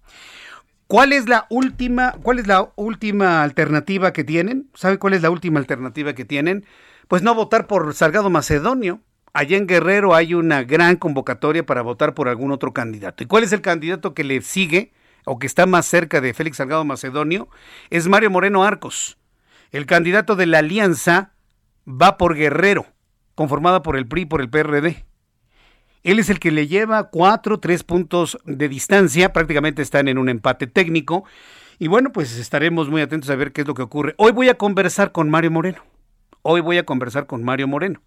¿Cuál 0.88 1.12
es 1.12 1.28
la 1.28 1.48
última, 1.50 2.14
cuál 2.24 2.40
es 2.40 2.48
la 2.48 2.72
última 2.76 3.44
alternativa 3.44 4.14
que 4.14 4.24
tienen? 4.24 4.70
¿Sabe 4.74 4.98
cuál 4.98 5.14
es 5.14 5.22
la 5.22 5.30
última 5.30 5.60
alternativa 5.60 6.14
que 6.14 6.24
tienen? 6.24 6.66
Pues 7.10 7.22
no 7.24 7.36
votar 7.36 7.68
por 7.68 7.94
Salgado 7.94 8.30
Macedonio 8.30 9.02
allá 9.38 9.56
en 9.56 9.68
Guerrero 9.68 10.16
hay 10.16 10.34
una 10.34 10.64
gran 10.64 10.96
convocatoria 10.96 11.64
para 11.64 11.84
votar 11.84 12.16
por 12.16 12.28
algún 12.28 12.52
otro 12.52 12.74
candidato. 12.74 13.24
¿Y 13.24 13.28
cuál 13.28 13.44
es 13.44 13.52
el 13.52 13.62
candidato 13.62 14.16
que 14.16 14.24
le 14.24 14.42
sigue 14.42 14.94
o 15.26 15.38
que 15.38 15.46
está 15.46 15.68
más 15.68 15.86
cerca 15.86 16.22
de 16.22 16.34
Félix 16.34 16.58
Salgado 16.58 16.84
Macedonio? 16.86 17.48
Es 17.92 18.08
Mario 18.08 18.32
Moreno 18.32 18.64
Arcos. 18.64 19.20
El 19.70 19.86
candidato 19.86 20.36
de 20.36 20.48
la 20.48 20.58
alianza 20.58 21.34
va 21.88 22.18
por 22.18 22.34
Guerrero, 22.36 22.88
conformada 23.36 23.84
por 23.84 23.96
el 23.96 24.08
PRI 24.08 24.22
y 24.22 24.26
por 24.26 24.42
el 24.42 24.50
PRD. 24.50 25.06
Él 26.02 26.18
es 26.18 26.32
el 26.32 26.40
que 26.40 26.50
le 26.50 26.66
lleva 26.66 27.12
cuatro, 27.12 27.60
tres 27.60 27.84
puntos 27.84 28.40
de 28.44 28.68
distancia, 28.68 29.34
prácticamente 29.34 29.84
están 29.84 30.08
en 30.08 30.18
un 30.18 30.30
empate 30.30 30.66
técnico. 30.66 31.26
Y 31.78 31.90
bueno, 31.90 32.12
pues 32.12 32.40
estaremos 32.40 32.90
muy 32.90 33.02
atentos 33.02 33.30
a 33.30 33.36
ver 33.36 33.52
qué 33.52 33.62
es 33.62 33.68
lo 33.68 33.76
que 33.76 33.84
ocurre. 33.84 34.16
Hoy 34.18 34.32
voy 34.32 34.50
a 34.50 34.56
conversar 34.56 35.12
con 35.12 35.30
Mario 35.30 35.52
Moreno. 35.52 35.84
Hoy 36.42 36.62
voy 36.62 36.80
a 36.80 36.88
conversar 36.88 37.28
con 37.28 37.44
Mario 37.44 37.68
Moreno 37.68 38.02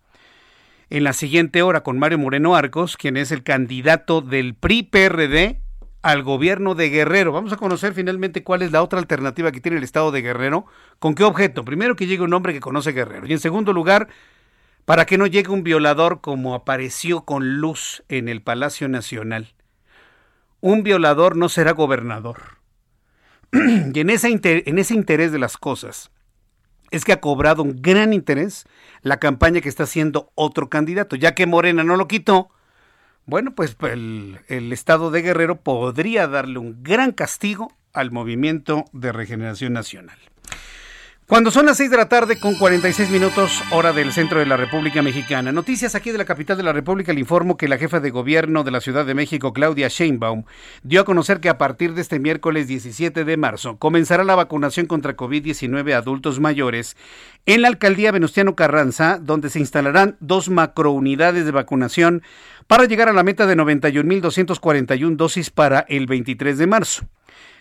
en 0.90 1.04
la 1.04 1.12
siguiente 1.12 1.62
hora 1.62 1.82
con 1.82 1.98
Mario 1.98 2.18
Moreno 2.18 2.56
Arcos, 2.56 2.96
quien 2.96 3.16
es 3.16 3.30
el 3.30 3.44
candidato 3.44 4.20
del 4.20 4.54
PRI-PRD 4.54 5.60
al 6.02 6.22
gobierno 6.24 6.74
de 6.74 6.90
Guerrero. 6.90 7.30
Vamos 7.30 7.52
a 7.52 7.56
conocer 7.56 7.94
finalmente 7.94 8.42
cuál 8.42 8.62
es 8.62 8.72
la 8.72 8.82
otra 8.82 8.98
alternativa 8.98 9.52
que 9.52 9.60
tiene 9.60 9.78
el 9.78 9.84
estado 9.84 10.10
de 10.10 10.20
Guerrero. 10.20 10.66
¿Con 10.98 11.14
qué 11.14 11.22
objeto? 11.22 11.64
Primero 11.64 11.94
que 11.94 12.06
llegue 12.06 12.24
un 12.24 12.34
hombre 12.34 12.52
que 12.52 12.60
conoce 12.60 12.90
Guerrero. 12.90 13.26
Y 13.28 13.32
en 13.32 13.38
segundo 13.38 13.72
lugar, 13.72 14.08
para 14.84 15.06
que 15.06 15.16
no 15.16 15.28
llegue 15.28 15.50
un 15.50 15.62
violador 15.62 16.20
como 16.20 16.56
apareció 16.56 17.24
con 17.24 17.60
luz 17.60 18.02
en 18.08 18.28
el 18.28 18.42
Palacio 18.42 18.88
Nacional. 18.88 19.54
Un 20.60 20.82
violador 20.82 21.36
no 21.36 21.48
será 21.48 21.70
gobernador. 21.70 22.58
y 23.52 24.00
en, 24.00 24.10
en 24.10 24.78
ese 24.78 24.94
interés 24.94 25.30
de 25.30 25.38
las 25.38 25.56
cosas, 25.56 26.10
es 26.90 27.04
que 27.04 27.12
ha 27.12 27.20
cobrado 27.20 27.62
un 27.62 27.80
gran 27.80 28.12
interés 28.12 28.66
la 29.02 29.18
campaña 29.18 29.60
que 29.60 29.68
está 29.68 29.84
haciendo 29.84 30.30
otro 30.34 30.68
candidato, 30.68 31.16
ya 31.16 31.34
que 31.34 31.46
Morena 31.46 31.84
no 31.84 31.96
lo 31.96 32.08
quitó. 32.08 32.50
Bueno, 33.26 33.54
pues 33.54 33.76
el, 33.82 34.40
el 34.48 34.72
Estado 34.72 35.10
de 35.10 35.22
Guerrero 35.22 35.60
podría 35.60 36.26
darle 36.26 36.58
un 36.58 36.82
gran 36.82 37.12
castigo 37.12 37.72
al 37.92 38.10
movimiento 38.10 38.84
de 38.92 39.12
regeneración 39.12 39.72
nacional. 39.72 40.18
Cuando 41.30 41.52
son 41.52 41.66
las 41.66 41.76
6 41.76 41.92
de 41.92 41.96
la 41.96 42.08
tarde 42.08 42.40
con 42.40 42.56
46 42.56 43.08
minutos 43.08 43.62
hora 43.70 43.92
del 43.92 44.10
centro 44.10 44.40
de 44.40 44.46
la 44.46 44.56
República 44.56 45.00
Mexicana. 45.00 45.52
Noticias 45.52 45.94
aquí 45.94 46.10
de 46.10 46.18
la 46.18 46.24
capital 46.24 46.56
de 46.56 46.64
la 46.64 46.72
República. 46.72 47.12
Le 47.12 47.20
informo 47.20 47.56
que 47.56 47.68
la 47.68 47.78
jefa 47.78 48.00
de 48.00 48.10
gobierno 48.10 48.64
de 48.64 48.72
la 48.72 48.80
Ciudad 48.80 49.06
de 49.06 49.14
México, 49.14 49.52
Claudia 49.52 49.86
Sheinbaum, 49.86 50.42
dio 50.82 51.02
a 51.02 51.04
conocer 51.04 51.38
que 51.38 51.48
a 51.48 51.56
partir 51.56 51.94
de 51.94 52.00
este 52.00 52.18
miércoles 52.18 52.66
17 52.66 53.24
de 53.24 53.36
marzo 53.36 53.76
comenzará 53.76 54.24
la 54.24 54.34
vacunación 54.34 54.86
contra 54.86 55.16
COVID-19 55.16 55.94
a 55.94 55.98
adultos 55.98 56.40
mayores 56.40 56.96
en 57.46 57.62
la 57.62 57.68
alcaldía 57.68 58.10
Venustiano 58.10 58.56
Carranza, 58.56 59.20
donde 59.22 59.50
se 59.50 59.60
instalarán 59.60 60.16
dos 60.18 60.50
macrounidades 60.50 61.44
de 61.44 61.52
vacunación 61.52 62.22
para 62.66 62.86
llegar 62.86 63.08
a 63.08 63.12
la 63.12 63.22
meta 63.22 63.46
de 63.46 63.56
91.241 63.56 65.14
dosis 65.14 65.50
para 65.50 65.86
el 65.88 66.06
23 66.06 66.58
de 66.58 66.66
marzo. 66.66 67.06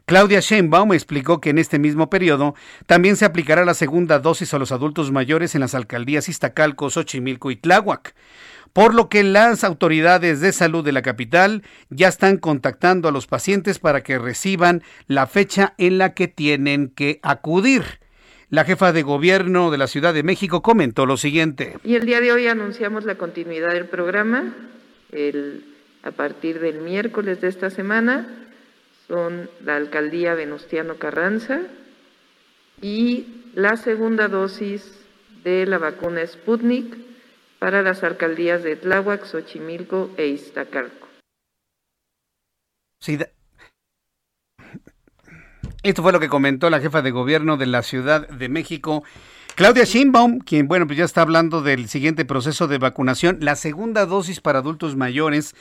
Claudia 0.10 0.40
Sheinbaum 0.40 0.94
explicó 0.94 1.40
que 1.40 1.52
en 1.52 1.60
este 1.60 1.78
mismo 1.78 2.10
periodo 2.10 2.56
también 2.88 3.16
se 3.16 3.26
aplicará 3.26 3.64
la 3.64 3.76
segunda 3.76 4.18
dosis 4.18 4.56
a 4.56 4.58
los 4.58 4.72
adultos 4.72 5.12
mayores 5.12 5.54
en 5.54 5.62
las 5.62 5.76
alcaldías 5.76 6.28
Iztacalco, 6.30 6.90
Xochimilco 6.90 7.52
y 7.52 7.58
Tláhuac 7.58 8.16
por 8.74 8.96
lo 8.96 9.08
que 9.08 9.24
las 9.24 9.64
autoridades 9.64 10.42
de 10.42 10.52
salud 10.52 10.84
de 10.84 10.94
la 10.94 11.04
capital 11.04 11.62
ya 11.92 12.08
están 12.08 12.38
contactando 12.38 13.08
a 13.08 13.12
los 13.12 13.28
pacientes 13.28 13.78
para 13.78 14.02
que 14.02 14.18
reciban 14.18 14.82
la 15.06 15.28
fecha 15.28 15.76
en 15.78 16.00
la 16.00 16.16
que 16.16 16.28
tienen 16.28 16.90
que 16.90 17.20
acudir. 17.22 17.84
La 18.50 18.66
jefa 18.66 18.92
de 18.92 19.04
gobierno 19.04 19.70
de 19.70 19.78
la 19.78 19.86
Ciudad 19.86 20.16
de 20.16 20.24
México 20.24 20.64
comentó 20.64 21.06
lo 21.06 21.18
siguiente. 21.18 21.78
Y 21.84 21.94
el 21.94 22.08
día 22.08 22.20
de 22.20 22.32
hoy 22.32 22.48
anunciamos 22.48 23.06
la 23.06 23.14
continuidad 23.16 23.74
del 23.74 23.86
programa. 23.86 24.56
a 26.02 26.12
partir 26.12 26.60
del 26.60 26.80
miércoles 26.80 27.42
de 27.42 27.48
esta 27.48 27.70
semana 27.70 28.49
son 29.10 29.50
la 29.66 29.76
alcaldía 29.76 30.36
Venustiano 30.36 30.96
Carranza 30.96 31.62
y 32.82 33.44
la 33.56 33.76
segunda 33.76 34.30
dosis 34.30 35.00
de 35.44 35.66
la 35.66 35.80
vacuna 35.80 36.26
Sputnik 36.26 36.96
para 37.58 37.82
las 37.82 38.04
alcaldías 38.04 38.64
de 38.64 38.76
Tláhuac, 38.76 39.26
Xochimilco 39.26 40.12
e 40.16 40.28
Iztacalco. 40.28 41.08
Esto 45.82 46.04
fue 46.04 46.12
lo 46.12 46.20
que 46.20 46.30
comentó 46.30 46.70
la 46.70 46.80
jefa 46.80 47.02
de 47.02 47.12
gobierno 47.12 47.58
de 47.58 47.66
la 47.66 47.82
Ciudad 47.82 48.28
de 48.30 48.50
México, 48.50 49.04
Claudia 49.56 49.86
Sheinbaum, 49.86 50.40
quien 50.40 50.68
bueno, 50.68 50.86
pues 50.86 51.00
ya 51.00 51.06
está 51.06 51.22
hablando 51.22 51.62
del 51.62 51.90
siguiente 51.90 52.26
proceso 52.26 52.68
de 52.68 52.78
vacunación, 52.78 53.40
la 53.42 53.56
segunda 53.56 54.06
dosis 54.06 54.40
para 54.40 54.60
adultos 54.60 54.96
mayores 54.96 55.56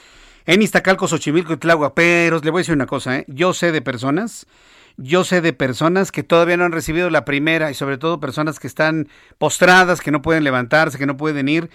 en 0.48 0.62
Iztacalco, 0.62 1.06
Xochimilco 1.06 1.52
y 1.52 1.56
Tláhuac. 1.58 1.92
Pero 1.94 2.40
le 2.42 2.50
voy 2.50 2.60
a 2.60 2.62
decir 2.62 2.74
una 2.74 2.86
cosa, 2.86 3.18
¿eh? 3.18 3.24
yo 3.28 3.52
sé 3.52 3.70
de 3.70 3.82
personas, 3.82 4.46
yo 4.96 5.22
sé 5.22 5.42
de 5.42 5.52
personas 5.52 6.10
que 6.10 6.22
todavía 6.22 6.56
no 6.56 6.64
han 6.64 6.72
recibido 6.72 7.10
la 7.10 7.26
primera 7.26 7.70
y 7.70 7.74
sobre 7.74 7.98
todo 7.98 8.18
personas 8.18 8.58
que 8.58 8.66
están 8.66 9.08
postradas, 9.36 10.00
que 10.00 10.10
no 10.10 10.22
pueden 10.22 10.44
levantarse, 10.44 10.96
que 10.96 11.04
no 11.04 11.18
pueden 11.18 11.50
ir. 11.50 11.68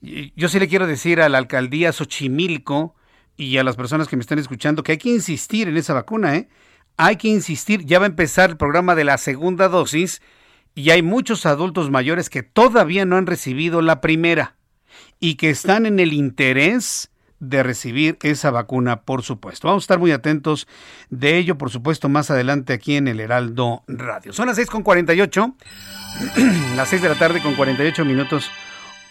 Yo 0.00 0.48
sí 0.48 0.58
le 0.58 0.66
quiero 0.66 0.88
decir 0.88 1.20
a 1.20 1.28
la 1.28 1.38
alcaldía 1.38 1.92
Xochimilco 1.92 2.96
y 3.36 3.56
a 3.58 3.62
las 3.62 3.76
personas 3.76 4.08
que 4.08 4.16
me 4.16 4.22
están 4.22 4.40
escuchando 4.40 4.82
que 4.82 4.92
hay 4.92 4.98
que 4.98 5.10
insistir 5.10 5.68
en 5.68 5.76
esa 5.76 5.94
vacuna, 5.94 6.34
¿eh? 6.34 6.48
hay 6.96 7.14
que 7.14 7.28
insistir, 7.28 7.84
ya 7.84 8.00
va 8.00 8.06
a 8.06 8.08
empezar 8.08 8.50
el 8.50 8.56
programa 8.56 8.96
de 8.96 9.04
la 9.04 9.16
segunda 9.18 9.68
dosis 9.68 10.22
y 10.74 10.90
hay 10.90 11.02
muchos 11.02 11.46
adultos 11.46 11.88
mayores 11.88 12.30
que 12.30 12.42
todavía 12.42 13.04
no 13.04 13.16
han 13.16 13.26
recibido 13.26 13.80
la 13.80 14.00
primera 14.00 14.56
y 15.20 15.36
que 15.36 15.50
están 15.50 15.86
en 15.86 16.00
el 16.00 16.12
interés 16.12 17.12
de 17.40 17.62
recibir 17.62 18.18
esa 18.22 18.50
vacuna, 18.50 19.02
por 19.02 19.22
supuesto. 19.22 19.68
Vamos 19.68 19.82
a 19.82 19.84
estar 19.84 19.98
muy 19.98 20.12
atentos 20.12 20.66
de 21.10 21.36
ello, 21.36 21.56
por 21.56 21.70
supuesto, 21.70 22.08
más 22.08 22.30
adelante 22.30 22.72
aquí 22.72 22.96
en 22.96 23.08
el 23.08 23.20
Heraldo 23.20 23.82
Radio. 23.86 24.32
Son 24.32 24.46
las 24.46 24.56
6 24.56 24.68
con 24.68 24.82
48, 24.82 25.54
las 26.76 26.88
6 26.88 27.02
de 27.02 27.08
la 27.08 27.14
tarde 27.14 27.40
con 27.40 27.54
48 27.54 28.04
minutos, 28.04 28.50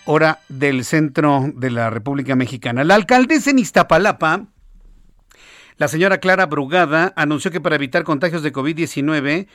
hora 0.05 0.39
del 0.49 0.83
centro 0.83 1.45
de 1.53 1.71
la 1.71 1.89
República 1.89 2.35
Mexicana. 2.35 2.83
La 2.83 2.95
alcaldesa 2.95 3.51
en 3.51 3.59
Iztapalapa, 3.59 4.45
la 5.77 5.87
señora 5.87 6.17
Clara 6.17 6.45
Brugada, 6.47 7.13
anunció 7.15 7.51
que 7.51 7.61
para 7.61 7.75
evitar 7.75 8.03
contagios 8.03 8.43
de 8.43 8.51
COVID-19, 8.51 9.47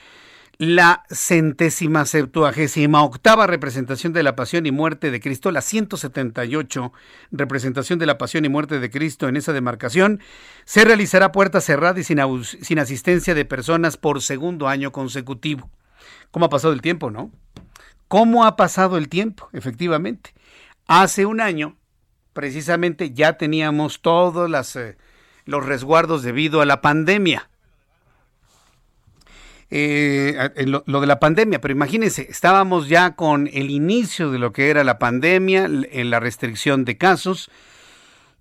la 0.59 1.05
centésima 1.11 2.05
septuagésima 2.05 3.03
octava 3.03 3.47
representación 3.47 4.13
de 4.13 4.23
la 4.23 4.37
pasión 4.37 4.67
y 4.67 4.71
muerte 4.71 5.11
de 5.11 5.21
Cristo, 5.21 5.51
la 5.51 5.61
178 5.61 6.93
representación 7.33 7.99
de 7.99 8.07
la 8.07 8.19
pasión 8.19 8.45
y 8.45 8.49
muerte 8.49 8.79
de 8.79 8.91
Cristo 8.91 9.29
en 9.29 9.37
esa 9.37 9.53
demarcación, 9.53 10.21
se 10.65 10.85
realizará 10.85 11.33
puerta 11.33 11.61
cerrada 11.61 11.99
y 11.99 12.05
sin, 12.05 12.79
asistencia 12.79 13.35
de 13.35 13.45
personas 13.45 13.97
por 13.97 14.23
segundo 14.23 14.69
año 14.69 14.93
consecutivo. 14.93 15.71
¿Cómo 16.31 16.47
ha 16.47 16.51
pasado 16.51 16.73
el 16.73 16.83
tiempo, 16.83 17.11
no? 17.11 17.31
¿Cómo 18.09 18.45
ha 18.45 18.57
pasado 18.57 18.99
el 18.99 19.09
tiempo? 19.09 19.49
Efectivamente. 19.53 20.35
Hace 20.87 21.25
un 21.25 21.41
año, 21.41 21.77
precisamente, 22.35 23.13
ya 23.13 23.39
teníamos 23.39 24.03
todos 24.03 24.77
eh, 24.77 24.97
los 25.45 25.65
resguardos 25.65 26.23
debido 26.23 26.61
a 26.61 26.67
la 26.67 26.81
pandemia 26.81 27.49
eh, 29.75 30.67
lo, 30.67 31.01
de 31.01 31.07
la 31.07 31.19
pandemia, 31.19 31.59
pero 31.59 31.73
imagínense, 31.73 32.27
estábamos 32.29 32.91
ya 32.91 33.17
con 33.17 33.49
el 33.51 33.71
inicio 33.71 34.31
de 34.31 34.39
lo 34.39 34.53
que 34.53 34.69
era 34.69 34.85
la 34.85 34.99
pandemia, 34.99 35.65
en 35.65 36.11
la 36.11 36.21
restricción 36.21 36.85
de 36.85 36.99
casos, 36.99 37.51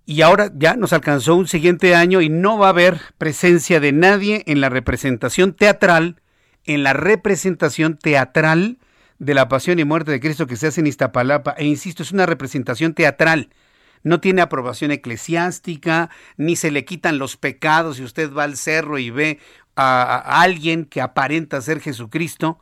y 0.04 0.20
ahora 0.20 0.52
ya 0.54 0.76
nos 0.76 0.92
alcanzó 0.92 1.34
un 1.34 1.48
siguiente 1.48 1.94
año 1.94 2.20
y 2.20 2.28
no 2.28 2.58
va 2.58 2.66
a 2.66 2.70
haber 2.70 3.00
presencia 3.16 3.80
de 3.80 3.92
nadie 3.92 4.42
en 4.46 4.60
la 4.60 4.68
representación 4.68 5.54
teatral, 5.54 6.20
en 6.66 6.82
la 6.82 6.92
representación 6.92 7.96
teatral 7.96 8.76
de 9.18 9.32
la 9.32 9.48
pasión 9.48 9.78
y 9.78 9.84
muerte 9.84 10.10
de 10.10 10.20
Cristo 10.20 10.46
que 10.46 10.56
se 10.56 10.66
hace 10.66 10.80
en 10.80 10.86
Iztapalapa. 10.86 11.54
E 11.56 11.64
insisto, 11.64 12.02
es 12.02 12.12
una 12.12 12.26
representación 12.26 12.92
teatral 12.92 13.48
no 14.02 14.20
tiene 14.20 14.42
aprobación 14.42 14.90
eclesiástica, 14.90 16.10
ni 16.36 16.56
se 16.56 16.70
le 16.70 16.84
quitan 16.84 17.18
los 17.18 17.36
pecados 17.36 17.96
si 17.96 18.04
usted 18.04 18.32
va 18.32 18.44
al 18.44 18.56
cerro 18.56 18.98
y 18.98 19.10
ve 19.10 19.38
a, 19.76 20.42
alguien 20.42 20.84
que 20.84 21.00
aparenta 21.00 21.60
ser 21.60 21.80
Jesucristo 21.80 22.58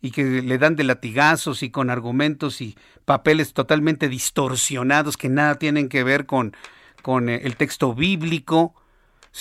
y 0.00 0.10
que 0.10 0.42
le 0.42 0.58
dan 0.58 0.76
de 0.76 0.84
latigazos 0.84 1.62
y 1.62 1.70
con 1.70 1.90
argumentos 1.90 2.60
y 2.60 2.76
papeles 3.04 3.52
totalmente 3.52 4.08
distorsionados 4.08 5.16
que 5.16 5.28
nada 5.28 5.56
tienen 5.56 5.88
que 5.88 6.04
ver 6.04 6.26
con, 6.26 6.54
con 7.02 7.28
eh, 7.28 7.40
el 7.44 7.56
texto 7.56 7.94
bíblico. 7.94 8.74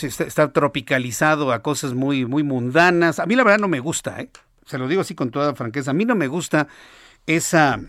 Está, 0.02 0.26
está, 0.26 0.54
tropicalizado 0.54 1.52
a 1.52 1.64
cosas 1.64 1.94
muy, 1.94 2.26
muy 2.26 2.44
mundanas. 2.44 3.20
A 3.20 3.26
mí 3.26 3.36
la 3.36 3.44
verdad 3.44 3.60
no 3.60 3.68
me 3.68 3.80
gusta, 3.80 4.20
¿eh? 4.20 4.30
se 4.68 4.78
lo 4.78 4.88
digo 4.88 5.02
así 5.02 5.16
con 5.16 5.32
toda 5.32 5.56
franqueza. 5.56 5.92
A 5.92 5.94
mí 5.94 6.06
no 6.06 6.16
me 6.16 6.28
gusta 6.28 6.68
esa, 7.26 7.80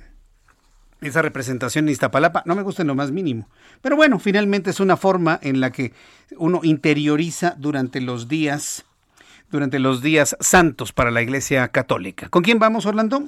esa 1.00 1.22
representación 1.22 1.86
en 1.86 1.92
Iztapalapa. 1.92 2.42
No 2.46 2.54
me 2.54 2.62
gusta 2.62 2.82
en 2.82 2.88
lo 2.88 2.94
más 2.94 3.10
mínimo. 3.10 3.48
Pero 3.82 3.96
bueno, 3.96 4.18
finalmente 4.18 4.70
es 4.70 4.80
una 4.80 4.96
forma 4.96 5.38
en 5.42 5.60
la 5.60 5.70
que 5.70 5.92
uno 6.36 6.60
interioriza 6.62 7.54
durante 7.58 8.00
los 8.00 8.28
días 8.28 8.84
durante 9.50 9.78
los 9.78 10.02
días 10.02 10.36
santos 10.40 10.92
para 10.92 11.10
la 11.10 11.22
Iglesia 11.22 11.68
Católica. 11.68 12.28
¿Con 12.28 12.42
quién 12.42 12.58
vamos, 12.58 12.86
Orlando? 12.86 13.24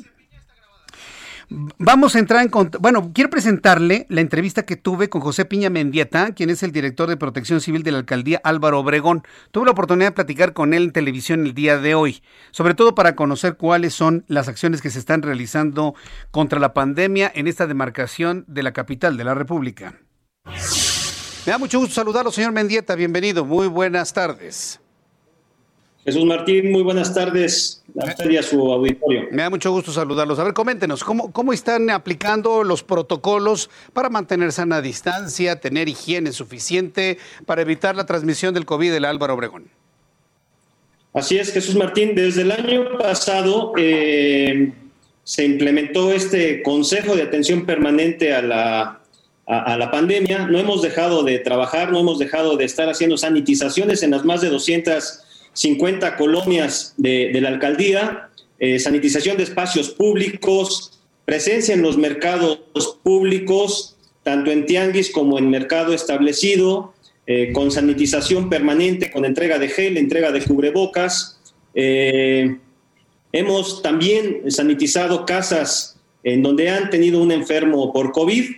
Vamos 1.51 2.15
a 2.15 2.21
entrar 2.21 2.45
en... 2.45 2.51
Bueno, 2.79 3.11
quiero 3.13 3.29
presentarle 3.29 4.07
la 4.09 4.21
entrevista 4.21 4.63
que 4.63 4.77
tuve 4.77 5.09
con 5.09 5.21
José 5.21 5.45
Piña 5.45 5.69
Mendieta, 5.69 6.33
quien 6.33 6.49
es 6.49 6.63
el 6.63 6.71
director 6.71 7.09
de 7.09 7.17
Protección 7.17 7.61
Civil 7.61 7.83
de 7.83 7.91
la 7.91 7.99
Alcaldía 7.99 8.41
Álvaro 8.45 8.79
Obregón. 8.79 9.25
Tuve 9.51 9.65
la 9.65 9.73
oportunidad 9.73 10.11
de 10.11 10.15
platicar 10.15 10.53
con 10.53 10.75
él 10.75 10.85
en 10.85 10.93
televisión 10.93 11.45
el 11.45 11.53
día 11.53 11.79
de 11.79 11.97
hoy, 11.97 12.23
sobre 12.53 12.75
todo 12.75 12.95
para 12.95 13.17
conocer 13.17 13.57
cuáles 13.57 13.95
son 13.95 14.25
las 14.29 14.47
acciones 14.47 14.81
que 14.81 14.91
se 14.91 15.01
están 15.01 15.23
realizando 15.23 15.97
contra 16.31 16.61
la 16.61 16.73
pandemia 16.73 17.33
en 17.35 17.49
esta 17.49 17.67
demarcación 17.67 18.45
de 18.47 18.63
la 18.63 18.73
capital 18.73 19.17
de 19.17 19.25
la 19.25 19.35
República. 19.35 19.95
Me 20.45 21.53
da 21.53 21.59
mucho 21.59 21.81
gusto 21.81 21.97
saludarlo, 21.97 22.31
señor 22.31 22.53
Mendieta. 22.53 22.95
Bienvenido. 22.95 23.45
Muy 23.45 23.67
buenas 23.67 24.13
tardes. 24.13 24.81
Jesús 26.05 26.25
Martín, 26.25 26.73
muy 26.73 26.83
buenas 26.83 27.13
tardes 27.13 27.83
a 28.01 28.07
usted 28.07 28.31
y 28.31 28.37
a 28.39 28.43
su 28.43 28.73
auditorio. 28.73 29.29
Me 29.31 29.43
da 29.43 29.51
mucho 29.51 29.71
gusto 29.71 29.93
saludarlos. 29.93 30.39
A 30.39 30.45
ver, 30.45 30.55
coméntenos, 30.55 31.05
¿cómo, 31.05 31.31
¿cómo 31.31 31.53
están 31.53 31.91
aplicando 31.91 32.65
los 32.65 32.83
protocolos 32.83 33.69
para 33.93 34.09
mantener 34.09 34.51
sana 34.53 34.81
distancia, 34.81 35.61
tener 35.61 35.91
higiene 35.91 36.33
suficiente 36.33 37.19
para 37.45 37.61
evitar 37.61 37.97
la 37.97 38.07
transmisión 38.07 38.55
del 38.55 38.65
COVID 38.65 38.93
del 38.93 39.05
Álvaro 39.05 39.35
Obregón? 39.35 39.69
Así 41.13 41.37
es, 41.37 41.53
Jesús 41.53 41.75
Martín. 41.77 42.15
Desde 42.15 42.43
el 42.43 42.53
año 42.53 42.97
pasado 42.97 43.75
eh, 43.77 44.73
se 45.23 45.45
implementó 45.45 46.13
este 46.13 46.63
Consejo 46.63 47.15
de 47.15 47.25
Atención 47.25 47.67
Permanente 47.67 48.33
a 48.33 48.41
la, 48.41 49.01
a 49.47 49.77
la 49.77 49.91
pandemia. 49.91 50.47
No 50.47 50.59
hemos 50.59 50.81
dejado 50.81 51.25
de 51.25 51.41
trabajar, 51.41 51.93
no 51.93 51.99
hemos 51.99 52.19
dejado 52.19 52.57
de 52.57 52.65
estar 52.65 52.89
haciendo 52.89 53.19
sanitizaciones 53.19 54.03
en 54.03 54.13
las 54.13 54.25
más 54.25 54.41
de 54.41 54.49
200 54.49 55.25
50 55.53 56.17
colonias 56.17 56.95
de, 56.97 57.37
la 57.41 57.49
alcaldía, 57.49 58.31
eh, 58.59 58.79
sanitización 58.79 59.37
de 59.37 59.45
espacios 59.45 59.91
públicos, 59.91 61.01
presencia 61.25 61.75
en 61.75 61.83
los 61.83 61.97
mercados 61.97 62.61
públicos, 63.03 63.97
tanto 64.23 64.51
en 64.51 64.67
tianguis 64.67 65.11
como 65.11 65.39
en 65.39 65.51
mercado 65.51 65.93
establecido, 65.93 66.95
eh, 67.27 67.53
con 67.53 67.71
sanitización 67.71 68.49
permanente, 68.49 69.11
con 69.11 69.25
entrega 69.25 69.59
de 69.59 69.69
gel, 69.69 69.97
entrega 69.97 70.33
de 70.33 70.43
cubrebocas. 70.43 71.41
Eh, 71.75 72.59
hemos 73.33 73.83
también 73.83 74.51
sanitizado 74.51 75.25
casas 75.25 75.97
en 76.23 76.43
donde 76.43 76.69
han 76.69 76.91
tenido 76.91 77.23
un 77.23 77.33
enfermo 77.33 77.93
por 77.93 78.13
COVID. 78.13 78.57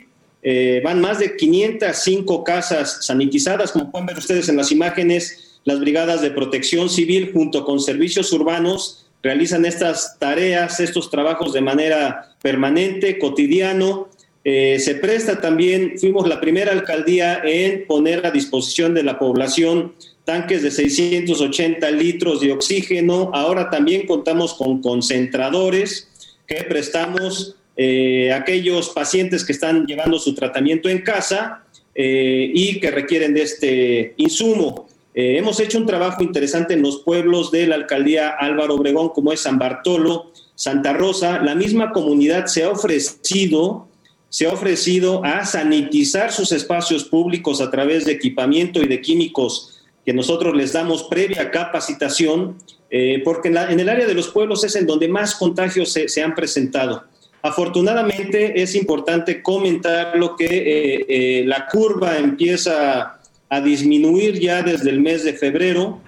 van 0.82 1.00
más 1.00 1.20
de 1.20 1.36
505 1.36 2.42
casas 2.42 3.06
sanitizadas, 3.06 3.70
como 3.70 3.92
pueden 3.92 4.06
ver 4.06 4.18
ustedes 4.18 4.48
en 4.48 4.56
las 4.56 4.72
imágenes 4.72 5.51
las 5.64 5.80
brigadas 5.80 6.22
de 6.22 6.30
protección 6.30 6.88
civil 6.88 7.30
junto 7.32 7.64
con 7.64 7.80
servicios 7.80 8.32
urbanos 8.32 9.06
realizan 9.22 9.64
estas 9.64 10.18
tareas, 10.18 10.80
estos 10.80 11.10
trabajos 11.10 11.52
de 11.52 11.60
manera 11.60 12.34
permanente, 12.42 13.18
cotidiano. 13.18 14.08
Eh, 14.44 14.80
se 14.80 14.96
presta 14.96 15.40
también, 15.40 15.94
fuimos 15.98 16.28
la 16.28 16.40
primera 16.40 16.72
alcaldía 16.72 17.40
en 17.44 17.86
poner 17.86 18.26
a 18.26 18.32
disposición 18.32 18.94
de 18.94 19.04
la 19.04 19.18
población 19.18 19.92
tanques 20.24 20.62
de 20.62 20.70
680 20.70 21.90
litros 21.92 22.40
de 22.40 22.52
oxígeno. 22.52 23.30
Ahora 23.32 23.70
también 23.70 24.06
contamos 24.06 24.54
con 24.54 24.80
concentradores 24.80 26.08
que 26.46 26.64
prestamos 26.64 27.56
eh, 27.76 28.32
a 28.32 28.36
aquellos 28.36 28.90
pacientes 28.90 29.44
que 29.44 29.52
están 29.52 29.86
llevando 29.86 30.18
su 30.18 30.34
tratamiento 30.34 30.88
en 30.88 31.00
casa 31.02 31.64
eh, 31.94 32.50
y 32.52 32.80
que 32.80 32.90
requieren 32.90 33.34
de 33.34 33.42
este 33.42 34.14
insumo. 34.16 34.88
Eh, 35.14 35.36
hemos 35.36 35.60
hecho 35.60 35.78
un 35.78 35.86
trabajo 35.86 36.22
interesante 36.22 36.74
en 36.74 36.82
los 36.82 37.02
pueblos 37.02 37.50
de 37.50 37.66
la 37.66 37.74
alcaldía 37.74 38.30
Álvaro 38.30 38.76
Obregón, 38.76 39.10
como 39.10 39.32
es 39.32 39.40
San 39.40 39.58
Bartolo, 39.58 40.32
Santa 40.54 40.94
Rosa. 40.94 41.40
La 41.42 41.54
misma 41.54 41.92
comunidad 41.92 42.46
se 42.46 42.64
ha 42.64 42.70
ofrecido, 42.70 43.88
se 44.30 44.46
ha 44.46 44.52
ofrecido 44.52 45.22
a 45.24 45.44
sanitizar 45.44 46.32
sus 46.32 46.52
espacios 46.52 47.04
públicos 47.04 47.60
a 47.60 47.70
través 47.70 48.06
de 48.06 48.12
equipamiento 48.12 48.82
y 48.82 48.86
de 48.86 49.00
químicos 49.02 49.82
que 50.04 50.14
nosotros 50.14 50.56
les 50.56 50.72
damos 50.72 51.04
previa 51.04 51.50
capacitación, 51.50 52.56
eh, 52.90 53.20
porque 53.24 53.48
en, 53.48 53.80
el 53.80 53.88
área 53.88 54.06
de 54.06 54.14
los 54.14 54.28
pueblos 54.28 54.64
es 54.64 54.74
en 54.76 54.86
donde 54.86 55.08
más 55.08 55.34
contagios 55.34 55.92
se, 55.92 56.22
han 56.22 56.34
presentado. 56.34 57.04
Afortunadamente 57.42 58.62
es 58.62 58.74
importante 58.74 59.42
comentar 59.42 60.16
lo 60.16 60.36
que 60.36 61.04
eh, 61.08 61.44
la 61.44 61.66
curva 61.66 62.18
empieza 62.18 63.21
a 63.52 63.60
disminuir 63.60 64.40
ya 64.40 64.62
desde 64.62 64.88
el 64.88 65.02
mes 65.02 65.24
de 65.24 65.34
febrero. 65.34 66.00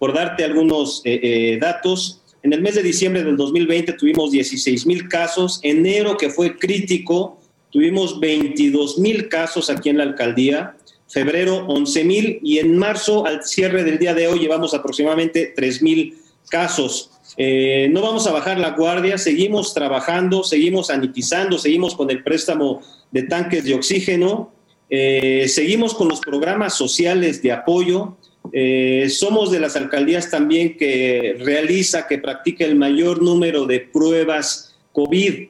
Por 0.00 0.12
darte 0.12 0.42
algunos 0.42 1.02
eh, 1.04 1.20
eh, 1.22 1.58
datos, 1.60 2.20
en 2.42 2.52
el 2.52 2.62
mes 2.62 2.74
de 2.74 2.82
diciembre 2.82 3.22
del 3.22 3.36
2020 3.36 3.92
tuvimos 3.92 4.32
16 4.32 4.84
mil 4.84 5.08
casos, 5.08 5.60
enero 5.62 6.16
que 6.16 6.30
fue 6.30 6.58
crítico, 6.58 7.38
tuvimos 7.70 8.18
22 8.18 8.98
mil 8.98 9.28
casos 9.28 9.70
aquí 9.70 9.88
en 9.88 9.98
la 9.98 10.02
alcaldía, 10.02 10.74
febrero 11.06 11.64
11 11.68 12.04
mil. 12.04 12.40
Y 12.42 12.58
en 12.58 12.76
marzo 12.76 13.24
al 13.24 13.44
cierre 13.44 13.84
del 13.84 14.00
día 14.00 14.12
de 14.12 14.26
hoy 14.26 14.40
llevamos 14.40 14.74
aproximadamente 14.74 15.52
3 15.54 15.80
mil 15.80 16.16
casos. 16.50 17.12
Eh, 17.36 17.88
no 17.92 18.02
vamos 18.02 18.26
a 18.26 18.32
bajar 18.32 18.58
la 18.58 18.70
guardia, 18.70 19.16
seguimos 19.16 19.74
trabajando, 19.74 20.42
seguimos 20.42 20.88
sanitizando, 20.88 21.56
seguimos 21.56 21.94
con 21.94 22.10
el 22.10 22.24
préstamo 22.24 22.80
de 23.12 23.22
tanques 23.22 23.62
de 23.62 23.74
oxígeno, 23.74 24.52
eh, 24.96 25.48
seguimos 25.48 25.92
con 25.92 26.08
los 26.08 26.20
programas 26.20 26.74
sociales 26.74 27.42
de 27.42 27.50
apoyo. 27.50 28.16
Eh, 28.52 29.08
somos 29.10 29.50
de 29.50 29.58
las 29.58 29.74
alcaldías 29.74 30.30
también 30.30 30.76
que 30.76 31.34
realiza, 31.40 32.06
que 32.06 32.18
practica 32.18 32.64
el 32.64 32.76
mayor 32.76 33.20
número 33.20 33.66
de 33.66 33.80
pruebas 33.80 34.76
COVID. 34.92 35.48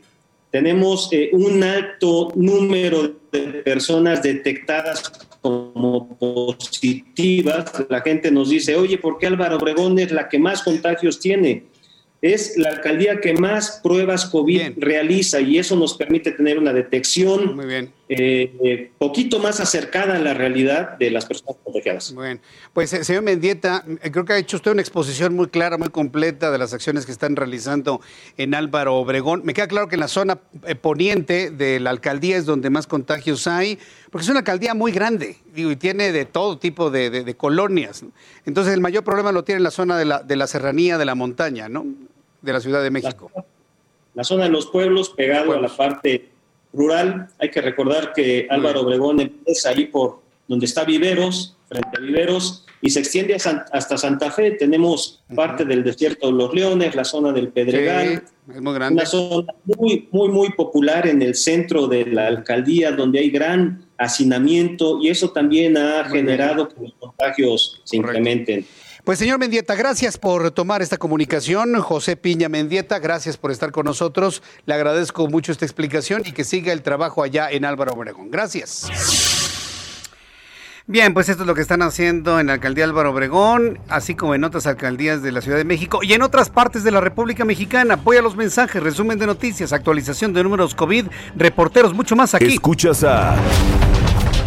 Tenemos 0.51 1.11
eh, 1.13 1.29
un 1.33 1.63
alto 1.63 2.33
número 2.35 3.17
de 3.31 3.41
personas 3.63 4.23
detectadas 4.23 5.13
como 5.43 6.17
positivas. 6.17 7.85
La 7.91 8.01
gente 8.01 8.31
nos 8.31 8.49
dice, 8.49 8.77
oye, 8.77 8.97
¿por 8.97 9.19
qué 9.19 9.27
Álvaro 9.27 9.59
Obregón 9.59 9.99
es 9.99 10.11
la 10.11 10.27
que 10.31 10.39
más 10.39 10.63
contagios 10.63 11.21
tiene? 11.21 11.65
es 12.25 12.57
la 12.57 12.71
alcaldía 12.71 13.21
que 13.21 13.35
más 13.35 13.81
pruebas 13.83 14.25
COVID 14.25 14.79
realiza 14.79 15.43
y 15.43 15.59
eso 15.59 15.77
nos 15.77 15.93
permite 15.93 16.33
tener 16.33 16.59
una 16.59 16.73
detección 16.73 17.55
Muy 17.55 17.67
bien. 17.67 17.93
Eh, 18.07 18.55
eh, 18.63 18.93
poquito 18.99 19.39
más 19.39 19.61
acercada 19.61 20.17
a 20.17 20.19
la 20.19 20.35
realidad 20.35 20.99
de 20.99 21.11
las 21.11 21.25
personas 21.25 21.57
contagiadas. 21.65 22.13
Bueno, 22.13 22.41
pues 22.75 22.93
eh, 22.93 23.03
señor 23.03 23.23
Mendieta, 23.23 23.83
creo 24.13 24.27
que 24.27 24.35
ha 24.35 24.39
hecho 24.39 24.59
usted 24.59 24.73
una 24.73 24.83
exposición 24.83 25.35
muy 25.35 25.47
clara, 25.49 25.79
muy 25.79 25.89
completa 25.89 26.51
de 26.51 26.59
las 26.59 26.75
acciones 26.75 27.07
que 27.07 27.13
están 27.13 27.35
realizando 27.35 28.03
en 28.37 28.55
Álvaro 28.55 28.97
Obregón. 28.97 29.41
Me 29.45 29.55
queda 29.55 29.69
claro 29.69 29.89
que 29.89 29.97
en 29.97 30.01
la 30.01 30.09
zona 30.09 30.39
poniente 30.83 31.51
de 31.51 31.81
la 31.81 31.91
alcaldía 31.91 32.37
es 32.37 32.45
donde 32.45 32.69
más 32.69 32.87
contagios 32.87 33.47
hay, 33.47 33.79
porque 34.11 34.25
es 34.25 34.29
una 34.29 34.41
alcaldía 34.41 34.75
muy 34.75 34.93
grande 34.93 35.39
digo, 35.55 35.71
y 35.71 35.77
tiene 35.77 36.13
de 36.13 36.27
todo 36.27 36.59
tipo 36.59 36.91
de, 36.91 37.35
colonias. 37.39 38.05
Entonces 38.45 38.75
el 38.75 38.81
mayor 38.81 39.03
problema 39.03 39.33
lo 39.33 39.45
tiene 39.45 39.59
en 39.59 39.65
la 39.65 39.71
zona 39.71 39.97
de 39.97 40.05
la, 40.05 40.23
de 40.23 40.37
la 40.37 40.47
serranía 40.47 40.99
de 40.99 41.07
la 41.07 41.15
montaña, 41.15 41.71
¿no? 41.71 41.87
de 42.45 42.53
la 42.53 42.61
Ciudad 42.61 42.83
de 42.83 42.91
México. 42.91 43.31
La, 44.15 44.23
zona 44.23 44.45
de 44.45 44.51
los 44.51 44.67
pueblos, 44.67 45.11
pegado 45.11 45.53
a 45.53 45.61
la 45.61 45.69
parte 45.69 46.29
rural. 46.75 47.29
Hay 47.39 47.51
que 47.51 47.61
recordar 47.61 48.13
que 48.13 48.47
Álvaro 48.51 48.83
Obregón 48.83 49.21
empieza 49.21 49.71
ahí 49.71 49.87
por 49.87 50.23
donde 50.47 50.67
está 50.67 50.85
Viveros, 50.85 51.57
frente 51.69 51.89
a 51.97 52.01
Viveros, 52.01 52.67
y 52.83 52.91
se 52.91 53.01
extiende 53.01 53.35
hasta 53.35 53.97
Santa 53.97 54.31
Fe. 54.31 54.53
Tenemos 54.53 55.23
parte 55.35 55.65
del 55.65 55.83
desierto 55.83 56.27
de 56.27 56.35
los 56.35 56.53
Leones, 56.53 56.95
la 56.95 57.05
zona 57.05 57.33
del 57.33 57.49
Pedregal. 57.49 58.23
es 58.55 58.61
muy 58.61 58.75
grande. 58.75 59.01
Una 59.01 59.07
zona 59.07 59.55
muy, 59.65 60.07
muy, 60.13 60.29
muy 60.29 60.51
popular 60.51 61.07
en 61.07 61.23
el 61.23 61.35
centro 61.35 61.87
de 61.87 62.05
la 62.05 62.27
alcaldía, 62.27 62.93
donde 62.93 63.21
hay 63.21 63.31
gran 63.31 63.87
hacinamiento, 63.97 64.99
y 65.01 65.09
eso 65.09 65.31
también 65.31 65.79
ha 65.79 66.05
generado 66.05 66.69
que 66.69 66.83
los 66.83 66.93
contagios 66.95 67.81
se 67.85 67.97
incrementen. 67.97 68.67
Pues 69.05 69.19
señor 69.19 69.39
Mendieta, 69.39 69.75
gracias 69.75 70.17
por 70.17 70.51
tomar 70.51 70.81
esta 70.81 70.97
comunicación. 70.97 71.79
José 71.83 72.17
Piña 72.17 72.49
Mendieta, 72.49 72.99
gracias 73.01 73.37
por 73.37 73.51
estar 73.51 73.71
con 73.71 73.85
nosotros. 73.85 74.43
Le 74.65 74.73
agradezco 74.73 75.29
mucho 75.29 75.53
esta 75.53 75.67
explicación 75.67 76.23
y 76.25 76.33
que 76.33 76.43
siga 76.43 76.73
el 76.73 76.81
trabajo 76.81 77.23
allá 77.23 77.51
en 77.51 77.67
Álvaro 77.67 77.93
Obregón. 77.93 78.31
Gracias. 78.31 78.89
Bien, 80.87 81.13
pues 81.13 81.29
esto 81.29 81.43
es 81.43 81.47
lo 81.47 81.55
que 81.55 81.61
están 81.61 81.83
haciendo 81.83 82.41
en 82.41 82.47
la 82.47 82.55
alcaldía 82.55 82.85
Álvaro 82.85 83.11
Obregón, 83.11 83.79
así 83.91 84.15
como 84.15 84.35
en 84.35 84.43
otras 84.43 84.67
alcaldías 84.67 85.23
de 85.23 85.33
la 85.33 85.43
Ciudad 85.43 85.59
de 85.59 85.65
México 85.65 86.01
y 86.03 86.15
en 86.15 86.23
otras 86.23 86.49
partes 86.49 86.83
de 86.83 86.91
la 86.91 87.03
República 87.03 87.45
Mexicana. 87.45 87.95
Apoya 87.95 88.23
los 88.23 88.37
mensajes, 88.37 88.83
resumen 88.83 89.19
de 89.19 89.27
noticias, 89.27 89.75
actualización 89.75 90.33
de 90.33 90.43
números 90.43 90.75
COVID, 90.75 91.09
reporteros, 91.37 91.93
mucho 91.93 92.17
más 92.17 92.35
aquí. 92.35 92.55
Escuchas 92.55 93.05
a 93.05 93.37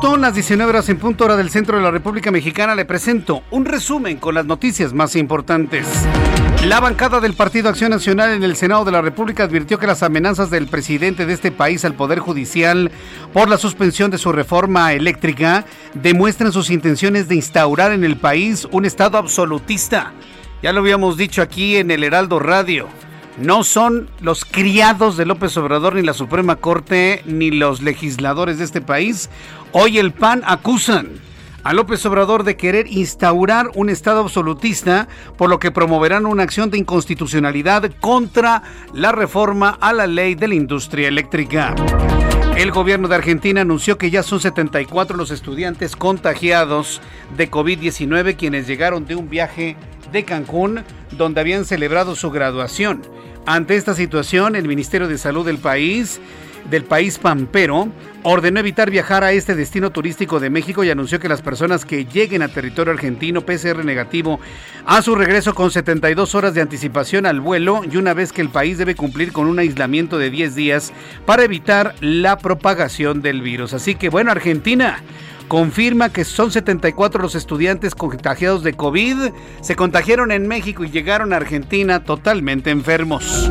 Punto, 0.00 0.16
las 0.16 0.34
19 0.34 0.70
horas 0.70 0.88
en 0.90 0.96
punto 0.96 1.24
hora 1.24 1.36
del 1.36 1.50
centro 1.50 1.76
de 1.76 1.82
la 1.82 1.90
República 1.90 2.30
Mexicana, 2.30 2.76
le 2.76 2.84
presento 2.84 3.42
un 3.50 3.64
resumen 3.64 4.18
con 4.18 4.32
las 4.32 4.46
noticias 4.46 4.92
más 4.92 5.16
importantes. 5.16 5.88
La 6.66 6.78
bancada 6.78 7.18
del 7.18 7.34
Partido 7.34 7.68
Acción 7.68 7.90
Nacional 7.90 8.30
en 8.30 8.44
el 8.44 8.54
Senado 8.54 8.84
de 8.84 8.92
la 8.92 9.02
República 9.02 9.42
advirtió 9.42 9.76
que 9.80 9.88
las 9.88 10.04
amenazas 10.04 10.50
del 10.50 10.68
presidente 10.68 11.26
de 11.26 11.32
este 11.32 11.50
país 11.50 11.84
al 11.84 11.94
Poder 11.94 12.20
Judicial 12.20 12.92
por 13.32 13.48
la 13.48 13.58
suspensión 13.58 14.12
de 14.12 14.18
su 14.18 14.30
reforma 14.30 14.92
eléctrica 14.92 15.64
demuestran 15.94 16.52
sus 16.52 16.70
intenciones 16.70 17.26
de 17.26 17.34
instaurar 17.34 17.90
en 17.90 18.04
el 18.04 18.16
país 18.16 18.68
un 18.70 18.84
Estado 18.84 19.18
absolutista. 19.18 20.12
Ya 20.62 20.72
lo 20.72 20.78
habíamos 20.78 21.16
dicho 21.16 21.42
aquí 21.42 21.76
en 21.76 21.90
el 21.90 22.04
Heraldo 22.04 22.38
Radio. 22.38 22.86
No 23.40 23.62
son 23.62 24.10
los 24.20 24.44
criados 24.44 25.16
de 25.16 25.24
López 25.24 25.56
Obrador 25.56 25.94
ni 25.94 26.02
la 26.02 26.12
Suprema 26.12 26.56
Corte 26.56 27.22
ni 27.24 27.52
los 27.52 27.82
legisladores 27.82 28.58
de 28.58 28.64
este 28.64 28.80
país. 28.80 29.30
Hoy 29.70 29.98
el 29.98 30.12
PAN 30.12 30.42
acusan 30.44 31.20
a 31.62 31.72
López 31.72 32.04
Obrador 32.06 32.42
de 32.42 32.56
querer 32.56 32.88
instaurar 32.88 33.70
un 33.76 33.90
Estado 33.90 34.22
absolutista, 34.22 35.06
por 35.36 35.50
lo 35.50 35.60
que 35.60 35.70
promoverán 35.70 36.26
una 36.26 36.42
acción 36.42 36.70
de 36.70 36.78
inconstitucionalidad 36.78 37.92
contra 38.00 38.64
la 38.92 39.12
reforma 39.12 39.78
a 39.80 39.92
la 39.92 40.08
ley 40.08 40.34
de 40.34 40.48
la 40.48 40.54
industria 40.56 41.06
eléctrica. 41.06 41.76
El 42.56 42.72
gobierno 42.72 43.06
de 43.06 43.14
Argentina 43.14 43.60
anunció 43.60 43.98
que 43.98 44.10
ya 44.10 44.24
son 44.24 44.40
74 44.40 45.16
los 45.16 45.30
estudiantes 45.30 45.94
contagiados 45.94 47.00
de 47.36 47.48
COVID-19 47.48 48.34
quienes 48.34 48.66
llegaron 48.66 49.06
de 49.06 49.14
un 49.14 49.30
viaje 49.30 49.76
de 50.12 50.24
Cancún 50.24 50.84
donde 51.12 51.40
habían 51.40 51.64
celebrado 51.64 52.14
su 52.14 52.30
graduación. 52.30 53.02
Ante 53.46 53.76
esta 53.76 53.94
situación, 53.94 54.56
el 54.56 54.68
Ministerio 54.68 55.08
de 55.08 55.18
Salud 55.18 55.46
del 55.46 55.58
país 55.58 56.20
del 56.70 56.84
país 56.84 57.18
pampero 57.18 57.88
ordenó 58.22 58.60
evitar 58.60 58.90
viajar 58.90 59.24
a 59.24 59.32
este 59.32 59.54
destino 59.54 59.90
turístico 59.90 60.38
de 60.38 60.50
México 60.50 60.84
y 60.84 60.90
anunció 60.90 61.18
que 61.18 61.28
las 61.28 61.40
personas 61.40 61.84
que 61.84 62.04
lleguen 62.04 62.42
a 62.42 62.48
territorio 62.48 62.92
argentino 62.92 63.42
PCR 63.42 63.84
negativo 63.84 64.38
a 64.84 65.00
su 65.00 65.14
regreso 65.14 65.54
con 65.54 65.70
72 65.70 66.34
horas 66.34 66.54
de 66.54 66.60
anticipación 66.60 67.26
al 67.26 67.40
vuelo 67.40 67.82
y 67.90 67.96
una 67.96 68.12
vez 68.12 68.32
que 68.32 68.42
el 68.42 68.50
país 68.50 68.76
debe 68.76 68.94
cumplir 68.94 69.32
con 69.32 69.46
un 69.46 69.58
aislamiento 69.58 70.18
de 70.18 70.30
10 70.30 70.54
días 70.54 70.92
para 71.24 71.44
evitar 71.44 71.94
la 72.00 72.36
propagación 72.36 73.22
del 73.22 73.40
virus. 73.40 73.72
Así 73.72 73.94
que 73.94 74.10
bueno, 74.10 74.30
Argentina 74.30 75.02
confirma 75.48 76.12
que 76.12 76.24
son 76.24 76.52
74 76.52 77.20
los 77.20 77.34
estudiantes 77.34 77.94
contagiados 77.94 78.62
de 78.62 78.74
COVID. 78.74 79.32
Se 79.62 79.74
contagiaron 79.74 80.30
en 80.30 80.46
México 80.46 80.84
y 80.84 80.90
llegaron 80.90 81.32
a 81.32 81.36
Argentina 81.36 82.04
totalmente 82.04 82.70
enfermos. 82.70 83.50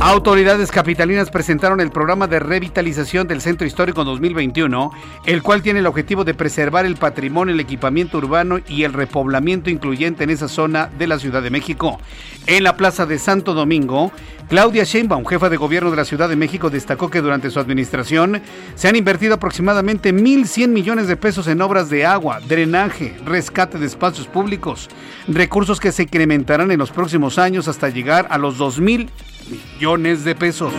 Autoridades 0.00 0.70
capitalinas 0.70 1.30
presentaron 1.30 1.80
el 1.80 1.90
programa 1.90 2.26
de 2.26 2.38
revitalización 2.38 3.26
del 3.26 3.40
Centro 3.40 3.66
Histórico 3.66 4.04
2021, 4.04 4.92
el 5.24 5.42
cual 5.42 5.62
tiene 5.62 5.80
el 5.80 5.86
objetivo 5.86 6.22
de 6.22 6.34
preservar 6.34 6.84
el 6.84 6.96
patrimonio, 6.96 7.54
el 7.54 7.60
equipamiento 7.60 8.18
urbano 8.18 8.58
y 8.68 8.84
el 8.84 8.92
repoblamiento 8.92 9.70
incluyente 9.70 10.24
en 10.24 10.30
esa 10.30 10.48
zona 10.48 10.90
de 10.98 11.06
la 11.06 11.18
Ciudad 11.18 11.42
de 11.42 11.50
México. 11.50 11.98
En 12.46 12.62
la 12.62 12.76
Plaza 12.76 13.06
de 13.06 13.18
Santo 13.18 13.54
Domingo, 13.54 14.12
Claudia 14.48 14.84
Sheinbaum, 14.84 15.24
jefa 15.24 15.48
de 15.48 15.56
gobierno 15.56 15.90
de 15.90 15.96
la 15.96 16.04
Ciudad 16.04 16.28
de 16.28 16.36
México, 16.36 16.70
destacó 16.70 17.10
que 17.10 17.22
durante 17.22 17.50
su 17.50 17.58
administración 17.58 18.42
se 18.76 18.88
han 18.88 18.96
invertido 18.96 19.34
aproximadamente 19.34 20.14
1.100 20.14 20.68
millones 20.68 21.08
de 21.08 21.16
pesos 21.16 21.48
en 21.48 21.62
obras 21.62 21.90
de 21.90 22.06
agua, 22.06 22.40
drenaje, 22.46 23.16
rescate 23.24 23.78
de 23.78 23.86
espacios 23.86 24.28
públicos, 24.28 24.88
recursos 25.26 25.80
que 25.80 25.90
se 25.90 26.04
incrementarán 26.04 26.70
en 26.70 26.78
los 26.78 26.92
próximos 26.92 27.38
años 27.38 27.66
hasta 27.66 27.88
llegar 27.88 28.28
a 28.30 28.38
los 28.38 28.58
2.000 28.58 29.08
millones 29.48 30.24
de 30.24 30.34
pesos. 30.34 30.72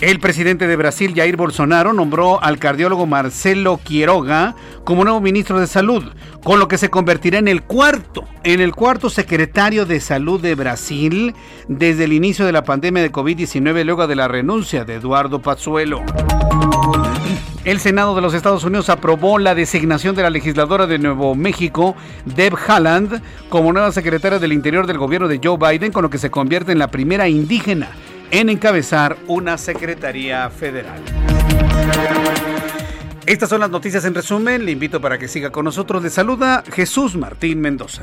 El 0.00 0.20
presidente 0.20 0.66
de 0.66 0.76
Brasil, 0.76 1.14
Jair 1.16 1.36
Bolsonaro, 1.36 1.94
nombró 1.94 2.42
al 2.42 2.58
cardiólogo 2.58 3.06
Marcelo 3.06 3.80
Quiroga 3.82 4.54
como 4.84 5.02
nuevo 5.02 5.20
ministro 5.20 5.58
de 5.58 5.66
Salud, 5.66 6.04
con 6.42 6.58
lo 6.58 6.68
que 6.68 6.76
se 6.76 6.90
convertirá 6.90 7.38
en 7.38 7.48
el 7.48 7.62
cuarto, 7.62 8.24
en 8.42 8.60
el 8.60 8.74
cuarto 8.74 9.08
secretario 9.08 9.86
de 9.86 10.00
Salud 10.00 10.42
de 10.42 10.56
Brasil 10.56 11.34
desde 11.68 12.04
el 12.04 12.12
inicio 12.12 12.44
de 12.44 12.52
la 12.52 12.64
pandemia 12.64 13.02
de 13.02 13.12
COVID-19 13.12 13.82
luego 13.84 14.06
de 14.06 14.16
la 14.16 14.28
renuncia 14.28 14.84
de 14.84 14.96
Eduardo 14.96 15.40
Pazuelo. 15.40 16.02
El 17.64 17.80
Senado 17.80 18.14
de 18.14 18.20
los 18.20 18.34
Estados 18.34 18.62
Unidos 18.64 18.90
aprobó 18.90 19.38
la 19.38 19.54
designación 19.54 20.14
de 20.14 20.22
la 20.22 20.28
legisladora 20.28 20.86
de 20.86 20.98
Nuevo 20.98 21.34
México, 21.34 21.96
Deb 22.26 22.54
Haaland, 22.66 23.22
como 23.48 23.72
nueva 23.72 23.90
secretaria 23.90 24.38
del 24.38 24.52
Interior 24.52 24.86
del 24.86 24.98
gobierno 24.98 25.28
de 25.28 25.40
Joe 25.42 25.56
Biden, 25.56 25.90
con 25.90 26.02
lo 26.02 26.10
que 26.10 26.18
se 26.18 26.30
convierte 26.30 26.72
en 26.72 26.78
la 26.78 26.88
primera 26.90 27.26
indígena 27.26 27.88
en 28.30 28.50
encabezar 28.50 29.16
una 29.28 29.56
secretaría 29.56 30.50
federal. 30.50 31.00
Estas 33.24 33.48
son 33.48 33.60
las 33.60 33.70
noticias 33.70 34.04
en 34.04 34.14
resumen. 34.14 34.66
Le 34.66 34.72
invito 34.72 35.00
para 35.00 35.16
que 35.16 35.26
siga 35.26 35.50
con 35.50 35.64
nosotros. 35.64 36.02
Le 36.02 36.10
saluda 36.10 36.62
Jesús 36.70 37.16
Martín 37.16 37.62
Mendoza. 37.62 38.02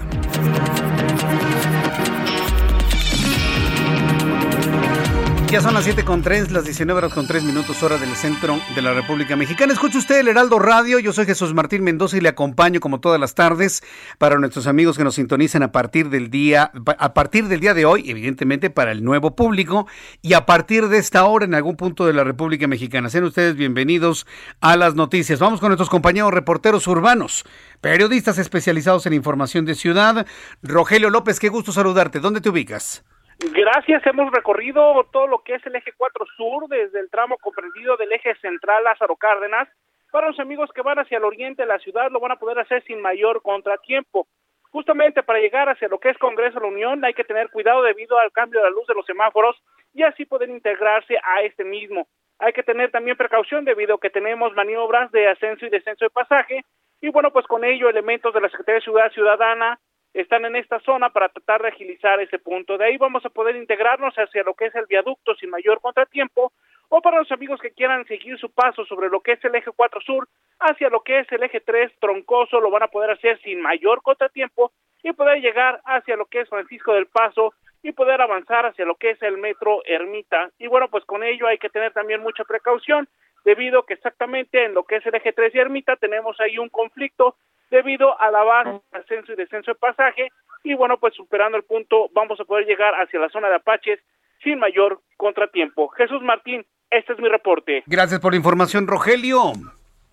Ya 5.52 5.60
son 5.60 5.74
las 5.74 5.84
7 5.84 6.06
con 6.06 6.22
3, 6.22 6.50
las 6.52 6.64
19 6.64 6.98
horas 6.98 7.14
con 7.14 7.28
3 7.28 7.44
minutos 7.44 7.84
hora 7.84 7.98
del 7.98 8.16
centro 8.16 8.58
de 8.74 8.82
la 8.82 8.94
República 8.94 9.36
Mexicana. 9.36 9.74
Escuche 9.74 9.98
usted 9.98 10.22
el 10.22 10.30
Heraldo 10.30 10.60
Radio, 10.60 10.98
yo 10.98 11.12
soy 11.12 11.26
Jesús 11.26 11.54
Martín 11.54 11.84
Mendoza 11.84 12.16
y 12.16 12.22
le 12.22 12.30
acompaño 12.30 12.80
como 12.80 13.02
todas 13.02 13.20
las 13.20 13.36
tardes 13.36 13.84
para 14.18 14.40
nuestros 14.40 14.66
amigos 14.66 14.98
que 14.98 15.04
nos 15.04 15.16
sintonizan 15.16 15.62
a 15.62 15.74
partir 15.74 16.10
del 16.10 16.30
día, 16.30 16.72
a 16.98 17.14
partir 17.14 17.50
del 17.50 17.60
día 17.60 17.74
de 17.74 17.84
hoy, 17.84 18.10
evidentemente 18.10 18.70
para 18.70 18.94
el 18.94 19.04
nuevo 19.04 19.36
público 19.36 19.88
y 20.22 20.36
a 20.36 20.46
partir 20.46 20.88
de 20.88 21.00
esta 21.00 21.26
hora 21.26 21.44
en 21.44 21.54
algún 21.54 21.76
punto 21.76 22.06
de 22.06 22.14
la 22.14 22.24
República 22.24 22.66
Mexicana. 22.68 23.10
Sean 23.10 23.26
ustedes 23.26 23.58
bienvenidos 23.58 24.26
a 24.62 24.78
las 24.78 24.96
noticias. 24.96 25.40
Vamos 25.40 25.60
con 25.60 25.68
nuestros 25.68 25.90
compañeros 25.90 26.32
reporteros 26.34 26.88
urbanos, 26.88 27.44
periodistas 27.82 28.38
especializados 28.38 29.06
en 29.06 29.12
información 29.12 29.66
de 29.66 29.76
ciudad. 29.76 30.26
Rogelio 30.64 31.10
López, 31.10 31.42
qué 31.42 31.50
gusto 31.50 31.74
saludarte. 31.74 32.22
¿Dónde 32.22 32.40
te 32.40 32.48
ubicas? 32.48 33.04
Gracias, 33.50 34.06
hemos 34.06 34.32
recorrido 34.32 35.04
todo 35.12 35.26
lo 35.26 35.40
que 35.40 35.56
es 35.56 35.66
el 35.66 35.76
eje 35.76 35.94
4 35.98 36.26
sur, 36.38 36.68
desde 36.68 37.00
el 37.00 37.10
tramo 37.10 37.38
comprendido 37.40 37.98
del 37.98 38.12
eje 38.12 38.36
central 38.36 38.84
Lázaro 38.84 39.16
Cárdenas. 39.16 39.68
Para 40.12 40.28
los 40.28 40.40
amigos 40.40 40.70
que 40.76 40.84
van 40.84 41.00
hacia 41.00 41.18
el 41.18 41.24
oriente 41.24 41.64
de 41.64 41.68
la 41.68 41.80
ciudad, 41.80 42.12
lo 42.12 42.20
van 42.20 42.34
a 42.34 42.36
poder 42.36 42.60
hacer 42.60 42.84
sin 42.84 43.02
mayor 43.02 43.42
contratiempo. 43.42 44.28
Justamente 44.70 45.24
para 45.24 45.40
llegar 45.40 45.70
hacia 45.70 45.88
lo 45.88 46.00
que 46.00 46.10
es 46.10 46.18
Congreso 46.20 46.60
de 46.60 46.66
la 46.68 46.72
Unión 46.72 47.04
hay 47.04 47.16
que 47.16 47.24
tener 47.24 47.50
cuidado 47.50 47.82
debido 47.82 48.20
al 48.20 48.32
cambio 48.32 48.60
de 48.60 48.70
la 48.70 48.76
luz 48.76 48.86
de 48.86 48.94
los 48.94 49.06
semáforos 49.08 49.60
y 49.92 50.04
así 50.04 50.26
poder 50.26 50.50
integrarse 50.50 51.18
a 51.24 51.42
este 51.42 51.64
mismo. 51.64 52.08
Hay 52.38 52.54
que 52.54 52.64
tener 52.64 52.92
también 52.92 53.18
precaución 53.18 53.66
debido 53.66 53.96
a 53.96 54.00
que 54.00 54.12
tenemos 54.12 54.54
maniobras 54.54 55.12
de 55.12 55.28
ascenso 55.28 55.66
y 55.66 55.70
descenso 55.70 56.06
de 56.06 56.12
pasaje 56.12 56.64
y 57.02 57.10
bueno, 57.10 57.32
pues 57.32 57.48
con 57.48 57.64
ello 57.64 57.90
elementos 57.90 58.34
de 58.34 58.42
la 58.42 58.50
Secretaría 58.50 58.76
de 58.76 58.86
Ciudad 58.86 59.12
Ciudadana, 59.12 59.80
están 60.14 60.46
en 60.46 60.56
esta 60.56 60.80
zona 60.82 61.10
para 61.10 61.30
tratar 61.30 61.62
de 61.62 61.70
agilizar 61.70 62.20
ese 62.20 62.40
punto. 62.40 62.78
De 62.78 62.86
ahí 62.86 62.98
vamos 62.98 63.26
a 63.26 63.30
poder 63.30 63.56
integrarnos 63.56 64.14
hacia 64.16 64.44
lo 64.44 64.54
que 64.54 64.66
es 64.66 64.76
el 64.76 64.86
viaducto 64.88 65.36
sin 65.36 65.50
mayor 65.50 65.80
contratiempo 65.82 66.52
o 66.90 67.02
para 67.02 67.20
los 67.20 67.32
amigos 67.32 67.62
que 67.62 67.72
quieran 67.72 68.06
seguir 68.06 68.38
su 68.38 68.52
paso 68.52 68.86
sobre 68.86 69.10
lo 69.10 69.22
que 69.22 69.34
es 69.34 69.46
el 69.46 69.56
eje 69.56 69.72
4 69.74 70.02
sur 70.02 70.28
hacia 70.60 70.90
lo 70.90 71.02
que 71.02 71.20
es 71.20 71.32
el 71.32 71.44
eje 71.44 71.62
3 71.62 71.92
troncoso 72.00 72.60
lo 72.60 72.70
van 72.70 72.84
a 72.84 72.90
poder 72.90 73.12
hacer 73.12 73.40
sin 73.42 73.62
mayor 73.62 74.02
contratiempo 74.02 74.74
y 75.02 75.14
poder 75.14 75.42
llegar 75.42 75.80
hacia 75.86 76.18
lo 76.18 76.26
que 76.26 76.42
es 76.42 76.50
Francisco 76.50 76.94
del 76.94 77.08
Paso 77.08 77.54
y 77.82 77.94
poder 77.94 78.22
avanzar 78.22 78.66
hacia 78.66 78.86
lo 78.86 78.96
que 78.96 79.12
es 79.12 79.22
el 79.24 79.38
metro 79.38 79.82
Ermita. 79.86 80.52
Y 80.60 80.68
bueno, 80.68 80.90
pues 80.90 81.06
con 81.06 81.24
ello 81.24 81.48
hay 81.48 81.58
que 81.58 81.70
tener 81.70 81.94
también 81.94 82.22
mucha 82.22 82.44
precaución 82.44 83.08
debido 83.44 83.84
que 83.84 83.96
exactamente 83.96 84.66
en 84.66 84.74
lo 84.74 84.84
que 84.84 84.98
es 84.98 85.06
el 85.06 85.16
eje 85.16 85.34
3 85.34 85.56
y 85.56 85.60
Ermita 85.60 85.96
tenemos 85.96 86.40
ahí 86.40 86.58
un 86.58 86.70
conflicto 86.70 87.36
debido 87.72 88.20
a 88.22 88.30
la 88.30 88.44
base, 88.44 88.82
ascenso 88.92 89.34
y 89.34 89.36
descenso 89.36 89.72
de 89.72 89.76
pasaje. 89.76 90.30
Y 90.64 90.76
bueno, 90.76 90.98
pues 91.00 91.16
superando 91.16 91.58
el 91.58 91.64
punto, 91.64 92.10
vamos 92.14 92.40
a 92.40 92.46
poder 92.46 92.68
llegar 92.68 92.94
hacia 93.02 93.20
la 93.20 93.30
zona 93.30 93.50
de 93.50 93.56
Apaches 93.56 94.00
sin 94.44 94.60
mayor 94.60 95.02
contratiempo. 95.18 95.88
Jesús 95.90 96.22
Martín, 96.22 96.66
este 96.92 97.14
es 97.14 97.20
mi 97.20 97.30
reporte. 97.30 97.84
Gracias 97.88 98.20
por 98.20 98.34
la 98.34 98.38
información, 98.38 98.86
Rogelio. 98.86 99.54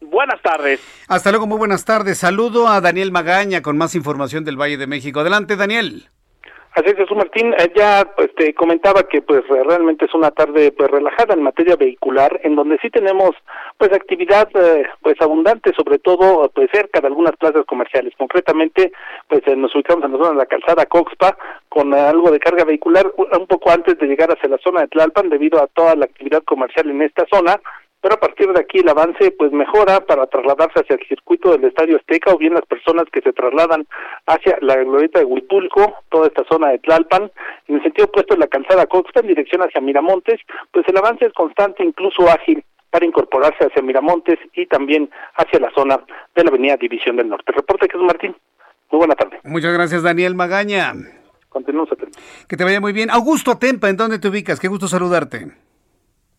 Buenas 0.00 0.40
tardes. 0.40 0.80
Hasta 1.08 1.30
luego, 1.30 1.46
muy 1.46 1.58
buenas 1.58 1.84
tardes. 1.84 2.18
Saludo 2.18 2.68
a 2.68 2.80
Daniel 2.80 3.10
Magaña 3.10 3.62
con 3.62 3.76
más 3.76 3.94
información 3.94 4.44
del 4.44 4.56
Valle 4.56 4.76
de 4.76 4.86
México. 4.86 5.20
Adelante, 5.20 5.56
Daniel. 5.56 6.08
Así 6.78 6.90
es, 6.90 6.96
Jesús 6.96 7.16
Martín, 7.16 7.52
eh, 7.58 7.72
ya 7.74 8.08
pues 8.14 8.32
te 8.36 8.54
comentaba 8.54 9.02
que 9.02 9.20
pues 9.20 9.42
realmente 9.48 10.04
es 10.04 10.14
una 10.14 10.30
tarde 10.30 10.70
pues 10.70 10.88
relajada 10.88 11.34
en 11.34 11.42
materia 11.42 11.74
vehicular, 11.74 12.38
en 12.44 12.54
donde 12.54 12.78
sí 12.80 12.88
tenemos 12.88 13.32
pues 13.76 13.92
actividad 13.92 14.48
eh, 14.54 14.86
pues 15.02 15.20
abundante, 15.20 15.72
sobre 15.76 15.98
todo 15.98 16.48
pues 16.54 16.70
cerca 16.72 17.00
de 17.00 17.08
algunas 17.08 17.34
plazas 17.34 17.64
comerciales. 17.66 18.14
Concretamente, 18.16 18.92
pues 19.26 19.42
eh, 19.48 19.56
nos 19.56 19.74
ubicamos 19.74 20.04
en 20.04 20.12
la 20.12 20.18
zona 20.18 20.30
de 20.30 20.36
la 20.36 20.46
calzada 20.46 20.86
Coxpa 20.86 21.36
con 21.68 21.92
algo 21.92 22.30
de 22.30 22.38
carga 22.38 22.62
vehicular 22.62 23.12
un 23.16 23.46
poco 23.48 23.72
antes 23.72 23.98
de 23.98 24.06
llegar 24.06 24.30
hacia 24.30 24.48
la 24.48 24.58
zona 24.58 24.82
de 24.82 24.88
Tlalpan 24.88 25.30
debido 25.30 25.60
a 25.60 25.66
toda 25.66 25.96
la 25.96 26.04
actividad 26.04 26.44
comercial 26.44 26.88
en 26.90 27.02
esta 27.02 27.26
zona 27.28 27.60
pero 28.00 28.14
a 28.14 28.20
partir 28.20 28.52
de 28.52 28.60
aquí 28.60 28.78
el 28.78 28.88
avance 28.88 29.30
pues 29.32 29.52
mejora 29.52 30.00
para 30.00 30.26
trasladarse 30.26 30.80
hacia 30.80 30.96
el 30.96 31.06
circuito 31.08 31.50
del 31.50 31.64
Estadio 31.64 31.96
Azteca 31.96 32.32
o 32.32 32.38
bien 32.38 32.54
las 32.54 32.66
personas 32.66 33.04
que 33.12 33.20
se 33.20 33.32
trasladan 33.32 33.86
hacia 34.26 34.58
la 34.60 34.76
glorieta 34.76 35.18
de 35.18 35.24
Huipulco, 35.24 35.94
toda 36.10 36.28
esta 36.28 36.44
zona 36.50 36.68
de 36.68 36.78
Tlalpan, 36.78 37.30
en 37.66 37.76
el 37.76 37.82
sentido 37.82 38.06
opuesto 38.06 38.34
de 38.34 38.40
la 38.40 38.46
calzada 38.46 38.86
Coxpa 38.86 39.20
en 39.20 39.28
dirección 39.28 39.62
hacia 39.62 39.80
Miramontes, 39.80 40.40
pues 40.72 40.86
el 40.88 40.96
avance 40.96 41.26
es 41.26 41.32
constante, 41.32 41.84
incluso 41.84 42.28
ágil 42.28 42.64
para 42.90 43.04
incorporarse 43.04 43.64
hacia 43.64 43.82
Miramontes 43.82 44.38
y 44.54 44.66
también 44.66 45.10
hacia 45.34 45.60
la 45.60 45.70
zona 45.74 46.00
de 46.34 46.44
la 46.44 46.50
avenida 46.50 46.76
División 46.76 47.16
del 47.16 47.28
Norte. 47.28 47.52
Reporte 47.52 47.88
Jesús 47.90 48.06
Martín. 48.06 48.34
Muy 48.90 48.98
buena 48.98 49.14
tarde. 49.14 49.38
Muchas 49.44 49.74
gracias, 49.74 50.02
Daniel 50.02 50.34
Magaña. 50.34 50.94
Continuamos. 51.48 51.90
Que 52.48 52.56
te 52.56 52.64
vaya 52.64 52.80
muy 52.80 52.92
bien. 52.92 53.10
Augusto 53.10 53.50
Atempa, 53.50 53.90
¿en 53.90 53.96
dónde 53.96 54.18
te 54.18 54.28
ubicas? 54.28 54.60
Qué 54.60 54.68
gusto 54.68 54.88
saludarte. 54.88 55.48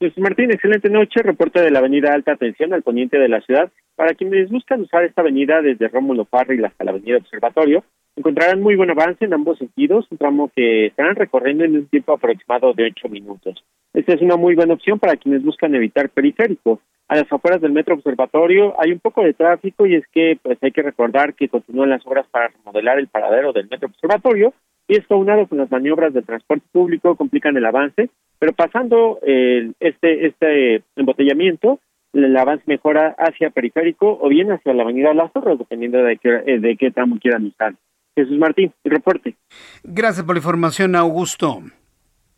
Jesús 0.02 0.20
Martín, 0.20 0.50
excelente 0.50 0.90
noche. 0.90 1.22
Reporte 1.22 1.60
de 1.60 1.72
la 1.72 1.80
avenida 1.80 2.14
Alta 2.14 2.38
Tensión 2.38 2.74
al 2.74 2.84
poniente 2.84 3.20
de 3.20 3.28
la 3.28 3.42
ciudad. 3.42 3.70
Para 3.98 4.14
quienes 4.14 4.50
buscan 4.50 4.80
usar 4.80 5.04
esta 5.04 5.20
avenida 5.20 5.62
desde 5.62 5.90
Rómulo 5.90 6.24
Farril 6.24 6.64
hasta 6.64 6.86
la 6.86 6.92
avenida 6.92 7.18
Observatorio, 7.18 7.84
encontrarán 8.16 8.62
muy 8.62 8.78
buen 8.78 8.90
avance 8.90 9.26
en 9.26 9.34
ambos 9.34 9.58
sentidos, 9.58 10.08
un 10.10 10.18
tramo 10.18 10.50
que 10.56 10.86
estarán 10.86 11.18
recorriendo 11.18 11.66
en 11.66 11.76
un 11.76 11.88
tiempo 11.88 12.14
aproximado 12.14 12.74
de 12.74 12.86
ocho 12.86 13.10
minutos. 13.10 13.62
Esta 13.94 14.14
es 14.14 14.22
una 14.22 14.38
muy 14.38 14.56
buena 14.56 14.76
opción 14.76 15.00
para 15.00 15.18
quienes 15.18 15.44
buscan 15.44 15.76
evitar 15.76 16.08
periférico. 16.08 16.80
A 17.10 17.18
las 17.18 17.30
afueras 17.30 17.60
del 17.60 17.74
Metro 17.74 17.96
Observatorio 17.96 18.80
hay 18.80 18.94
un 18.94 19.00
poco 19.00 19.22
de 19.22 19.34
tráfico 19.34 19.86
y 19.86 19.96
es 19.96 20.08
que 20.14 20.40
pues 20.42 20.58
hay 20.62 20.72
que 20.72 20.82
recordar 20.82 21.34
que 21.34 21.50
continúan 21.50 21.90
las 21.90 22.08
obras 22.08 22.26
para 22.32 22.48
remodelar 22.48 23.00
el 23.00 23.10
paradero 23.10 23.52
del 23.52 23.68
Metro 23.68 23.90
Observatorio 23.90 24.54
y 24.90 24.98
esto 24.98 25.14
aunado 25.14 25.48
con 25.48 25.60
las 25.60 25.72
maniobras 25.72 26.14
de 26.14 26.24
transporte 26.24 26.66
público 26.72 27.16
complican 27.16 27.56
el 27.56 27.66
avance, 27.66 28.10
pero 28.40 28.54
pasando 28.54 29.20
eh, 29.22 29.72
este 29.80 30.28
este 30.28 30.84
embotellamiento, 30.96 31.80
el 32.12 32.36
avance 32.36 32.64
mejora 32.66 33.16
hacia 33.20 33.52
periférico 33.52 34.18
o 34.20 34.28
bien 34.28 34.52
hacia 34.52 34.74
la 34.74 34.84
avenida 34.84 35.14
Lázaro, 35.14 35.56
dependiendo 35.56 36.00
de 36.00 36.18
qué, 36.18 36.42
eh, 36.46 36.60
de 36.60 36.76
qué 36.76 36.90
tramo 36.90 37.20
quieran 37.20 37.46
usar. 37.46 37.76
Jesús 38.16 38.38
Martín, 38.40 38.74
reporte. 38.84 39.36
Gracias 39.84 40.26
por 40.26 40.36
la 40.36 40.40
información, 40.40 40.96
Augusto. 40.96 41.62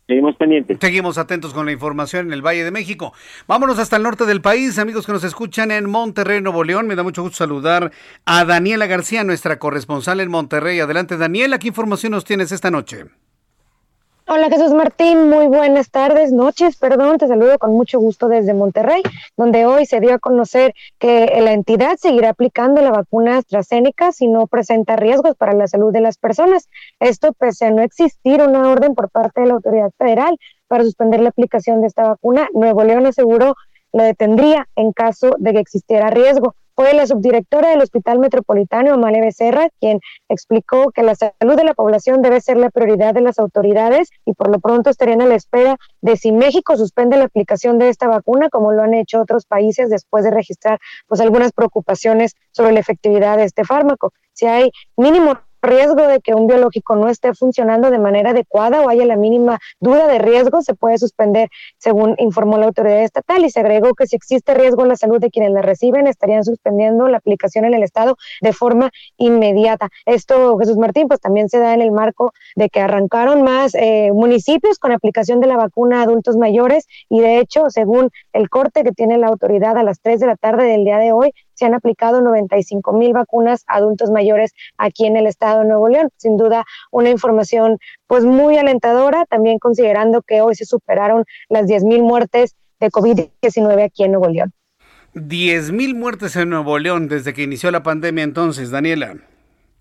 Seguimos 0.06 0.36
pendientes. 0.36 0.78
Seguimos 0.80 1.16
atentos 1.16 1.54
con 1.54 1.64
la 1.64 1.72
información 1.72 2.26
en 2.26 2.32
el 2.32 2.42
Valle 2.42 2.64
de 2.64 2.70
México. 2.70 3.12
Vámonos 3.46 3.78
hasta 3.78 3.96
el 3.96 4.02
norte 4.02 4.26
del 4.26 4.40
país, 4.40 4.78
amigos 4.78 5.06
que 5.06 5.12
nos 5.12 5.24
escuchan 5.24 5.70
en 5.70 5.88
Monterrey, 5.88 6.40
Nuevo 6.40 6.64
León. 6.64 6.86
Me 6.86 6.96
da 6.96 7.02
mucho 7.02 7.22
gusto 7.22 7.38
saludar 7.38 7.92
a 8.26 8.44
Daniela 8.44 8.86
García, 8.86 9.24
nuestra 9.24 9.58
corresponsal 9.58 10.20
en 10.20 10.30
Monterrey. 10.30 10.80
Adelante, 10.80 11.16
Daniela, 11.16 11.58
¿qué 11.58 11.68
información 11.68 12.12
nos 12.12 12.24
tienes 12.24 12.52
esta 12.52 12.70
noche? 12.70 13.06
Hola 14.28 14.48
Jesús 14.48 14.72
Martín, 14.72 15.28
muy 15.28 15.48
buenas 15.48 15.90
tardes, 15.90 16.32
noches, 16.32 16.76
perdón, 16.76 17.18
te 17.18 17.26
saludo 17.26 17.58
con 17.58 17.72
mucho 17.72 17.98
gusto 17.98 18.28
desde 18.28 18.54
Monterrey, 18.54 19.02
donde 19.36 19.66
hoy 19.66 19.84
se 19.84 19.98
dio 19.98 20.14
a 20.14 20.20
conocer 20.20 20.74
que 21.00 21.26
la 21.40 21.52
entidad 21.52 21.96
seguirá 21.96 22.28
aplicando 22.28 22.80
la 22.82 22.92
vacuna 22.92 23.38
AstraZeneca 23.38 24.12
si 24.12 24.28
no 24.28 24.46
presenta 24.46 24.94
riesgos 24.94 25.34
para 25.34 25.54
la 25.54 25.66
salud 25.66 25.92
de 25.92 26.02
las 26.02 26.18
personas. 26.18 26.68
Esto 27.00 27.32
pese 27.32 27.66
a 27.66 27.70
no 27.72 27.82
existir 27.82 28.40
una 28.42 28.68
orden 28.70 28.94
por 28.94 29.10
parte 29.10 29.40
de 29.40 29.48
la 29.48 29.54
autoridad 29.54 29.90
federal 29.98 30.38
para 30.68 30.84
suspender 30.84 31.20
la 31.20 31.30
aplicación 31.30 31.80
de 31.80 31.88
esta 31.88 32.04
vacuna. 32.04 32.48
Nuevo 32.54 32.84
León 32.84 33.06
aseguró 33.06 33.56
lo 33.92 34.04
detendría 34.04 34.68
en 34.76 34.92
caso 34.92 35.32
de 35.38 35.52
que 35.52 35.60
existiera 35.60 36.10
riesgo. 36.10 36.54
Fue 36.74 36.94
la 36.94 37.06
subdirectora 37.06 37.70
del 37.70 37.82
Hospital 37.82 38.18
Metropolitano, 38.18 38.94
Amalia 38.94 39.22
Becerra, 39.22 39.68
quien 39.78 40.00
explicó 40.28 40.90
que 40.90 41.02
la 41.02 41.14
salud 41.14 41.56
de 41.56 41.64
la 41.64 41.74
población 41.74 42.22
debe 42.22 42.40
ser 42.40 42.56
la 42.56 42.70
prioridad 42.70 43.12
de 43.12 43.20
las 43.20 43.38
autoridades 43.38 44.08
y 44.24 44.32
por 44.32 44.50
lo 44.50 44.58
pronto 44.58 44.88
estarían 44.88 45.20
a 45.20 45.26
la 45.26 45.34
espera 45.34 45.76
de 46.00 46.16
si 46.16 46.32
México 46.32 46.76
suspende 46.76 47.16
la 47.16 47.24
aplicación 47.24 47.78
de 47.78 47.88
esta 47.88 48.08
vacuna, 48.08 48.48
como 48.48 48.72
lo 48.72 48.82
han 48.82 48.94
hecho 48.94 49.20
otros 49.20 49.44
países 49.44 49.90
después 49.90 50.24
de 50.24 50.30
registrar 50.30 50.78
pues 51.06 51.20
algunas 51.20 51.52
preocupaciones 51.52 52.34
sobre 52.52 52.72
la 52.72 52.80
efectividad 52.80 53.36
de 53.36 53.44
este 53.44 53.64
fármaco. 53.64 54.12
Si 54.32 54.46
hay 54.46 54.70
mínimo 54.96 55.38
riesgo 55.62 56.06
de 56.06 56.20
que 56.20 56.34
un 56.34 56.46
biológico 56.46 56.96
no 56.96 57.08
esté 57.08 57.34
funcionando 57.34 57.90
de 57.90 57.98
manera 57.98 58.30
adecuada 58.30 58.82
o 58.82 58.88
haya 58.88 59.06
la 59.06 59.16
mínima 59.16 59.60
duda 59.80 60.06
de 60.06 60.18
riesgo, 60.18 60.62
se 60.62 60.74
puede 60.74 60.98
suspender, 60.98 61.48
según 61.78 62.14
informó 62.18 62.58
la 62.58 62.66
autoridad 62.66 63.02
estatal. 63.02 63.44
Y 63.44 63.50
se 63.50 63.60
agregó 63.60 63.94
que 63.94 64.06
si 64.06 64.16
existe 64.16 64.54
riesgo 64.54 64.82
en 64.82 64.88
la 64.88 64.96
salud 64.96 65.20
de 65.20 65.30
quienes 65.30 65.52
la 65.52 65.62
reciben, 65.62 66.06
estarían 66.06 66.44
suspendiendo 66.44 67.08
la 67.08 67.18
aplicación 67.18 67.64
en 67.64 67.74
el 67.74 67.82
Estado 67.82 68.16
de 68.40 68.52
forma 68.52 68.90
inmediata. 69.16 69.88
Esto, 70.06 70.58
Jesús 70.58 70.76
Martín, 70.76 71.08
pues 71.08 71.20
también 71.20 71.48
se 71.48 71.58
da 71.58 71.74
en 71.74 71.80
el 71.80 71.92
marco 71.92 72.32
de 72.56 72.68
que 72.68 72.80
arrancaron 72.80 73.42
más 73.42 73.74
eh, 73.74 74.10
municipios 74.12 74.78
con 74.78 74.92
aplicación 74.92 75.40
de 75.40 75.46
la 75.46 75.56
vacuna 75.56 76.00
a 76.00 76.02
adultos 76.02 76.36
mayores 76.36 76.86
y 77.08 77.20
de 77.20 77.38
hecho, 77.38 77.70
según 77.70 78.10
el 78.32 78.48
corte 78.48 78.84
que 78.84 78.92
tiene 78.92 79.18
la 79.18 79.28
autoridad 79.28 79.76
a 79.76 79.82
las 79.82 80.00
3 80.00 80.20
de 80.20 80.26
la 80.26 80.36
tarde 80.36 80.64
del 80.64 80.84
día 80.84 80.98
de 80.98 81.12
hoy, 81.12 81.32
se 81.54 81.64
han 81.64 81.74
aplicado 81.74 82.20
95 82.20 82.92
mil 82.92 83.12
vacunas 83.12 83.64
a 83.66 83.76
adultos 83.76 84.10
mayores 84.10 84.52
aquí 84.78 85.06
en 85.06 85.16
el 85.16 85.26
estado 85.26 85.60
de 85.60 85.68
Nuevo 85.68 85.88
León. 85.88 86.10
Sin 86.16 86.36
duda, 86.36 86.64
una 86.90 87.10
información 87.10 87.78
pues 88.06 88.24
muy 88.24 88.56
alentadora, 88.58 89.24
también 89.26 89.58
considerando 89.58 90.22
que 90.22 90.40
hoy 90.40 90.54
se 90.54 90.64
superaron 90.64 91.24
las 91.48 91.66
10 91.66 91.84
mil 91.84 92.02
muertes 92.02 92.56
de 92.80 92.88
COVID-19 92.90 93.84
aquí 93.84 94.04
en 94.04 94.12
Nuevo 94.12 94.28
León. 94.28 94.52
10 95.14 95.72
mil 95.72 95.94
muertes 95.94 96.36
en 96.36 96.50
Nuevo 96.50 96.78
León 96.78 97.08
desde 97.08 97.34
que 97.34 97.42
inició 97.42 97.70
la 97.70 97.82
pandemia 97.82 98.24
entonces, 98.24 98.70
Daniela. 98.70 99.16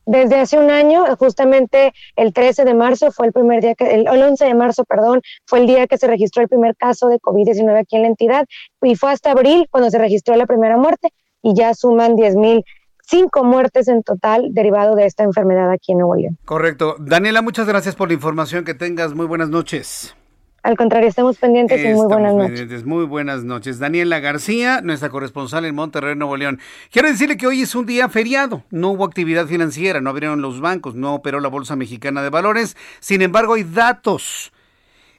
Desde 0.05 0.39
hace 0.39 0.57
un 0.57 0.71
año, 0.71 1.05
justamente 1.15 1.93
el 2.15 2.33
13 2.33 2.65
de 2.65 2.73
marzo 2.73 3.11
fue 3.11 3.27
el 3.27 3.33
primer 3.33 3.61
día 3.61 3.75
que, 3.75 3.93
el, 3.93 4.07
11 4.07 4.45
de 4.45 4.55
marzo, 4.55 4.83
perdón, 4.83 5.21
fue 5.45 5.59
el 5.59 5.67
día 5.67 5.85
que 5.87 5.97
se 5.97 6.07
registró 6.07 6.41
el 6.41 6.49
primer 6.49 6.75
caso 6.75 7.07
de 7.07 7.19
COVID-19 7.19 7.79
aquí 7.79 7.95
en 7.97 8.01
la 8.01 8.07
entidad 8.07 8.45
y 8.81 8.95
fue 8.95 9.11
hasta 9.11 9.31
abril 9.31 9.67
cuando 9.69 9.91
se 9.91 9.99
registró 9.99 10.35
la 10.35 10.47
primera 10.47 10.75
muerte 10.75 11.13
y 11.41 11.55
ya 11.55 11.73
suman 11.73 12.15
10 12.15 12.35
mil 12.35 12.65
cinco 13.11 13.43
muertes 13.43 13.87
en 13.87 14.03
total 14.03 14.53
derivado 14.53 14.95
de 14.95 15.05
esta 15.05 15.23
enfermedad 15.23 15.69
aquí 15.69 15.91
en 15.91 15.99
Nuevo 15.99 16.15
León. 16.15 16.37
Correcto. 16.45 16.95
Daniela, 16.99 17.41
muchas 17.41 17.67
gracias 17.67 17.95
por 17.95 18.07
la 18.07 18.13
información. 18.13 18.63
Que 18.63 18.73
tengas 18.73 19.13
muy 19.13 19.25
buenas 19.25 19.49
noches. 19.49 20.15
Al 20.63 20.77
contrario, 20.77 21.09
estamos 21.09 21.37
pendientes 21.37 21.83
y 21.83 21.87
muy 21.95 22.05
buenas 22.05 22.35
noches. 22.35 22.85
Muy 22.85 23.05
buenas 23.05 23.43
noches. 23.43 23.79
Daniela 23.79 24.19
García, 24.19 24.81
nuestra 24.81 25.09
corresponsal 25.09 25.65
en 25.65 25.73
Monterrey, 25.73 26.15
Nuevo 26.15 26.37
León. 26.37 26.59
Quiero 26.91 27.07
decirle 27.07 27.35
que 27.35 27.47
hoy 27.47 27.63
es 27.63 27.73
un 27.73 27.87
día 27.87 28.07
feriado. 28.09 28.63
No 28.69 28.91
hubo 28.91 29.03
actividad 29.03 29.47
financiera, 29.47 30.01
no 30.01 30.11
abrieron 30.11 30.41
los 30.41 30.61
bancos, 30.61 30.93
no 30.93 31.15
operó 31.15 31.39
la 31.39 31.49
Bolsa 31.49 31.75
Mexicana 31.75 32.21
de 32.21 32.29
Valores. 32.29 32.77
Sin 32.99 33.23
embargo, 33.23 33.55
hay 33.55 33.63
datos 33.63 34.53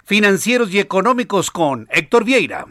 financieros 0.05 0.73
y 0.73 0.79
económicos 0.79 1.51
con 1.51 1.89
Héctor 1.91 2.25
Vieira. 2.25 2.67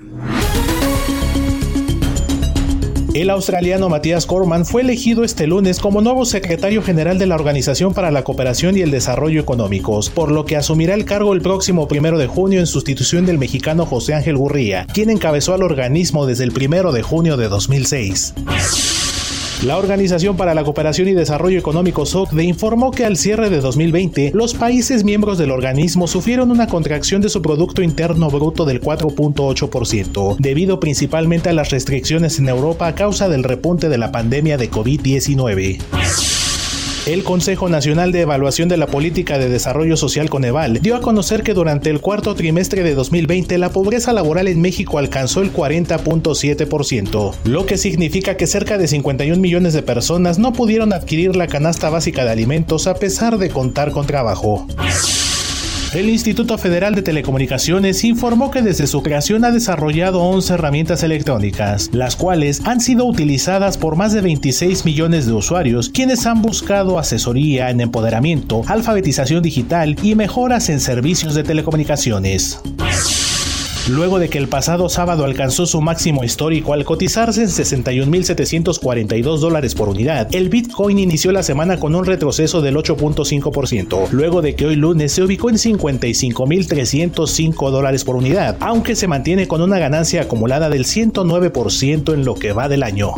El 3.13 3.29
australiano 3.29 3.89
Matías 3.89 4.25
Corman 4.25 4.65
fue 4.65 4.83
elegido 4.83 5.25
este 5.25 5.45
lunes 5.45 5.81
como 5.81 5.99
nuevo 5.99 6.23
secretario 6.23 6.81
general 6.81 7.19
de 7.19 7.25
la 7.25 7.35
Organización 7.35 7.93
para 7.93 8.09
la 8.09 8.23
Cooperación 8.23 8.77
y 8.77 8.81
el 8.81 8.91
Desarrollo 8.91 9.41
Económicos, 9.41 10.09
por 10.09 10.31
lo 10.31 10.45
que 10.45 10.55
asumirá 10.55 10.93
el 10.93 11.03
cargo 11.03 11.33
el 11.33 11.41
próximo 11.41 11.89
primero 11.89 12.17
de 12.17 12.27
junio 12.27 12.61
en 12.61 12.67
sustitución 12.67 13.25
del 13.25 13.37
mexicano 13.37 13.85
José 13.85 14.13
Ángel 14.13 14.37
Gurría, 14.37 14.87
quien 14.93 15.09
encabezó 15.09 15.53
al 15.53 15.63
organismo 15.63 16.25
desde 16.25 16.45
el 16.45 16.53
primero 16.53 16.93
de 16.93 17.01
junio 17.01 17.35
de 17.35 17.49
2006. 17.49 18.33
La 19.63 19.77
Organización 19.77 20.37
para 20.37 20.55
la 20.55 20.63
Cooperación 20.63 21.07
y 21.07 21.13
Desarrollo 21.13 21.59
Económico 21.59 22.07
SOCDE 22.07 22.43
informó 22.43 22.89
que 22.89 23.05
al 23.05 23.15
cierre 23.15 23.51
de 23.51 23.61
2020, 23.61 24.31
los 24.33 24.55
países 24.55 25.03
miembros 25.03 25.37
del 25.37 25.51
organismo 25.51 26.07
sufrieron 26.07 26.49
una 26.49 26.65
contracción 26.65 27.21
de 27.21 27.29
su 27.29 27.43
Producto 27.43 27.83
Interno 27.83 28.31
Bruto 28.31 28.65
del 28.65 28.81
4.8%, 28.81 30.37
debido 30.39 30.79
principalmente 30.79 31.49
a 31.49 31.53
las 31.53 31.69
restricciones 31.69 32.39
en 32.39 32.49
Europa 32.49 32.87
a 32.87 32.95
causa 32.95 33.29
del 33.29 33.43
repunte 33.43 33.87
de 33.87 33.99
la 33.99 34.11
pandemia 34.11 34.57
de 34.57 34.71
COVID-19. 34.71 36.30
El 37.07 37.23
Consejo 37.23 37.67
Nacional 37.67 38.11
de 38.11 38.21
Evaluación 38.21 38.69
de 38.69 38.77
la 38.77 38.85
Política 38.85 39.39
de 39.39 39.49
Desarrollo 39.49 39.97
Social 39.97 40.29
Coneval 40.29 40.81
dio 40.83 40.95
a 40.95 41.01
conocer 41.01 41.41
que 41.41 41.55
durante 41.55 41.89
el 41.89 41.99
cuarto 41.99 42.35
trimestre 42.35 42.83
de 42.83 42.93
2020 42.93 43.57
la 43.57 43.71
pobreza 43.71 44.13
laboral 44.13 44.47
en 44.47 44.61
México 44.61 44.99
alcanzó 44.99 45.41
el 45.41 45.51
40.7%, 45.51 47.33
lo 47.45 47.65
que 47.65 47.79
significa 47.79 48.37
que 48.37 48.45
cerca 48.45 48.77
de 48.77 48.87
51 48.87 49.41
millones 49.41 49.73
de 49.73 49.81
personas 49.81 50.37
no 50.37 50.53
pudieron 50.53 50.93
adquirir 50.93 51.35
la 51.35 51.47
canasta 51.47 51.89
básica 51.89 52.23
de 52.23 52.31
alimentos 52.31 52.85
a 52.85 52.93
pesar 52.93 53.39
de 53.39 53.49
contar 53.49 53.89
con 53.91 54.05
trabajo. 54.05 54.67
El 55.93 56.07
Instituto 56.09 56.57
Federal 56.57 56.95
de 56.95 57.01
Telecomunicaciones 57.01 58.05
informó 58.05 58.49
que 58.49 58.61
desde 58.61 58.87
su 58.87 59.03
creación 59.03 59.43
ha 59.43 59.51
desarrollado 59.51 60.21
11 60.21 60.53
herramientas 60.53 61.03
electrónicas, 61.03 61.89
las 61.91 62.15
cuales 62.15 62.61
han 62.65 62.79
sido 62.79 63.03
utilizadas 63.03 63.77
por 63.77 63.97
más 63.97 64.13
de 64.13 64.21
26 64.21 64.85
millones 64.85 65.25
de 65.25 65.33
usuarios, 65.33 65.89
quienes 65.89 66.25
han 66.25 66.41
buscado 66.41 66.97
asesoría 66.97 67.69
en 67.71 67.81
empoderamiento, 67.81 68.61
alfabetización 68.67 69.43
digital 69.43 69.97
y 70.01 70.15
mejoras 70.15 70.69
en 70.69 70.79
servicios 70.79 71.35
de 71.35 71.43
telecomunicaciones 71.43 72.61
luego 73.87 74.19
de 74.19 74.29
que 74.29 74.37
el 74.37 74.47
pasado 74.47 74.87
sábado 74.89 75.25
alcanzó 75.25 75.65
su 75.65 75.81
máximo 75.81 76.23
histórico 76.23 76.73
al 76.73 76.85
cotizarse 76.85 77.41
en 77.41 77.49
61.742 77.49 79.39
dólares 79.39 79.73
por 79.75 79.89
unidad. 79.89 80.33
El 80.33 80.47
Bitcoin 80.49 80.99
inició 80.99 81.31
la 81.31 81.43
semana 81.43 81.79
con 81.79 81.95
un 81.95 82.05
retroceso 82.05 82.61
del 82.61 82.75
8.5%, 82.75 84.09
luego 84.11 84.41
de 84.41 84.55
que 84.55 84.65
hoy 84.67 84.75
lunes 84.75 85.11
se 85.11 85.23
ubicó 85.23 85.49
en 85.49 85.57
55.305 85.57 87.71
dólares 87.71 88.03
por 88.03 88.15
unidad, 88.15 88.57
aunque 88.59 88.95
se 88.95 89.07
mantiene 89.07 89.47
con 89.47 89.61
una 89.61 89.79
ganancia 89.79 90.21
acumulada 90.23 90.69
del 90.69 90.85
109% 90.85 92.13
en 92.13 92.25
lo 92.25 92.35
que 92.35 92.53
va 92.53 92.69
del 92.69 92.83
año. 92.83 93.13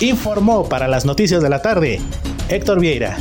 Informó 0.00 0.66
para 0.68 0.88
las 0.88 1.04
noticias 1.04 1.42
de 1.42 1.48
la 1.48 1.60
tarde 1.60 2.00
Héctor 2.48 2.80
Vieira. 2.80 3.18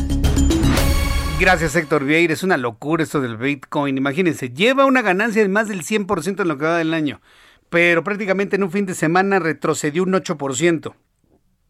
Gracias, 1.40 1.76
Héctor 1.76 2.04
Vieira. 2.04 2.34
Es 2.34 2.42
una 2.42 2.58
locura 2.58 3.04
esto 3.04 3.22
del 3.22 3.38
Bitcoin. 3.38 3.96
Imagínense, 3.96 4.50
lleva 4.50 4.86
una 4.88 5.04
ganancia 5.04 5.44
de 5.44 5.48
más 5.48 5.68
del 5.68 5.84
100% 5.84 6.42
en 6.42 6.48
lo 6.48 6.58
que 6.58 6.66
va 6.66 6.80
del 6.80 6.96
año, 6.96 7.22
pero 7.70 8.04
prácticamente 8.04 8.56
en 8.56 8.64
un 8.64 8.72
fin 8.72 8.88
de 8.88 8.96
semana 8.96 9.38
retrocedió 9.38 10.02
un 10.02 10.14
8%. 10.14 10.96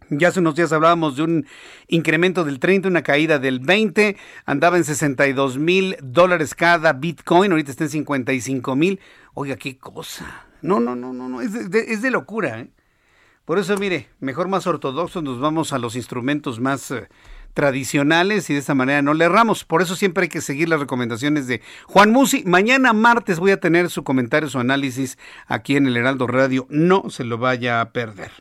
Ya 0.10 0.30
hace 0.30 0.40
unos 0.40 0.56
días 0.56 0.72
hablábamos 0.72 1.18
de 1.18 1.24
un 1.24 1.48
incremento 1.90 2.46
del 2.46 2.60
30, 2.60 2.88
una 2.88 3.04
caída 3.04 3.40
del 3.40 3.60
20, 3.60 4.16
andaba 4.46 4.78
en 4.78 4.86
62 4.86 5.58
mil 5.58 5.98
dólares 6.02 6.56
cada 6.56 6.94
Bitcoin, 6.94 7.52
ahorita 7.52 7.72
está 7.72 7.84
en 7.84 7.90
55 7.90 8.74
mil. 8.78 9.02
Oiga, 9.34 9.58
qué 9.58 9.78
cosa. 9.78 10.46
No, 10.62 10.80
no, 10.80 10.96
no, 10.96 11.12
no, 11.12 11.28
no, 11.28 11.42
es 11.42 11.70
de, 11.70 12.12
locura. 12.12 12.62
¿eh? 12.62 12.70
Por 13.44 13.60
eso, 13.60 13.78
mire, 13.78 14.08
mejor 14.22 14.48
más 14.48 14.66
ortodoxos 14.66 15.24
nos 15.24 15.42
vamos 15.42 15.74
a 15.74 15.78
los 15.78 15.98
instrumentos 15.98 16.62
más... 16.62 16.90
Eh, 16.92 17.10
tradicionales 17.54 18.50
y 18.50 18.54
de 18.54 18.60
esta 18.60 18.76
manera 18.76 19.02
no 19.02 19.14
le 19.14 19.26
erramos. 19.26 19.64
Por 19.64 19.82
eso 19.82 19.96
siempre 19.96 20.24
hay 20.24 20.30
que 20.30 20.42
seguir 20.42 20.70
las 20.70 20.80
recomendaciones 20.80 21.48
de 21.48 21.62
Juan 21.86 22.12
Musi. 22.12 22.44
Mañana 22.46 22.94
martes 22.94 23.40
voy 23.40 23.52
a 23.52 23.60
tener 23.60 23.90
su 23.90 24.04
comentario, 24.04 24.50
su 24.50 24.60
análisis 24.60 25.18
aquí 25.48 25.76
en 25.76 25.88
el 25.88 25.98
Heraldo 25.98 26.28
Radio. 26.28 26.68
No 26.70 27.10
se 27.10 27.24
lo 27.24 27.38
vaya 27.38 27.82
a 27.82 27.92
perder. 27.92 28.32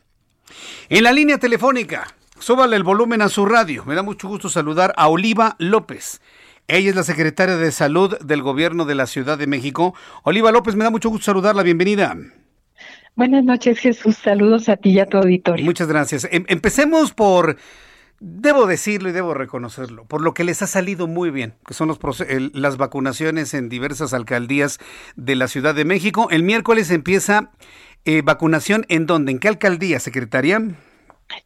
En 0.88 1.04
la 1.04 1.12
línea 1.12 1.38
telefónica, 1.38 2.07
súbale 2.38 2.76
el 2.76 2.82
volumen 2.82 3.22
a 3.22 3.28
su 3.28 3.46
radio. 3.46 3.84
Me 3.84 3.94
da 3.94 4.02
mucho 4.02 4.28
gusto 4.28 4.48
saludar 4.48 4.92
a 4.96 5.09
Oliva 5.09 5.57
López. 5.59 6.20
Ella 6.68 6.90
es 6.90 6.96
la 6.96 7.04
secretaria 7.04 7.57
de 7.57 7.70
Salud 7.70 8.18
del 8.18 8.42
Gobierno 8.42 8.86
de 8.86 8.96
la 8.96 9.07
Ciudad 9.07 9.38
de 9.38 9.46
México. 9.46 9.94
Oliva 10.24 10.50
López, 10.50 10.74
me 10.74 10.84
da 10.84 10.90
mucho 10.90 11.11
gusto 11.11 11.26
saludarla. 11.26 11.62
Bienvenida. 11.62 12.16
Buenas 13.14 13.44
noches, 13.44 13.78
Jesús. 13.78 14.16
Saludos 14.16 14.68
a 14.68 14.76
ti 14.76 14.90
y 14.90 14.98
a 14.98 15.07
tu 15.07 15.16
auditorio. 15.16 15.64
Muchas 15.64 15.88
gracias. 15.88 16.28
Em, 16.30 16.44
empecemos 16.48 17.12
por 17.12 17.57
Debo 18.19 18.67
decirlo 18.67 19.11
y 19.11 19.12
debo 19.12 19.35
reconocerlo, 19.35 20.07
por 20.07 20.23
lo 20.23 20.33
que 20.33 20.45
les 20.45 20.62
ha 20.62 20.67
salido 20.67 21.07
muy 21.07 21.31
bien, 21.31 21.53
que 21.67 21.75
son 21.75 21.89
los 21.89 21.99
las 22.55 22.79
vacunaciones 22.79 23.53
en 23.53 23.69
diversas 23.69 24.14
alcaldías 24.14 24.79
de 25.17 25.37
la 25.37 25.49
Ciudad 25.49 25.75
de 25.75 25.85
México. 25.85 26.29
El 26.31 26.43
miércoles 26.43 26.91
empieza 26.91 27.51
eh, 28.07 28.23
vacunación 28.23 28.87
en 28.89 29.05
dónde, 29.05 29.33
en 29.33 29.39
qué 29.39 29.49
alcaldía, 29.49 30.01
secretaria. 30.01 30.62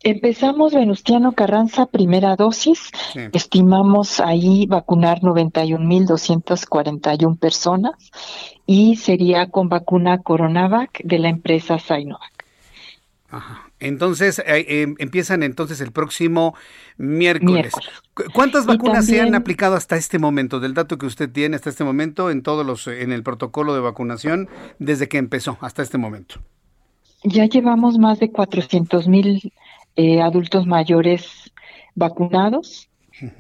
Empezamos 0.03 0.75
Venustiano 0.75 1.33
Carranza, 1.33 1.87
primera 1.87 2.37
dosis. 2.37 2.91
Estimamos 3.33 4.21
ahí 4.21 4.67
vacunar 4.67 5.21
91.241 5.21 7.39
personas 7.39 7.95
y 8.67 8.97
sería 8.97 9.51
con 9.51 9.69
vacuna 9.69 10.23
Coronavac 10.23 11.03
de 11.03 11.19
la 11.19 11.31
empresa 11.31 11.79
Sinovac. 11.79 12.45
Ajá. 13.31 13.70
Entonces, 13.81 14.39
eh, 14.41 14.67
em, 14.69 14.95
empiezan 14.99 15.43
entonces 15.43 15.81
el 15.81 15.91
próximo 15.91 16.55
miércoles. 16.99 17.73
¿Cuántas 18.35 18.67
vacunas 18.67 19.07
se 19.07 19.21
han 19.21 19.35
aplicado 19.35 19.75
hasta 19.75 19.97
este 19.97 20.19
momento, 20.19 20.61
del 20.61 20.75
dato 20.75 20.99
que 20.99 21.07
usted 21.07 21.31
tiene 21.31 21.57
hasta 21.57 21.71
este 21.71 21.83
momento, 21.83 22.31
en 22.31 22.43
todos 22.43 22.65
los, 22.65 22.87
en 22.87 23.11
el 23.11 23.23
protocolo 23.23 23.75
de 23.75 23.81
vacunación, 23.81 24.51
desde 24.79 25.09
que 25.09 25.17
empezó 25.17 25.57
hasta 25.63 25.83
este 25.83 25.97
momento? 25.97 26.37
Ya 27.25 27.47
llevamos 27.47 27.99
más 27.99 28.21
de 28.21 28.31
400 28.31 29.09
mil 29.09 29.53
eh, 29.97 30.21
adultos 30.21 30.67
mayores 30.67 31.51
vacunados, 31.95 32.89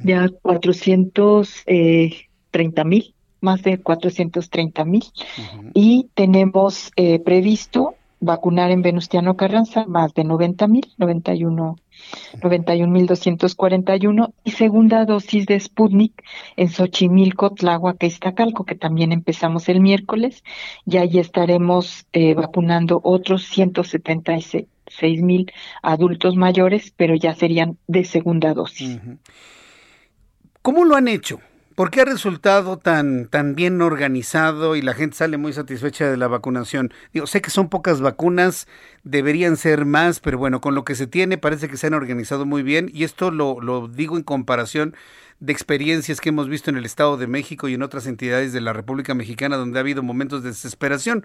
ya 0.03 0.28
430 0.43 1.62
eh, 1.66 2.84
mil, 2.84 3.14
más 3.43 3.62
de 3.62 3.78
430 3.78 4.84
mil, 4.84 5.05
y 5.74 6.09
tenemos 6.14 6.91
previsto 7.24 7.95
vacunar 8.20 8.70
en 8.70 8.82
Venustiano 8.82 9.36
Carranza 9.36 9.86
más 9.86 10.14
de 10.14 10.24
90 10.24 10.66
mil, 10.68 10.86
91 10.98 11.76
91.241 12.40 14.32
y 14.44 14.50
segunda 14.52 15.04
dosis 15.04 15.46
de 15.46 15.58
Sputnik 15.58 16.22
en 16.56 16.68
Xochimilco, 16.68 17.50
Tláhuac, 17.50 18.02
Iztacalco, 18.02 18.64
que 18.64 18.74
también 18.74 19.12
empezamos 19.12 19.68
el 19.68 19.80
miércoles 19.80 20.42
y 20.86 20.96
ahí 20.96 21.18
estaremos 21.18 22.06
eh, 22.12 22.34
vacunando 22.34 23.00
otros 23.02 23.44
176 23.44 24.66
mil 25.22 25.52
adultos 25.82 26.36
mayores, 26.36 26.92
pero 26.96 27.14
ya 27.14 27.34
serían 27.34 27.78
de 27.86 28.04
segunda 28.04 28.54
dosis. 28.54 28.98
¿Cómo 30.62 30.84
lo 30.84 30.96
han 30.96 31.08
hecho? 31.08 31.40
¿Por 31.81 31.91
qué 31.91 32.03
ha 32.03 32.05
resultado 32.05 32.76
tan, 32.76 33.26
tan 33.28 33.55
bien 33.55 33.81
organizado 33.81 34.76
y 34.76 34.83
la 34.83 34.93
gente 34.93 35.16
sale 35.16 35.39
muy 35.39 35.55
satisfecha 35.55 36.11
de 36.11 36.18
la 36.18 36.28
vacunación? 36.28 36.93
Digo, 37.14 37.26
sé 37.26 37.41
que 37.41 37.49
son 37.49 37.70
pocas 37.70 38.03
vacunas, 38.03 38.68
deberían 39.03 39.57
ser 39.57 39.87
más, 39.87 40.20
pero 40.20 40.37
bueno, 40.37 40.61
con 40.61 40.74
lo 40.74 40.85
que 40.85 40.95
se 40.95 41.07
tiene 41.07 41.39
parece 41.39 41.68
que 41.70 41.78
se 41.78 41.87
han 41.87 41.95
organizado 41.95 42.45
muy 42.45 42.62
bien 42.62 42.91
y 42.93 43.05
esto 43.05 43.31
lo, 43.31 43.62
lo 43.62 43.89
digo 43.89 44.18
en 44.18 44.24
comparación 44.24 44.95
de 45.39 45.55
experiencias 45.55 46.20
que 46.20 46.28
hemos 46.28 46.51
visto 46.51 46.68
en 46.68 46.76
el 46.76 46.85
Estado 46.85 47.16
de 47.16 47.26
México 47.26 47.66
y 47.66 47.72
en 47.72 47.83
otras 47.83 48.07
entidades 48.07 48.53
de 48.53 48.61
la 48.61 48.74
República 48.74 49.14
Mexicana 49.14 49.57
donde 49.57 49.78
ha 49.78 49.81
habido 49.81 50.03
momentos 50.03 50.43
de 50.43 50.51
desesperación. 50.51 51.24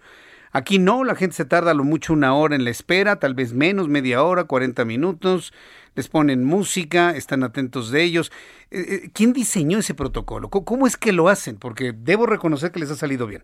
Aquí 0.56 0.80
no, 0.80 1.04
la 1.04 1.16
gente 1.16 1.36
se 1.36 1.44
tarda 1.44 1.74
lo 1.74 1.84
mucho 1.84 2.14
una 2.14 2.34
hora 2.34 2.56
en 2.56 2.64
la 2.64 2.70
espera, 2.70 3.20
tal 3.20 3.34
vez 3.34 3.52
menos, 3.52 3.90
media 3.90 4.24
hora, 4.24 4.46
40 4.46 4.86
minutos 4.86 5.52
les 5.96 6.08
ponen 6.08 6.46
música, 6.46 7.12
están 7.12 7.44
atentos 7.44 7.92
de 7.92 8.04
ellos. 8.04 8.32
Eh, 8.72 8.86
eh, 8.88 9.10
¿Quién 9.14 9.34
diseñó 9.34 9.80
ese 9.80 9.94
protocolo? 9.94 10.50
¿Cómo 10.50 10.88
es 10.88 10.96
que 10.96 11.12
lo 11.12 11.30
hacen? 11.30 11.58
Porque 11.58 11.94
debo 11.94 12.26
reconocer 12.26 12.72
que 12.72 12.80
les 12.80 12.92
ha 12.92 12.96
salido 12.96 13.28
bien. 13.28 13.44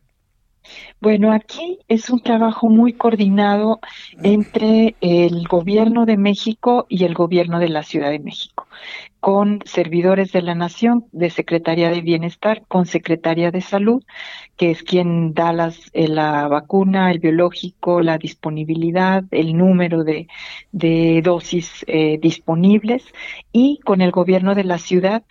Bueno, 1.00 1.34
aquí 1.34 1.80
es 1.88 2.10
un 2.10 2.22
trabajo 2.22 2.70
muy 2.70 2.94
coordinado 2.94 3.80
entre 4.22 4.96
el 5.02 5.48
gobierno 5.48 6.06
de 6.06 6.18
México 6.18 6.86
y 6.88 7.04
el 7.04 7.14
gobierno 7.14 7.60
de 7.60 7.70
la 7.70 7.84
Ciudad 7.84 8.12
de 8.12 8.20
México, 8.20 8.68
con 9.22 9.60
servidores 9.66 10.32
de 10.32 10.42
la 10.42 10.56
Nación, 10.56 11.06
de 11.12 11.30
Secretaría 11.30 11.92
de 11.92 12.02
Bienestar, 12.02 12.64
con 12.68 12.88
Secretaría 12.88 13.52
de 13.52 13.62
Salud, 13.62 14.04
que 14.58 14.72
es 14.72 14.82
quien 14.82 15.36
da 15.36 15.54
las, 15.54 15.92
eh, 15.94 16.08
la 16.08 16.48
vacuna, 16.48 17.12
el 17.12 17.20
biológico, 17.20 18.02
la 18.02 18.18
disponibilidad, 18.18 19.24
el 19.30 19.56
número 19.56 20.04
de, 20.04 20.28
dosis 21.24 21.86
eh, 21.88 22.18
disponibles, 22.20 23.06
y 23.52 23.80
con 23.86 24.02
el 24.02 24.10
gobierno 24.10 24.56
de 24.56 24.64
la 24.64 24.80
ciudad, 24.80 25.24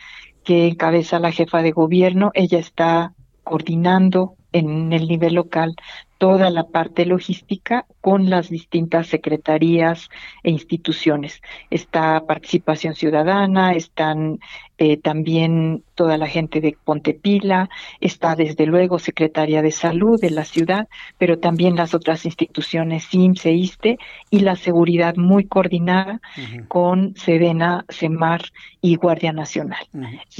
que 0.44 0.68
encabeza 0.68 1.18
la 1.18 1.32
jefa 1.32 1.60
de 1.60 1.72
gobierno. 1.72 2.30
Ella 2.34 2.60
está 2.60 3.12
coordinando 3.42 4.36
en 4.52 4.92
el 4.92 5.08
nivel 5.08 5.34
local 5.34 5.74
toda 6.18 6.50
la 6.50 6.68
parte 6.68 7.06
logística 7.06 7.86
con 8.00 8.30
las 8.30 8.48
distintas 8.48 9.08
secretarías 9.08 10.08
e 10.42 10.50
instituciones. 10.50 11.40
Está 11.70 12.24
participación 12.26 12.94
ciudadana, 12.94 13.72
están 13.72 14.40
eh, 14.82 14.96
también 14.96 15.84
toda 15.94 16.16
la 16.16 16.26
gente 16.26 16.62
de 16.62 16.74
Pontepila, 16.82 17.68
está 18.00 18.34
desde 18.34 18.64
luego 18.64 18.98
Secretaría 18.98 19.60
de 19.60 19.72
Salud 19.72 20.18
de 20.18 20.30
la 20.30 20.46
ciudad, 20.46 20.88
pero 21.18 21.38
también 21.38 21.76
las 21.76 21.92
otras 21.92 22.24
instituciones 22.24 23.04
SIMS 23.04 23.44
e 23.44 23.52
ISTE 23.52 23.98
y 24.30 24.40
la 24.40 24.56
seguridad 24.56 25.16
muy 25.16 25.44
coordinada 25.44 26.22
con 26.68 27.14
Sedena, 27.16 27.84
CEMAR 27.90 28.40
y 28.80 28.96
Guardia 28.96 29.34
Nacional. 29.34 29.86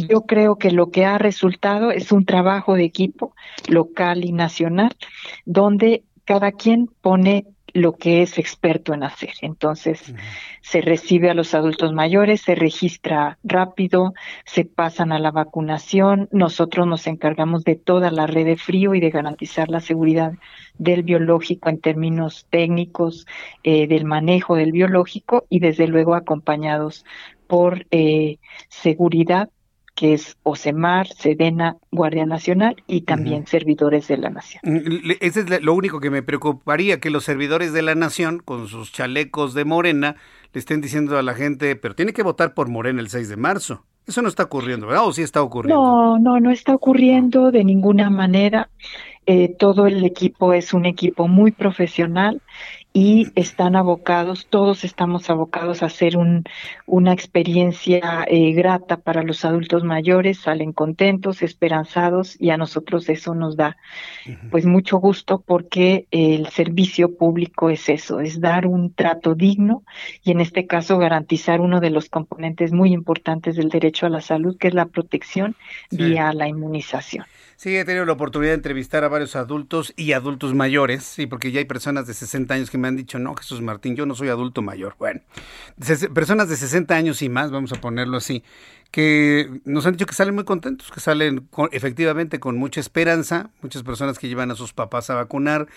Yo 0.08 0.22
creo 0.22 0.56
que 0.56 0.70
lo 0.70 0.90
que 0.90 1.04
ha 1.04 1.18
resultado 1.18 1.90
es 1.90 2.10
un 2.10 2.24
trabajo 2.24 2.74
de 2.74 2.84
equipo 2.84 3.34
local 3.68 4.24
y 4.24 4.32
nacional, 4.32 4.96
donde 5.44 6.02
cada 6.30 6.52
quien 6.52 6.86
pone 6.86 7.44
lo 7.72 7.96
que 7.96 8.22
es 8.22 8.38
experto 8.38 8.94
en 8.94 9.02
hacer. 9.02 9.32
Entonces, 9.42 10.14
se 10.62 10.80
recibe 10.80 11.28
a 11.28 11.34
los 11.34 11.54
adultos 11.54 11.92
mayores, 11.92 12.42
se 12.42 12.54
registra 12.54 13.40
rápido, 13.42 14.14
se 14.44 14.64
pasan 14.64 15.10
a 15.10 15.18
la 15.18 15.32
vacunación, 15.32 16.28
nosotros 16.30 16.86
nos 16.86 17.08
encargamos 17.08 17.64
de 17.64 17.74
toda 17.74 18.12
la 18.12 18.28
red 18.28 18.46
de 18.46 18.56
frío 18.56 18.94
y 18.94 19.00
de 19.00 19.10
garantizar 19.10 19.70
la 19.70 19.80
seguridad 19.80 20.34
del 20.78 21.02
biológico 21.02 21.68
en 21.68 21.80
términos 21.80 22.46
técnicos, 22.48 23.26
eh, 23.64 23.88
del 23.88 24.04
manejo 24.04 24.54
del 24.54 24.70
biológico 24.70 25.46
y 25.50 25.58
desde 25.58 25.88
luego 25.88 26.14
acompañados 26.14 27.04
por 27.48 27.88
eh, 27.90 28.38
seguridad 28.68 29.50
que 30.00 30.14
es 30.14 30.38
OSEMAR, 30.44 31.08
SEDENA, 31.08 31.76
Guardia 31.92 32.24
Nacional 32.24 32.82
y 32.86 33.02
también 33.02 33.46
servidores 33.46 34.08
de 34.08 34.16
la 34.16 34.30
Nación. 34.30 34.62
Mm, 34.64 35.10
ese 35.20 35.40
es 35.40 35.62
lo 35.62 35.74
único 35.74 36.00
que 36.00 36.08
me 36.08 36.22
preocuparía, 36.22 37.00
que 37.00 37.10
los 37.10 37.24
servidores 37.24 37.74
de 37.74 37.82
la 37.82 37.94
Nación, 37.94 38.38
con 38.42 38.66
sus 38.66 38.92
chalecos 38.92 39.52
de 39.52 39.66
Morena, 39.66 40.16
le 40.54 40.58
estén 40.58 40.80
diciendo 40.80 41.18
a 41.18 41.22
la 41.22 41.34
gente, 41.34 41.76
pero 41.76 41.94
tiene 41.94 42.14
que 42.14 42.22
votar 42.22 42.54
por 42.54 42.70
Morena 42.70 43.02
el 43.02 43.10
6 43.10 43.28
de 43.28 43.36
marzo. 43.36 43.84
Eso 44.06 44.22
no 44.22 44.28
está 44.28 44.44
ocurriendo, 44.44 44.86
¿verdad? 44.86 45.06
¿O 45.06 45.12
sí 45.12 45.20
está 45.20 45.42
ocurriendo? 45.42 45.78
No, 45.78 46.18
no, 46.18 46.40
no 46.40 46.50
está 46.50 46.74
ocurriendo 46.74 47.50
de 47.50 47.62
ninguna 47.62 48.08
manera. 48.08 48.70
Eh, 49.26 49.54
todo 49.58 49.86
el 49.86 50.02
equipo 50.02 50.54
es 50.54 50.72
un 50.72 50.86
equipo 50.86 51.28
muy 51.28 51.52
profesional 51.52 52.40
y 52.92 53.28
están 53.36 53.76
abocados, 53.76 54.48
todos 54.50 54.82
estamos 54.82 55.30
abocados 55.30 55.82
a 55.82 55.86
hacer 55.86 56.16
un, 56.16 56.44
una 56.86 57.12
experiencia 57.12 58.24
eh, 58.26 58.52
grata 58.52 58.96
para 58.96 59.22
los 59.22 59.44
adultos 59.44 59.84
mayores, 59.84 60.40
salen 60.40 60.72
contentos, 60.72 61.42
esperanzados 61.42 62.36
y 62.40 62.50
a 62.50 62.56
nosotros 62.56 63.08
eso 63.08 63.34
nos 63.34 63.56
da 63.56 63.76
pues 64.50 64.66
mucho 64.66 64.98
gusto 64.98 65.42
porque 65.46 66.06
el 66.10 66.48
servicio 66.48 67.16
público 67.16 67.70
es 67.70 67.88
eso, 67.88 68.20
es 68.20 68.40
dar 68.40 68.66
un 68.66 68.92
trato 68.92 69.34
digno 69.34 69.84
y 70.24 70.32
en 70.32 70.40
este 70.40 70.66
caso 70.66 70.98
garantizar 70.98 71.60
uno 71.60 71.80
de 71.80 71.90
los 71.90 72.08
componentes 72.08 72.72
muy 72.72 72.92
importantes 72.92 73.54
del 73.56 73.68
derecho 73.68 74.06
a 74.06 74.10
la 74.10 74.20
salud 74.20 74.56
que 74.58 74.68
es 74.68 74.74
la 74.74 74.86
protección 74.86 75.54
vía 75.90 76.32
la 76.32 76.48
inmunización. 76.48 77.24
Sí, 77.60 77.76
he 77.76 77.84
tenido 77.84 78.06
la 78.06 78.14
oportunidad 78.14 78.52
de 78.52 78.56
entrevistar 78.56 79.04
a 79.04 79.08
varios 79.08 79.36
adultos 79.36 79.92
y 79.94 80.12
adultos 80.12 80.54
mayores, 80.54 81.04
sí, 81.04 81.26
porque 81.26 81.52
ya 81.52 81.58
hay 81.58 81.66
personas 81.66 82.06
de 82.06 82.14
60 82.14 82.54
años 82.54 82.70
que 82.70 82.78
me 82.80 82.88
han 82.88 82.96
dicho, 82.96 83.18
no, 83.18 83.34
Jesús 83.34 83.60
Martín, 83.60 83.94
yo 83.94 84.06
no 84.06 84.14
soy 84.14 84.28
adulto 84.28 84.62
mayor. 84.62 84.96
Bueno, 84.98 85.20
personas 86.14 86.48
de 86.48 86.56
60 86.56 86.94
años 86.94 87.22
y 87.22 87.28
más, 87.28 87.50
vamos 87.50 87.72
a 87.72 87.80
ponerlo 87.80 88.16
así, 88.16 88.42
que 88.90 89.60
nos 89.64 89.86
han 89.86 89.92
dicho 89.92 90.06
que 90.06 90.14
salen 90.14 90.34
muy 90.34 90.44
contentos, 90.44 90.90
que 90.90 91.00
salen 91.00 91.48
efectivamente 91.70 92.40
con 92.40 92.56
mucha 92.56 92.80
esperanza, 92.80 93.50
muchas 93.62 93.82
personas 93.82 94.18
que 94.18 94.28
llevan 94.28 94.50
a 94.50 94.56
sus 94.56 94.72
papás 94.72 95.10
a 95.10 95.14
vacunar, 95.14 95.68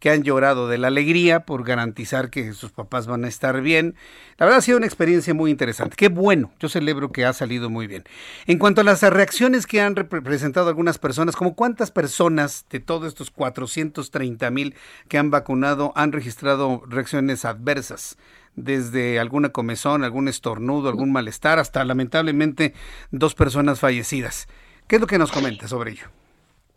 que 0.00 0.10
han 0.10 0.24
llorado 0.24 0.66
de 0.66 0.78
la 0.78 0.88
alegría 0.88 1.44
por 1.44 1.62
garantizar 1.62 2.30
que 2.30 2.52
sus 2.54 2.72
papás 2.72 3.06
van 3.06 3.24
a 3.24 3.28
estar 3.28 3.60
bien. 3.60 3.94
La 4.38 4.46
verdad 4.46 4.58
ha 4.58 4.62
sido 4.62 4.78
una 4.78 4.86
experiencia 4.86 5.34
muy 5.34 5.50
interesante. 5.50 5.94
Qué 5.94 6.08
bueno, 6.08 6.52
yo 6.58 6.68
celebro 6.68 7.12
que 7.12 7.24
ha 7.24 7.32
salido 7.32 7.70
muy 7.70 7.86
bien. 7.86 8.04
En 8.46 8.58
cuanto 8.58 8.80
a 8.80 8.84
las 8.84 9.02
reacciones 9.02 9.66
que 9.66 9.80
han 9.80 9.94
representado 9.94 10.68
algunas 10.68 10.98
personas, 10.98 11.36
como 11.36 11.54
cuántas 11.54 11.90
personas 11.90 12.64
de 12.70 12.80
todos 12.80 13.06
estos 13.06 13.30
430 13.30 14.50
mil 14.50 14.74
que 15.08 15.18
han 15.18 15.30
vacunado 15.30 15.92
han 15.94 16.12
registrado 16.12 16.82
reacciones 16.88 17.44
adversas 17.44 18.16
desde 18.56 19.20
alguna 19.20 19.50
comezón, 19.50 20.02
algún 20.02 20.28
estornudo, 20.28 20.88
algún 20.88 21.12
malestar, 21.12 21.58
hasta 21.58 21.84
lamentablemente 21.84 22.74
dos 23.10 23.34
personas 23.34 23.80
fallecidas. 23.80 24.48
¿Qué 24.88 24.96
es 24.96 25.00
lo 25.00 25.06
que 25.06 25.18
nos 25.18 25.30
comenta 25.30 25.68
sobre 25.68 25.92
ello? 25.92 26.19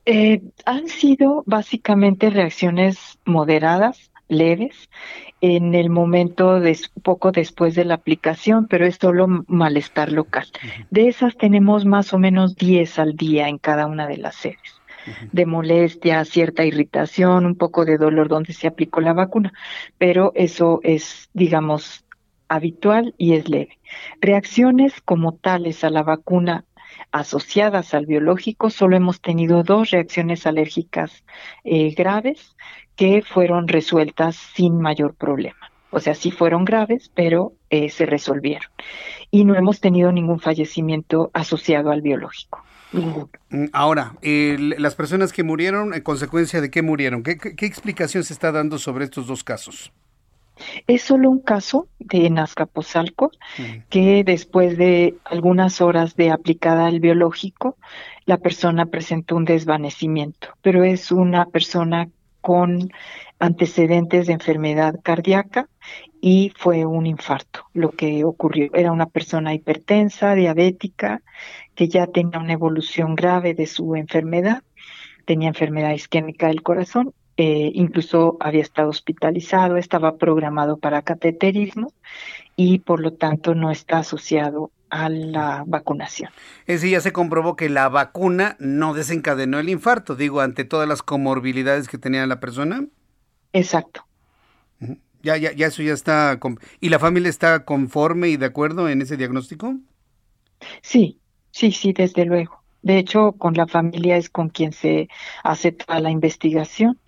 Eh, 0.06 0.42
han 0.66 0.88
sido 0.88 1.44
básicamente 1.46 2.30
reacciones 2.30 3.20
moderadas, 3.26 4.12
leves, 4.28 4.90
en 5.42 5.76
el 5.76 5.90
momento 5.90 6.60
de, 6.60 6.78
poco 7.04 7.32
después 7.32 7.76
de 7.76 7.86
la 7.86 7.96
aplicación, 7.96 8.68
pero 8.68 8.86
es 8.86 8.96
solo 8.96 9.28
malestar 9.48 10.12
local. 10.12 10.48
De 10.90 11.08
esas 11.08 11.38
tenemos 11.38 11.86
más 11.86 12.14
o 12.14 12.18
menos 12.18 12.56
10 12.56 13.00
al 13.00 13.16
día 13.16 13.50
en 13.50 13.58
cada 13.58 13.86
una 13.86 14.08
de 14.08 14.18
las 14.18 14.36
sedes. 14.36 14.82
de 15.34 15.46
molestia, 15.46 16.24
cierta 16.24 16.64
irritación, 16.64 17.46
un 17.46 17.56
poco 17.56 17.84
de 17.84 17.98
dolor 17.98 18.30
donde 18.30 18.54
se 18.54 18.68
aplicó 18.68 19.02
la 19.02 19.12
vacuna, 19.12 19.52
pero 19.98 20.32
eso 20.34 20.80
es, 20.82 21.30
digamos, 21.34 22.06
habitual 22.48 23.14
y 23.18 23.34
es 23.34 23.50
leve. 23.50 23.80
Reacciones 24.22 25.02
como 25.02 25.34
tales 25.34 25.84
a 25.84 25.90
la 25.90 26.04
vacuna 26.04 26.64
asociadas 27.12 27.94
al 27.94 28.06
biológico, 28.06 28.70
solo 28.70 28.96
hemos 28.96 29.22
tenido 29.22 29.64
dos 29.64 29.92
reacciones 29.92 30.48
alérgicas 30.48 31.24
eh, 31.64 31.94
graves 31.96 32.56
que 32.96 33.22
fueron 33.22 33.68
resueltas 33.68 34.36
sin 34.36 34.80
mayor 34.80 35.16
problema. 35.16 35.72
O 35.90 36.00
sea, 36.00 36.16
sí 36.16 36.32
fueron 36.32 36.66
graves, 36.66 37.12
pero 37.14 37.54
eh, 37.70 37.90
se 37.90 38.06
resolvieron. 38.06 38.70
Y 39.30 39.46
no 39.46 39.56
hemos 39.56 39.80
tenido 39.80 40.12
ningún 40.12 40.40
fallecimiento 40.40 41.30
asociado 41.34 41.92
al 41.92 42.02
biológico. 42.02 42.64
Mm, 42.92 43.66
ahora, 43.74 44.16
las 44.22 44.96
personas 44.96 45.34
que 45.34 45.44
murieron, 45.44 45.94
¿en 45.94 46.02
consecuencia 46.02 46.62
de 46.62 46.70
qué 46.70 46.82
murieron? 46.82 47.24
¿Qué, 47.24 47.38
qué 47.38 47.66
explicación 47.66 48.24
se 48.24 48.34
está 48.34 48.52
dando 48.52 48.78
sobre 48.78 49.06
estos 49.06 49.28
dos 49.28 49.44
casos? 49.44 49.92
Es 50.88 51.02
solo 51.02 51.30
un 51.30 51.40
caso 51.40 51.88
de 52.00 52.30
Nazcapotzalco 52.30 53.32
que 53.90 54.24
después 54.24 54.78
de 54.78 55.16
algunas 55.26 55.82
horas 55.82 56.16
de 56.16 56.32
aplicada 56.32 56.90
el 56.90 57.00
biológico, 57.00 57.78
la 58.26 58.38
persona 58.38 58.86
presentó 58.86 59.36
un 59.36 59.46
desvanecimiento, 59.46 60.50
pero 60.62 60.84
es 60.84 61.12
una 61.12 61.46
persona 61.46 62.10
con 62.42 62.90
antecedentes 63.40 64.28
de 64.28 64.34
enfermedad 64.34 65.00
cardíaca 65.02 65.70
y 66.22 66.52
fue 66.56 66.86
un 66.86 67.06
infarto. 67.06 67.66
Lo 67.74 67.92
que 67.92 68.24
ocurrió. 68.24 68.70
Era 68.74 68.92
una 68.92 69.08
persona 69.08 69.54
hipertensa, 69.54 70.36
diabética, 70.36 71.22
que 71.76 71.88
ya 71.88 72.08
tenía 72.08 72.40
una 72.40 72.54
evolución 72.54 73.16
grave 73.16 73.54
de 73.54 73.66
su 73.66 73.96
enfermedad, 73.96 74.64
tenía 75.26 75.50
enfermedad 75.50 75.92
isquémica 75.94 76.48
del 76.48 76.64
corazón, 76.64 77.14
eh, 77.38 77.72
incluso 77.74 78.38
había 78.40 78.62
estado 78.62 78.90
hospitalizado, 78.90 79.78
estaba 79.78 80.18
programado 80.18 80.78
para 80.78 81.02
cateterismo 81.02 81.92
y 82.56 82.80
por 82.80 83.00
lo 83.00 83.14
tanto 83.14 83.56
no 83.56 83.72
está 83.72 84.00
asociado 84.00 84.72
a 84.90 85.10
la 85.10 85.64
vacunación. 85.66 86.30
Es 86.68 86.82
decir, 86.82 86.92
ya 86.92 87.02
se 87.02 87.12
comprobó 87.12 87.56
que 87.56 87.70
la 87.70 87.90
vacuna 87.90 88.56
no 88.60 88.94
desencadenó 88.94 89.60
el 89.60 89.70
infarto, 89.70 90.16
digo, 90.16 90.42
ante 90.42 90.66
todas 90.66 90.88
las 90.88 91.02
comorbilidades 91.02 91.88
que 91.88 91.98
tenía 91.98 92.28
la 92.28 92.40
persona. 92.40 92.86
Exacto. 93.54 94.06
Ya, 95.24 95.38
ya, 95.38 95.52
ya 95.54 95.68
eso 95.68 95.82
ya 95.82 95.94
está. 95.94 96.40
¿Y 96.80 96.90
la 96.90 97.00
familia 97.00 97.30
está 97.30 97.66
conforme 97.66 98.28
y 98.28 98.38
de 98.38 98.46
acuerdo 98.46 98.90
en 98.90 99.02
ese 99.02 99.18
diagnóstico? 99.18 99.78
Sí, 100.82 101.20
sí, 101.50 101.72
sí, 101.72 101.94
desde 101.94 102.26
luego. 102.26 102.63
De 102.84 102.98
hecho, 102.98 103.32
con 103.34 103.56
la 103.56 103.66
familia 103.66 104.18
es 104.18 104.30
con 104.30 104.50
quien 104.50 104.72
se 104.72 105.10
hace 105.44 105.72
toda 105.72 106.00
la 106.00 106.12
investigación 106.12 107.00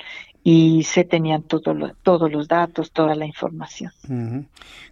y 0.48 0.84
se 0.84 1.04
tenían 1.04 1.42
todos 1.42 1.76
los 2.32 2.48
datos, 2.48 2.92
toda 2.92 3.16
la 3.16 3.26
información. 3.26 3.92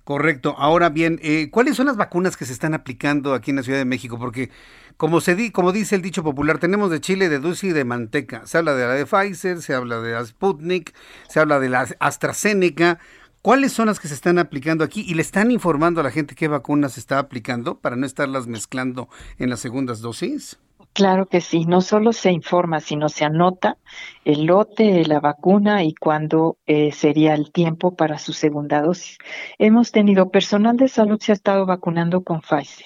Correcto. 0.03 0.55
Ahora 0.57 0.89
bien, 0.89 1.19
eh, 1.21 1.49
¿cuáles 1.51 1.77
son 1.77 1.85
las 1.85 1.95
vacunas 1.95 2.35
que 2.35 2.45
se 2.45 2.53
están 2.53 2.73
aplicando 2.73 3.35
aquí 3.35 3.51
en 3.51 3.57
la 3.57 3.63
Ciudad 3.63 3.77
de 3.77 3.85
México? 3.85 4.17
Porque 4.17 4.49
como 4.97 5.21
se 5.21 5.35
di, 5.35 5.51
como 5.51 5.71
dice 5.71 5.95
el 5.95 6.01
dicho 6.01 6.23
popular, 6.23 6.57
tenemos 6.57 6.89
de 6.89 6.99
chile, 6.99 7.29
de 7.29 7.37
dulce 7.37 7.67
y 7.67 7.71
de 7.71 7.85
manteca. 7.85 8.47
Se 8.47 8.57
habla 8.57 8.73
de 8.73 8.87
la 8.87 8.93
de 8.93 9.05
Pfizer, 9.05 9.61
se 9.61 9.75
habla 9.75 9.99
de 9.99 10.13
la 10.13 10.25
Sputnik, 10.25 10.93
se 11.29 11.39
habla 11.39 11.59
de 11.59 11.69
la 11.69 11.87
AstraZeneca. 11.99 12.97
¿Cuáles 13.43 13.73
son 13.73 13.85
las 13.85 13.99
que 13.99 14.07
se 14.07 14.15
están 14.15 14.39
aplicando 14.39 14.83
aquí? 14.83 15.05
¿Y 15.07 15.13
le 15.13 15.21
están 15.21 15.51
informando 15.51 16.01
a 16.01 16.03
la 16.03 16.11
gente 16.11 16.33
qué 16.33 16.47
vacunas 16.47 16.93
se 16.93 16.99
está 16.99 17.19
aplicando 17.19 17.77
para 17.79 17.95
no 17.95 18.07
estarlas 18.07 18.47
mezclando 18.47 19.07
en 19.37 19.51
las 19.51 19.59
segundas 19.59 20.01
dosis? 20.01 20.57
Claro 20.93 21.27
que 21.27 21.41
sí, 21.41 21.65
no 21.65 21.81
solo 21.81 22.13
se 22.13 22.31
informa, 22.31 22.79
sino 22.79 23.09
se 23.09 23.25
anota 23.25 23.79
el 24.25 24.45
lote 24.45 24.83
de 24.93 25.05
la 25.07 25.19
vacuna 25.19 25.83
y 25.83 25.95
cuándo 25.95 26.59
eh, 26.67 26.91
sería 26.91 27.33
el 27.33 27.51
tiempo 27.51 27.95
para 27.95 28.19
su 28.19 28.31
segunda 28.31 28.79
dosis. 28.79 29.17
Hemos 29.57 29.91
tenido 29.91 30.29
personal 30.29 30.77
de 30.77 30.87
salud 30.87 31.19
se 31.19 31.31
ha 31.31 31.33
estado 31.33 31.65
vacunando 31.65 32.23
con 32.23 32.41
Pfizer. 32.41 32.85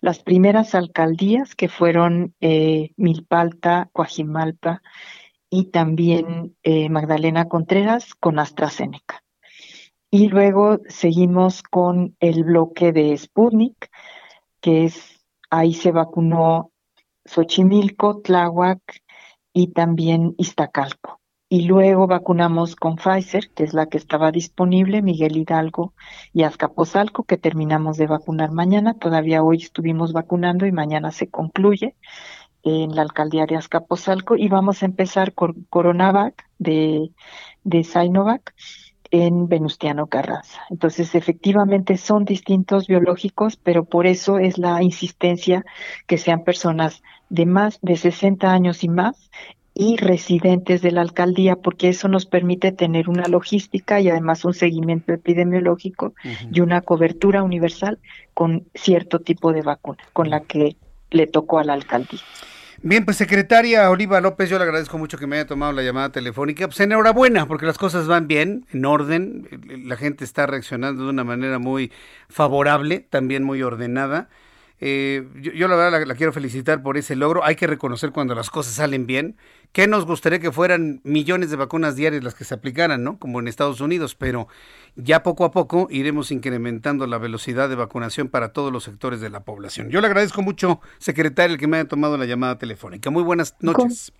Las 0.00 0.20
primeras 0.20 0.76
alcaldías 0.76 1.56
que 1.56 1.68
fueron 1.68 2.36
eh, 2.40 2.92
Milpalta, 2.96 3.90
Coajimalpa 3.92 4.80
y 5.50 5.66
también 5.72 6.56
eh, 6.62 6.88
Magdalena 6.88 7.48
Contreras 7.48 8.14
con 8.14 8.38
AstraZeneca. 8.38 9.24
Y 10.08 10.28
luego 10.28 10.78
seguimos 10.86 11.64
con 11.64 12.16
el 12.20 12.44
bloque 12.44 12.92
de 12.92 13.16
Sputnik, 13.16 13.90
que 14.60 14.84
es 14.84 15.20
ahí 15.50 15.74
se 15.74 15.90
vacunó 15.90 16.70
Xochimilco, 17.24 18.20
Tláhuac 18.20 18.80
y 19.52 19.68
también 19.68 20.34
Iztacalco. 20.38 21.20
Y 21.52 21.62
luego 21.62 22.06
vacunamos 22.06 22.76
con 22.76 22.94
Pfizer, 22.94 23.50
que 23.50 23.64
es 23.64 23.74
la 23.74 23.86
que 23.86 23.98
estaba 23.98 24.30
disponible, 24.30 25.02
Miguel 25.02 25.36
Hidalgo 25.36 25.94
y 26.32 26.44
Azcapotzalco, 26.44 27.24
que 27.24 27.38
terminamos 27.38 27.96
de 27.96 28.06
vacunar 28.06 28.52
mañana. 28.52 28.94
Todavía 28.94 29.42
hoy 29.42 29.56
estuvimos 29.56 30.12
vacunando 30.12 30.64
y 30.66 30.72
mañana 30.72 31.10
se 31.10 31.28
concluye 31.28 31.96
en 32.62 32.94
la 32.94 33.02
alcaldía 33.02 33.46
de 33.46 33.56
Azcapotzalco. 33.56 34.36
Y 34.36 34.48
vamos 34.48 34.82
a 34.82 34.86
empezar 34.86 35.34
con 35.34 35.66
Coronavac 35.70 36.46
de, 36.58 37.10
de 37.64 37.82
Sinovac 37.82 38.54
en 39.10 39.48
Venustiano 39.48 40.06
Carranza. 40.06 40.60
Entonces, 40.70 41.14
efectivamente 41.14 41.96
son 41.96 42.24
distintos 42.24 42.86
biológicos, 42.86 43.56
pero 43.56 43.84
por 43.84 44.06
eso 44.06 44.38
es 44.38 44.58
la 44.58 44.82
insistencia 44.82 45.64
que 46.06 46.18
sean 46.18 46.44
personas 46.44 47.02
de 47.28 47.46
más 47.46 47.78
de 47.82 47.96
60 47.96 48.52
años 48.52 48.84
y 48.84 48.88
más 48.88 49.30
y 49.74 49.96
residentes 49.96 50.82
de 50.82 50.90
la 50.90 51.00
alcaldía, 51.00 51.56
porque 51.56 51.88
eso 51.88 52.08
nos 52.08 52.26
permite 52.26 52.72
tener 52.72 53.08
una 53.08 53.28
logística 53.28 54.00
y 54.00 54.10
además 54.10 54.44
un 54.44 54.52
seguimiento 54.52 55.12
epidemiológico 55.12 56.12
y 56.52 56.60
una 56.60 56.82
cobertura 56.82 57.42
universal 57.42 57.98
con 58.34 58.66
cierto 58.74 59.20
tipo 59.20 59.52
de 59.52 59.62
vacuna, 59.62 60.02
con 60.12 60.28
la 60.28 60.40
que 60.40 60.76
le 61.10 61.26
tocó 61.26 61.58
a 61.58 61.64
la 61.64 61.72
alcaldía. 61.72 62.20
Bien, 62.82 63.04
pues 63.04 63.18
secretaria 63.18 63.90
Oliva 63.90 64.22
López, 64.22 64.48
yo 64.48 64.56
le 64.56 64.64
agradezco 64.64 64.96
mucho 64.96 65.18
que 65.18 65.26
me 65.26 65.36
haya 65.36 65.46
tomado 65.46 65.70
la 65.72 65.82
llamada 65.82 66.12
telefónica. 66.12 66.66
Pues 66.66 66.80
enhorabuena, 66.80 67.46
porque 67.46 67.66
las 67.66 67.76
cosas 67.76 68.06
van 68.06 68.26
bien, 68.26 68.64
en 68.72 68.86
orden, 68.86 69.46
la 69.84 69.98
gente 69.98 70.24
está 70.24 70.46
reaccionando 70.46 71.04
de 71.04 71.10
una 71.10 71.22
manera 71.22 71.58
muy 71.58 71.92
favorable, 72.30 73.00
también 73.10 73.44
muy 73.44 73.62
ordenada. 73.62 74.30
Eh, 74.80 75.26
yo, 75.54 75.68
la 75.68 75.76
verdad 75.76 76.06
la, 76.06 76.14
quiero 76.14 76.32
felicitar 76.32 76.82
por 76.82 76.96
ese 76.96 77.14
logro. 77.14 77.44
Hay 77.44 77.54
que 77.54 77.66
reconocer 77.66 78.12
cuando 78.12 78.34
las 78.34 78.50
cosas 78.50 78.74
salen 78.74 79.06
bien. 79.06 79.36
Que 79.72 79.86
nos 79.86 80.04
gustaría 80.04 80.40
que 80.40 80.50
fueran 80.50 81.00
millones 81.04 81.50
de 81.50 81.56
vacunas 81.56 81.94
diarias 81.94 82.24
las 82.24 82.34
que 82.34 82.44
se 82.44 82.54
aplicaran, 82.54 83.04
¿no? 83.04 83.18
Como 83.18 83.38
en 83.38 83.46
Estados 83.46 83.80
Unidos, 83.80 84.16
pero 84.16 84.48
ya 84.96 85.22
poco 85.22 85.44
a 85.44 85.52
poco 85.52 85.86
iremos 85.90 86.32
incrementando 86.32 87.06
la 87.06 87.18
velocidad 87.18 87.68
de 87.68 87.76
vacunación 87.76 88.28
para 88.28 88.52
todos 88.52 88.72
los 88.72 88.82
sectores 88.82 89.20
de 89.20 89.30
la 89.30 89.40
población. 89.40 89.90
Yo 89.90 90.00
le 90.00 90.08
agradezco 90.08 90.42
mucho, 90.42 90.80
secretario, 90.98 91.54
el 91.54 91.60
que 91.60 91.68
me 91.68 91.76
haya 91.76 91.88
tomado 91.88 92.16
la 92.16 92.24
llamada 92.24 92.58
telefónica. 92.58 93.10
Muy 93.10 93.22
buenas 93.22 93.54
noches. 93.60 94.12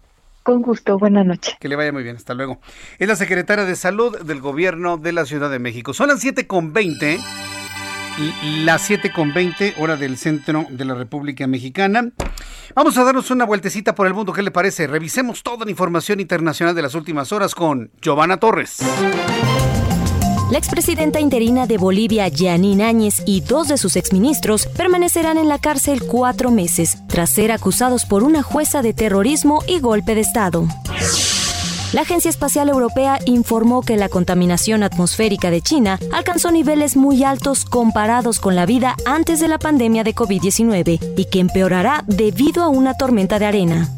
Con, 0.44 0.62
gusto, 0.62 0.98
buenas 0.98 1.26
noches. 1.26 1.56
Que 1.58 1.68
le 1.68 1.76
vaya 1.76 1.92
muy 1.92 2.02
bien, 2.04 2.16
hasta 2.16 2.34
luego. 2.34 2.60
Es 2.98 3.08
la 3.08 3.16
secretaria 3.16 3.64
de 3.64 3.74
Salud 3.74 4.20
del 4.20 4.40
Gobierno 4.40 4.98
de 4.98 5.12
la 5.12 5.26
Ciudad 5.26 5.50
de 5.50 5.58
México. 5.58 5.94
Son 5.94 6.08
las 6.08 6.20
7 6.20 6.46
con 6.46 6.72
20 6.72 7.18
las 8.64 8.82
7 8.82 9.12
con 9.12 9.32
20, 9.32 9.74
hora 9.78 9.96
del 9.96 10.16
centro 10.16 10.66
de 10.70 10.84
la 10.84 10.94
República 10.94 11.46
Mexicana. 11.46 12.10
Vamos 12.74 12.96
a 12.98 13.04
darnos 13.04 13.30
una 13.30 13.44
vueltecita 13.44 13.94
por 13.94 14.06
el 14.06 14.14
mundo, 14.14 14.32
¿qué 14.32 14.42
le 14.42 14.50
parece? 14.50 14.86
Revisemos 14.86 15.42
toda 15.42 15.64
la 15.64 15.70
información 15.70 16.20
internacional 16.20 16.74
de 16.74 16.82
las 16.82 16.94
últimas 16.94 17.32
horas 17.32 17.54
con 17.54 17.90
Giovanna 18.00 18.38
Torres. 18.38 18.78
La 20.50 20.58
expresidenta 20.58 21.20
interina 21.20 21.68
de 21.68 21.78
Bolivia, 21.78 22.28
Janine 22.34 22.84
Áñez, 22.84 23.22
y 23.24 23.40
dos 23.40 23.68
de 23.68 23.78
sus 23.78 23.94
exministros 23.94 24.66
permanecerán 24.66 25.38
en 25.38 25.48
la 25.48 25.60
cárcel 25.60 26.02
cuatro 26.04 26.50
meses, 26.50 26.98
tras 27.06 27.30
ser 27.30 27.52
acusados 27.52 28.04
por 28.04 28.24
una 28.24 28.42
jueza 28.42 28.82
de 28.82 28.92
terrorismo 28.92 29.62
y 29.68 29.78
golpe 29.78 30.16
de 30.16 30.22
Estado. 30.22 30.66
La 31.92 32.02
Agencia 32.02 32.28
Espacial 32.28 32.68
Europea 32.68 33.18
informó 33.24 33.82
que 33.82 33.96
la 33.96 34.08
contaminación 34.08 34.84
atmosférica 34.84 35.50
de 35.50 35.60
China 35.60 35.98
alcanzó 36.12 36.52
niveles 36.52 36.96
muy 36.96 37.24
altos 37.24 37.64
comparados 37.64 38.38
con 38.38 38.54
la 38.54 38.64
vida 38.64 38.94
antes 39.06 39.40
de 39.40 39.48
la 39.48 39.58
pandemia 39.58 40.04
de 40.04 40.14
COVID-19 40.14 41.14
y 41.16 41.24
que 41.24 41.40
empeorará 41.40 42.04
debido 42.06 42.62
a 42.62 42.68
una 42.68 42.94
tormenta 42.94 43.40
de 43.40 43.46
arena. 43.46 43.88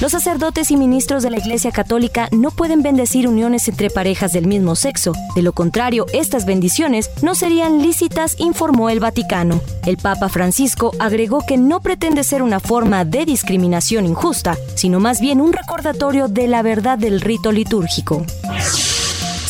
Los 0.00 0.12
sacerdotes 0.12 0.70
y 0.70 0.78
ministros 0.78 1.22
de 1.22 1.28
la 1.28 1.36
Iglesia 1.36 1.72
Católica 1.72 2.28
no 2.32 2.50
pueden 2.50 2.82
bendecir 2.82 3.28
uniones 3.28 3.68
entre 3.68 3.90
parejas 3.90 4.32
del 4.32 4.46
mismo 4.46 4.74
sexo. 4.74 5.12
De 5.36 5.42
lo 5.42 5.52
contrario, 5.52 6.06
estas 6.14 6.46
bendiciones 6.46 7.10
no 7.20 7.34
serían 7.34 7.82
lícitas, 7.82 8.34
informó 8.38 8.88
el 8.88 8.98
Vaticano. 8.98 9.60
El 9.84 9.98
Papa 9.98 10.30
Francisco 10.30 10.92
agregó 10.98 11.44
que 11.46 11.58
no 11.58 11.80
pretende 11.80 12.24
ser 12.24 12.42
una 12.42 12.60
forma 12.60 13.04
de 13.04 13.26
discriminación 13.26 14.06
injusta, 14.06 14.56
sino 14.74 15.00
más 15.00 15.20
bien 15.20 15.38
un 15.38 15.52
recordatorio 15.52 16.28
de 16.28 16.48
la 16.48 16.62
verdad 16.62 16.96
del 16.96 17.20
rito 17.20 17.52
litúrgico. 17.52 18.24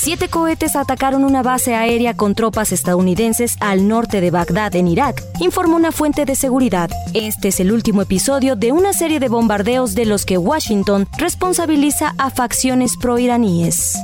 Siete 0.02 0.30
cohetes 0.30 0.76
atacaron 0.76 1.24
una 1.24 1.42
base 1.42 1.74
aérea 1.74 2.16
con 2.16 2.34
tropas 2.34 2.72
estadounidenses 2.72 3.56
al 3.60 3.86
norte 3.86 4.22
de 4.22 4.30
Bagdad, 4.30 4.74
en 4.74 4.88
Irak, 4.88 5.22
informó 5.40 5.76
una 5.76 5.92
fuente 5.92 6.24
de 6.24 6.36
seguridad. 6.36 6.88
Este 7.12 7.48
es 7.48 7.60
el 7.60 7.70
último 7.70 8.00
episodio 8.00 8.56
de 8.56 8.72
una 8.72 8.94
serie 8.94 9.20
de 9.20 9.28
bombardeos 9.28 9.94
de 9.94 10.06
los 10.06 10.24
que 10.24 10.38
Washington 10.38 11.06
responsabiliza 11.18 12.14
a 12.16 12.30
facciones 12.30 12.96
proiraníes. 12.96 13.94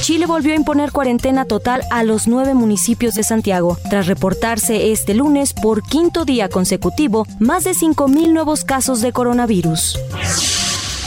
Chile 0.00 0.26
volvió 0.26 0.54
a 0.54 0.56
imponer 0.56 0.90
cuarentena 0.90 1.44
total 1.44 1.82
a 1.92 2.02
los 2.02 2.26
nueve 2.26 2.54
municipios 2.54 3.14
de 3.14 3.22
Santiago, 3.22 3.78
tras 3.90 4.08
reportarse 4.08 4.90
este 4.90 5.14
lunes 5.14 5.52
por 5.52 5.84
quinto 5.84 6.24
día 6.24 6.48
consecutivo 6.48 7.28
más 7.38 7.62
de 7.62 7.74
5.000 7.74 8.32
nuevos 8.32 8.64
casos 8.64 9.02
de 9.02 9.12
coronavirus. 9.12 10.00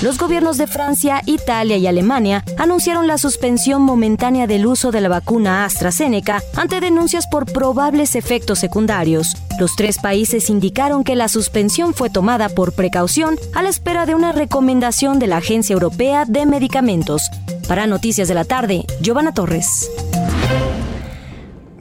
Los 0.03 0.17
gobiernos 0.17 0.57
de 0.57 0.67
Francia, 0.67 1.21
Italia 1.25 1.77
y 1.77 1.87
Alemania 1.87 2.43
anunciaron 2.57 3.07
la 3.07 3.17
suspensión 3.17 3.83
momentánea 3.83 4.47
del 4.47 4.65
uso 4.65 4.91
de 4.91 4.99
la 4.99 5.07
vacuna 5.07 5.63
AstraZeneca 5.63 6.43
ante 6.57 6.81
denuncias 6.81 7.25
por 7.25 7.45
probables 7.45 8.17
efectos 8.17 8.59
secundarios. 8.59 9.37
Los 9.61 9.77
tres 9.77 9.99
países 9.99 10.49
indicaron 10.49 11.05
que 11.05 11.15
la 11.15 11.29
suspensión 11.29 11.93
fue 11.93 12.09
tomada 12.09 12.49
por 12.49 12.73
precaución 12.73 13.37
a 13.55 13.61
la 13.61 13.69
espera 13.69 14.05
de 14.05 14.13
una 14.13 14.33
recomendación 14.33 15.19
de 15.19 15.27
la 15.27 15.37
Agencia 15.37 15.71
Europea 15.71 16.25
de 16.27 16.45
Medicamentos. 16.45 17.21
Para 17.69 17.87
Noticias 17.87 18.27
de 18.27 18.33
la 18.33 18.43
Tarde, 18.43 18.85
Giovanna 18.99 19.33
Torres. 19.33 19.89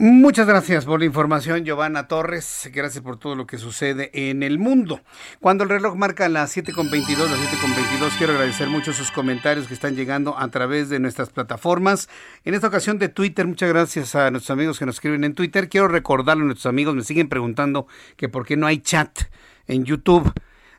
Muchas 0.05 0.49
gracias 0.49 0.85
por 0.85 0.99
la 0.99 1.07
información, 1.07 1.65
Giovanna 1.65 2.09
Torres. 2.09 2.69
Gracias 2.75 3.05
por 3.05 3.21
todo 3.21 3.37
lo 3.37 3.47
que 3.47 3.57
sucede 3.57 4.11
en 4.13 4.43
el 4.43 4.59
mundo. 4.59 5.01
Cuando 5.39 5.63
el 5.63 5.71
reloj 5.71 5.95
marca 5.95 6.29
las 6.29 6.57
7.22, 6.57 7.19
las 7.19 7.39
7.22, 7.39 8.19
quiero 8.19 8.33
agradecer 8.33 8.69
mucho 8.69 8.93
sus 8.93 9.13
comentarios 9.13 9.69
que 9.69 9.75
están 9.75 9.95
llegando 9.95 10.37
a 10.37 10.49
través 10.49 10.89
de 10.89 10.99
nuestras 10.99 11.31
plataformas. 11.31 12.09
En 12.45 12.55
esta 12.55 12.67
ocasión 12.67 12.99
de 12.99 13.11
Twitter, 13.11 13.47
muchas 13.47 13.69
gracias 13.69 14.17
a 14.17 14.33
nuestros 14.33 14.51
amigos 14.51 14.81
que 14.81 14.87
nos 14.87 14.97
escriben 14.97 15.23
en 15.23 15.37
Twitter. 15.37 15.69
Quiero 15.69 15.87
recordarle 15.87 16.43
a 16.43 16.47
nuestros 16.47 16.67
amigos, 16.67 16.97
me 16.97 17.05
siguen 17.05 17.29
preguntando 17.29 17.87
que 18.17 18.29
por 18.29 18.45
qué 18.45 18.57
no 18.57 18.67
hay 18.67 18.79
chat 18.79 19.17
en 19.69 19.85
YouTube. 19.85 20.33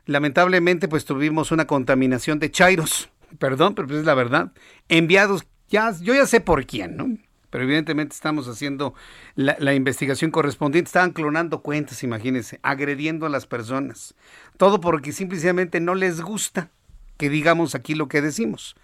Lamentablemente, 0.04 0.86
pues 0.86 1.06
tuvimos 1.06 1.50
una 1.50 1.66
contaminación 1.66 2.40
de 2.40 2.50
chairos. 2.50 3.08
Perdón, 3.38 3.74
pero 3.74 3.88
pues 3.88 4.00
es 4.00 4.04
la 4.04 4.12
verdad. 4.12 4.52
Enviados, 4.90 5.46
ya, 5.70 5.94
yo 5.98 6.14
ya 6.14 6.26
sé 6.26 6.42
por 6.42 6.66
quién, 6.66 6.98
¿no? 6.98 7.08
Pero 7.54 7.62
evidentemente 7.62 8.16
estamos 8.16 8.48
haciendo 8.48 8.94
la, 9.36 9.74
investigación 9.74 10.32
correspondiente. 10.32 10.88
Estaban 10.88 11.12
clonando 11.12 11.62
cuentas, 11.62 12.02
imagínense, 12.02 12.58
agrediendo 12.64 13.26
a 13.26 13.28
las 13.28 13.46
personas. 13.46 14.16
Todo 14.56 14.80
porque 14.80 15.12
simplemente 15.12 15.78
no 15.78 15.94
les 15.94 16.20
gusta 16.20 16.70
que 17.16 17.30
digamos 17.30 17.76
aquí 17.76 17.94
lo 17.94 18.08
que 18.08 18.22
decimos. 18.22 18.74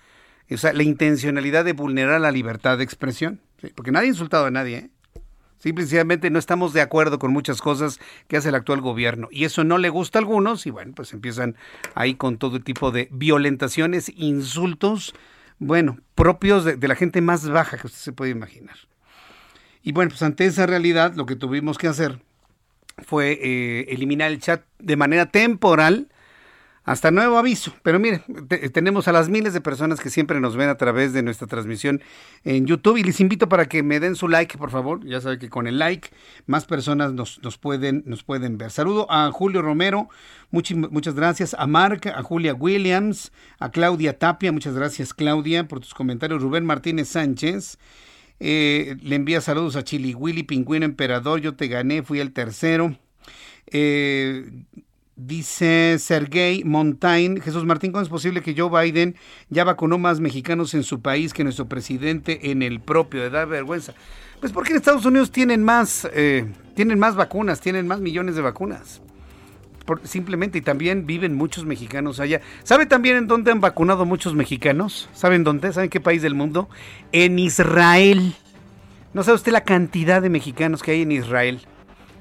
O 0.49 0.57
sea, 0.57 0.73
la 0.73 0.85
intencionalidad 0.85 1.65
de 1.65 1.73
vulnerar 1.73 2.21
la 2.21 2.31
libertad 2.31 2.79
de 2.79 2.85
expresión. 2.85 3.41
Porque 3.75 3.91
nadie 3.91 4.07
ha 4.07 4.11
insultado 4.11 4.47
a 4.47 4.53
nadie, 4.53 4.77
¿eh? 4.77 4.91
Simplemente 5.59 6.31
no 6.31 6.39
estamos 6.39 6.73
de 6.73 6.81
acuerdo 6.81 7.19
con 7.19 7.33
muchas 7.33 7.61
cosas 7.61 7.99
que 8.29 8.37
hace 8.37 8.51
el 8.51 8.55
actual 8.55 8.81
gobierno. 8.81 9.27
Y 9.33 9.47
eso 9.47 9.65
no 9.65 9.79
le 9.79 9.89
gusta 9.89 10.21
a 10.21 10.23
algunos 10.23 10.65
y 10.67 10.71
bueno, 10.71 10.93
pues 10.95 11.13
empiezan 11.13 11.57
ahí 11.97 12.15
con 12.15 12.39
todo 12.39 12.61
tipo 12.61 12.93
de 12.93 13.09
violentaciones, 13.11 14.13
insultos 14.15 15.13
bueno, 15.61 15.99
propios 16.15 16.65
de, 16.65 16.89
la 16.89 16.97
gente 16.97 17.21
más 17.21 17.49
baja 17.49 17.77
que 17.77 17.87
usted 17.87 18.01
se 18.01 18.13
puede 18.13 18.31
imaginar. 18.33 18.77
Y 19.83 19.93
bueno, 19.93 20.09
pues 20.09 20.23
ante 20.23 20.47
esa 20.47 20.67
realidad 20.67 21.15
lo 21.15 21.27
que 21.27 21.37
tuvimos 21.37 21.79
que 21.79 21.87
hacer 21.87 22.19
fue 22.99 23.39
eh, 23.41 23.87
eliminar 23.91 24.33
el 24.33 24.41
chat 24.41 24.63
de 24.79 24.97
manera 24.97 25.27
temporal 25.27 26.09
hasta 26.85 27.11
nuevo 27.11 27.39
aviso. 27.39 27.75
Pero 27.83 27.99
mire, 27.99 28.23
tenemos 28.73 29.07
a 29.09 29.13
las 29.13 29.29
miles 29.29 29.53
de 29.53 29.61
personas 29.61 30.01
que 30.01 30.11
siempre 30.11 30.41
nos 30.41 30.57
ven 30.57 30.69
a 30.69 30.77
través 30.77 31.13
de 31.13 31.23
nuestra 31.23 31.47
transmisión 31.47 32.01
en 32.45 32.67
YouTube 32.67 32.97
y 32.97 33.03
les 33.03 33.21
invito 33.21 33.49
para 33.49 33.67
que 33.67 33.83
me 33.83 34.01
den 34.01 34.17
su 34.17 34.29
like, 34.29 34.57
por 34.57 34.71
favor. 34.71 35.05
Ya 35.07 35.21
saben 35.21 35.39
que 35.39 35.49
con 35.49 35.67
el 35.67 35.79
like 35.79 36.11
más 36.47 36.65
personas 36.65 37.13
nos, 37.13 37.43
nos 37.43 37.59
pueden, 37.59 38.03
nos 38.07 38.25
pueden 38.25 38.59
ver. 38.59 38.71
Saludo 38.71 39.07
a 39.11 39.31
Julio 39.31 39.63
Romero, 39.63 40.09
muchas 40.51 41.15
gracias. 41.15 41.55
A 41.59 41.67
Mark, 41.67 42.09
a 42.09 42.23
Julia 42.23 42.55
Williams, 42.55 43.33
a 43.59 43.71
Claudia 43.71 44.19
Tapia, 44.19 44.53
muchas 44.53 44.75
gracias 44.75 45.15
Claudia 45.15 45.69
por 45.69 45.81
tus 45.81 45.95
comentarios. 45.95 46.43
Rubén 46.43 46.65
Martínez 46.65 47.09
Sánchez. 47.09 47.79
Eh, 48.43 48.97
le 49.03 49.17
envía 49.17 49.43
saludos 49.43 49.77
a 49.77 49.85
Chili 49.85 50.15
Willy, 50.15 50.45
Pingüino 50.45 50.87
Emperador, 50.87 51.43
yo 51.43 51.55
te 51.57 51.69
gané, 51.69 52.03
fui 52.03 52.21
el 52.21 52.33
tercero. 52.33 52.97
Eh, 53.67 54.65
Dice 55.27 55.99
Sergey 55.99 56.65
Montaigne, 56.65 57.43
Jesús 57.43 57.67
Martín, 57.67 57.93
¿cómo 57.93 58.03
es 58.03 58.09
posible 58.09 58.41
que 58.41 58.55
Joe 58.57 58.71
Biden 58.71 59.17
ya 59.51 59.65
vacunó 59.65 59.99
más 59.99 60.19
mexicanos 60.19 60.73
en 60.73 60.83
su 60.83 61.03
país 61.03 61.35
que 61.35 61.45
nuestro 61.45 61.67
presidente 61.67 62.51
en 62.51 62.63
el 62.63 62.81
propio? 62.81 63.21
De 63.21 63.29
dar 63.29 63.47
vergüenza. 63.47 63.93
Pues 64.41 64.51
porque 64.51 64.71
en 64.71 64.79
Estados 64.79 65.05
Unidos 65.05 65.31
tienen 65.31 65.63
más, 65.63 66.09
eh, 66.15 66.47
tienen 66.75 66.99
más 66.99 67.17
vacunas, 67.17 67.61
tienen 67.61 67.87
más 67.87 68.01
millones 68.01 68.35
de 68.35 68.41
vacunas. 68.41 69.03
simplemente, 70.05 70.57
y 70.57 70.63
también 70.63 71.05
viven 71.05 71.35
muchos 71.35 71.67
mexicanos 71.67 72.19
allá. 72.19 72.41
¿Sabe 72.63 72.87
también 72.87 73.17
en 73.17 73.27
dónde 73.27 73.51
han 73.51 73.61
vacunado 73.61 74.07
muchos 74.07 74.35
mexicanos? 74.35 75.11
¿Saben 75.13 75.45
dónde? 75.45 75.71
¿Saben 75.75 75.91
qué 75.91 76.01
país 76.01 76.23
del 76.23 76.35
mundo? 76.35 76.71
En 77.13 77.39
Israel. 77.39 78.35
¿No 79.13 79.23
sabe 79.23 79.35
usted 79.35 79.53
la 79.53 79.65
cantidad 79.65 80.23
de 80.23 80.31
mexicanos 80.31 80.83
que 80.83 80.93
hay 80.93 81.03
en 81.03 81.13
Israel? 81.13 81.61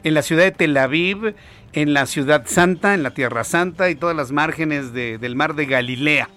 En 0.03 0.13
la 0.13 0.21
ciudad 0.21 0.43
de 0.43 0.51
Tel 0.51 0.75
Aviv, 0.77 1.35
en 1.73 1.93
la 1.93 2.05
ciudad 2.05 2.43
santa, 2.47 2.93
en 2.93 3.03
la 3.03 3.11
tierra 3.11 3.43
santa 3.43 3.89
y 3.89 3.95
todas 3.95 4.15
las 4.15 4.31
márgenes 4.31 4.93
del 4.93 5.35
mar 5.35 5.55
de 5.55 5.65
Galilea. 5.65 6.29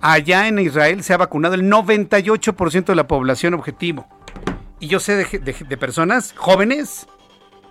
Allá 0.00 0.48
en 0.48 0.58
Israel 0.58 1.04
se 1.04 1.14
ha 1.14 1.16
vacunado 1.16 1.54
el 1.54 1.62
98% 1.62 2.86
de 2.86 2.94
la 2.94 3.06
población 3.06 3.54
objetivo. 3.54 4.06
Y 4.80 4.88
yo 4.88 4.98
sé 4.98 5.14
de, 5.14 5.76
personas 5.76 6.34
jóvenes 6.36 7.06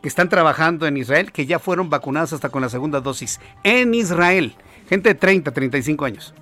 que 0.01 0.07
están 0.07 0.29
trabajando 0.29 0.87
en 0.87 0.95
Israel 0.95 1.33
que 1.33 1.45
ya 1.45 1.59
fueron 1.59 1.89
vacunadas 1.89 2.31
hasta 2.31 2.47
con 2.47 2.61
la 2.61 2.69
segunda 2.69 3.01
dosis. 3.01 3.41
En 3.63 3.93
Israel. 3.93 4.55
Gente 4.87 5.09
de 5.09 5.15
30, 5.15 5.51
35 5.51 6.05
años. 6.05 6.33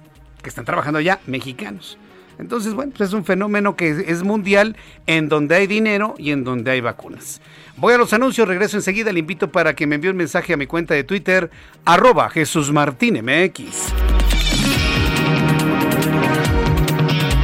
Que 0.43 0.49
están 0.49 0.63
trabajando 0.65 0.99
allá, 0.99 1.19
mexicanos. 1.25 1.97
Entonces, 2.37 2.75
bueno, 2.75 2.93
pues 2.95 3.09
es 3.09 3.13
un 3.13 3.25
fenómeno 3.25 3.75
que 3.75 4.05
es 4.07 4.23
mundial 4.23 4.77
en 5.07 5.27
donde 5.27 5.55
hay 5.55 5.65
dinero 5.65 6.13
y 6.19 6.31
en 6.31 6.43
donde 6.43 6.69
hay 6.69 6.81
vacunas. 6.81 7.41
Voy 7.79 7.93
a 7.93 7.97
los 7.97 8.11
anuncios, 8.11 8.47
regreso 8.47 8.75
enseguida. 8.75 9.13
Le 9.13 9.19
invito 9.19 9.51
para 9.51 9.73
que 9.73 9.87
me 9.87 9.95
envíe 9.95 10.09
un 10.09 10.17
mensaje 10.17 10.53
a 10.53 10.57
mi 10.57 10.67
cuenta 10.67 10.93
de 10.93 11.05
Twitter, 11.05 11.49
arroba 11.85 12.29
Jesús 12.29 12.71
Martín 12.71 13.23
MX. 13.23 13.93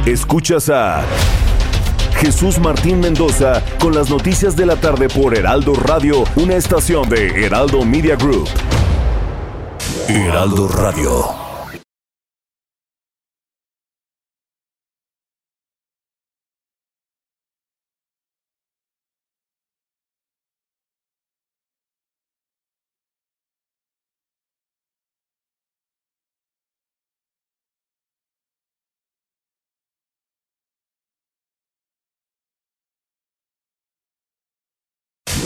Escuchas 0.06 0.68
a 0.68 1.02
Jesús 2.20 2.58
Martín 2.58 3.00
Mendoza 3.00 3.62
con 3.80 3.94
las 3.94 4.10
noticias 4.10 4.54
de 4.56 4.66
la 4.66 4.76
tarde 4.76 5.08
por 5.08 5.36
Heraldo 5.36 5.74
Radio, 5.74 6.24
una 6.36 6.54
estación 6.54 7.08
de 7.08 7.44
Heraldo 7.44 7.84
Media 7.84 8.16
Group. 8.16 8.48
Heraldo 10.08 10.68
Radio. 10.68 11.45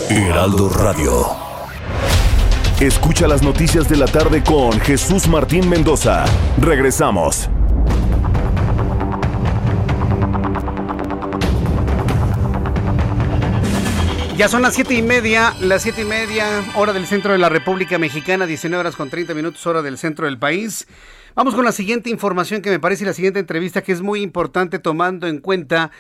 Heraldo 0.08 0.68
Radio. 0.68 1.26
Escucha 2.80 3.28
las 3.28 3.42
noticias 3.42 3.88
de 3.88 3.96
la 3.96 4.06
tarde 4.06 4.42
con 4.42 4.72
Jesús 4.80 5.28
Martín 5.28 5.68
Mendoza. 5.68 6.24
Regresamos. 6.58 7.48
Ya 14.36 14.48
son 14.48 14.62
las 14.62 14.74
siete 14.74 14.94
y 14.94 15.02
media, 15.02 15.54
las 15.60 15.82
siete 15.82 16.02
y 16.02 16.06
media, 16.06 16.64
hora 16.76 16.92
del 16.92 17.06
centro 17.06 17.32
de 17.32 17.38
la 17.38 17.50
República 17.50 17.98
Mexicana, 17.98 18.46
19 18.46 18.80
horas 18.80 18.96
con 18.96 19.10
30 19.10 19.34
minutos, 19.34 19.66
hora 19.66 19.82
del 19.82 19.98
centro 19.98 20.24
del 20.24 20.38
país. 20.38 20.86
Vamos 21.34 21.54
con 21.54 21.64
la 21.64 21.72
siguiente 21.72 22.08
información 22.08 22.62
que 22.62 22.70
me 22.70 22.80
parece 22.80 23.04
la 23.04 23.12
siguiente 23.12 23.38
entrevista 23.38 23.82
que 23.82 23.92
es 23.92 24.00
muy 24.00 24.22
importante 24.22 24.78
tomando 24.78 25.26
en 25.26 25.38
cuenta 25.40 25.90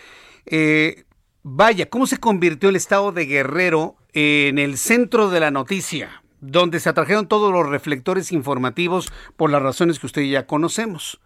eh, 0.46 1.04
Vaya, 1.42 1.88
¿cómo 1.88 2.06
se 2.06 2.18
convirtió 2.18 2.68
el 2.68 2.76
estado 2.76 3.12
de 3.12 3.24
Guerrero 3.24 3.96
en 4.12 4.58
el 4.58 4.76
centro 4.76 5.30
de 5.30 5.40
la 5.40 5.50
noticia, 5.50 6.22
donde 6.42 6.80
se 6.80 6.90
atrajeron 6.90 7.28
todos 7.28 7.50
los 7.50 7.66
reflectores 7.66 8.30
informativos 8.30 9.10
por 9.38 9.50
las 9.50 9.62
razones 9.62 9.98
que 9.98 10.04
usted 10.04 10.22
ya 10.22 10.46
conocemos? 10.46 11.18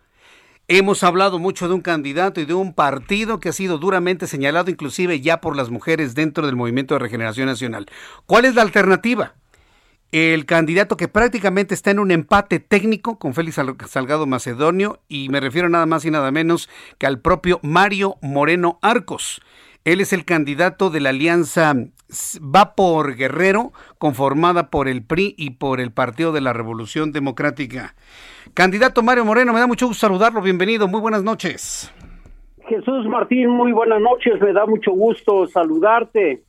Hemos 0.68 1.02
hablado 1.02 1.40
mucho 1.40 1.66
de 1.66 1.74
un 1.74 1.80
candidato 1.80 2.40
y 2.40 2.44
de 2.44 2.54
un 2.54 2.74
partido 2.74 3.40
que 3.40 3.48
ha 3.48 3.52
sido 3.52 3.78
duramente 3.78 4.28
señalado 4.28 4.70
inclusive 4.70 5.20
ya 5.20 5.40
por 5.40 5.56
las 5.56 5.70
mujeres 5.70 6.14
dentro 6.14 6.46
del 6.46 6.54
Movimiento 6.54 6.94
de 6.94 7.00
Regeneración 7.00 7.46
Nacional. 7.46 7.86
¿Cuál 8.24 8.44
es 8.44 8.54
la 8.54 8.62
alternativa? 8.62 9.34
El 10.12 10.46
candidato 10.46 10.96
que 10.96 11.08
prácticamente 11.08 11.74
está 11.74 11.90
en 11.90 11.98
un 11.98 12.12
empate 12.12 12.60
técnico 12.60 13.18
con 13.18 13.34
Félix 13.34 13.60
Salgado 13.88 14.26
Macedonio 14.26 15.02
y 15.08 15.28
me 15.28 15.40
refiero 15.40 15.68
nada 15.68 15.86
más 15.86 16.04
y 16.04 16.12
nada 16.12 16.30
menos 16.30 16.70
que 16.98 17.06
al 17.06 17.18
propio 17.18 17.58
Mario 17.64 18.14
Moreno 18.22 18.78
Arcos. 18.80 19.42
Él 19.84 20.00
es 20.00 20.14
el 20.14 20.24
candidato 20.24 20.88
de 20.88 21.00
la 21.00 21.10
alianza 21.10 21.74
Va 22.40 22.74
por 22.74 23.16
Guerrero, 23.16 23.72
conformada 23.98 24.70
por 24.70 24.88
el 24.88 25.04
PRI 25.04 25.34
y 25.36 25.50
por 25.50 25.80
el 25.80 25.92
Partido 25.92 26.32
de 26.32 26.40
la 26.40 26.54
Revolución 26.54 27.12
Democrática. 27.12 27.94
Candidato 28.54 29.02
Mario 29.02 29.24
Moreno, 29.24 29.52
me 29.52 29.60
da 29.60 29.66
mucho 29.66 29.86
gusto 29.86 30.06
saludarlo. 30.06 30.40
Bienvenido, 30.40 30.88
muy 30.88 31.00
buenas 31.00 31.22
noches. 31.22 31.92
Jesús 32.66 33.06
Martín, 33.06 33.50
muy 33.50 33.72
buenas 33.72 34.00
noches. 34.00 34.40
Me 34.40 34.54
da 34.54 34.64
mucho 34.64 34.92
gusto 34.92 35.46
saludarte. 35.48 36.44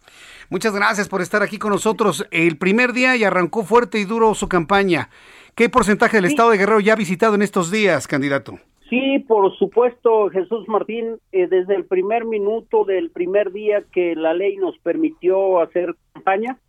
Muchas 0.50 0.74
gracias 0.74 1.10
por 1.10 1.22
estar 1.22 1.42
aquí 1.42 1.58
con 1.58 1.72
nosotros. 1.72 2.26
El 2.32 2.58
primer 2.58 2.94
día 2.94 3.18
y 3.18 3.26
arrancó 3.26 3.64
fuerte 3.64 4.00
y 4.00 4.06
duro 4.06 4.34
su 4.34 4.48
campaña. 4.48 5.10
¿Qué 5.56 5.68
porcentaje 5.68 6.18
del 6.18 6.26
estado 6.26 6.52
de 6.52 6.58
Guerrero 6.58 6.80
ya 6.80 6.94
ha 6.94 6.98
visitado 6.98 7.36
en 7.36 7.42
estos 7.42 7.70
días, 7.70 8.08
candidato? 8.08 8.60
Sí, 8.90 9.18
por 9.28 9.56
supuesto, 9.58 10.30
Jesús 10.30 10.68
Martín, 10.68 11.18
eh, 11.32 11.48
desde 11.48 11.76
el 11.76 11.86
primer 11.86 12.24
minuto 12.24 12.86
del 12.86 13.10
primer 13.10 13.52
día 13.52 13.84
que 13.92 14.16
la 14.16 14.36
ley 14.36 14.58
nos 14.58 14.78
permitió 14.78 15.60
hacer 15.60 15.96
campaña, 16.14 16.60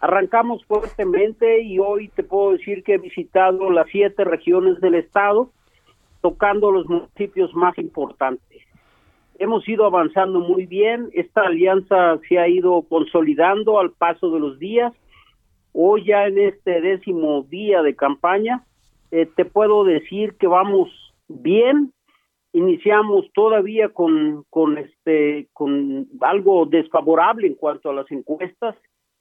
arrancamos 0.00 0.64
fuertemente 0.64 1.60
y 1.60 1.78
hoy 1.78 2.08
te 2.08 2.22
puedo 2.22 2.52
decir 2.52 2.82
que 2.82 2.94
he 2.94 2.98
visitado 2.98 3.68
las 3.68 3.86
siete 3.90 4.24
regiones 4.24 4.80
del 4.80 4.94
estado, 4.94 5.50
tocando 6.22 6.70
los 6.70 6.88
municipios 6.88 7.54
más 7.54 7.76
importantes. 7.78 8.62
hemos 9.38 9.66
ido 9.66 9.86
avanzando 9.86 10.40
muy 10.40 10.66
bien, 10.66 11.08
esta 11.14 11.42
alianza 11.42 12.18
se 12.28 12.38
ha 12.38 12.46
ido 12.46 12.82
consolidando 12.82 13.80
al 13.80 13.90
paso 13.90 14.30
de 14.30 14.40
los 14.40 14.58
días. 14.58 14.92
Hoy 15.72 16.04
ya 16.04 16.26
en 16.26 16.38
este 16.38 16.82
décimo 16.82 17.42
día 17.48 17.80
de 17.80 17.96
campaña, 17.96 18.64
eh, 19.10 19.26
te 19.34 19.46
puedo 19.46 19.84
decir 19.84 20.34
que 20.34 20.46
vamos 20.46 20.90
bien, 21.30 21.92
iniciamos 22.52 23.26
todavía 23.32 23.90
con, 23.90 24.44
con 24.50 24.78
este 24.78 25.48
con 25.52 26.08
algo 26.20 26.66
desfavorable 26.66 27.46
en 27.46 27.54
cuanto 27.54 27.90
a 27.90 27.94
las 27.94 28.10
encuestas 28.10 28.76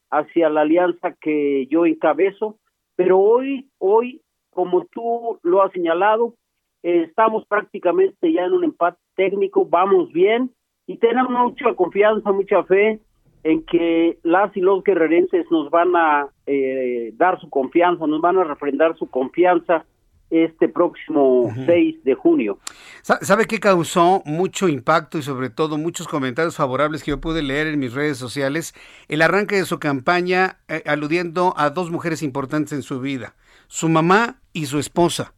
hacia 0.10 0.50
la 0.50 0.62
alianza 0.62 1.16
que 1.22 1.68
yo 1.68 1.86
encabezo, 1.86 2.58
pero 2.96 3.20
hoy 3.20 3.70
hoy 3.78 4.22
como 4.50 4.86
tú 4.86 5.40
lo 5.44 5.62
has 5.62 5.72
señalado, 5.72 6.34
eh, 6.82 7.04
estamos 7.08 7.46
prácticamente 7.46 8.34
ya 8.34 8.46
en 8.46 8.54
un 8.54 8.64
empate 8.64 8.98
técnico, 9.16 9.66
vamos 9.66 10.12
bien 10.12 10.52
y 10.88 10.98
tenemos 10.98 11.32
mucha 11.32 11.76
confianza, 11.76 12.32
mucha 12.32 12.64
fe 12.64 13.00
en 13.44 13.64
que 13.66 14.18
las 14.24 14.56
y 14.58 14.60
los 14.60 14.84
guerrerenses 14.84 15.46
nos 15.52 15.70
van 15.70 15.96
a 15.96 16.28
eh, 16.48 17.14
dar 17.14 17.40
su 17.40 17.50
confianza, 17.50 18.08
nos 18.08 18.20
van 18.20 18.38
a 18.40 18.44
refrendar 18.44 18.98
su 18.98 19.08
confianza 19.10 19.86
este 20.30 20.70
próximo 20.70 21.52
6 21.66 22.04
de 22.04 22.14
junio. 22.14 22.60
¿Sabe 23.02 23.46
qué 23.46 23.60
causó 23.60 24.22
mucho 24.26 24.68
impacto 24.68 25.18
y 25.18 25.24
sobre 25.24 25.50
todo 25.50 25.78
muchos 25.78 26.08
comentarios 26.08 26.56
favorables 26.56 27.04
que 27.04 27.12
yo 27.12 27.20
pude 27.20 27.42
leer 27.42 27.68
en 27.68 27.80
mis 27.80 27.94
redes 27.94 28.18
sociales? 28.18 28.74
El 29.08 29.22
arranque 29.22 29.56
de 29.56 29.66
su 29.66 29.80
campaña 29.80 30.58
eh, 30.68 30.84
aludiendo 30.86 31.54
a 31.58 31.70
dos 31.70 31.92
mujeres 31.92 32.22
importantes 32.22 32.74
en 32.74 32.84
su 32.84 33.00
vida, 33.00 33.36
su 33.68 33.90
mamá 33.90 34.40
y 34.54 34.68
su 34.68 34.80
esposa 34.80 35.34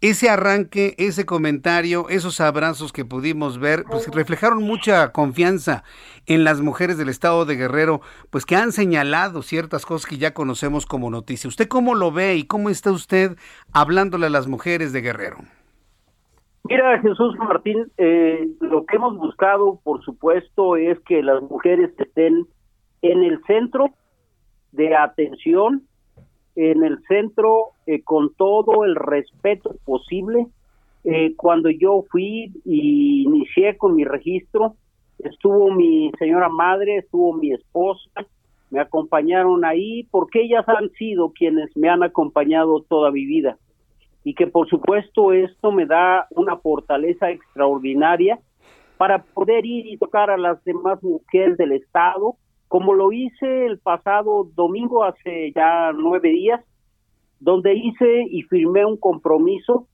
ese 0.00 0.30
arranque, 0.30 0.94
ese 0.98 1.26
comentario, 1.26 2.08
esos 2.08 2.40
abrazos 2.40 2.92
que 2.92 3.04
pudimos 3.04 3.58
ver, 3.58 3.84
pues 3.90 4.08
reflejaron 4.14 4.62
mucha 4.62 5.10
confianza 5.12 5.82
en 6.26 6.44
las 6.44 6.60
mujeres 6.60 6.98
del 6.98 7.08
estado 7.08 7.44
de 7.44 7.56
Guerrero, 7.56 8.00
pues 8.30 8.46
que 8.46 8.54
han 8.54 8.70
señalado 8.70 9.42
ciertas 9.42 9.84
cosas 9.84 10.08
que 10.08 10.18
ya 10.18 10.34
conocemos 10.34 10.86
como 10.86 11.10
noticia. 11.10 11.48
¿Usted 11.48 11.66
cómo 11.66 11.96
lo 11.96 12.12
ve 12.12 12.36
y 12.36 12.44
cómo 12.44 12.70
está 12.70 12.92
usted 12.92 13.36
hablándole 13.72 14.26
a 14.26 14.30
las 14.30 14.46
mujeres 14.46 14.92
de 14.92 15.00
Guerrero? 15.00 15.38
Mira, 16.64 17.00
Jesús 17.00 17.34
Martín, 17.38 17.90
eh, 17.96 18.46
lo 18.60 18.84
que 18.84 18.96
hemos 18.96 19.16
buscado, 19.16 19.80
por 19.82 20.04
supuesto, 20.04 20.76
es 20.76 21.00
que 21.00 21.22
las 21.22 21.42
mujeres 21.42 21.90
estén 21.98 22.46
en 23.02 23.24
el 23.24 23.42
centro 23.46 23.86
de 24.72 24.94
atención 24.94 25.87
en 26.58 26.82
el 26.82 27.00
centro 27.06 27.68
eh, 27.86 28.02
con 28.02 28.34
todo 28.34 28.84
el 28.84 28.96
respeto 28.96 29.76
posible. 29.84 30.48
Eh, 31.04 31.34
cuando 31.36 31.70
yo 31.70 32.04
fui 32.10 32.52
y 32.64 33.22
inicié 33.22 33.76
con 33.76 33.94
mi 33.94 34.04
registro, 34.04 34.74
estuvo 35.20 35.70
mi 35.70 36.10
señora 36.18 36.48
madre, 36.48 36.96
estuvo 36.96 37.32
mi 37.32 37.52
esposa, 37.52 38.10
me 38.70 38.80
acompañaron 38.80 39.64
ahí 39.64 40.08
porque 40.10 40.42
ellas 40.42 40.68
han 40.68 40.90
sido 40.90 41.30
quienes 41.30 41.74
me 41.76 41.88
han 41.88 42.02
acompañado 42.02 42.80
toda 42.88 43.12
mi 43.12 43.24
vida. 43.24 43.56
Y 44.24 44.34
que 44.34 44.48
por 44.48 44.68
supuesto 44.68 45.32
esto 45.32 45.70
me 45.70 45.86
da 45.86 46.26
una 46.30 46.56
fortaleza 46.56 47.30
extraordinaria 47.30 48.40
para 48.96 49.22
poder 49.22 49.64
ir 49.64 49.86
y 49.86 49.96
tocar 49.96 50.28
a 50.28 50.36
las 50.36 50.62
demás 50.64 51.00
mujeres 51.04 51.56
del 51.56 51.70
Estado, 51.70 52.34
como 52.68 52.94
lo 52.94 53.12
hice 53.12 53.66
el 53.66 53.78
pasado 53.78 54.48
domingo, 54.54 55.04
hace 55.04 55.52
ya 55.52 55.92
nueve 55.92 56.28
días, 56.28 56.64
donde 57.40 57.74
hice 57.74 58.26
y 58.30 58.42
firmé 58.42 58.84
un 58.84 58.98
compromiso, 58.98 59.86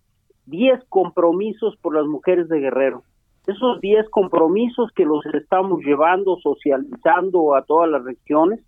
diez 0.46 0.82
compromisos 0.88 1.76
por 1.76 1.94
las 1.94 2.06
mujeres 2.06 2.48
de 2.48 2.60
Guerrero. 2.60 3.02
Esos 3.46 3.80
diez 3.80 4.08
compromisos 4.10 4.90
que 4.92 5.04
los 5.04 5.24
estamos 5.26 5.82
llevando, 5.84 6.36
socializando 6.42 7.54
a 7.54 7.62
todas 7.62 7.90
las 7.90 8.02
regiones, 8.04 8.60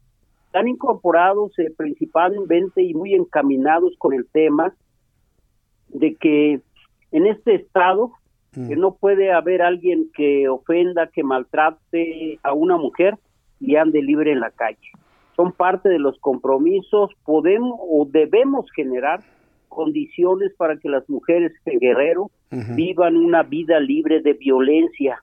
están 0.46 0.68
incorporados 0.68 1.58
eh, 1.58 1.72
principalmente 1.76 2.82
y 2.82 2.94
muy 2.94 3.14
encaminados 3.14 3.94
con 3.98 4.14
el 4.14 4.26
tema 4.28 4.74
de 5.88 6.14
que 6.14 6.60
en 7.10 7.26
este 7.26 7.56
estado 7.56 8.12
que 8.52 8.74
no 8.74 8.94
puede 8.94 9.32
haber 9.32 9.60
alguien 9.60 10.10
que 10.14 10.48
ofenda, 10.48 11.08
que 11.08 11.22
maltrate 11.22 12.40
a 12.42 12.54
una 12.54 12.78
mujer 12.78 13.18
y 13.60 13.76
ande 13.76 14.02
libre 14.02 14.32
en 14.32 14.40
la 14.40 14.50
calle. 14.50 14.90
Son 15.34 15.52
parte 15.52 15.88
de 15.88 15.98
los 15.98 16.18
compromisos, 16.18 17.10
podemos 17.24 17.78
o 17.80 18.06
debemos 18.10 18.66
generar 18.74 19.20
condiciones 19.68 20.52
para 20.56 20.78
que 20.78 20.88
las 20.88 21.08
mujeres 21.08 21.52
en 21.66 21.78
Guerrero 21.78 22.30
vivan 22.50 23.16
una 23.16 23.42
vida 23.42 23.78
libre 23.78 24.22
de 24.22 24.32
violencia. 24.32 25.22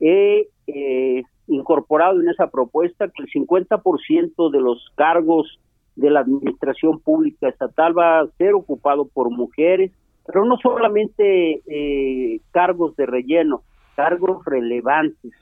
He 0.00 0.48
eh, 0.66 1.22
incorporado 1.46 2.20
en 2.20 2.28
esa 2.28 2.50
propuesta 2.50 3.08
que 3.08 3.22
el 3.22 3.30
50% 3.30 4.50
de 4.50 4.60
los 4.60 4.84
cargos 4.96 5.58
de 5.94 6.10
la 6.10 6.20
administración 6.20 7.00
pública 7.00 7.48
estatal 7.48 7.96
va 7.96 8.20
a 8.20 8.26
ser 8.36 8.52
ocupado 8.54 9.06
por 9.06 9.30
mujeres, 9.30 9.92
pero 10.26 10.44
no 10.44 10.58
solamente 10.58 11.62
eh, 11.66 12.40
cargos 12.50 12.94
de 12.96 13.06
relleno, 13.06 13.62
cargos 13.94 14.44
relevantes 14.44 15.32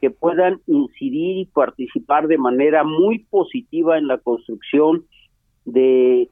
que 0.00 0.10
puedan 0.10 0.60
incidir 0.66 1.38
y 1.38 1.44
participar 1.46 2.26
de 2.26 2.38
manera 2.38 2.84
muy 2.84 3.18
positiva 3.18 3.98
en 3.98 4.06
la 4.06 4.18
construcción 4.18 5.04
de, 5.64 6.28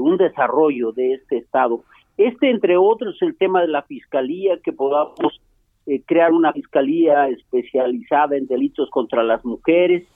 un 0.00 0.16
desarrollo 0.16 0.92
de 0.92 1.14
este 1.14 1.38
Estado. 1.38 1.82
Este, 2.16 2.50
entre 2.50 2.76
otros, 2.76 3.16
el 3.22 3.36
tema 3.36 3.60
de 3.60 3.68
la 3.68 3.82
fiscalía, 3.82 4.58
que 4.62 4.72
podamos 4.72 5.40
eh, 5.86 6.02
crear 6.06 6.32
una 6.32 6.52
fiscalía 6.52 7.28
especializada 7.28 8.36
en 8.36 8.46
delitos 8.46 8.90
contra 8.90 9.22
las 9.22 9.44
mujeres, 9.44 10.06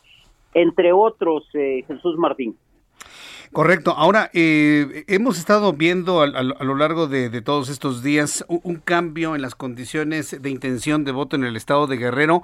entre 0.55 0.93
otros, 0.93 1.45
eh, 1.55 1.85
Jesús 1.87 2.17
Martín. 2.19 2.57
Correcto. 3.53 3.93
Ahora, 3.95 4.31
eh, 4.33 5.05
hemos 5.09 5.39
estado 5.39 5.75
viendo 5.75 6.23
a, 6.23 6.27
lo 6.27 6.75
largo 6.75 7.07
de, 7.07 7.43
todos 7.43 7.69
estos 7.69 8.03
días 8.03 8.47
un, 8.49 8.77
cambio 8.77 9.37
en 9.37 9.43
las 9.43 9.55
condiciones 9.55 10.41
de 10.41 10.49
intención 10.49 11.05
de 11.05 11.13
voto 11.13 11.37
en 11.37 11.45
el 11.45 11.57
estado 11.57 11.87
de 11.87 11.99
Guerrero 11.99 12.43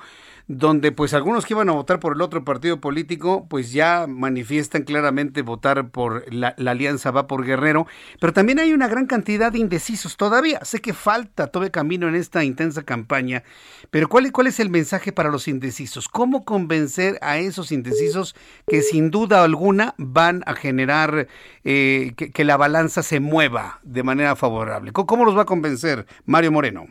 donde 0.49 0.93
pues 0.93 1.13
algunos 1.13 1.45
que 1.45 1.53
iban 1.53 1.69
a 1.69 1.73
votar 1.73 2.01
por 2.01 2.15
el 2.15 2.23
otro 2.23 2.43
partido 2.43 2.81
político 2.81 3.47
pues 3.49 3.71
ya 3.71 4.07
manifiestan 4.09 4.83
claramente 4.83 5.43
votar 5.43 5.91
por 5.91 6.25
la, 6.33 6.55
alianza 6.57 7.11
va 7.11 7.27
por 7.27 7.45
Guerrero, 7.45 7.87
pero 8.19 8.33
también 8.33 8.59
hay 8.59 8.73
una 8.73 8.89
gran 8.89 9.07
cantidad 9.07 9.53
de 9.53 9.59
indecisos 9.59 10.17
todavía. 10.17 10.65
Sé 10.65 10.81
que 10.81 10.95
falta 10.95 11.49
todo 11.49 11.65
el 11.65 11.71
camino 11.71 12.09
en 12.09 12.15
esta 12.15 12.45
intensa 12.45 12.83
campaña, 12.83 13.43
pero 13.91 14.09
¿cuál, 14.09 14.33
¿cuál 14.33 14.47
es 14.47 14.59
el 14.59 14.71
mensaje 14.71 15.13
para 15.13 15.31
los 15.31 15.49
indecisos? 15.49 16.09
¿Cómo 16.09 16.47
convencer 16.47 17.19
a 17.21 17.37
esos 17.37 17.71
indecisos 17.71 18.35
que 18.67 18.81
sin 18.81 19.11
duda 19.11 19.45
alguna 19.45 19.95
van 19.99 20.43
a 20.47 20.55
generar 20.55 21.29
eh, 21.65 22.15
que, 22.17 22.45
la 22.45 22.57
balanza 22.57 23.03
se 23.03 23.21
mueva 23.21 23.81
de 23.83 24.03
manera 24.03 24.35
favorable? 24.35 24.93
¿Cómo, 24.93 25.07
¿Cómo 25.07 25.25
los 25.27 25.37
va 25.37 25.43
a 25.43 25.47
convencer 25.47 26.07
Mario 26.25 26.53
Moreno? 26.53 26.87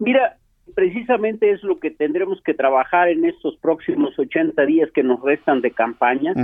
Mira, 0.00 0.38
precisamente 0.74 1.50
es 1.50 1.62
lo 1.62 1.78
que 1.78 1.90
tendremos 1.90 2.40
que 2.42 2.54
trabajar 2.54 3.08
en 3.08 3.24
estos 3.24 3.56
próximos 3.56 4.18
80 4.18 4.64
días 4.66 4.90
que 4.92 5.02
nos 5.02 5.20
restan 5.22 5.60
de 5.60 5.70
campaña, 5.70 6.34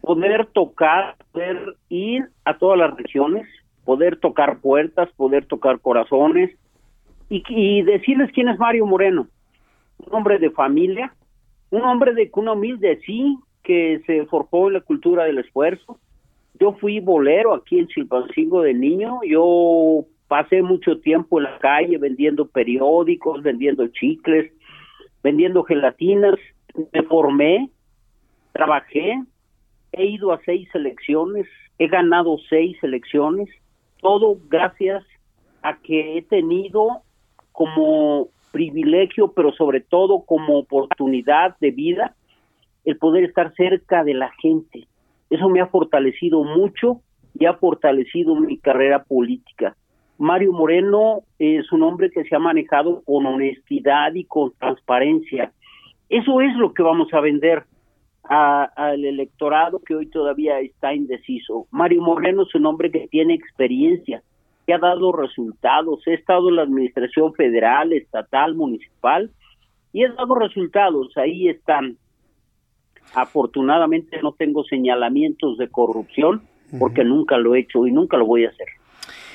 poder 0.00 0.46
tocar, 0.46 1.16
poder 1.32 1.76
ir 1.88 2.28
a 2.44 2.58
todas 2.58 2.78
las 2.78 2.96
regiones, 2.96 3.46
poder 3.84 4.16
tocar 4.18 4.58
puertas, 4.58 5.08
poder 5.16 5.46
tocar 5.46 5.80
corazones 5.80 6.50
y, 7.28 7.82
decirles 7.82 8.30
quién 8.32 8.48
es 8.48 8.58
Mario 8.58 8.86
Moreno, 8.86 9.28
un 9.98 10.14
hombre 10.14 10.38
de 10.38 10.50
familia, 10.50 11.14
un 11.70 11.82
hombre 11.82 12.14
de 12.14 12.30
cuna 12.30 12.52
humilde, 12.52 13.00
sí, 13.06 13.38
que 13.62 14.00
se 14.06 14.26
forjó 14.26 14.68
en 14.68 14.74
la 14.74 14.80
cultura 14.80 15.24
del 15.24 15.38
esfuerzo. 15.38 15.98
Yo 16.58 16.72
fui 16.72 16.98
bolero 17.00 17.54
aquí 17.54 17.78
en 17.78 17.86
Chilpancingo 17.86 18.62
de 18.62 18.74
niño, 18.74 19.20
yo 19.26 20.04
pasé 20.30 20.62
mucho 20.62 21.00
tiempo 21.00 21.40
en 21.40 21.44
la 21.44 21.58
calle 21.58 21.98
vendiendo 21.98 22.46
periódicos, 22.46 23.42
vendiendo 23.42 23.88
chicles, 23.88 24.52
vendiendo 25.24 25.64
gelatinas, 25.64 26.36
me 26.92 27.02
formé, 27.02 27.68
trabajé, 28.52 29.24
he 29.90 30.06
ido 30.06 30.30
a 30.30 30.40
seis 30.44 30.68
elecciones, 30.72 31.48
he 31.80 31.88
ganado 31.88 32.38
seis 32.48 32.76
elecciones, 32.80 33.48
todo 34.00 34.38
gracias 34.48 35.04
a 35.62 35.76
que 35.78 36.16
he 36.16 36.22
tenido 36.22 37.02
como 37.50 38.28
privilegio, 38.52 39.32
pero 39.32 39.50
sobre 39.50 39.80
todo 39.80 40.20
como 40.24 40.58
oportunidad 40.58 41.56
de 41.58 41.72
vida, 41.72 42.14
el 42.84 42.96
poder 42.98 43.24
estar 43.24 43.52
cerca 43.56 44.04
de 44.04 44.14
la 44.14 44.30
gente. 44.40 44.86
Eso 45.28 45.48
me 45.48 45.60
ha 45.60 45.66
fortalecido 45.66 46.44
mucho 46.44 47.00
y 47.36 47.46
ha 47.46 47.54
fortalecido 47.54 48.36
mi 48.36 48.58
carrera 48.58 49.02
política. 49.02 49.74
Mario 50.20 50.52
Moreno 50.52 51.22
es 51.38 51.72
un 51.72 51.82
hombre 51.82 52.10
que 52.10 52.24
se 52.24 52.36
ha 52.36 52.38
manejado 52.38 53.02
con 53.04 53.24
honestidad 53.24 54.12
y 54.12 54.24
con 54.24 54.52
transparencia. 54.52 55.50
Eso 56.10 56.42
es 56.42 56.54
lo 56.56 56.74
que 56.74 56.82
vamos 56.82 57.08
a 57.14 57.20
vender 57.20 57.64
al 58.24 59.02
electorado 59.02 59.80
que 59.80 59.94
hoy 59.94 60.10
todavía 60.10 60.60
está 60.60 60.92
indeciso. 60.92 61.66
Mario 61.70 62.02
Moreno 62.02 62.42
es 62.42 62.54
un 62.54 62.66
hombre 62.66 62.90
que 62.90 63.08
tiene 63.08 63.32
experiencia, 63.32 64.22
que 64.66 64.74
ha 64.74 64.78
dado 64.78 65.10
resultados, 65.10 66.06
ha 66.06 66.10
estado 66.10 66.50
en 66.50 66.56
la 66.56 66.62
administración 66.62 67.32
federal, 67.32 67.94
estatal, 67.94 68.54
municipal 68.54 69.30
y 69.90 70.04
he 70.04 70.08
dado 70.10 70.34
resultados, 70.34 71.16
ahí 71.16 71.48
están. 71.48 71.96
Afortunadamente 73.14 74.20
no 74.22 74.32
tengo 74.32 74.64
señalamientos 74.64 75.56
de 75.56 75.68
corrupción 75.68 76.42
porque 76.78 77.04
nunca 77.04 77.38
lo 77.38 77.54
he 77.54 77.60
hecho 77.60 77.86
y 77.86 77.90
nunca 77.90 78.18
lo 78.18 78.26
voy 78.26 78.44
a 78.44 78.50
hacer. 78.50 78.68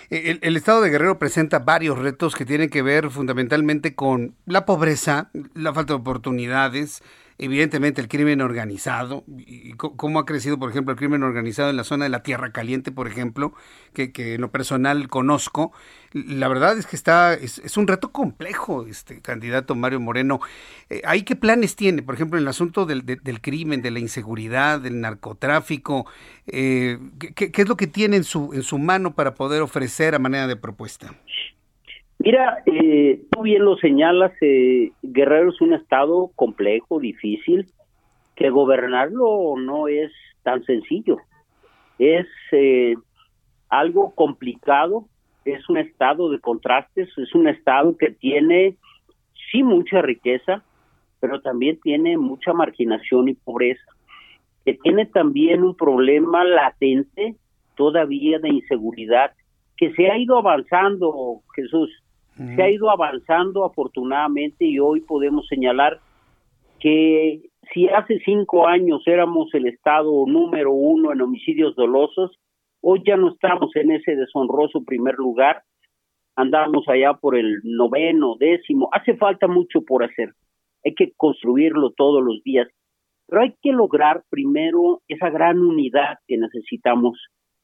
El, 0.09 0.39
el, 0.41 0.57
estado 0.57 0.81
de 0.81 0.89
Guerrero 0.89 1.17
presenta 1.17 1.59
varios 1.59 1.97
retos 1.97 2.35
que 2.35 2.45
tienen 2.45 2.69
que 2.69 2.81
ver 2.81 3.09
fundamentalmente 3.09 3.95
con 3.95 4.35
la 4.45 4.65
pobreza, 4.65 5.29
la 5.53 5.73
falta 5.73 5.93
de 5.93 5.99
oportunidades, 5.99 7.01
evidentemente 7.37 8.01
el 8.01 8.07
crimen 8.07 8.41
organizado, 8.41 9.25
y 9.37 9.73
cómo 9.73 10.19
ha 10.19 10.25
crecido, 10.25 10.57
por 10.57 10.69
ejemplo, 10.69 10.93
el 10.93 10.97
crimen 10.97 11.23
organizado 11.23 11.69
en 11.69 11.75
la 11.75 11.83
zona 11.83 12.05
de 12.05 12.09
la 12.09 12.23
Tierra 12.23 12.51
Caliente, 12.51 12.91
por 12.91 13.07
ejemplo, 13.07 13.53
que, 13.93 14.11
que 14.11 14.35
en 14.35 14.41
lo 14.41 14.51
personal 14.51 15.09
conozco. 15.09 15.73
La 16.13 16.47
verdad 16.47 16.77
es 16.77 16.85
que 16.85 16.95
está, 16.95 17.33
es, 17.33 17.75
un 17.75 17.87
reto 17.87 18.13
complejo, 18.13 18.85
este 18.87 19.19
candidato 19.19 19.75
Mario 19.75 19.99
Moreno. 19.99 20.39
Eh, 20.89 21.01
¿Ahí 21.05 21.23
qué 21.23 21.35
planes 21.35 21.75
tiene? 21.75 22.01
Por 22.01 22.15
ejemplo, 22.15 22.37
en 22.37 22.43
el 22.43 22.47
asunto 22.47 22.85
del, 22.85 23.05
del 23.05 23.41
crimen, 23.41 23.81
de 23.81 23.91
la 23.91 23.99
inseguridad, 23.99 24.79
del 24.79 25.01
narcotráfico, 25.01 26.05
eh, 26.47 26.99
¿qué, 27.19 27.51
¿qué, 27.51 27.61
es 27.61 27.67
lo 27.67 27.75
que 27.75 27.87
tiene 27.87 28.15
en 28.15 28.23
su, 28.23 28.53
en 28.53 28.63
su 28.63 28.77
mano 28.77 29.13
para 29.13 29.35
poder 29.35 29.61
ofrecer 29.61 30.15
a 30.15 30.19
manera 30.19 30.47
de 30.47 30.55
propuesta? 30.55 31.13
Mira, 32.25 32.63
eh, 32.65 33.21
tú 33.29 33.43
bien 33.43 33.63
lo 33.63 33.77
señalas, 33.77 34.31
eh, 34.41 34.91
Guerrero 35.03 35.51
es 35.51 35.61
un 35.61 35.73
estado 35.73 36.31
complejo, 36.35 36.99
difícil, 36.99 37.67
que 38.35 38.49
gobernarlo 38.49 39.53
no 39.59 39.87
es 39.87 40.11
tan 40.41 40.63
sencillo. 40.63 41.17
Es 41.99 42.25
eh, 42.51 42.95
algo 43.69 44.15
complicado, 44.15 45.05
es 45.45 45.69
un 45.69 45.77
estado 45.77 46.31
de 46.31 46.39
contrastes, 46.39 47.15
es 47.15 47.35
un 47.35 47.47
estado 47.47 47.95
que 47.95 48.09
tiene 48.09 48.75
sí 49.51 49.61
mucha 49.61 50.01
riqueza, 50.01 50.63
pero 51.19 51.41
también 51.41 51.79
tiene 51.79 52.17
mucha 52.17 52.53
marginación 52.53 53.29
y 53.29 53.35
pobreza, 53.35 53.85
que 54.65 54.73
tiene 54.73 55.05
también 55.05 55.63
un 55.63 55.77
problema 55.77 56.43
latente 56.43 57.35
todavía 57.75 58.39
de 58.39 58.49
inseguridad, 58.49 59.33
que 59.77 59.93
se 59.93 60.09
ha 60.09 60.17
ido 60.17 60.39
avanzando, 60.39 61.43
Jesús, 61.55 61.91
se 62.37 62.61
ha 62.61 62.69
ido 62.69 62.89
avanzando 62.89 63.63
afortunadamente 63.63 64.65
y 64.65 64.79
hoy 64.79 65.01
podemos 65.01 65.47
señalar 65.47 65.99
que 66.79 67.41
si 67.73 67.87
hace 67.87 68.19
cinco 68.25 68.67
años 68.67 69.01
éramos 69.05 69.53
el 69.53 69.67
estado 69.67 70.25
número 70.27 70.71
uno 70.71 71.13
en 71.13 71.21
homicidios 71.21 71.75
dolosos, 71.75 72.37
hoy 72.81 73.01
ya 73.05 73.15
no 73.15 73.29
estamos 73.29 73.75
en 73.75 73.91
ese 73.91 74.15
deshonroso 74.15 74.83
primer 74.83 75.15
lugar, 75.15 75.63
andamos 76.35 76.87
allá 76.89 77.13
por 77.13 77.37
el 77.37 77.61
noveno, 77.63 78.35
décimo, 78.37 78.89
hace 78.91 79.15
falta 79.15 79.47
mucho 79.47 79.81
por 79.81 80.03
hacer, 80.03 80.33
hay 80.83 80.93
que 80.93 81.13
construirlo 81.15 81.91
todos 81.91 82.21
los 82.21 82.43
días, 82.43 82.67
pero 83.27 83.41
hay 83.43 83.55
que 83.61 83.71
lograr 83.71 84.23
primero 84.29 85.01
esa 85.07 85.29
gran 85.29 85.59
unidad 85.59 86.19
que 86.27 86.37
necesitamos 86.37 87.17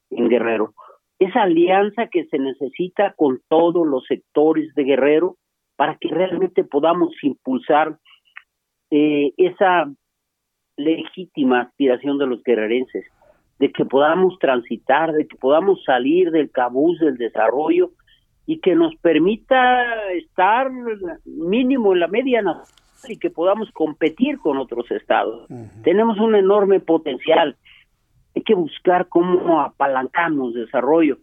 en 0.10 0.30
Guerrero 0.30 0.74
esa 1.22 1.44
alianza 1.44 2.08
que 2.08 2.26
se 2.26 2.40
necesita 2.40 3.14
con 3.14 3.42
todos 3.48 3.86
los 3.86 4.06
sectores 4.08 4.74
de 4.74 4.84
Guerrero 4.84 5.38
para 5.76 5.96
que 5.98 6.10
realmente 6.10 6.64
podamos 6.64 7.12
impulsar 7.22 8.00
eh, 8.90 9.32
esa 9.38 9.86
legítima 10.78 11.62
aspiración 11.62 12.18
de 12.18 12.26
los 12.26 12.42
guerrerenses, 12.44 13.06
de 13.60 13.72
que 13.72 13.86
podamos 13.86 14.40
transitar, 14.40 15.14
de 15.14 15.28
que 15.28 15.38
podamos 15.38 15.84
salir 15.84 16.32
del 16.32 16.50
cabuz 16.50 17.00
del 17.00 17.18
desarrollo 17.18 17.92
y 18.48 18.60
que 18.60 18.74
nos 18.74 18.96
permita 18.96 20.12
estar 20.14 20.72
mínimo 21.26 21.94
en 21.94 22.00
la 22.00 22.08
media 22.08 22.42
nacional 22.42 22.68
y 23.08 23.18
que 23.18 23.30
podamos 23.30 23.70
competir 23.74 24.40
con 24.40 24.58
otros 24.58 24.90
estados. 24.90 25.48
Tenemos 25.84 26.20
un 26.20 26.34
enorme 26.34 26.80
potencial 26.80 27.58
hay 28.36 28.42
que 28.44 28.56
buscar 28.56 29.08
cómo 29.08 29.62
apalancamos 29.62 30.54
desarrollo. 30.54 31.18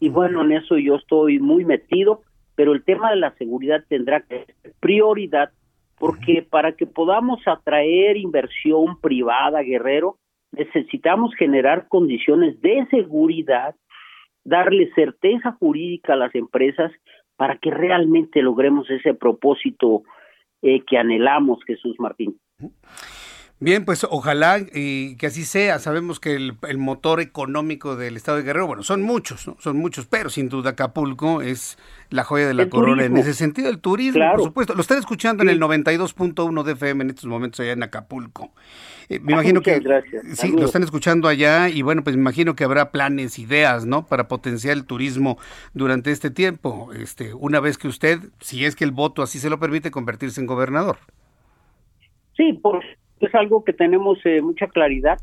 Y 0.00 0.08
bueno, 0.08 0.42
en 0.42 0.52
eso 0.52 0.76
yo 0.78 0.96
estoy 0.96 1.38
muy 1.38 1.64
metido, 1.64 2.22
pero 2.54 2.72
el 2.72 2.84
tema 2.84 3.10
de 3.10 3.16
la 3.16 3.34
seguridad 3.36 3.84
tendrá 3.88 4.20
que 4.20 4.44
ser 4.44 4.74
prioridad, 4.80 5.50
porque 5.98 6.42
para 6.48 6.72
que 6.72 6.86
podamos 6.86 7.40
atraer 7.46 8.16
inversión 8.16 9.00
privada, 9.00 9.62
Guerrero, 9.62 10.18
necesitamos 10.50 11.34
generar 11.36 11.88
condiciones 11.88 12.60
de 12.60 12.86
seguridad, 12.90 13.74
darle 14.44 14.90
certeza 14.94 15.52
jurídica 15.52 16.14
a 16.14 16.16
las 16.16 16.34
empresas 16.34 16.92
para 17.36 17.56
que 17.56 17.70
realmente 17.70 18.42
logremos 18.42 18.90
ese 18.90 19.14
propósito 19.14 20.02
eh, 20.62 20.82
que 20.84 20.98
anhelamos, 20.98 21.60
Jesús 21.64 21.96
Martín. 21.98 22.36
Bien, 23.62 23.84
pues 23.84 24.04
ojalá 24.10 24.58
y 24.58 25.14
que 25.16 25.28
así 25.28 25.44
sea. 25.44 25.78
Sabemos 25.78 26.18
que 26.18 26.34
el, 26.34 26.78
motor 26.78 27.20
económico 27.20 27.94
del 27.94 28.16
estado 28.16 28.38
de 28.38 28.42
Guerrero, 28.42 28.66
bueno, 28.66 28.82
son 28.82 29.02
muchos, 29.02 29.46
¿no? 29.46 29.56
Son 29.60 29.76
muchos, 29.76 30.06
pero 30.06 30.30
sin 30.30 30.48
duda 30.48 30.70
Acapulco 30.70 31.42
es 31.42 31.78
la 32.10 32.24
joya 32.24 32.48
de 32.48 32.54
la 32.54 32.68
corona 32.68 33.04
en 33.04 33.16
ese 33.16 33.34
sentido. 33.34 33.68
El 33.68 33.78
turismo, 33.78 34.20
por 34.32 34.42
supuesto. 34.42 34.74
Lo 34.74 34.80
están 34.80 34.98
escuchando 34.98 35.44
en 35.44 35.48
el 35.48 35.60
92.1 35.60 36.64
de 36.64 36.72
FM 36.72 37.04
en 37.04 37.10
estos 37.10 37.26
momentos 37.26 37.60
allá 37.60 37.70
en 37.70 37.84
Acapulco. 37.84 38.50
Eh, 39.08 39.20
me 39.20 39.34
imagino 39.34 39.60
que 39.60 39.80
sí, 40.34 40.50
lo 40.50 40.64
están 40.64 40.82
escuchando 40.82 41.28
allá 41.28 41.68
y 41.68 41.82
bueno, 41.82 42.02
pues 42.02 42.16
me 42.16 42.22
imagino 42.22 42.56
que 42.56 42.64
habrá 42.64 42.90
planes, 42.90 43.38
ideas, 43.38 43.86
¿no? 43.86 44.06
Para 44.06 44.26
potenciar 44.26 44.72
el 44.72 44.86
turismo 44.86 45.38
durante 45.72 46.10
este 46.10 46.30
tiempo. 46.30 46.92
Este, 46.94 47.32
una 47.32 47.60
vez 47.60 47.78
que 47.78 47.86
usted, 47.86 48.18
si 48.40 48.64
es 48.64 48.74
que 48.74 48.82
el 48.82 48.90
voto 48.90 49.22
así 49.22 49.38
se 49.38 49.50
lo 49.50 49.60
permite, 49.60 49.92
convertirse 49.92 50.40
en 50.40 50.48
gobernador. 50.48 50.98
Sí, 52.36 52.54
por 52.54 52.82
es 53.26 53.34
algo 53.34 53.64
que 53.64 53.72
tenemos 53.72 54.18
eh, 54.24 54.40
mucha 54.42 54.66
claridad. 54.66 55.18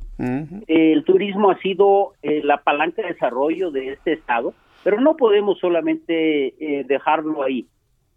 el 0.68 1.04
turismo 1.04 1.52
ha 1.52 1.60
sido 1.60 2.14
eh, 2.22 2.42
la 2.44 2.64
palanca 2.64 3.02
de 3.02 3.10
desarrollo 3.10 3.72
de 3.72 3.94
este 3.94 4.14
estado, 4.14 4.54
pero 4.84 5.00
no 5.02 5.16
podemos 5.16 5.60
solamente 5.60 6.48
eh, 6.60 6.84
dejarlo 6.86 7.44
ahí. 7.44 7.68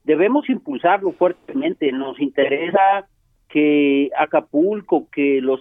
Debemos 0.04 0.48
impulsarlo 0.48 1.12
fuertemente. 1.12 1.90
Nos 1.92 2.20
interesa 2.20 3.06
que 3.48 4.10
Acapulco, 4.18 5.08
que 5.10 5.40
los 5.40 5.60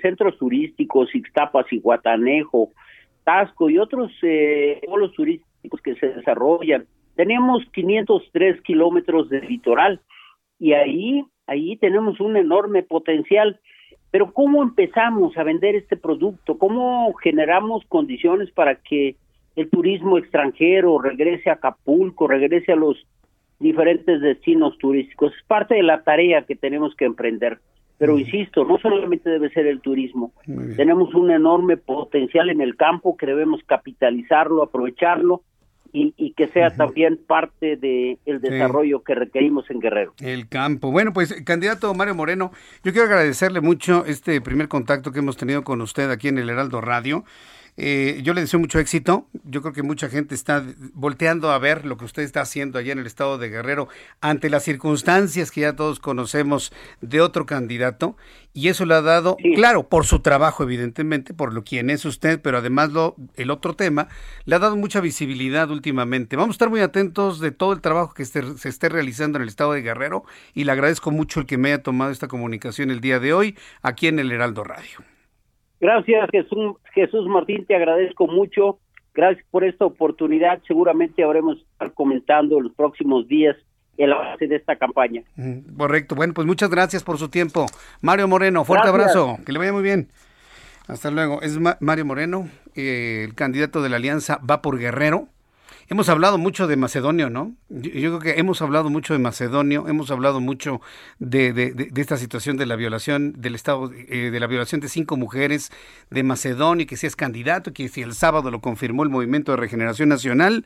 centros 0.00 0.38
turísticos, 0.38 1.14
Ixtapas 1.14 1.66
y 1.72 1.80
Guatanejo, 1.80 2.70
Tasco 3.24 3.68
y 3.68 3.78
otros 3.78 4.12
polos 4.86 5.12
turísticos 5.12 5.80
que 5.82 5.94
se 5.96 6.08
desarrollan, 6.08 6.86
tenemos 7.16 7.64
503 7.72 8.62
kilómetros 8.62 9.28
de 9.28 9.40
litoral 9.42 10.00
y 10.58 10.72
ahí 10.72 11.24
ahí 11.46 11.76
tenemos 11.76 12.20
un 12.20 12.36
enorme 12.36 12.82
potencial. 12.82 13.60
Pero 14.10 14.32
¿cómo 14.32 14.62
empezamos 14.62 15.36
a 15.38 15.42
vender 15.42 15.74
este 15.74 15.96
producto? 15.96 16.58
¿Cómo 16.58 17.12
generamos 17.14 17.84
condiciones 17.88 18.50
para 18.50 18.74
que 18.76 19.16
el 19.56 19.70
turismo 19.70 20.18
extranjero 20.18 20.98
regrese 21.00 21.50
a 21.50 21.54
Acapulco, 21.54 22.28
regrese 22.28 22.72
a 22.72 22.76
los 22.76 23.06
diferentes 23.58 24.20
destinos 24.20 24.76
turísticos? 24.78 25.32
Es 25.34 25.42
parte 25.46 25.76
de 25.76 25.82
la 25.82 26.02
tarea 26.02 26.42
que 26.42 26.56
tenemos 26.56 26.94
que 26.94 27.06
emprender. 27.06 27.58
Pero 27.96 28.18
insisto, 28.18 28.64
no 28.64 28.78
solamente 28.78 29.30
debe 29.30 29.48
ser 29.50 29.66
el 29.66 29.80
turismo. 29.80 30.32
Tenemos 30.76 31.14
un 31.14 31.30
enorme 31.30 31.76
potencial 31.76 32.50
en 32.50 32.60
el 32.60 32.76
campo 32.76 33.16
que 33.16 33.26
debemos 33.26 33.62
capitalizarlo, 33.64 34.62
aprovecharlo 34.62 35.42
y, 35.92 36.32
que 36.32 36.48
sea 36.48 36.70
también 36.70 37.18
parte 37.26 37.76
del 37.76 38.18
el 38.24 38.40
desarrollo 38.40 39.02
que 39.02 39.14
requerimos 39.14 39.70
en 39.70 39.80
Guerrero. 39.80 40.14
El 40.20 40.48
campo. 40.48 40.90
Bueno, 40.90 41.12
pues 41.12 41.34
candidato 41.44 41.92
Mario 41.94 42.14
Moreno, 42.14 42.50
yo 42.82 42.92
quiero 42.92 43.06
agradecerle 43.06 43.60
mucho 43.60 44.04
este 44.06 44.40
primer 44.40 44.68
contacto 44.68 45.12
que 45.12 45.18
hemos 45.18 45.36
tenido 45.36 45.64
con 45.64 45.80
usted 45.82 46.10
aquí 46.10 46.28
en 46.28 46.38
el 46.38 46.48
Heraldo 46.48 46.80
Radio. 46.80 47.24
Eh, 47.78 48.20
yo 48.22 48.34
le 48.34 48.42
deseo 48.42 48.60
mucho 48.60 48.78
éxito. 48.78 49.28
Yo 49.44 49.62
creo 49.62 49.72
que 49.72 49.82
mucha 49.82 50.08
gente 50.08 50.34
está 50.34 50.64
volteando 50.92 51.50
a 51.50 51.58
ver 51.58 51.86
lo 51.86 51.96
que 51.96 52.04
usted 52.04 52.22
está 52.22 52.42
haciendo 52.42 52.78
allá 52.78 52.92
en 52.92 52.98
el 52.98 53.06
estado 53.06 53.38
de 53.38 53.48
Guerrero 53.48 53.88
ante 54.20 54.50
las 54.50 54.64
circunstancias 54.64 55.50
que 55.50 55.62
ya 55.62 55.74
todos 55.74 55.98
conocemos 55.98 56.72
de 57.00 57.20
otro 57.20 57.46
candidato. 57.46 58.16
Y 58.54 58.68
eso 58.68 58.84
le 58.84 58.94
ha 58.94 59.00
dado, 59.00 59.38
claro, 59.54 59.88
por 59.88 60.04
su 60.04 60.20
trabajo, 60.20 60.62
evidentemente, 60.62 61.32
por 61.32 61.54
lo 61.54 61.64
quien 61.64 61.88
es 61.88 62.04
usted, 62.04 62.38
pero 62.42 62.58
además 62.58 62.92
lo, 62.92 63.16
el 63.36 63.50
otro 63.50 63.74
tema, 63.74 64.08
le 64.44 64.56
ha 64.56 64.58
dado 64.58 64.76
mucha 64.76 65.00
visibilidad 65.00 65.70
últimamente. 65.70 66.36
Vamos 66.36 66.54
a 66.54 66.56
estar 66.56 66.68
muy 66.68 66.80
atentos 66.80 67.40
de 67.40 67.50
todo 67.50 67.72
el 67.72 67.80
trabajo 67.80 68.12
que 68.12 68.26
se 68.26 68.68
esté 68.68 68.90
realizando 68.90 69.38
en 69.38 69.44
el 69.44 69.48
estado 69.48 69.72
de 69.72 69.80
Guerrero 69.80 70.24
y 70.52 70.64
le 70.64 70.72
agradezco 70.72 71.10
mucho 71.10 71.40
el 71.40 71.46
que 71.46 71.56
me 71.56 71.68
haya 71.68 71.82
tomado 71.82 72.10
esta 72.10 72.28
comunicación 72.28 72.90
el 72.90 73.00
día 73.00 73.20
de 73.20 73.32
hoy 73.32 73.56
aquí 73.80 74.08
en 74.08 74.18
el 74.18 74.30
Heraldo 74.30 74.64
Radio. 74.64 75.11
Gracias, 75.82 76.30
Jesús, 76.30 76.76
Jesús 76.94 77.26
Martín, 77.26 77.66
te 77.66 77.74
agradezco 77.74 78.28
mucho. 78.28 78.78
Gracias 79.14 79.44
por 79.50 79.64
esta 79.64 79.84
oportunidad. 79.84 80.62
Seguramente 80.64 81.24
habremos 81.24 81.58
estar 81.58 81.92
comentando 81.92 82.58
en 82.58 82.64
los 82.64 82.72
próximos 82.72 83.26
días 83.26 83.56
el 83.96 84.12
avance 84.12 84.46
de 84.46 84.54
esta 84.54 84.76
campaña. 84.76 85.24
Correcto. 85.76 86.14
Bueno, 86.14 86.34
pues 86.34 86.46
muchas 86.46 86.70
gracias 86.70 87.02
por 87.02 87.18
su 87.18 87.30
tiempo. 87.30 87.66
Mario 88.00 88.28
Moreno, 88.28 88.64
fuerte 88.64 88.88
abrazo. 88.88 89.38
Que 89.44 89.50
le 89.50 89.58
vaya 89.58 89.72
muy 89.72 89.82
bien. 89.82 90.08
Hasta 90.86 91.10
luego. 91.10 91.42
Es 91.42 91.58
Mario 91.58 92.04
Moreno, 92.04 92.48
eh, 92.76 93.24
el 93.24 93.34
candidato 93.34 93.82
de 93.82 93.88
la 93.88 93.96
Alianza 93.96 94.38
Va 94.48 94.62
por 94.62 94.78
Guerrero. 94.78 95.26
Hemos 95.92 96.08
hablado 96.08 96.38
mucho 96.38 96.66
de 96.66 96.76
Macedonio, 96.76 97.28
¿no? 97.28 97.54
Yo, 97.68 97.90
creo 97.90 98.18
que 98.18 98.40
hemos 98.40 98.62
hablado 98.62 98.88
mucho 98.88 99.12
de 99.12 99.18
Macedonio, 99.18 99.86
hemos 99.88 100.10
hablado 100.10 100.40
mucho 100.40 100.80
de, 101.18 101.90
esta 101.96 102.16
situación 102.16 102.56
de 102.56 102.64
la 102.64 102.76
violación 102.76 103.34
del 103.36 103.54
Estado, 103.54 103.90
eh, 103.92 104.30
de 104.30 104.40
la 104.40 104.46
violación 104.46 104.80
de 104.80 104.88
cinco 104.88 105.18
mujeres 105.18 105.70
de 106.08 106.22
Macedonio, 106.22 106.86
que 106.86 106.96
si 106.96 107.06
es 107.06 107.14
candidato, 107.14 107.74
que 107.74 107.90
si 107.90 108.00
el 108.00 108.14
sábado 108.14 108.50
lo 108.50 108.62
confirmó 108.62 109.02
el 109.02 109.10
Movimiento 109.10 109.52
de 109.52 109.58
Regeneración 109.58 110.08
Nacional. 110.08 110.64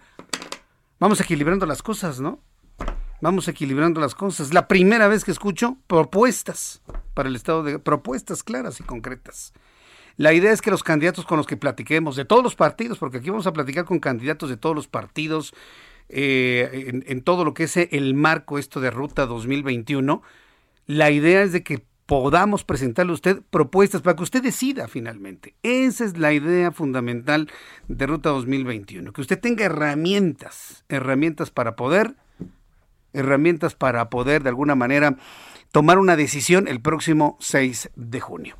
Vamos 1.00 1.20
equilibrando 1.20 1.66
las 1.66 1.82
cosas, 1.82 2.20
¿no? 2.20 2.38
Vamos 3.20 3.48
equilibrando 3.48 4.00
las 4.00 4.14
cosas. 4.14 4.54
La 4.54 4.68
primera 4.68 5.08
vez 5.08 5.24
que 5.24 5.32
escucho 5.32 5.76
propuestas 5.88 6.82
para 7.14 7.28
el 7.28 7.34
Estado 7.34 7.64
de 7.64 7.80
propuestas 7.80 8.44
claras 8.44 8.78
y 8.78 8.84
concretas. 8.84 9.52
La 10.16 10.32
idea 10.32 10.52
es 10.52 10.62
que 10.62 10.70
los 10.70 10.82
candidatos 10.82 11.26
con 11.26 11.36
los 11.36 11.46
que 11.46 11.56
platiquemos, 11.56 12.16
de 12.16 12.24
todos 12.24 12.42
los 12.42 12.56
partidos, 12.56 12.98
porque 12.98 13.18
aquí 13.18 13.30
vamos 13.30 13.46
a 13.46 13.52
platicar 13.52 13.84
con 13.84 13.98
candidatos 13.98 14.48
de 14.48 14.56
todos 14.56 14.74
los 14.74 14.88
partidos, 14.88 15.54
eh, 16.08 17.02
en, 17.06 17.22
todo 17.22 17.44
lo 17.44 17.52
que 17.52 17.64
es 17.64 17.76
el 17.76 18.14
marco 18.14 18.58
esto 18.58 18.80
de 18.80 18.90
Ruta 18.90 19.26
2021, 19.26 20.22
la 20.86 21.10
idea 21.10 21.42
es 21.42 21.52
de 21.52 21.62
que 21.62 21.84
podamos 22.06 22.62
presentarle 22.62 23.10
a 23.10 23.14
usted 23.14 23.42
propuestas 23.50 24.00
para 24.00 24.16
que 24.16 24.22
usted 24.22 24.42
decida 24.42 24.88
finalmente. 24.88 25.54
Esa 25.62 26.04
es 26.04 26.16
la 26.16 26.32
idea 26.32 26.70
fundamental 26.70 27.50
de 27.88 28.06
Ruta 28.06 28.30
2021, 28.30 29.12
que 29.12 29.20
usted 29.20 29.40
tenga 29.40 29.64
herramientas, 29.64 30.84
herramientas 30.88 31.50
para 31.50 31.74
poder, 31.74 32.14
herramientas 33.12 33.74
para 33.74 34.08
poder 34.08 34.44
de 34.44 34.50
alguna 34.50 34.76
manera 34.76 35.16
tomar 35.72 35.98
una 35.98 36.16
decisión 36.16 36.68
el 36.68 36.80
próximo 36.80 37.36
6 37.40 37.90
de 37.96 38.20
junio. 38.20 38.56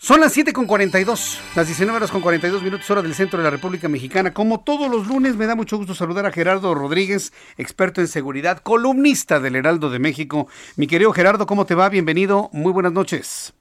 Son 0.00 0.20
las 0.20 0.32
7 0.32 0.52
con 0.52 0.68
42, 0.68 1.42
las 1.56 1.66
19 1.66 1.96
horas 1.96 2.12
con 2.12 2.20
42 2.20 2.62
minutos 2.62 2.88
hora 2.88 3.02
del 3.02 3.14
centro 3.14 3.40
de 3.40 3.44
la 3.44 3.50
República 3.50 3.88
Mexicana. 3.88 4.32
Como 4.32 4.62
todos 4.62 4.88
los 4.88 5.08
lunes, 5.08 5.36
me 5.36 5.44
da 5.46 5.56
mucho 5.56 5.76
gusto 5.76 5.92
saludar 5.92 6.24
a 6.24 6.30
Gerardo 6.30 6.72
Rodríguez, 6.72 7.32
experto 7.58 8.00
en 8.00 8.06
seguridad, 8.06 8.58
columnista 8.58 9.40
del 9.40 9.56
Heraldo 9.56 9.90
de 9.90 9.98
México. 9.98 10.46
Mi 10.76 10.86
querido 10.86 11.10
Gerardo, 11.10 11.46
¿cómo 11.46 11.66
te 11.66 11.74
va? 11.74 11.88
Bienvenido, 11.88 12.48
muy 12.52 12.72
buenas 12.72 12.92
noches. 12.92 13.52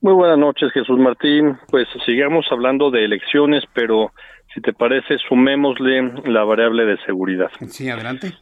Muy 0.00 0.14
buenas 0.14 0.38
noches, 0.38 0.72
Jesús 0.72 0.98
Martín. 0.98 1.58
Pues 1.68 1.86
sigamos 2.06 2.46
hablando 2.50 2.90
de 2.90 3.04
elecciones, 3.04 3.62
pero 3.74 4.12
si 4.54 4.62
te 4.62 4.72
parece, 4.72 5.18
sumémosle 5.28 6.22
la 6.24 6.42
variable 6.44 6.86
de 6.86 6.96
seguridad. 7.04 7.50
Sí, 7.68 7.90
adelante. 7.90 8.32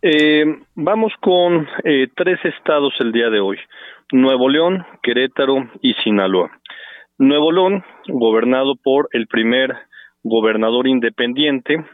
Eh, 0.00 0.46
vamos 0.76 1.12
con 1.20 1.68
eh, 1.84 2.08
tres 2.16 2.38
estados 2.42 2.94
el 3.00 3.12
día 3.12 3.28
de 3.28 3.40
hoy. 3.40 3.58
Nuevo 4.12 4.48
León, 4.48 4.84
Querétaro 5.02 5.70
y 5.82 5.92
Sinaloa. 6.02 6.50
Nuevo 7.22 7.52
León, 7.52 7.84
gobernado 8.08 8.76
por 8.82 9.10
el 9.12 9.26
primer 9.26 9.76
gobernador 10.22 10.88
independiente, 10.88 11.84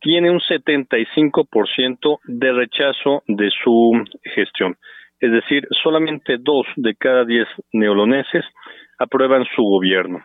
tiene 0.00 0.30
un 0.30 0.38
75% 0.38 2.20
de 2.22 2.52
rechazo 2.52 3.24
de 3.26 3.50
su 3.64 4.04
gestión. 4.36 4.76
Es 5.18 5.32
decir, 5.32 5.66
solamente 5.82 6.36
dos 6.38 6.64
de 6.76 6.94
cada 6.94 7.24
diez 7.24 7.48
neoloneses 7.72 8.44
aprueban 9.00 9.44
su 9.56 9.64
gobierno. 9.64 10.22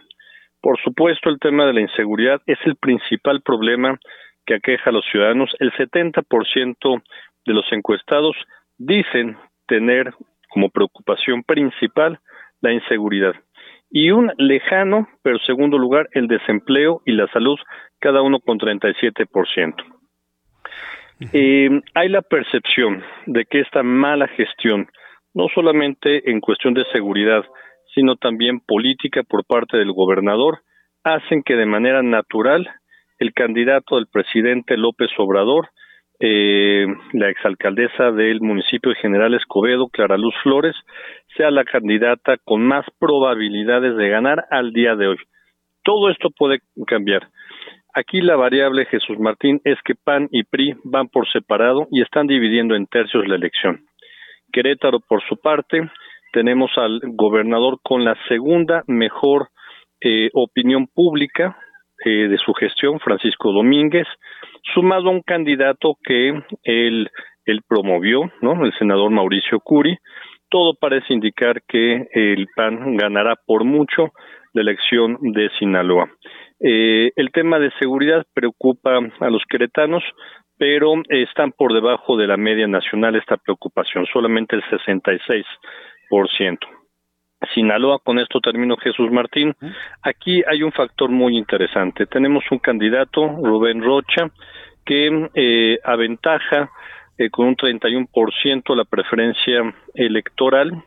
Por 0.62 0.80
supuesto, 0.82 1.32
el 1.32 1.40
tema 1.40 1.66
de 1.66 1.74
la 1.74 1.82
inseguridad 1.82 2.44
es 2.46 2.60
el 2.66 2.76
principal 2.76 3.42
problema 3.42 3.98
que 4.46 4.54
aqueja 4.54 4.92
a 4.92 4.94
los 4.94 5.06
ciudadanos. 5.12 5.50
El 5.58 5.72
70% 5.72 7.02
de 7.48 7.54
los 7.54 7.66
encuestados 7.72 8.36
dicen 8.78 9.36
tener 9.66 10.14
como 10.52 10.70
preocupación 10.70 11.42
principal 11.42 12.20
la 12.62 12.72
inseguridad. 12.72 13.34
Y 13.92 14.12
un 14.12 14.32
lejano, 14.38 15.08
pero 15.22 15.38
segundo 15.40 15.78
lugar, 15.78 16.08
el 16.14 16.28
desempleo 16.28 17.02
y 17.06 17.12
la 17.12 17.28
salud, 17.28 17.60
cada 18.00 18.22
uno 18.22 18.40
con 18.40 18.58
37%. 18.58 19.76
Eh, 21.34 21.70
hay 21.94 22.10
la 22.10 22.22
percepción 22.22 23.04
de 23.28 23.46
que 23.46 23.60
esta 23.60 23.84
mala 23.84 24.28
gestión, 24.30 24.88
no 25.34 25.48
solamente 25.54 26.32
en 26.32 26.40
cuestión 26.40 26.74
de 26.74 26.86
seguridad, 26.92 27.44
sino 27.94 28.16
también 28.16 28.62
política 28.62 29.24
por 29.24 29.46
parte 29.46 29.78
del 29.78 29.92
gobernador, 29.92 30.60
hacen 31.04 31.44
que 31.44 31.56
de 31.56 31.66
manera 31.66 32.02
natural 32.02 32.70
el 33.20 33.34
candidato 33.34 33.98
del 33.98 34.08
presidente 34.08 34.78
López 34.78 35.10
Obrador 35.18 35.70
eh, 36.22 36.86
la 37.14 37.30
exalcaldesa 37.30 38.12
del 38.12 38.42
municipio 38.42 38.92
de 38.92 39.00
General 39.00 39.34
Escobedo, 39.34 39.88
Clara 39.90 40.18
Luz 40.18 40.36
Flores, 40.44 40.76
sea 41.36 41.50
la 41.50 41.64
candidata 41.64 42.38
con 42.44 42.62
más 42.62 42.86
probabilidades 43.00 43.98
de 43.98 44.10
ganar 44.10 44.46
al 44.52 44.72
día 44.72 44.96
de 44.96 45.08
hoy. 45.08 45.18
Todo 45.84 46.10
esto 46.10 46.30
puede 46.30 46.60
cambiar. 46.86 47.28
Aquí 47.94 48.22
la 48.22 48.36
variable, 48.36 48.86
Jesús 48.86 49.20
Martín, 49.20 49.62
es 49.66 49.78
que 49.84 49.96
PAN 49.96 50.30
y 50.32 50.44
PRI 50.44 50.76
van 50.84 51.10
por 51.10 51.28
separado 51.30 51.88
y 51.92 52.02
están 52.02 52.28
dividiendo 52.28 52.76
en 52.76 52.86
tercios 52.86 53.28
la 53.28 53.36
elección. 53.36 53.82
Querétaro, 54.54 55.00
por 55.00 55.22
su 55.28 55.38
parte, 55.38 55.90
tenemos 56.32 56.72
al 56.78 57.02
gobernador 57.04 57.80
con 57.82 58.06
la 58.06 58.16
segunda 58.28 58.84
mejor 58.88 59.50
eh, 60.00 60.30
opinión 60.34 60.88
pública 60.88 61.58
eh, 62.06 62.28
de 62.28 62.38
su 62.38 62.54
gestión, 62.54 63.00
Francisco 63.00 63.52
Domínguez, 63.52 64.08
sumado 64.74 65.10
a 65.10 65.12
un 65.12 65.22
candidato 65.22 65.98
que 66.04 66.42
él, 66.64 67.10
promovió, 67.68 68.32
¿no? 68.42 68.64
El 68.64 68.72
senador 68.78 69.12
Mauricio 69.12 69.60
Curi. 69.60 69.98
Todo 70.50 70.74
parece 70.80 71.14
indicar 71.14 71.62
que 71.68 72.08
el 72.14 72.48
PAN 72.56 72.96
ganará 72.96 73.36
por 73.46 73.66
mucho 73.66 74.12
la 74.54 74.62
elección 74.62 75.18
de 75.22 75.50
Sinaloa. 75.60 76.10
Eh, 76.60 77.12
el 77.16 77.32
tema 77.32 77.60
de 77.60 77.72
seguridad 77.80 78.26
preocupa 78.34 79.00
a 79.20 79.30
los 79.30 79.44
queretanos, 79.50 80.04
pero 80.58 80.94
están 81.10 81.52
por 81.52 81.74
debajo 81.74 82.18
de 82.18 82.28
la 82.28 82.38
media 82.38 82.68
nacional 82.68 83.16
esta 83.16 83.38
preocupación, 83.38 84.06
solamente 84.14 84.56
el 84.56 84.64
66%. 84.64 86.58
Sinaloa, 87.54 88.00
con 88.00 88.20
esto 88.20 88.40
termino 88.40 88.78
Jesús 88.78 89.12
Martín. 89.12 89.54
Aquí 90.02 90.44
hay 90.48 90.64
un 90.64 90.72
factor 90.72 91.10
muy 91.10 91.38
interesante. 91.38 92.06
Tenemos 92.06 92.44
un 92.52 92.60
candidato, 92.60 93.28
Rubén 93.28 93.82
Rocha, 93.82 94.30
que 94.86 95.30
eh, 95.34 95.80
aventaja 95.84 96.70
eh, 97.18 97.30
con 97.30 97.48
un 97.48 97.56
31% 97.56 98.76
la 98.76 98.86
preferencia 98.86 99.74
electoral. 99.94 100.84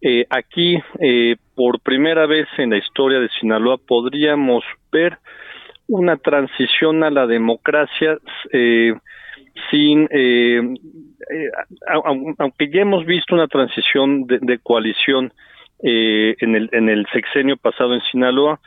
Eh, 0.00 0.26
aquí, 0.30 0.78
eh, 1.00 1.36
por 1.54 1.80
primera 1.80 2.26
vez 2.26 2.46
en 2.58 2.70
la 2.70 2.78
historia 2.78 3.20
de 3.20 3.28
Sinaloa, 3.40 3.78
podríamos 3.78 4.64
ver 4.90 5.18
una 5.88 6.16
transición 6.16 7.04
a 7.04 7.10
la 7.10 7.26
democracia 7.26 8.18
eh, 8.52 8.94
sin, 9.70 10.08
eh, 10.10 10.60
eh, 10.60 11.50
aunque 12.38 12.70
ya 12.70 12.80
hemos 12.80 13.04
visto 13.04 13.34
una 13.34 13.48
transición 13.48 14.26
de, 14.26 14.38
de 14.40 14.58
coalición 14.58 15.32
eh, 15.82 16.36
en, 16.40 16.54
el, 16.54 16.68
en 16.72 16.88
el 16.88 17.06
sexenio 17.12 17.56
pasado 17.56 17.94
en 17.94 18.00
Sinaloa, 18.10 18.60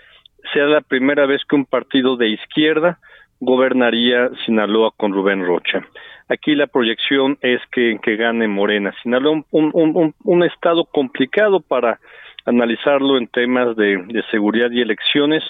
sea 0.54 0.66
la 0.66 0.82
primera 0.82 1.26
vez 1.26 1.42
que 1.48 1.56
un 1.56 1.66
partido 1.66 2.18
de 2.18 2.30
izquierda 2.30 3.00
gobernaría 3.40 4.30
Sinaloa 4.46 4.92
con 4.96 5.14
Rubén 5.14 5.46
Rocha. 5.46 5.86
Aquí 6.28 6.56
la 6.56 6.68
proyección 6.68 7.38
es 7.42 7.62
que, 7.72 7.98
gane 8.16 8.48
Morena. 8.48 8.94
Sinaloa, 9.04 9.44
un, 9.52 9.72
un, 9.74 10.16
un, 10.24 10.44
estado 10.44 10.86
complicado 10.86 11.60
para 11.60 12.00
analizarlo 12.46 13.18
en 13.18 13.28
temas 13.28 13.76
de, 13.76 14.04
de, 14.08 14.24
seguridad 14.32 14.72
y 14.72 14.82
elecciones, 14.82 15.44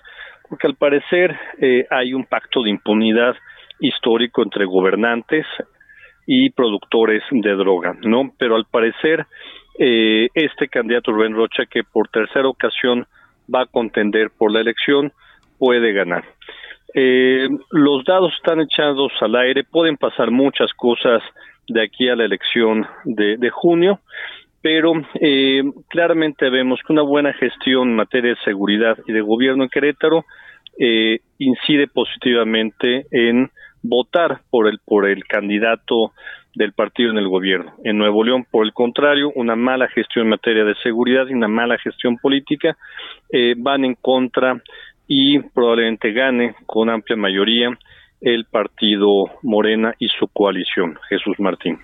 porque 0.49 0.67
al 0.67 0.75
parecer 0.75 1.37
eh, 1.61 1.85
hay 1.89 2.13
un 2.13 2.25
pacto 2.25 2.61
de 2.63 2.71
impunidad 2.71 3.35
histórico 3.79 4.43
entre 4.43 4.65
gobernantes 4.65 5.45
y 6.27 6.49
productores 6.49 7.23
de 7.31 7.55
droga, 7.55 7.95
¿no? 8.01 8.33
Pero 8.37 8.55
al 8.55 8.65
parecer 8.65 9.25
eh, 9.79 10.29
este 10.33 10.67
candidato 10.67 11.11
Rubén 11.11 11.33
Rocha, 11.33 11.65
que 11.65 11.83
por 11.83 12.07
tercera 12.09 12.47
ocasión 12.47 13.05
va 13.53 13.61
a 13.61 13.65
contender 13.65 14.29
por 14.37 14.51
la 14.51 14.61
elección, 14.61 15.11
puede 15.57 15.93
ganar. 15.93 16.23
Eh, 16.93 17.49
los 17.71 18.05
dados 18.05 18.33
están 18.35 18.61
echados 18.61 19.11
al 19.19 19.35
aire, 19.35 19.63
pueden 19.63 19.97
pasar 19.97 20.31
muchas 20.31 20.71
cosas 20.73 21.21
de 21.67 21.83
aquí 21.83 22.07
a 22.09 22.15
la 22.15 22.25
elección 22.25 22.87
de, 23.03 23.37
de 23.37 23.49
junio, 23.49 23.99
pero 24.61 24.93
eh, 25.21 25.61
claramente 25.89 26.49
vemos 26.49 26.79
que 26.85 26.93
una 26.93 27.03
buena 27.03 27.33
gestión 27.33 27.89
en 27.89 27.95
materia 27.97 28.31
de 28.31 28.43
seguridad 28.43 28.97
y 29.07 29.13
de 29.13 29.21
gobierno 29.21 29.63
en 29.63 29.69
Querétaro 29.69 30.25
eh, 30.79 31.19
incide 31.37 31.87
positivamente 31.87 33.05
en 33.11 33.51
votar 33.83 34.41
por 34.49 34.67
el 34.67 34.79
por 34.83 35.07
el 35.07 35.23
candidato 35.25 36.13
del 36.55 36.73
partido 36.73 37.11
en 37.11 37.17
el 37.17 37.27
gobierno. 37.27 37.73
En 37.83 37.97
Nuevo 37.97 38.23
León, 38.23 38.45
por 38.49 38.65
el 38.65 38.73
contrario, 38.73 39.31
una 39.35 39.55
mala 39.55 39.87
gestión 39.89 40.25
en 40.25 40.29
materia 40.31 40.63
de 40.63 40.75
seguridad 40.81 41.27
y 41.27 41.33
una 41.33 41.47
mala 41.47 41.77
gestión 41.77 42.17
política 42.17 42.77
eh, 43.29 43.53
van 43.57 43.85
en 43.85 43.95
contra 43.95 44.61
y 45.07 45.39
probablemente 45.39 46.11
gane 46.11 46.55
con 46.65 46.89
amplia 46.89 47.17
mayoría 47.17 47.77
el 48.21 48.45
partido 48.45 49.25
Morena 49.43 49.93
y 49.99 50.07
su 50.07 50.27
coalición. 50.27 50.97
Jesús 51.09 51.35
Martín. 51.39 51.79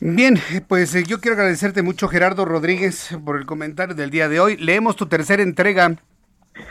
Bien, 0.00 0.36
pues 0.68 0.94
eh, 0.94 1.04
yo 1.06 1.20
quiero 1.20 1.36
agradecerte 1.36 1.82
mucho 1.82 2.08
Gerardo 2.08 2.44
Rodríguez 2.44 3.16
por 3.24 3.36
el 3.36 3.46
comentario 3.46 3.94
del 3.94 4.10
día 4.10 4.28
de 4.28 4.40
hoy. 4.40 4.56
Leemos 4.56 4.94
tu 4.96 5.06
tercera 5.06 5.42
entrega 5.42 5.96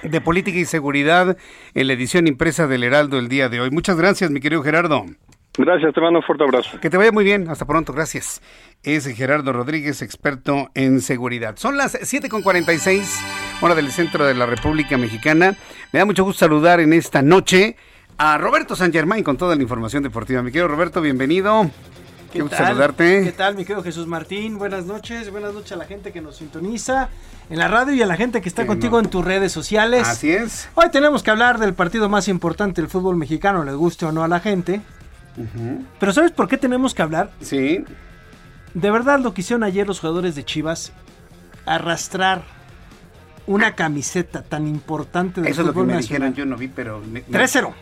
de 0.04 0.22
política 0.22 0.58
y 0.58 0.66
seguridad 0.66 1.38
en 1.74 1.88
la 1.88 1.94
edición 1.94 2.28
impresa 2.28 2.68
del 2.68 2.84
Heraldo 2.84 3.18
el 3.18 3.28
día 3.28 3.50
de 3.50 3.60
hoy. 3.60 3.72
Muchas 3.72 3.98
gracias, 3.98 4.32
mi 4.32 4.40
querido 4.40 4.64
Gerardo. 4.64 5.06
Gracias, 5.58 5.94
te 5.94 6.02
mando 6.02 6.20
un 6.20 6.24
fuerte 6.26 6.44
abrazo. 6.44 6.80
Que 6.80 6.90
te 6.90 6.98
vaya 6.98 7.12
muy 7.12 7.24
bien, 7.24 7.50
hasta 7.50 7.66
pronto, 7.66 7.92
gracias. 7.92 8.42
Es 8.84 9.08
Gerardo 9.08 9.52
Rodríguez, 9.54 10.04
experto 10.04 10.70
en 10.76 11.02
seguridad. 11.02 11.56
Son 11.58 11.78
las 11.78 11.96
7.46, 11.96 13.06
hora 13.62 13.74
del 13.74 13.92
centro 13.92 14.26
de 14.26 14.36
la 14.36 14.46
República 14.46 14.98
Mexicana. 14.98 15.56
Me 15.92 16.00
da 16.00 16.06
mucho 16.06 16.24
gusto 16.24 16.40
saludar 16.40 16.80
en 16.80 16.94
esta 16.94 17.24
noche 17.24 17.76
a 18.20 18.38
Roberto 18.38 18.76
San 18.76 18.92
Germán 18.94 19.24
con 19.24 19.38
toda 19.38 19.56
la 19.56 19.62
información 19.64 20.04
deportiva. 20.04 20.44
Mi 20.44 20.52
querido 20.52 20.68
Roberto, 20.68 21.02
bienvenido. 21.02 21.70
¿Qué 22.32 22.44
tal? 22.44 22.58
saludarte. 22.58 23.24
¿Qué 23.24 23.32
tal, 23.32 23.56
mi 23.56 23.64
querido 23.64 23.82
Jesús 23.84 24.06
Martín? 24.06 24.60
Buenas 24.60 24.86
noches, 24.86 25.32
buenas 25.32 25.54
noches 25.54 25.72
a 25.72 25.76
la 25.76 25.86
gente 25.86 26.12
que 26.12 26.22
nos 26.22 26.38
sintoniza 26.38 27.10
en 27.50 27.58
la 27.58 27.68
radio 27.68 27.94
y 27.94 28.02
a 28.02 28.06
la 28.06 28.18
gente 28.18 28.42
que 28.42 28.50
está 28.50 28.68
contigo 28.68 29.00
en 29.00 29.10
tus 29.10 29.24
redes 29.24 29.52
sociales. 29.52 30.08
Así 30.08 30.32
es. 30.32 30.70
Hoy 30.76 30.92
tenemos 30.92 31.24
que 31.24 31.32
hablar 31.32 31.58
del 31.58 31.74
partido 31.74 32.10
más 32.10 32.28
importante 32.28 32.82
del 32.82 32.90
fútbol 32.92 33.16
mexicano, 33.16 33.64
le 33.64 33.74
guste 33.74 34.06
o 34.06 34.12
no 34.12 34.24
a 34.24 34.28
la 34.28 34.40
gente. 34.40 34.82
Pero 36.00 36.14
¿sabes 36.14 36.32
por 36.32 36.48
qué 36.48 36.58
tenemos 36.58 36.94
que 36.94 37.02
hablar? 37.02 37.32
Sí. 37.42 37.84
De 38.74 38.92
verdad 38.92 39.20
lo 39.20 39.34
que 39.34 39.42
hicieron 39.42 39.64
ayer 39.64 39.88
los 39.88 40.00
jugadores 40.00 40.36
de 40.36 40.44
Chivas, 40.44 40.94
arrastrar 41.66 42.44
una 43.46 43.76
camiseta 43.76 44.44
tan 44.44 44.68
importante 44.68 45.42
del 45.42 45.52
Eso 45.52 45.62
es 45.62 45.68
lo 45.68 45.74
que 45.74 45.82
me 45.82 45.98
dijeron, 45.98 46.34
yo 46.34 46.46
no 46.46 46.58
vi, 46.58 46.68
pero... 46.68 47.02
3-0. 47.04 47.74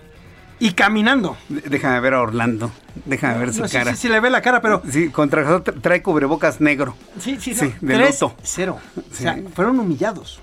Y 0.59 0.71
caminando. 0.71 1.35
Déjame 1.49 1.99
ver 1.99 2.13
a 2.13 2.21
Orlando. 2.21 2.71
Déjame 3.05 3.39
ver 3.39 3.53
su 3.53 3.63
cara. 3.63 3.91
Sí, 3.91 4.03
sí, 4.03 4.09
le 4.09 4.21
ve 4.21 4.29
la 4.29 4.41
cara, 4.41 4.61
pero. 4.61 4.81
Sí, 4.89 5.09
contra 5.09 5.59
trae 5.59 6.01
cubrebocas 6.01 6.61
negro. 6.61 6.95
Sí, 7.19 7.37
sí, 7.41 7.53
sí. 7.53 7.73
De 7.81 7.93
3 7.93 8.19
0. 8.41 8.79
O 8.95 9.13
sea, 9.13 9.37
fueron 9.53 9.79
humillados 9.79 10.39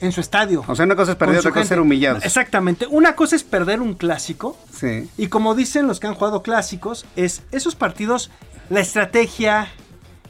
en 0.00 0.12
su 0.12 0.20
estadio. 0.20 0.64
O 0.66 0.74
sea, 0.74 0.84
una 0.84 0.96
cosa 0.96 1.12
es 1.12 1.16
perder, 1.16 1.38
otra 1.38 1.50
cosa 1.50 1.62
es 1.62 1.68
ser 1.68 1.80
humillados. 1.80 2.24
Exactamente. 2.24 2.86
Una 2.86 3.16
cosa 3.16 3.36
es 3.36 3.44
perder 3.44 3.80
un 3.80 3.94
clásico. 3.94 4.56
Sí. 4.72 5.08
Y 5.16 5.28
como 5.28 5.54
dicen 5.54 5.86
los 5.86 6.00
que 6.00 6.06
han 6.06 6.14
jugado 6.14 6.42
clásicos, 6.42 7.06
es 7.16 7.42
esos 7.52 7.74
partidos, 7.74 8.30
la 8.70 8.80
estrategia, 8.80 9.68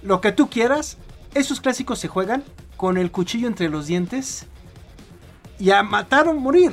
lo 0.02 0.20
que 0.20 0.32
tú 0.32 0.48
quieras, 0.48 0.96
esos 1.34 1.60
clásicos 1.60 1.98
se 1.98 2.08
juegan 2.08 2.44
con 2.76 2.96
el 2.96 3.10
cuchillo 3.10 3.48
entre 3.48 3.68
los 3.68 3.86
dientes 3.86 4.46
y 5.58 5.70
a 5.70 5.82
matar 5.82 6.28
o 6.28 6.34
morir. 6.34 6.72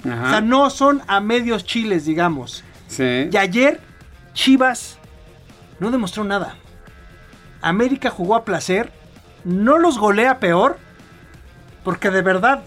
O 0.00 0.28
sea, 0.28 0.42
no 0.42 0.68
son 0.68 1.02
a 1.06 1.20
medios 1.20 1.64
chiles, 1.64 2.04
digamos. 2.04 2.62
Sí. 2.88 3.28
Y 3.32 3.36
ayer 3.36 3.80
Chivas 4.34 4.98
no 5.80 5.90
demostró 5.90 6.24
nada. 6.24 6.56
América 7.62 8.10
jugó 8.10 8.34
a 8.34 8.44
placer, 8.44 8.92
no 9.44 9.78
los 9.78 9.98
golea 9.98 10.40
peor, 10.40 10.78
porque 11.84 12.10
de 12.10 12.22
verdad 12.22 12.64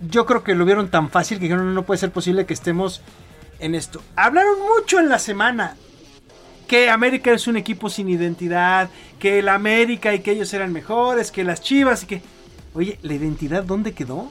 yo 0.00 0.26
creo 0.26 0.42
que 0.42 0.54
lo 0.54 0.64
vieron 0.64 0.88
tan 0.88 1.08
fácil 1.08 1.38
que 1.38 1.48
no, 1.48 1.62
no 1.64 1.82
puede 1.84 1.98
ser 1.98 2.10
posible 2.10 2.44
que 2.44 2.54
estemos 2.54 3.00
en 3.60 3.74
esto. 3.74 4.02
Hablaron 4.16 4.58
mucho 4.60 4.98
en 4.98 5.08
la 5.08 5.18
semana 5.18 5.76
que 6.66 6.90
América 6.90 7.32
es 7.32 7.46
un 7.46 7.56
equipo 7.56 7.88
sin 7.88 8.08
identidad, 8.08 8.90
que 9.18 9.38
el 9.38 9.48
América 9.48 10.14
y 10.14 10.20
que 10.20 10.32
ellos 10.32 10.52
eran 10.54 10.72
mejores, 10.72 11.30
que 11.30 11.44
las 11.44 11.60
Chivas 11.60 12.02
y 12.02 12.06
que... 12.06 12.22
Oye, 12.74 12.98
¿la 13.02 13.14
identidad 13.14 13.62
dónde 13.62 13.92
quedó? 13.92 14.30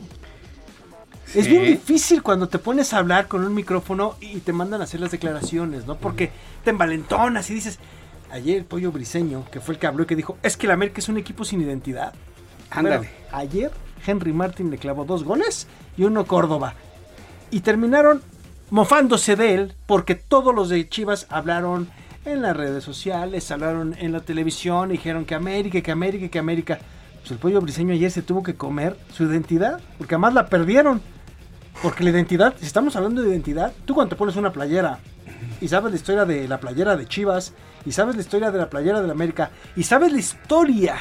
Es 1.36 1.48
bien 1.48 1.64
difícil 1.64 2.24
cuando 2.24 2.50
te 2.50 2.58
pones 2.58 2.94
a 2.94 2.98
hablar 2.98 3.28
con 3.28 3.46
un 3.46 3.54
micrófono 3.54 4.16
y 4.20 4.40
te 4.40 4.52
mandan 4.52 4.82
a 4.82 4.86
hacer 4.86 5.00
las 5.00 5.12
declaraciones, 5.12 5.86
¿no? 5.86 5.96
Porque 5.96 6.32
te 6.64 6.72
envalentonas 6.72 7.50
y 7.52 7.54
dices, 7.54 7.80
ayer 8.32 8.58
el 8.58 8.66
pollo 8.66 8.92
briseño, 8.92 9.46
que 9.52 9.62
fue 9.62 9.76
el 9.76 9.80
que 9.80 9.88
habló 9.88 10.04
y 10.04 10.08
que 10.08 10.16
dijo, 10.16 10.38
es 10.42 10.58
que 10.58 10.66
el 10.66 10.72
América 10.72 11.00
es 11.00 11.10
un 11.10 11.18
equipo 11.18 11.46
sin 11.46 11.62
identidad. 11.62 12.14
Ándale. 12.72 13.10
ayer 13.32 13.72
Henry 14.06 14.34
Martin 14.34 14.72
le 14.72 14.78
clavó 14.78 15.06
dos 15.06 15.24
goles 15.24 15.68
y 15.98 16.04
uno 16.04 16.26
Córdoba. 16.26 16.74
Y 17.50 17.62
terminaron 17.62 18.22
mofándose 18.70 19.36
de 19.36 19.54
él 19.54 19.74
porque 19.86 20.16
todos 20.16 20.56
los 20.56 20.70
de 20.70 20.88
Chivas 20.88 21.28
hablaron 21.30 21.90
en 22.26 22.42
las 22.42 22.56
redes 22.56 22.84
sociales, 22.84 23.52
hablaron 23.52 23.96
en 23.98 24.12
la 24.12 24.22
televisión, 24.22 24.90
dijeron 24.90 25.26
que 25.26 25.36
América, 25.36 25.82
que 25.82 25.92
América, 25.92 26.28
que 26.30 26.40
América. 26.40 26.80
Pues 27.20 27.32
el 27.32 27.38
pollo 27.38 27.62
briseño 27.62 27.94
ayer 27.94 28.12
se 28.12 28.22
tuvo 28.22 28.44
que 28.44 28.56
comer 28.56 28.98
su 29.14 29.24
identidad, 29.24 29.80
porque 29.98 30.16
además 30.16 30.34
la 30.34 30.48
perdieron. 30.48 31.02
Porque 31.82 32.04
la 32.04 32.12
identidad, 32.12 32.54
si 32.60 32.66
estamos 32.66 32.96
hablando 32.96 33.22
de 33.22 33.30
identidad, 33.30 33.74
tú 33.86 33.96
cuando 33.96 34.10
te 34.10 34.16
pones 34.16 34.36
una 34.36 34.52
playera 34.52 35.00
y 35.60 35.68
sabes 35.68 35.92
la 35.92 35.98
historia 35.98 36.26
de 36.26 36.48
la 36.48 36.60
playera 36.60 36.96
de 36.96 37.08
Chivas, 37.08 37.54
y 37.86 37.92
sabes 37.92 38.16
la 38.16 38.22
historia 38.22 38.52
de 38.52 38.60
la 38.60 38.70
playera 38.70 39.02
de 39.02 39.08
la 39.08 39.14
América, 39.14 39.52
y 39.76 39.84
sabes 39.84 40.12
la 40.12 40.20
historia 40.20 40.96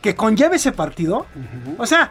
que 0.00 0.14
conlleva 0.14 0.56
ese 0.56 0.72
partido, 0.72 1.26
o 1.78 1.86
sea, 1.86 2.10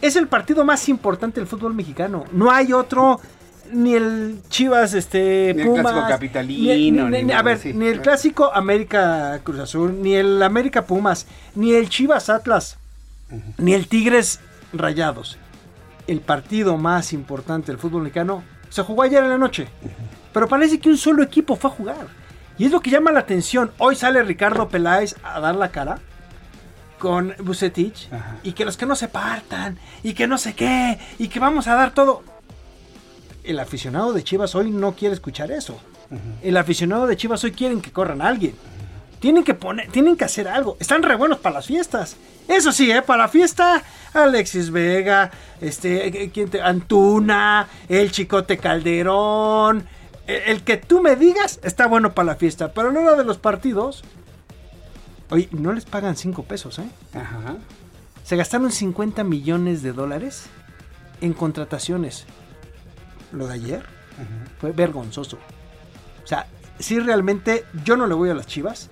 es 0.00 0.16
el 0.16 0.28
partido 0.28 0.64
más 0.64 0.88
importante 0.88 1.40
del 1.40 1.46
fútbol 1.46 1.74
mexicano. 1.74 2.24
No 2.32 2.50
hay 2.50 2.72
otro, 2.72 3.20
ni 3.72 3.94
el 3.94 4.40
Chivas, 4.48 4.94
este, 4.94 5.54
ni 5.54 5.62
el 5.62 5.72
clásico 5.72 6.06
capitalino. 6.08 7.10
Ni, 7.10 7.32
a 7.32 7.42
ver, 7.42 7.74
ni 7.74 7.86
el 7.86 8.00
clásico 8.00 8.52
América 8.52 9.40
Cruz 9.42 9.60
Azul, 9.60 10.02
ni 10.02 10.14
el 10.14 10.42
América 10.42 10.86
Pumas, 10.86 11.26
ni 11.54 11.72
el 11.72 11.88
Chivas 11.88 12.28
Atlas, 12.28 12.78
ni 13.58 13.74
el 13.74 13.88
Tigres 13.88 14.40
Rayados 14.72 15.38
el 16.10 16.20
partido 16.20 16.76
más 16.76 17.12
importante 17.12 17.68
del 17.70 17.78
fútbol 17.78 18.02
mexicano 18.02 18.42
se 18.68 18.82
jugó 18.82 19.02
ayer 19.02 19.22
en 19.22 19.30
la 19.30 19.38
noche. 19.38 19.68
Pero 20.32 20.48
parece 20.48 20.80
que 20.80 20.88
un 20.88 20.96
solo 20.96 21.22
equipo 21.22 21.54
fue 21.54 21.70
a 21.70 21.72
jugar. 21.72 22.06
Y 22.58 22.64
es 22.64 22.72
lo 22.72 22.80
que 22.80 22.90
llama 22.90 23.12
la 23.12 23.20
atención. 23.20 23.70
Hoy 23.78 23.94
sale 23.94 24.22
Ricardo 24.24 24.68
Peláez 24.68 25.14
a 25.22 25.38
dar 25.38 25.54
la 25.54 25.70
cara 25.70 26.00
con 27.00 27.34
Bucetich 27.38 28.08
y 28.44 28.52
que 28.52 28.64
los 28.64 28.76
que 28.76 28.86
no 28.86 28.94
se 28.94 29.08
partan 29.08 29.78
y 30.04 30.12
que 30.14 30.28
no 30.28 30.38
sé 30.38 30.54
qué 30.54 30.98
y 31.18 31.26
que 31.26 31.40
vamos 31.40 31.66
a 31.66 31.74
dar 31.74 31.92
todo. 31.92 32.22
El 33.42 33.58
aficionado 33.58 34.12
de 34.12 34.22
Chivas 34.22 34.54
hoy 34.54 34.70
no 34.70 34.92
quiere 34.92 35.14
escuchar 35.14 35.50
eso. 35.50 35.80
El 36.42 36.56
aficionado 36.56 37.06
de 37.06 37.16
Chivas 37.16 37.42
hoy 37.42 37.52
quieren 37.52 37.80
que 37.80 37.90
corran 37.90 38.22
a 38.22 38.28
alguien. 38.28 38.54
Tienen 39.18 39.44
que 39.44 39.54
poner, 39.54 39.90
tienen 39.90 40.16
que 40.16 40.24
hacer 40.24 40.46
algo. 40.46 40.76
Están 40.78 41.02
re 41.02 41.16
buenos 41.16 41.38
para 41.38 41.56
las 41.56 41.66
fiestas. 41.66 42.16
Eso 42.46 42.70
sí, 42.70 42.90
¿eh? 42.90 43.02
para 43.02 43.24
la 43.24 43.28
fiesta, 43.28 43.82
Alexis 44.12 44.70
Vega, 44.70 45.30
este, 45.60 46.24
eh, 46.24 46.30
¿quién 46.32 46.50
te, 46.50 46.60
Antuna, 46.60 47.66
el 47.88 48.10
Chicote 48.10 48.58
Calderón. 48.58 49.86
El, 50.26 50.42
el, 50.46 50.62
que 50.62 50.76
tú 50.76 51.00
me 51.00 51.16
digas 51.16 51.60
está 51.62 51.86
bueno 51.86 52.12
para 52.12 52.26
la 52.26 52.34
fiesta. 52.36 52.72
Pero 52.72 52.88
a 52.88 52.92
la 52.92 53.00
hora 53.00 53.14
de 53.14 53.24
los 53.24 53.38
partidos, 53.38 54.04
oye, 55.30 55.48
no 55.52 55.72
les 55.72 55.84
pagan 55.84 56.16
5 56.16 56.42
pesos, 56.44 56.78
¿eh? 56.78 56.88
Ajá. 57.14 57.56
Se 58.24 58.36
gastaron 58.36 58.70
50 58.70 59.24
millones 59.24 59.82
de 59.82 59.92
dólares 59.92 60.46
en 61.20 61.32
contrataciones. 61.32 62.26
Lo 63.32 63.46
de 63.46 63.54
ayer 63.54 63.86
fue 64.60 64.72
vergonzoso. 64.72 65.38
O 66.22 66.26
sea, 66.26 66.46
sí 66.78 66.98
realmente 67.00 67.64
yo 67.84 67.96
no 67.96 68.06
le 68.06 68.14
voy 68.14 68.30
a 68.30 68.34
las 68.34 68.46
chivas, 68.46 68.90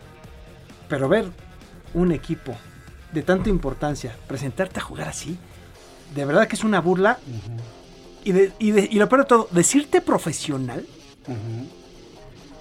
pero 0.89 1.09
ver 1.09 1.31
un 1.94 2.12
equipo 2.12 2.56
de 3.12 3.23
tanta 3.23 3.48
importancia, 3.48 4.15
presentarte 4.27 4.81
a 4.81 4.82
jugar 4.82 5.09
así, 5.09 5.39
de 6.15 6.24
verdad 6.24 6.48
que 6.48 6.56
es 6.56 6.65
una 6.65 6.81
burla. 6.81 7.19
y, 8.24 8.32
de, 8.32 8.52
y, 8.59 8.70
de, 8.73 8.89
y, 8.90 8.98
lo 8.98 9.09
peor 9.09 9.23
de 9.23 9.27
todo, 9.27 9.48
decirte 9.51 10.01
profesional. 10.01 10.86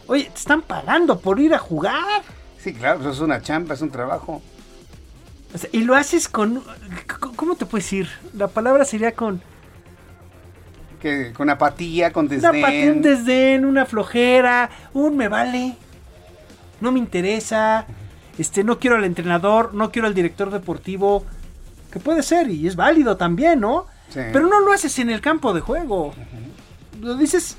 Oye, 0.07 0.25
te 0.25 0.37
están 0.39 0.61
pagando 0.61 1.19
por 1.19 1.39
ir 1.39 1.53
a 1.53 1.59
jugar. 1.59 2.23
Sí, 2.59 2.73
claro, 2.73 3.01
eso 3.01 3.11
es 3.11 3.19
una 3.19 3.41
chamba, 3.41 3.75
es 3.75 3.81
un 3.81 3.91
trabajo. 3.91 4.41
O 5.53 5.57
sea, 5.57 5.69
y 5.71 5.81
lo 5.84 5.95
haces 5.95 6.27
con... 6.27 6.63
¿Cómo 7.35 7.55
te 7.55 7.65
puedes 7.65 7.85
decir? 7.85 8.09
La 8.34 8.47
palabra 8.47 8.85
sería 8.85 9.13
con... 9.13 9.41
Que, 11.01 11.31
con 11.34 11.49
apatía, 11.49 12.11
con 12.11 12.27
desdén. 12.27 12.49
Una 12.49 12.59
apatía, 12.59 12.91
un 12.91 13.01
desdén, 13.01 13.65
una 13.65 13.85
flojera, 13.85 14.69
un 14.93 15.15
me 15.15 15.27
vale. 15.27 15.75
No 16.81 16.91
me 16.91 16.99
interesa 16.99 17.85
este, 18.38 18.63
no 18.63 18.79
quiero 18.79 18.97
al 18.97 19.03
entrenador, 19.03 19.73
no 19.73 19.91
quiero 19.91 20.07
al 20.07 20.13
director 20.13 20.51
deportivo, 20.51 21.25
que 21.91 21.99
puede 21.99 22.21
ser 22.21 22.49
y 22.49 22.67
es 22.67 22.75
válido 22.75 23.17
también, 23.17 23.59
¿no? 23.59 23.88
Pero 24.13 24.47
no 24.47 24.59
lo 24.61 24.71
haces 24.71 24.97
en 24.99 25.09
el 25.09 25.21
campo 25.21 25.53
de 25.53 25.61
juego. 25.61 26.13
Lo 27.01 27.15
dices 27.15 27.57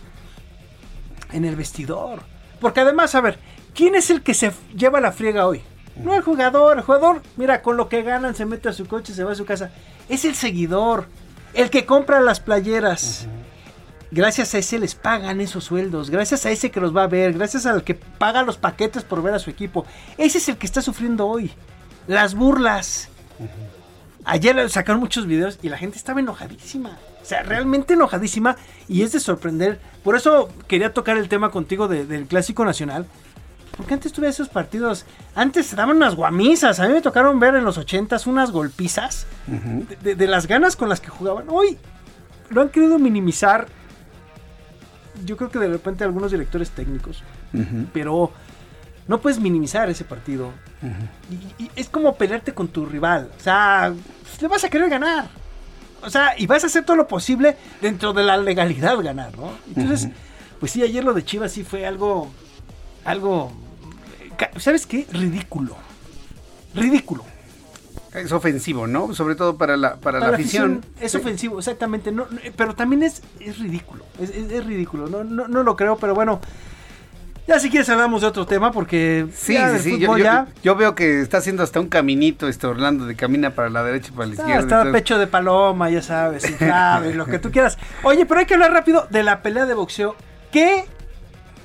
en 1.33 1.45
el 1.45 1.57
vestidor. 1.57 2.23
Porque 2.61 2.81
además, 2.81 3.15
a 3.15 3.21
ver, 3.21 3.39
¿quién 3.75 3.95
es 3.95 4.11
el 4.11 4.23
que 4.23 4.35
se 4.35 4.53
lleva 4.77 5.01
la 5.01 5.13
friega 5.13 5.47
hoy? 5.47 5.63
No 5.97 6.15
el 6.15 6.23
jugador, 6.23 6.79
el 6.79 6.85
jugador, 6.85 7.23
mira, 7.37 7.63
con 7.63 7.77
lo 7.77 7.89
que 7.89 8.03
ganan 8.03 8.35
se 8.35 8.47
mete 8.47 8.69
a 8.69 8.73
su 8.73 8.87
coche, 8.87 9.13
se 9.13 9.25
va 9.25 9.33
a 9.33 9.37
su 9.37 9.45
casa. 9.45 9.71
Es 10.09 10.25
el 10.25 10.35
seguidor, 10.35 11.07
el 11.55 11.71
que 11.71 11.87
compra 11.87 12.21
las 12.21 12.41
playeras 12.41 13.27
gracias 14.11 14.55
a 14.55 14.59
ese 14.59 14.79
les 14.79 14.95
pagan 14.95 15.41
esos 15.41 15.65
sueldos, 15.65 16.11
gracias 16.11 16.47
a 16.47 16.51
ese 16.51 16.71
que 16.71 16.81
los 16.81 16.97
va 16.97 17.05
a 17.05 17.09
ver, 17.09 17.33
gracias 17.33 17.67
al 17.67 17.85
que 17.85 17.95
paga 17.95 18.43
los 18.43 18.57
paquetes 18.57 19.05
por 19.05 19.23
ver 19.23 19.35
a 19.35 19.39
su 19.39 19.51
equipo. 19.51 19.87
Ese 20.17 20.39
es 20.39 20.49
el 20.49 20.57
que 20.57 20.67
está 20.67 20.83
sufriendo 20.83 21.27
hoy. 21.27 21.51
Las 22.07 22.35
burlas. 22.35 23.09
Ayer 24.25 24.69
sacaron 24.71 25.01
muchos 25.01 25.27
videos 25.27 25.59
y 25.63 25.69
la 25.69 25.79
gente 25.79 25.97
estaba 25.97 26.21
enojadísima. 26.21 26.99
O 27.23 27.25
sea, 27.25 27.43
realmente 27.43 27.95
enojadísima 27.95 28.57
y 28.89 29.03
es 29.03 29.13
de 29.13 29.21
sorprender. 29.21 29.81
Por 30.03 30.17
eso 30.17 30.49
quería 30.67 30.95
tocar 30.95 31.17
el 31.19 31.29
tema 31.29 31.51
contigo 31.51 31.89
del 31.89 32.27
Clásico 32.27 32.65
Nacional. 32.65 33.07
Porque 33.79 33.95
antes 33.95 34.13
tuve 34.13 34.29
esos 34.29 34.49
partidos. 34.51 35.07
Antes 35.35 35.67
se 35.67 35.77
daban 35.77 35.97
unas 35.97 36.15
guamisas. 36.17 36.81
A 36.81 36.87
mí 36.89 36.93
me 36.93 37.01
tocaron 37.01 37.39
ver 37.41 37.55
en 37.55 37.65
los 37.65 37.79
ochentas 37.79 38.27
unas 38.27 38.51
golpizas 38.51 39.27
de, 40.03 40.15
de 40.17 40.27
las 40.27 40.47
ganas 40.47 40.77
con 40.77 40.89
las 40.91 41.01
que 41.01 41.09
jugaban. 41.09 41.47
Hoy 41.49 41.79
lo 42.51 42.61
han 42.61 42.69
querido 42.69 42.99
minimizar. 42.99 43.69
Yo 45.25 45.37
creo 45.37 45.49
que 45.51 45.59
de 45.59 45.69
repente 45.69 46.05
algunos 46.05 46.31
directores 46.33 46.71
técnicos. 46.71 47.23
Pero 47.93 48.33
no 49.07 49.21
puedes 49.21 49.39
minimizar 49.41 49.89
ese 49.89 50.05
partido. 50.05 50.51
y, 51.59 51.65
y 51.65 51.71
es 51.77 51.89
como 51.89 52.15
pelearte 52.17 52.53
con 52.53 52.69
tu 52.69 52.85
rival. 52.85 53.31
O 53.39 53.41
sea, 53.41 53.93
le 54.41 54.49
vas 54.49 54.65
a 54.65 54.69
querer 54.69 54.91
ganar. 54.91 55.29
O 56.03 56.11
sea, 56.11 56.39
y 56.39 56.47
vas 56.47 56.63
a 56.65 56.67
hacer 56.67 56.85
todo 56.85 56.97
lo 56.97 57.09
posible 57.09 57.57
dentro 57.81 58.13
de 58.13 58.23
la 58.25 58.37
legalidad 58.37 58.99
ganar, 59.03 59.37
¿no? 59.39 59.51
Entonces, 59.69 60.09
pues 60.61 60.73
sí, 60.73 60.83
ayer 60.83 61.05
lo 61.05 61.15
de 61.15 61.25
Chivas 61.25 61.53
sí 61.53 61.63
fue 61.65 61.87
algo. 61.87 62.29
Algo. 63.05 63.53
¿Sabes 64.59 64.87
qué? 64.87 65.07
Ridículo. 65.13 65.77
Ridículo. 66.75 67.25
Es 68.15 68.33
ofensivo, 68.33 68.87
¿no? 68.87 69.15
Sobre 69.15 69.35
todo 69.35 69.57
para 69.57 69.77
la, 69.77 69.97
para, 69.97 70.19
la, 70.19 70.29
afición. 70.29 70.85
Es 71.01 71.15
ofensivo, 71.15 71.59
exactamente. 71.59 72.11
No, 72.11 72.27
pero 72.57 72.75
también 72.75 73.03
es, 73.03 73.23
es 73.39 73.59
ridículo. 73.59 74.05
Es, 74.21 74.31
es, 74.31 74.65
ridículo. 74.65 75.09
No, 75.09 75.25
no, 75.25 75.47
no 75.47 75.63
lo 75.63 75.77
creo, 75.77 75.97
pero 75.97 76.15
bueno. 76.15 76.41
Ya 77.47 77.59
si 77.59 77.71
quieres 77.71 77.89
hablamos 77.89 78.21
de 78.21 78.27
otro 78.27 78.45
tema 78.45 78.73
porque 78.73 79.27
sí, 79.33 79.57
sí, 79.57 79.79
sí. 79.79 79.99
Yo, 79.99 80.19
yo, 80.63 80.77
veo 80.77 80.95
que 80.95 81.23
está 81.23 81.39
haciendo 81.39 81.63
hasta 81.63 81.81
un 81.81 81.89
caminito 81.89 82.47
este 82.47 82.67
Orlando 82.67 83.07
de 83.07 83.17
camina 83.17 83.55
para 83.55 83.71
la 83.71 83.83
derecha 83.83 84.11
y 84.13 84.17
para 84.17 84.27
la 84.27 84.35
izquierda. 84.35 84.61
Está 84.61 84.93
pecho 84.93 85.19
de 85.19 85.27
paloma, 85.27 85.89
ya 85.89 86.03
sabes, 86.03 86.43
sabes, 86.59 87.17
lo 87.17 87.25
que 87.25 87.39
tú 87.39 87.51
quieras. 87.51 87.79
Oye, 88.03 88.27
pero 88.27 88.41
hay 88.41 88.47
que 88.47 88.53
hablar 88.53 88.73
rápido 88.73 89.07
de 89.09 89.23
la 89.23 89.41
pelea 89.41 89.65
de 89.65 89.73
boxeo. 89.73 90.15
Qué 90.53 90.85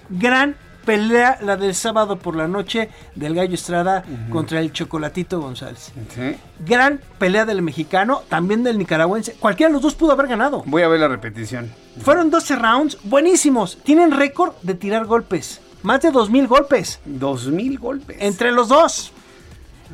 gran 0.10 0.56
pelea 0.86 1.38
la 1.42 1.58
del 1.58 1.76
sábado 1.76 2.18
por 2.18 2.36
la 2.36 2.48
noche 2.48 2.90
del 3.16 3.36
Gallo 3.36 3.56
Estrada 3.56 4.04
contra 4.30 4.60
el 4.60 4.72
Chocolatito 4.72 5.40
González. 5.40 5.92
Gran 6.66 7.00
pelea 7.18 7.46
del 7.46 7.62
mexicano, 7.62 8.24
también 8.30 8.64
del 8.64 8.78
nicaragüense. 8.78 9.34
Cualquiera 9.34 9.70
de 9.70 9.74
los 9.74 9.82
dos 9.82 9.96
pudo 9.96 10.12
haber 10.14 10.28
ganado. 10.28 10.64
Voy 10.66 10.84
a 10.84 10.88
ver 10.88 11.00
la 11.00 11.08
repetición. 11.08 11.72
Fueron 12.02 12.30
12 12.30 12.56
rounds 12.56 12.98
buenísimos. 13.04 13.78
Tienen 13.84 14.12
récord 14.12 14.54
de 14.62 14.76
tirar 14.76 15.06
golpes. 15.06 15.62
Más 15.84 16.02
de 16.02 16.12
2.000 16.12 16.48
golpes. 16.48 17.00
2.000 17.08 17.80
golpes. 17.80 18.18
Entre 18.20 18.52
los 18.52 18.70
dos. 18.70 19.12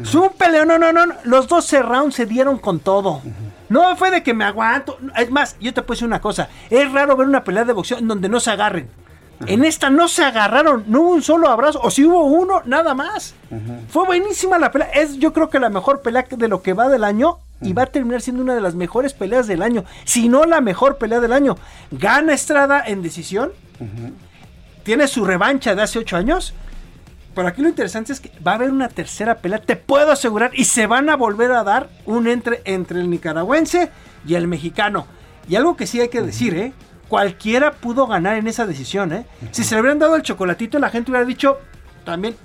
Es 0.01 0.15
un 0.15 0.29
peleo, 0.29 0.65
no, 0.65 0.77
no, 0.77 0.93
no. 0.93 1.05
Los 1.23 1.47
12 1.47 1.81
rounds 1.81 2.15
se 2.15 2.25
dieron 2.25 2.57
con 2.57 2.79
todo. 2.79 3.21
No 3.67 3.95
fue 3.97 4.11
de 4.11 4.23
que 4.23 4.33
me 4.33 4.45
aguanto. 4.45 4.97
Es 5.17 5.29
más, 5.29 5.57
yo 5.59 5.73
te 5.73 5.81
puedo 5.81 5.95
decir 5.95 6.07
una 6.07 6.21
cosa. 6.21 6.47
Es 6.69 6.91
raro 6.91 7.17
ver 7.17 7.27
una 7.27 7.43
pelea 7.43 7.65
de 7.65 7.73
boxeo 7.73 7.97
en 7.97 8.07
donde 8.07 8.29
no 8.29 8.39
se 8.39 8.51
agarren. 8.51 8.89
En 9.45 9.63
esta 9.63 9.89
no 9.89 10.07
se 10.07 10.23
agarraron, 10.23 10.83
no 10.87 11.01
hubo 11.01 11.11
un 11.11 11.21
solo 11.21 11.49
abrazo, 11.49 11.79
o 11.81 11.89
si 11.91 12.03
hubo 12.03 12.25
uno, 12.25 12.61
nada 12.65 12.93
más. 12.93 13.35
Fue 13.89 14.05
buenísima 14.05 14.59
la 14.59 14.71
pelea. 14.71 14.89
Es 14.89 15.17
yo 15.17 15.33
creo 15.33 15.49
que 15.49 15.59
la 15.59 15.69
mejor 15.69 16.01
pelea 16.01 16.25
de 16.29 16.47
lo 16.47 16.61
que 16.61 16.73
va 16.73 16.89
del 16.89 17.03
año 17.03 17.37
y 17.61 17.73
va 17.73 17.83
a 17.83 17.87
terminar 17.87 18.21
siendo 18.21 18.41
una 18.41 18.55
de 18.55 18.61
las 18.61 18.75
mejores 18.75 19.13
peleas 19.13 19.47
del 19.47 19.61
año, 19.61 19.83
si 20.05 20.29
no 20.29 20.45
la 20.45 20.61
mejor 20.61 20.97
pelea 20.97 21.19
del 21.19 21.33
año. 21.33 21.57
Gana 21.91 22.33
Estrada 22.33 22.83
en 22.85 23.01
decisión, 23.01 23.51
tiene 24.83 25.07
su 25.07 25.25
revancha 25.25 25.75
de 25.75 25.81
hace 25.81 25.99
ocho 25.99 26.17
años. 26.17 26.53
Pero 27.35 27.47
aquí 27.47 27.61
lo 27.61 27.69
interesante 27.69 28.11
es 28.11 28.19
que 28.19 28.31
va 28.45 28.53
a 28.53 28.55
haber 28.55 28.71
una 28.71 28.89
tercera 28.89 29.35
pelea, 29.35 29.59
te 29.59 29.75
puedo 29.75 30.11
asegurar, 30.11 30.51
y 30.53 30.65
se 30.65 30.87
van 30.87 31.09
a 31.09 31.15
volver 31.15 31.51
a 31.51 31.63
dar 31.63 31.89
un 32.05 32.27
entre 32.27 32.61
entre 32.65 32.99
el 32.99 33.09
nicaragüense 33.09 33.91
y 34.27 34.35
el 34.35 34.47
mexicano. 34.47 35.05
Y 35.47 35.55
algo 35.55 35.77
que 35.77 35.87
sí 35.87 36.01
hay 36.01 36.09
que 36.09 36.21
decir, 36.21 36.55
¿eh? 36.55 36.73
Cualquiera 37.09 37.71
pudo 37.71 38.05
ganar 38.05 38.37
en 38.37 38.47
esa 38.47 38.67
decisión, 38.67 39.11
¿eh? 39.11 39.25
Si 39.51 39.63
se 39.63 39.73
le 39.75 39.81
hubieran 39.81 39.97
dado 39.97 40.15
el 40.15 40.21
chocolatito, 40.21 40.77
la 40.77 40.91
gente 40.91 41.09
hubiera 41.09 41.25
dicho 41.25 41.57
también. 42.05 42.35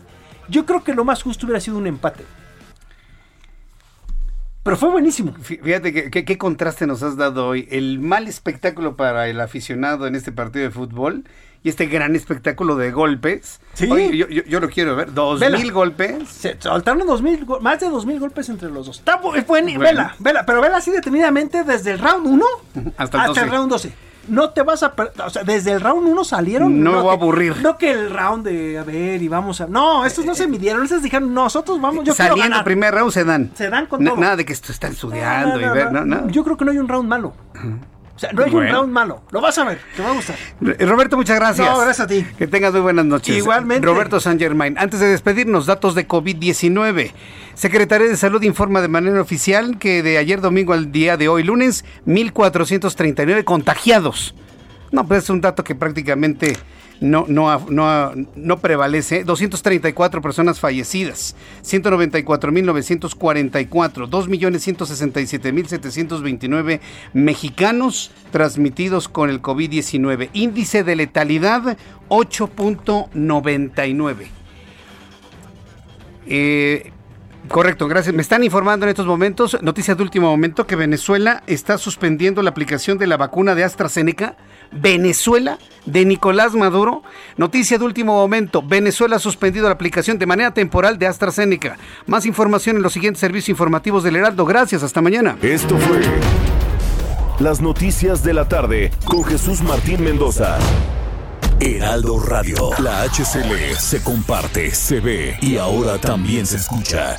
Yo 0.48 0.64
creo 0.64 0.82
que 0.82 0.94
lo 0.94 1.04
más 1.04 1.22
justo 1.22 1.46
hubiera 1.46 1.60
sido 1.60 1.76
un 1.76 1.86
empate. 1.86 2.24
Pero 4.62 4.78
fue 4.78 4.90
buenísimo. 4.90 5.34
Fíjate 5.34 6.10
que, 6.10 6.24
qué 6.24 6.38
contraste 6.38 6.86
nos 6.86 7.02
has 7.02 7.18
dado 7.18 7.46
hoy. 7.46 7.68
El 7.70 8.00
mal 8.00 8.26
espectáculo 8.26 8.96
para 8.96 9.28
el 9.28 9.38
aficionado 9.42 10.06
en 10.06 10.14
este 10.14 10.32
partido 10.32 10.64
de 10.64 10.70
fútbol 10.70 11.24
y 11.62 11.68
este 11.68 11.84
gran 11.84 12.16
espectáculo 12.16 12.74
de 12.76 12.90
golpes. 12.90 13.60
Sí. 13.74 13.86
yo, 14.16 14.60
lo 14.60 14.70
quiero 14.70 14.96
ver. 14.96 15.12
Dos 15.12 15.40
mil 15.40 15.72
golpes. 15.72 16.30
Se 16.30 16.56
soltaron 16.58 17.06
dos 17.06 17.20
mil, 17.20 17.46
más 17.60 17.80
de 17.80 17.90
dos 17.90 18.06
mil 18.06 18.18
golpes 18.18 18.48
entre 18.48 18.70
los 18.70 18.86
dos. 18.86 19.00
Está 19.00 19.16
bueno. 19.18 19.78
Vela, 19.78 20.16
vela, 20.18 20.46
pero 20.46 20.62
vela 20.62 20.78
así 20.78 20.90
detenidamente 20.90 21.64
desde 21.64 21.92
el 21.92 21.98
round 21.98 22.26
1 22.26 22.46
hasta, 22.96 23.26
el, 23.26 23.50
round 23.50 23.70
12 23.70 23.92
no 24.28 24.50
te 24.50 24.62
vas 24.62 24.82
a 24.82 24.94
o 25.24 25.30
sea, 25.30 25.42
desde 25.44 25.72
el 25.72 25.80
round 25.80 26.08
1 26.08 26.24
salieron. 26.24 26.82
No, 26.82 26.92
me 26.92 27.00
voy 27.00 27.10
a 27.10 27.12
aburrir. 27.14 27.56
No 27.62 27.76
que 27.76 27.90
el 27.90 28.10
round 28.10 28.46
de, 28.46 28.78
a 28.78 28.84
ver, 28.84 29.22
y 29.22 29.28
vamos 29.28 29.60
a. 29.60 29.66
No, 29.66 30.04
estos 30.04 30.24
no 30.24 30.34
se 30.34 30.46
midieron, 30.46 30.82
estos 30.82 31.02
dijeron, 31.02 31.32
nosotros 31.32 31.80
vamos, 31.80 32.04
yo 32.04 32.14
Saliendo 32.14 32.34
quiero 32.34 32.48
ganar. 32.48 32.58
el 32.60 32.64
primer 32.64 32.94
round 32.94 33.12
se 33.12 33.24
dan. 33.24 33.50
Se 33.54 33.68
dan 33.68 33.86
con 33.86 34.04
todo. 34.04 34.16
Nada 34.16 34.36
de 34.36 34.44
que 34.44 34.52
esto 34.52 34.72
está 34.72 34.88
estudiando 34.88 35.60
y 35.60 35.64
ver, 35.64 35.92
no, 35.92 36.04
no. 36.04 36.28
Yo 36.28 36.44
creo 36.44 36.56
que 36.56 36.64
no 36.64 36.70
hay 36.70 36.78
un 36.78 36.88
round 36.88 37.08
malo. 37.08 37.34
O 38.14 38.18
sea, 38.18 38.32
no 38.32 38.44
hay 38.44 38.54
un 38.54 38.68
round 38.68 38.92
malo. 38.92 39.22
Lo 39.30 39.40
vas 39.40 39.58
a 39.58 39.64
ver, 39.64 39.80
te 39.96 40.02
va 40.02 40.10
a 40.10 40.14
gustar. 40.14 40.36
Roberto, 40.60 41.16
muchas 41.16 41.36
gracias. 41.36 41.68
No, 41.68 41.78
gracias 41.78 42.00
a 42.00 42.06
ti. 42.06 42.24
Que 42.38 42.46
tengas 42.46 42.72
muy 42.72 42.82
buenas 42.82 43.04
noches. 43.04 43.36
Igualmente. 43.36 43.86
Roberto 43.86 44.20
San 44.20 44.38
Germain. 44.38 44.76
Antes 44.78 45.00
de 45.00 45.08
despedirnos, 45.08 45.66
datos 45.66 45.94
de 45.96 46.06
COVID-19. 46.06 47.12
Secretaría 47.54 48.08
de 48.08 48.16
Salud 48.16 48.42
informa 48.42 48.80
de 48.80 48.88
manera 48.88 49.20
oficial 49.20 49.78
que 49.78 50.02
de 50.02 50.18
ayer 50.18 50.40
domingo 50.40 50.72
al 50.72 50.90
día 50.90 51.16
de 51.16 51.28
hoy, 51.28 51.44
lunes, 51.44 51.84
1.439 52.06 53.44
contagiados. 53.44 54.34
No, 54.90 55.06
pues 55.06 55.24
es 55.24 55.30
un 55.30 55.40
dato 55.40 55.62
que 55.62 55.74
prácticamente 55.74 56.56
no, 57.00 57.24
no, 57.28 57.66
no, 57.68 58.12
no 58.34 58.58
prevalece. 58.58 59.24
234 59.24 60.22
personas 60.22 60.60
fallecidas, 60.60 61.36
194.944, 61.62 64.08
2.167.729 64.08 66.80
mexicanos 67.12 68.10
transmitidos 68.30 69.08
con 69.08 69.28
el 69.30 69.42
COVID-19. 69.42 70.30
Índice 70.32 70.82
de 70.82 70.96
letalidad 70.96 71.76
8.99. 72.08 74.28
Eh, 76.26 76.93
Correcto, 77.48 77.88
gracias. 77.88 78.14
Me 78.14 78.22
están 78.22 78.42
informando 78.42 78.86
en 78.86 78.90
estos 78.90 79.06
momentos, 79.06 79.58
noticias 79.60 79.96
de 79.96 80.02
último 80.02 80.30
momento, 80.30 80.66
que 80.66 80.76
Venezuela 80.76 81.42
está 81.46 81.78
suspendiendo 81.78 82.42
la 82.42 82.50
aplicación 82.50 82.96
de 82.98 83.06
la 83.06 83.16
vacuna 83.16 83.54
de 83.54 83.64
AstraZeneca. 83.64 84.36
Venezuela 84.72 85.58
de 85.86 86.04
Nicolás 86.04 86.54
Maduro. 86.54 87.02
Noticia 87.36 87.78
de 87.78 87.84
último 87.84 88.14
momento, 88.14 88.62
Venezuela 88.62 89.16
ha 89.16 89.20
suspendido 89.20 89.66
la 89.66 89.74
aplicación 89.74 90.18
de 90.18 90.26
manera 90.26 90.52
temporal 90.52 90.98
de 90.98 91.06
AstraZeneca. 91.06 91.76
Más 92.06 92.26
información 92.26 92.76
en 92.76 92.82
los 92.82 92.92
siguientes 92.92 93.20
servicios 93.20 93.50
informativos 93.50 94.02
del 94.02 94.16
Heraldo. 94.16 94.44
Gracias, 94.46 94.82
hasta 94.82 95.00
mañana. 95.00 95.36
Esto 95.42 95.76
fue 95.78 96.00
las 97.40 97.60
noticias 97.60 98.22
de 98.22 98.32
la 98.32 98.48
tarde 98.48 98.90
con 99.04 99.24
Jesús 99.24 99.60
Martín 99.62 100.02
Mendoza. 100.02 100.58
Heraldo 101.60 102.18
Radio. 102.20 102.70
La 102.78 103.02
HCL 103.02 103.76
se 103.78 104.02
comparte, 104.02 104.74
se 104.74 105.00
ve 105.00 105.36
y 105.40 105.56
ahora 105.56 105.98
también 105.98 106.46
se 106.46 106.56
escucha. 106.56 107.16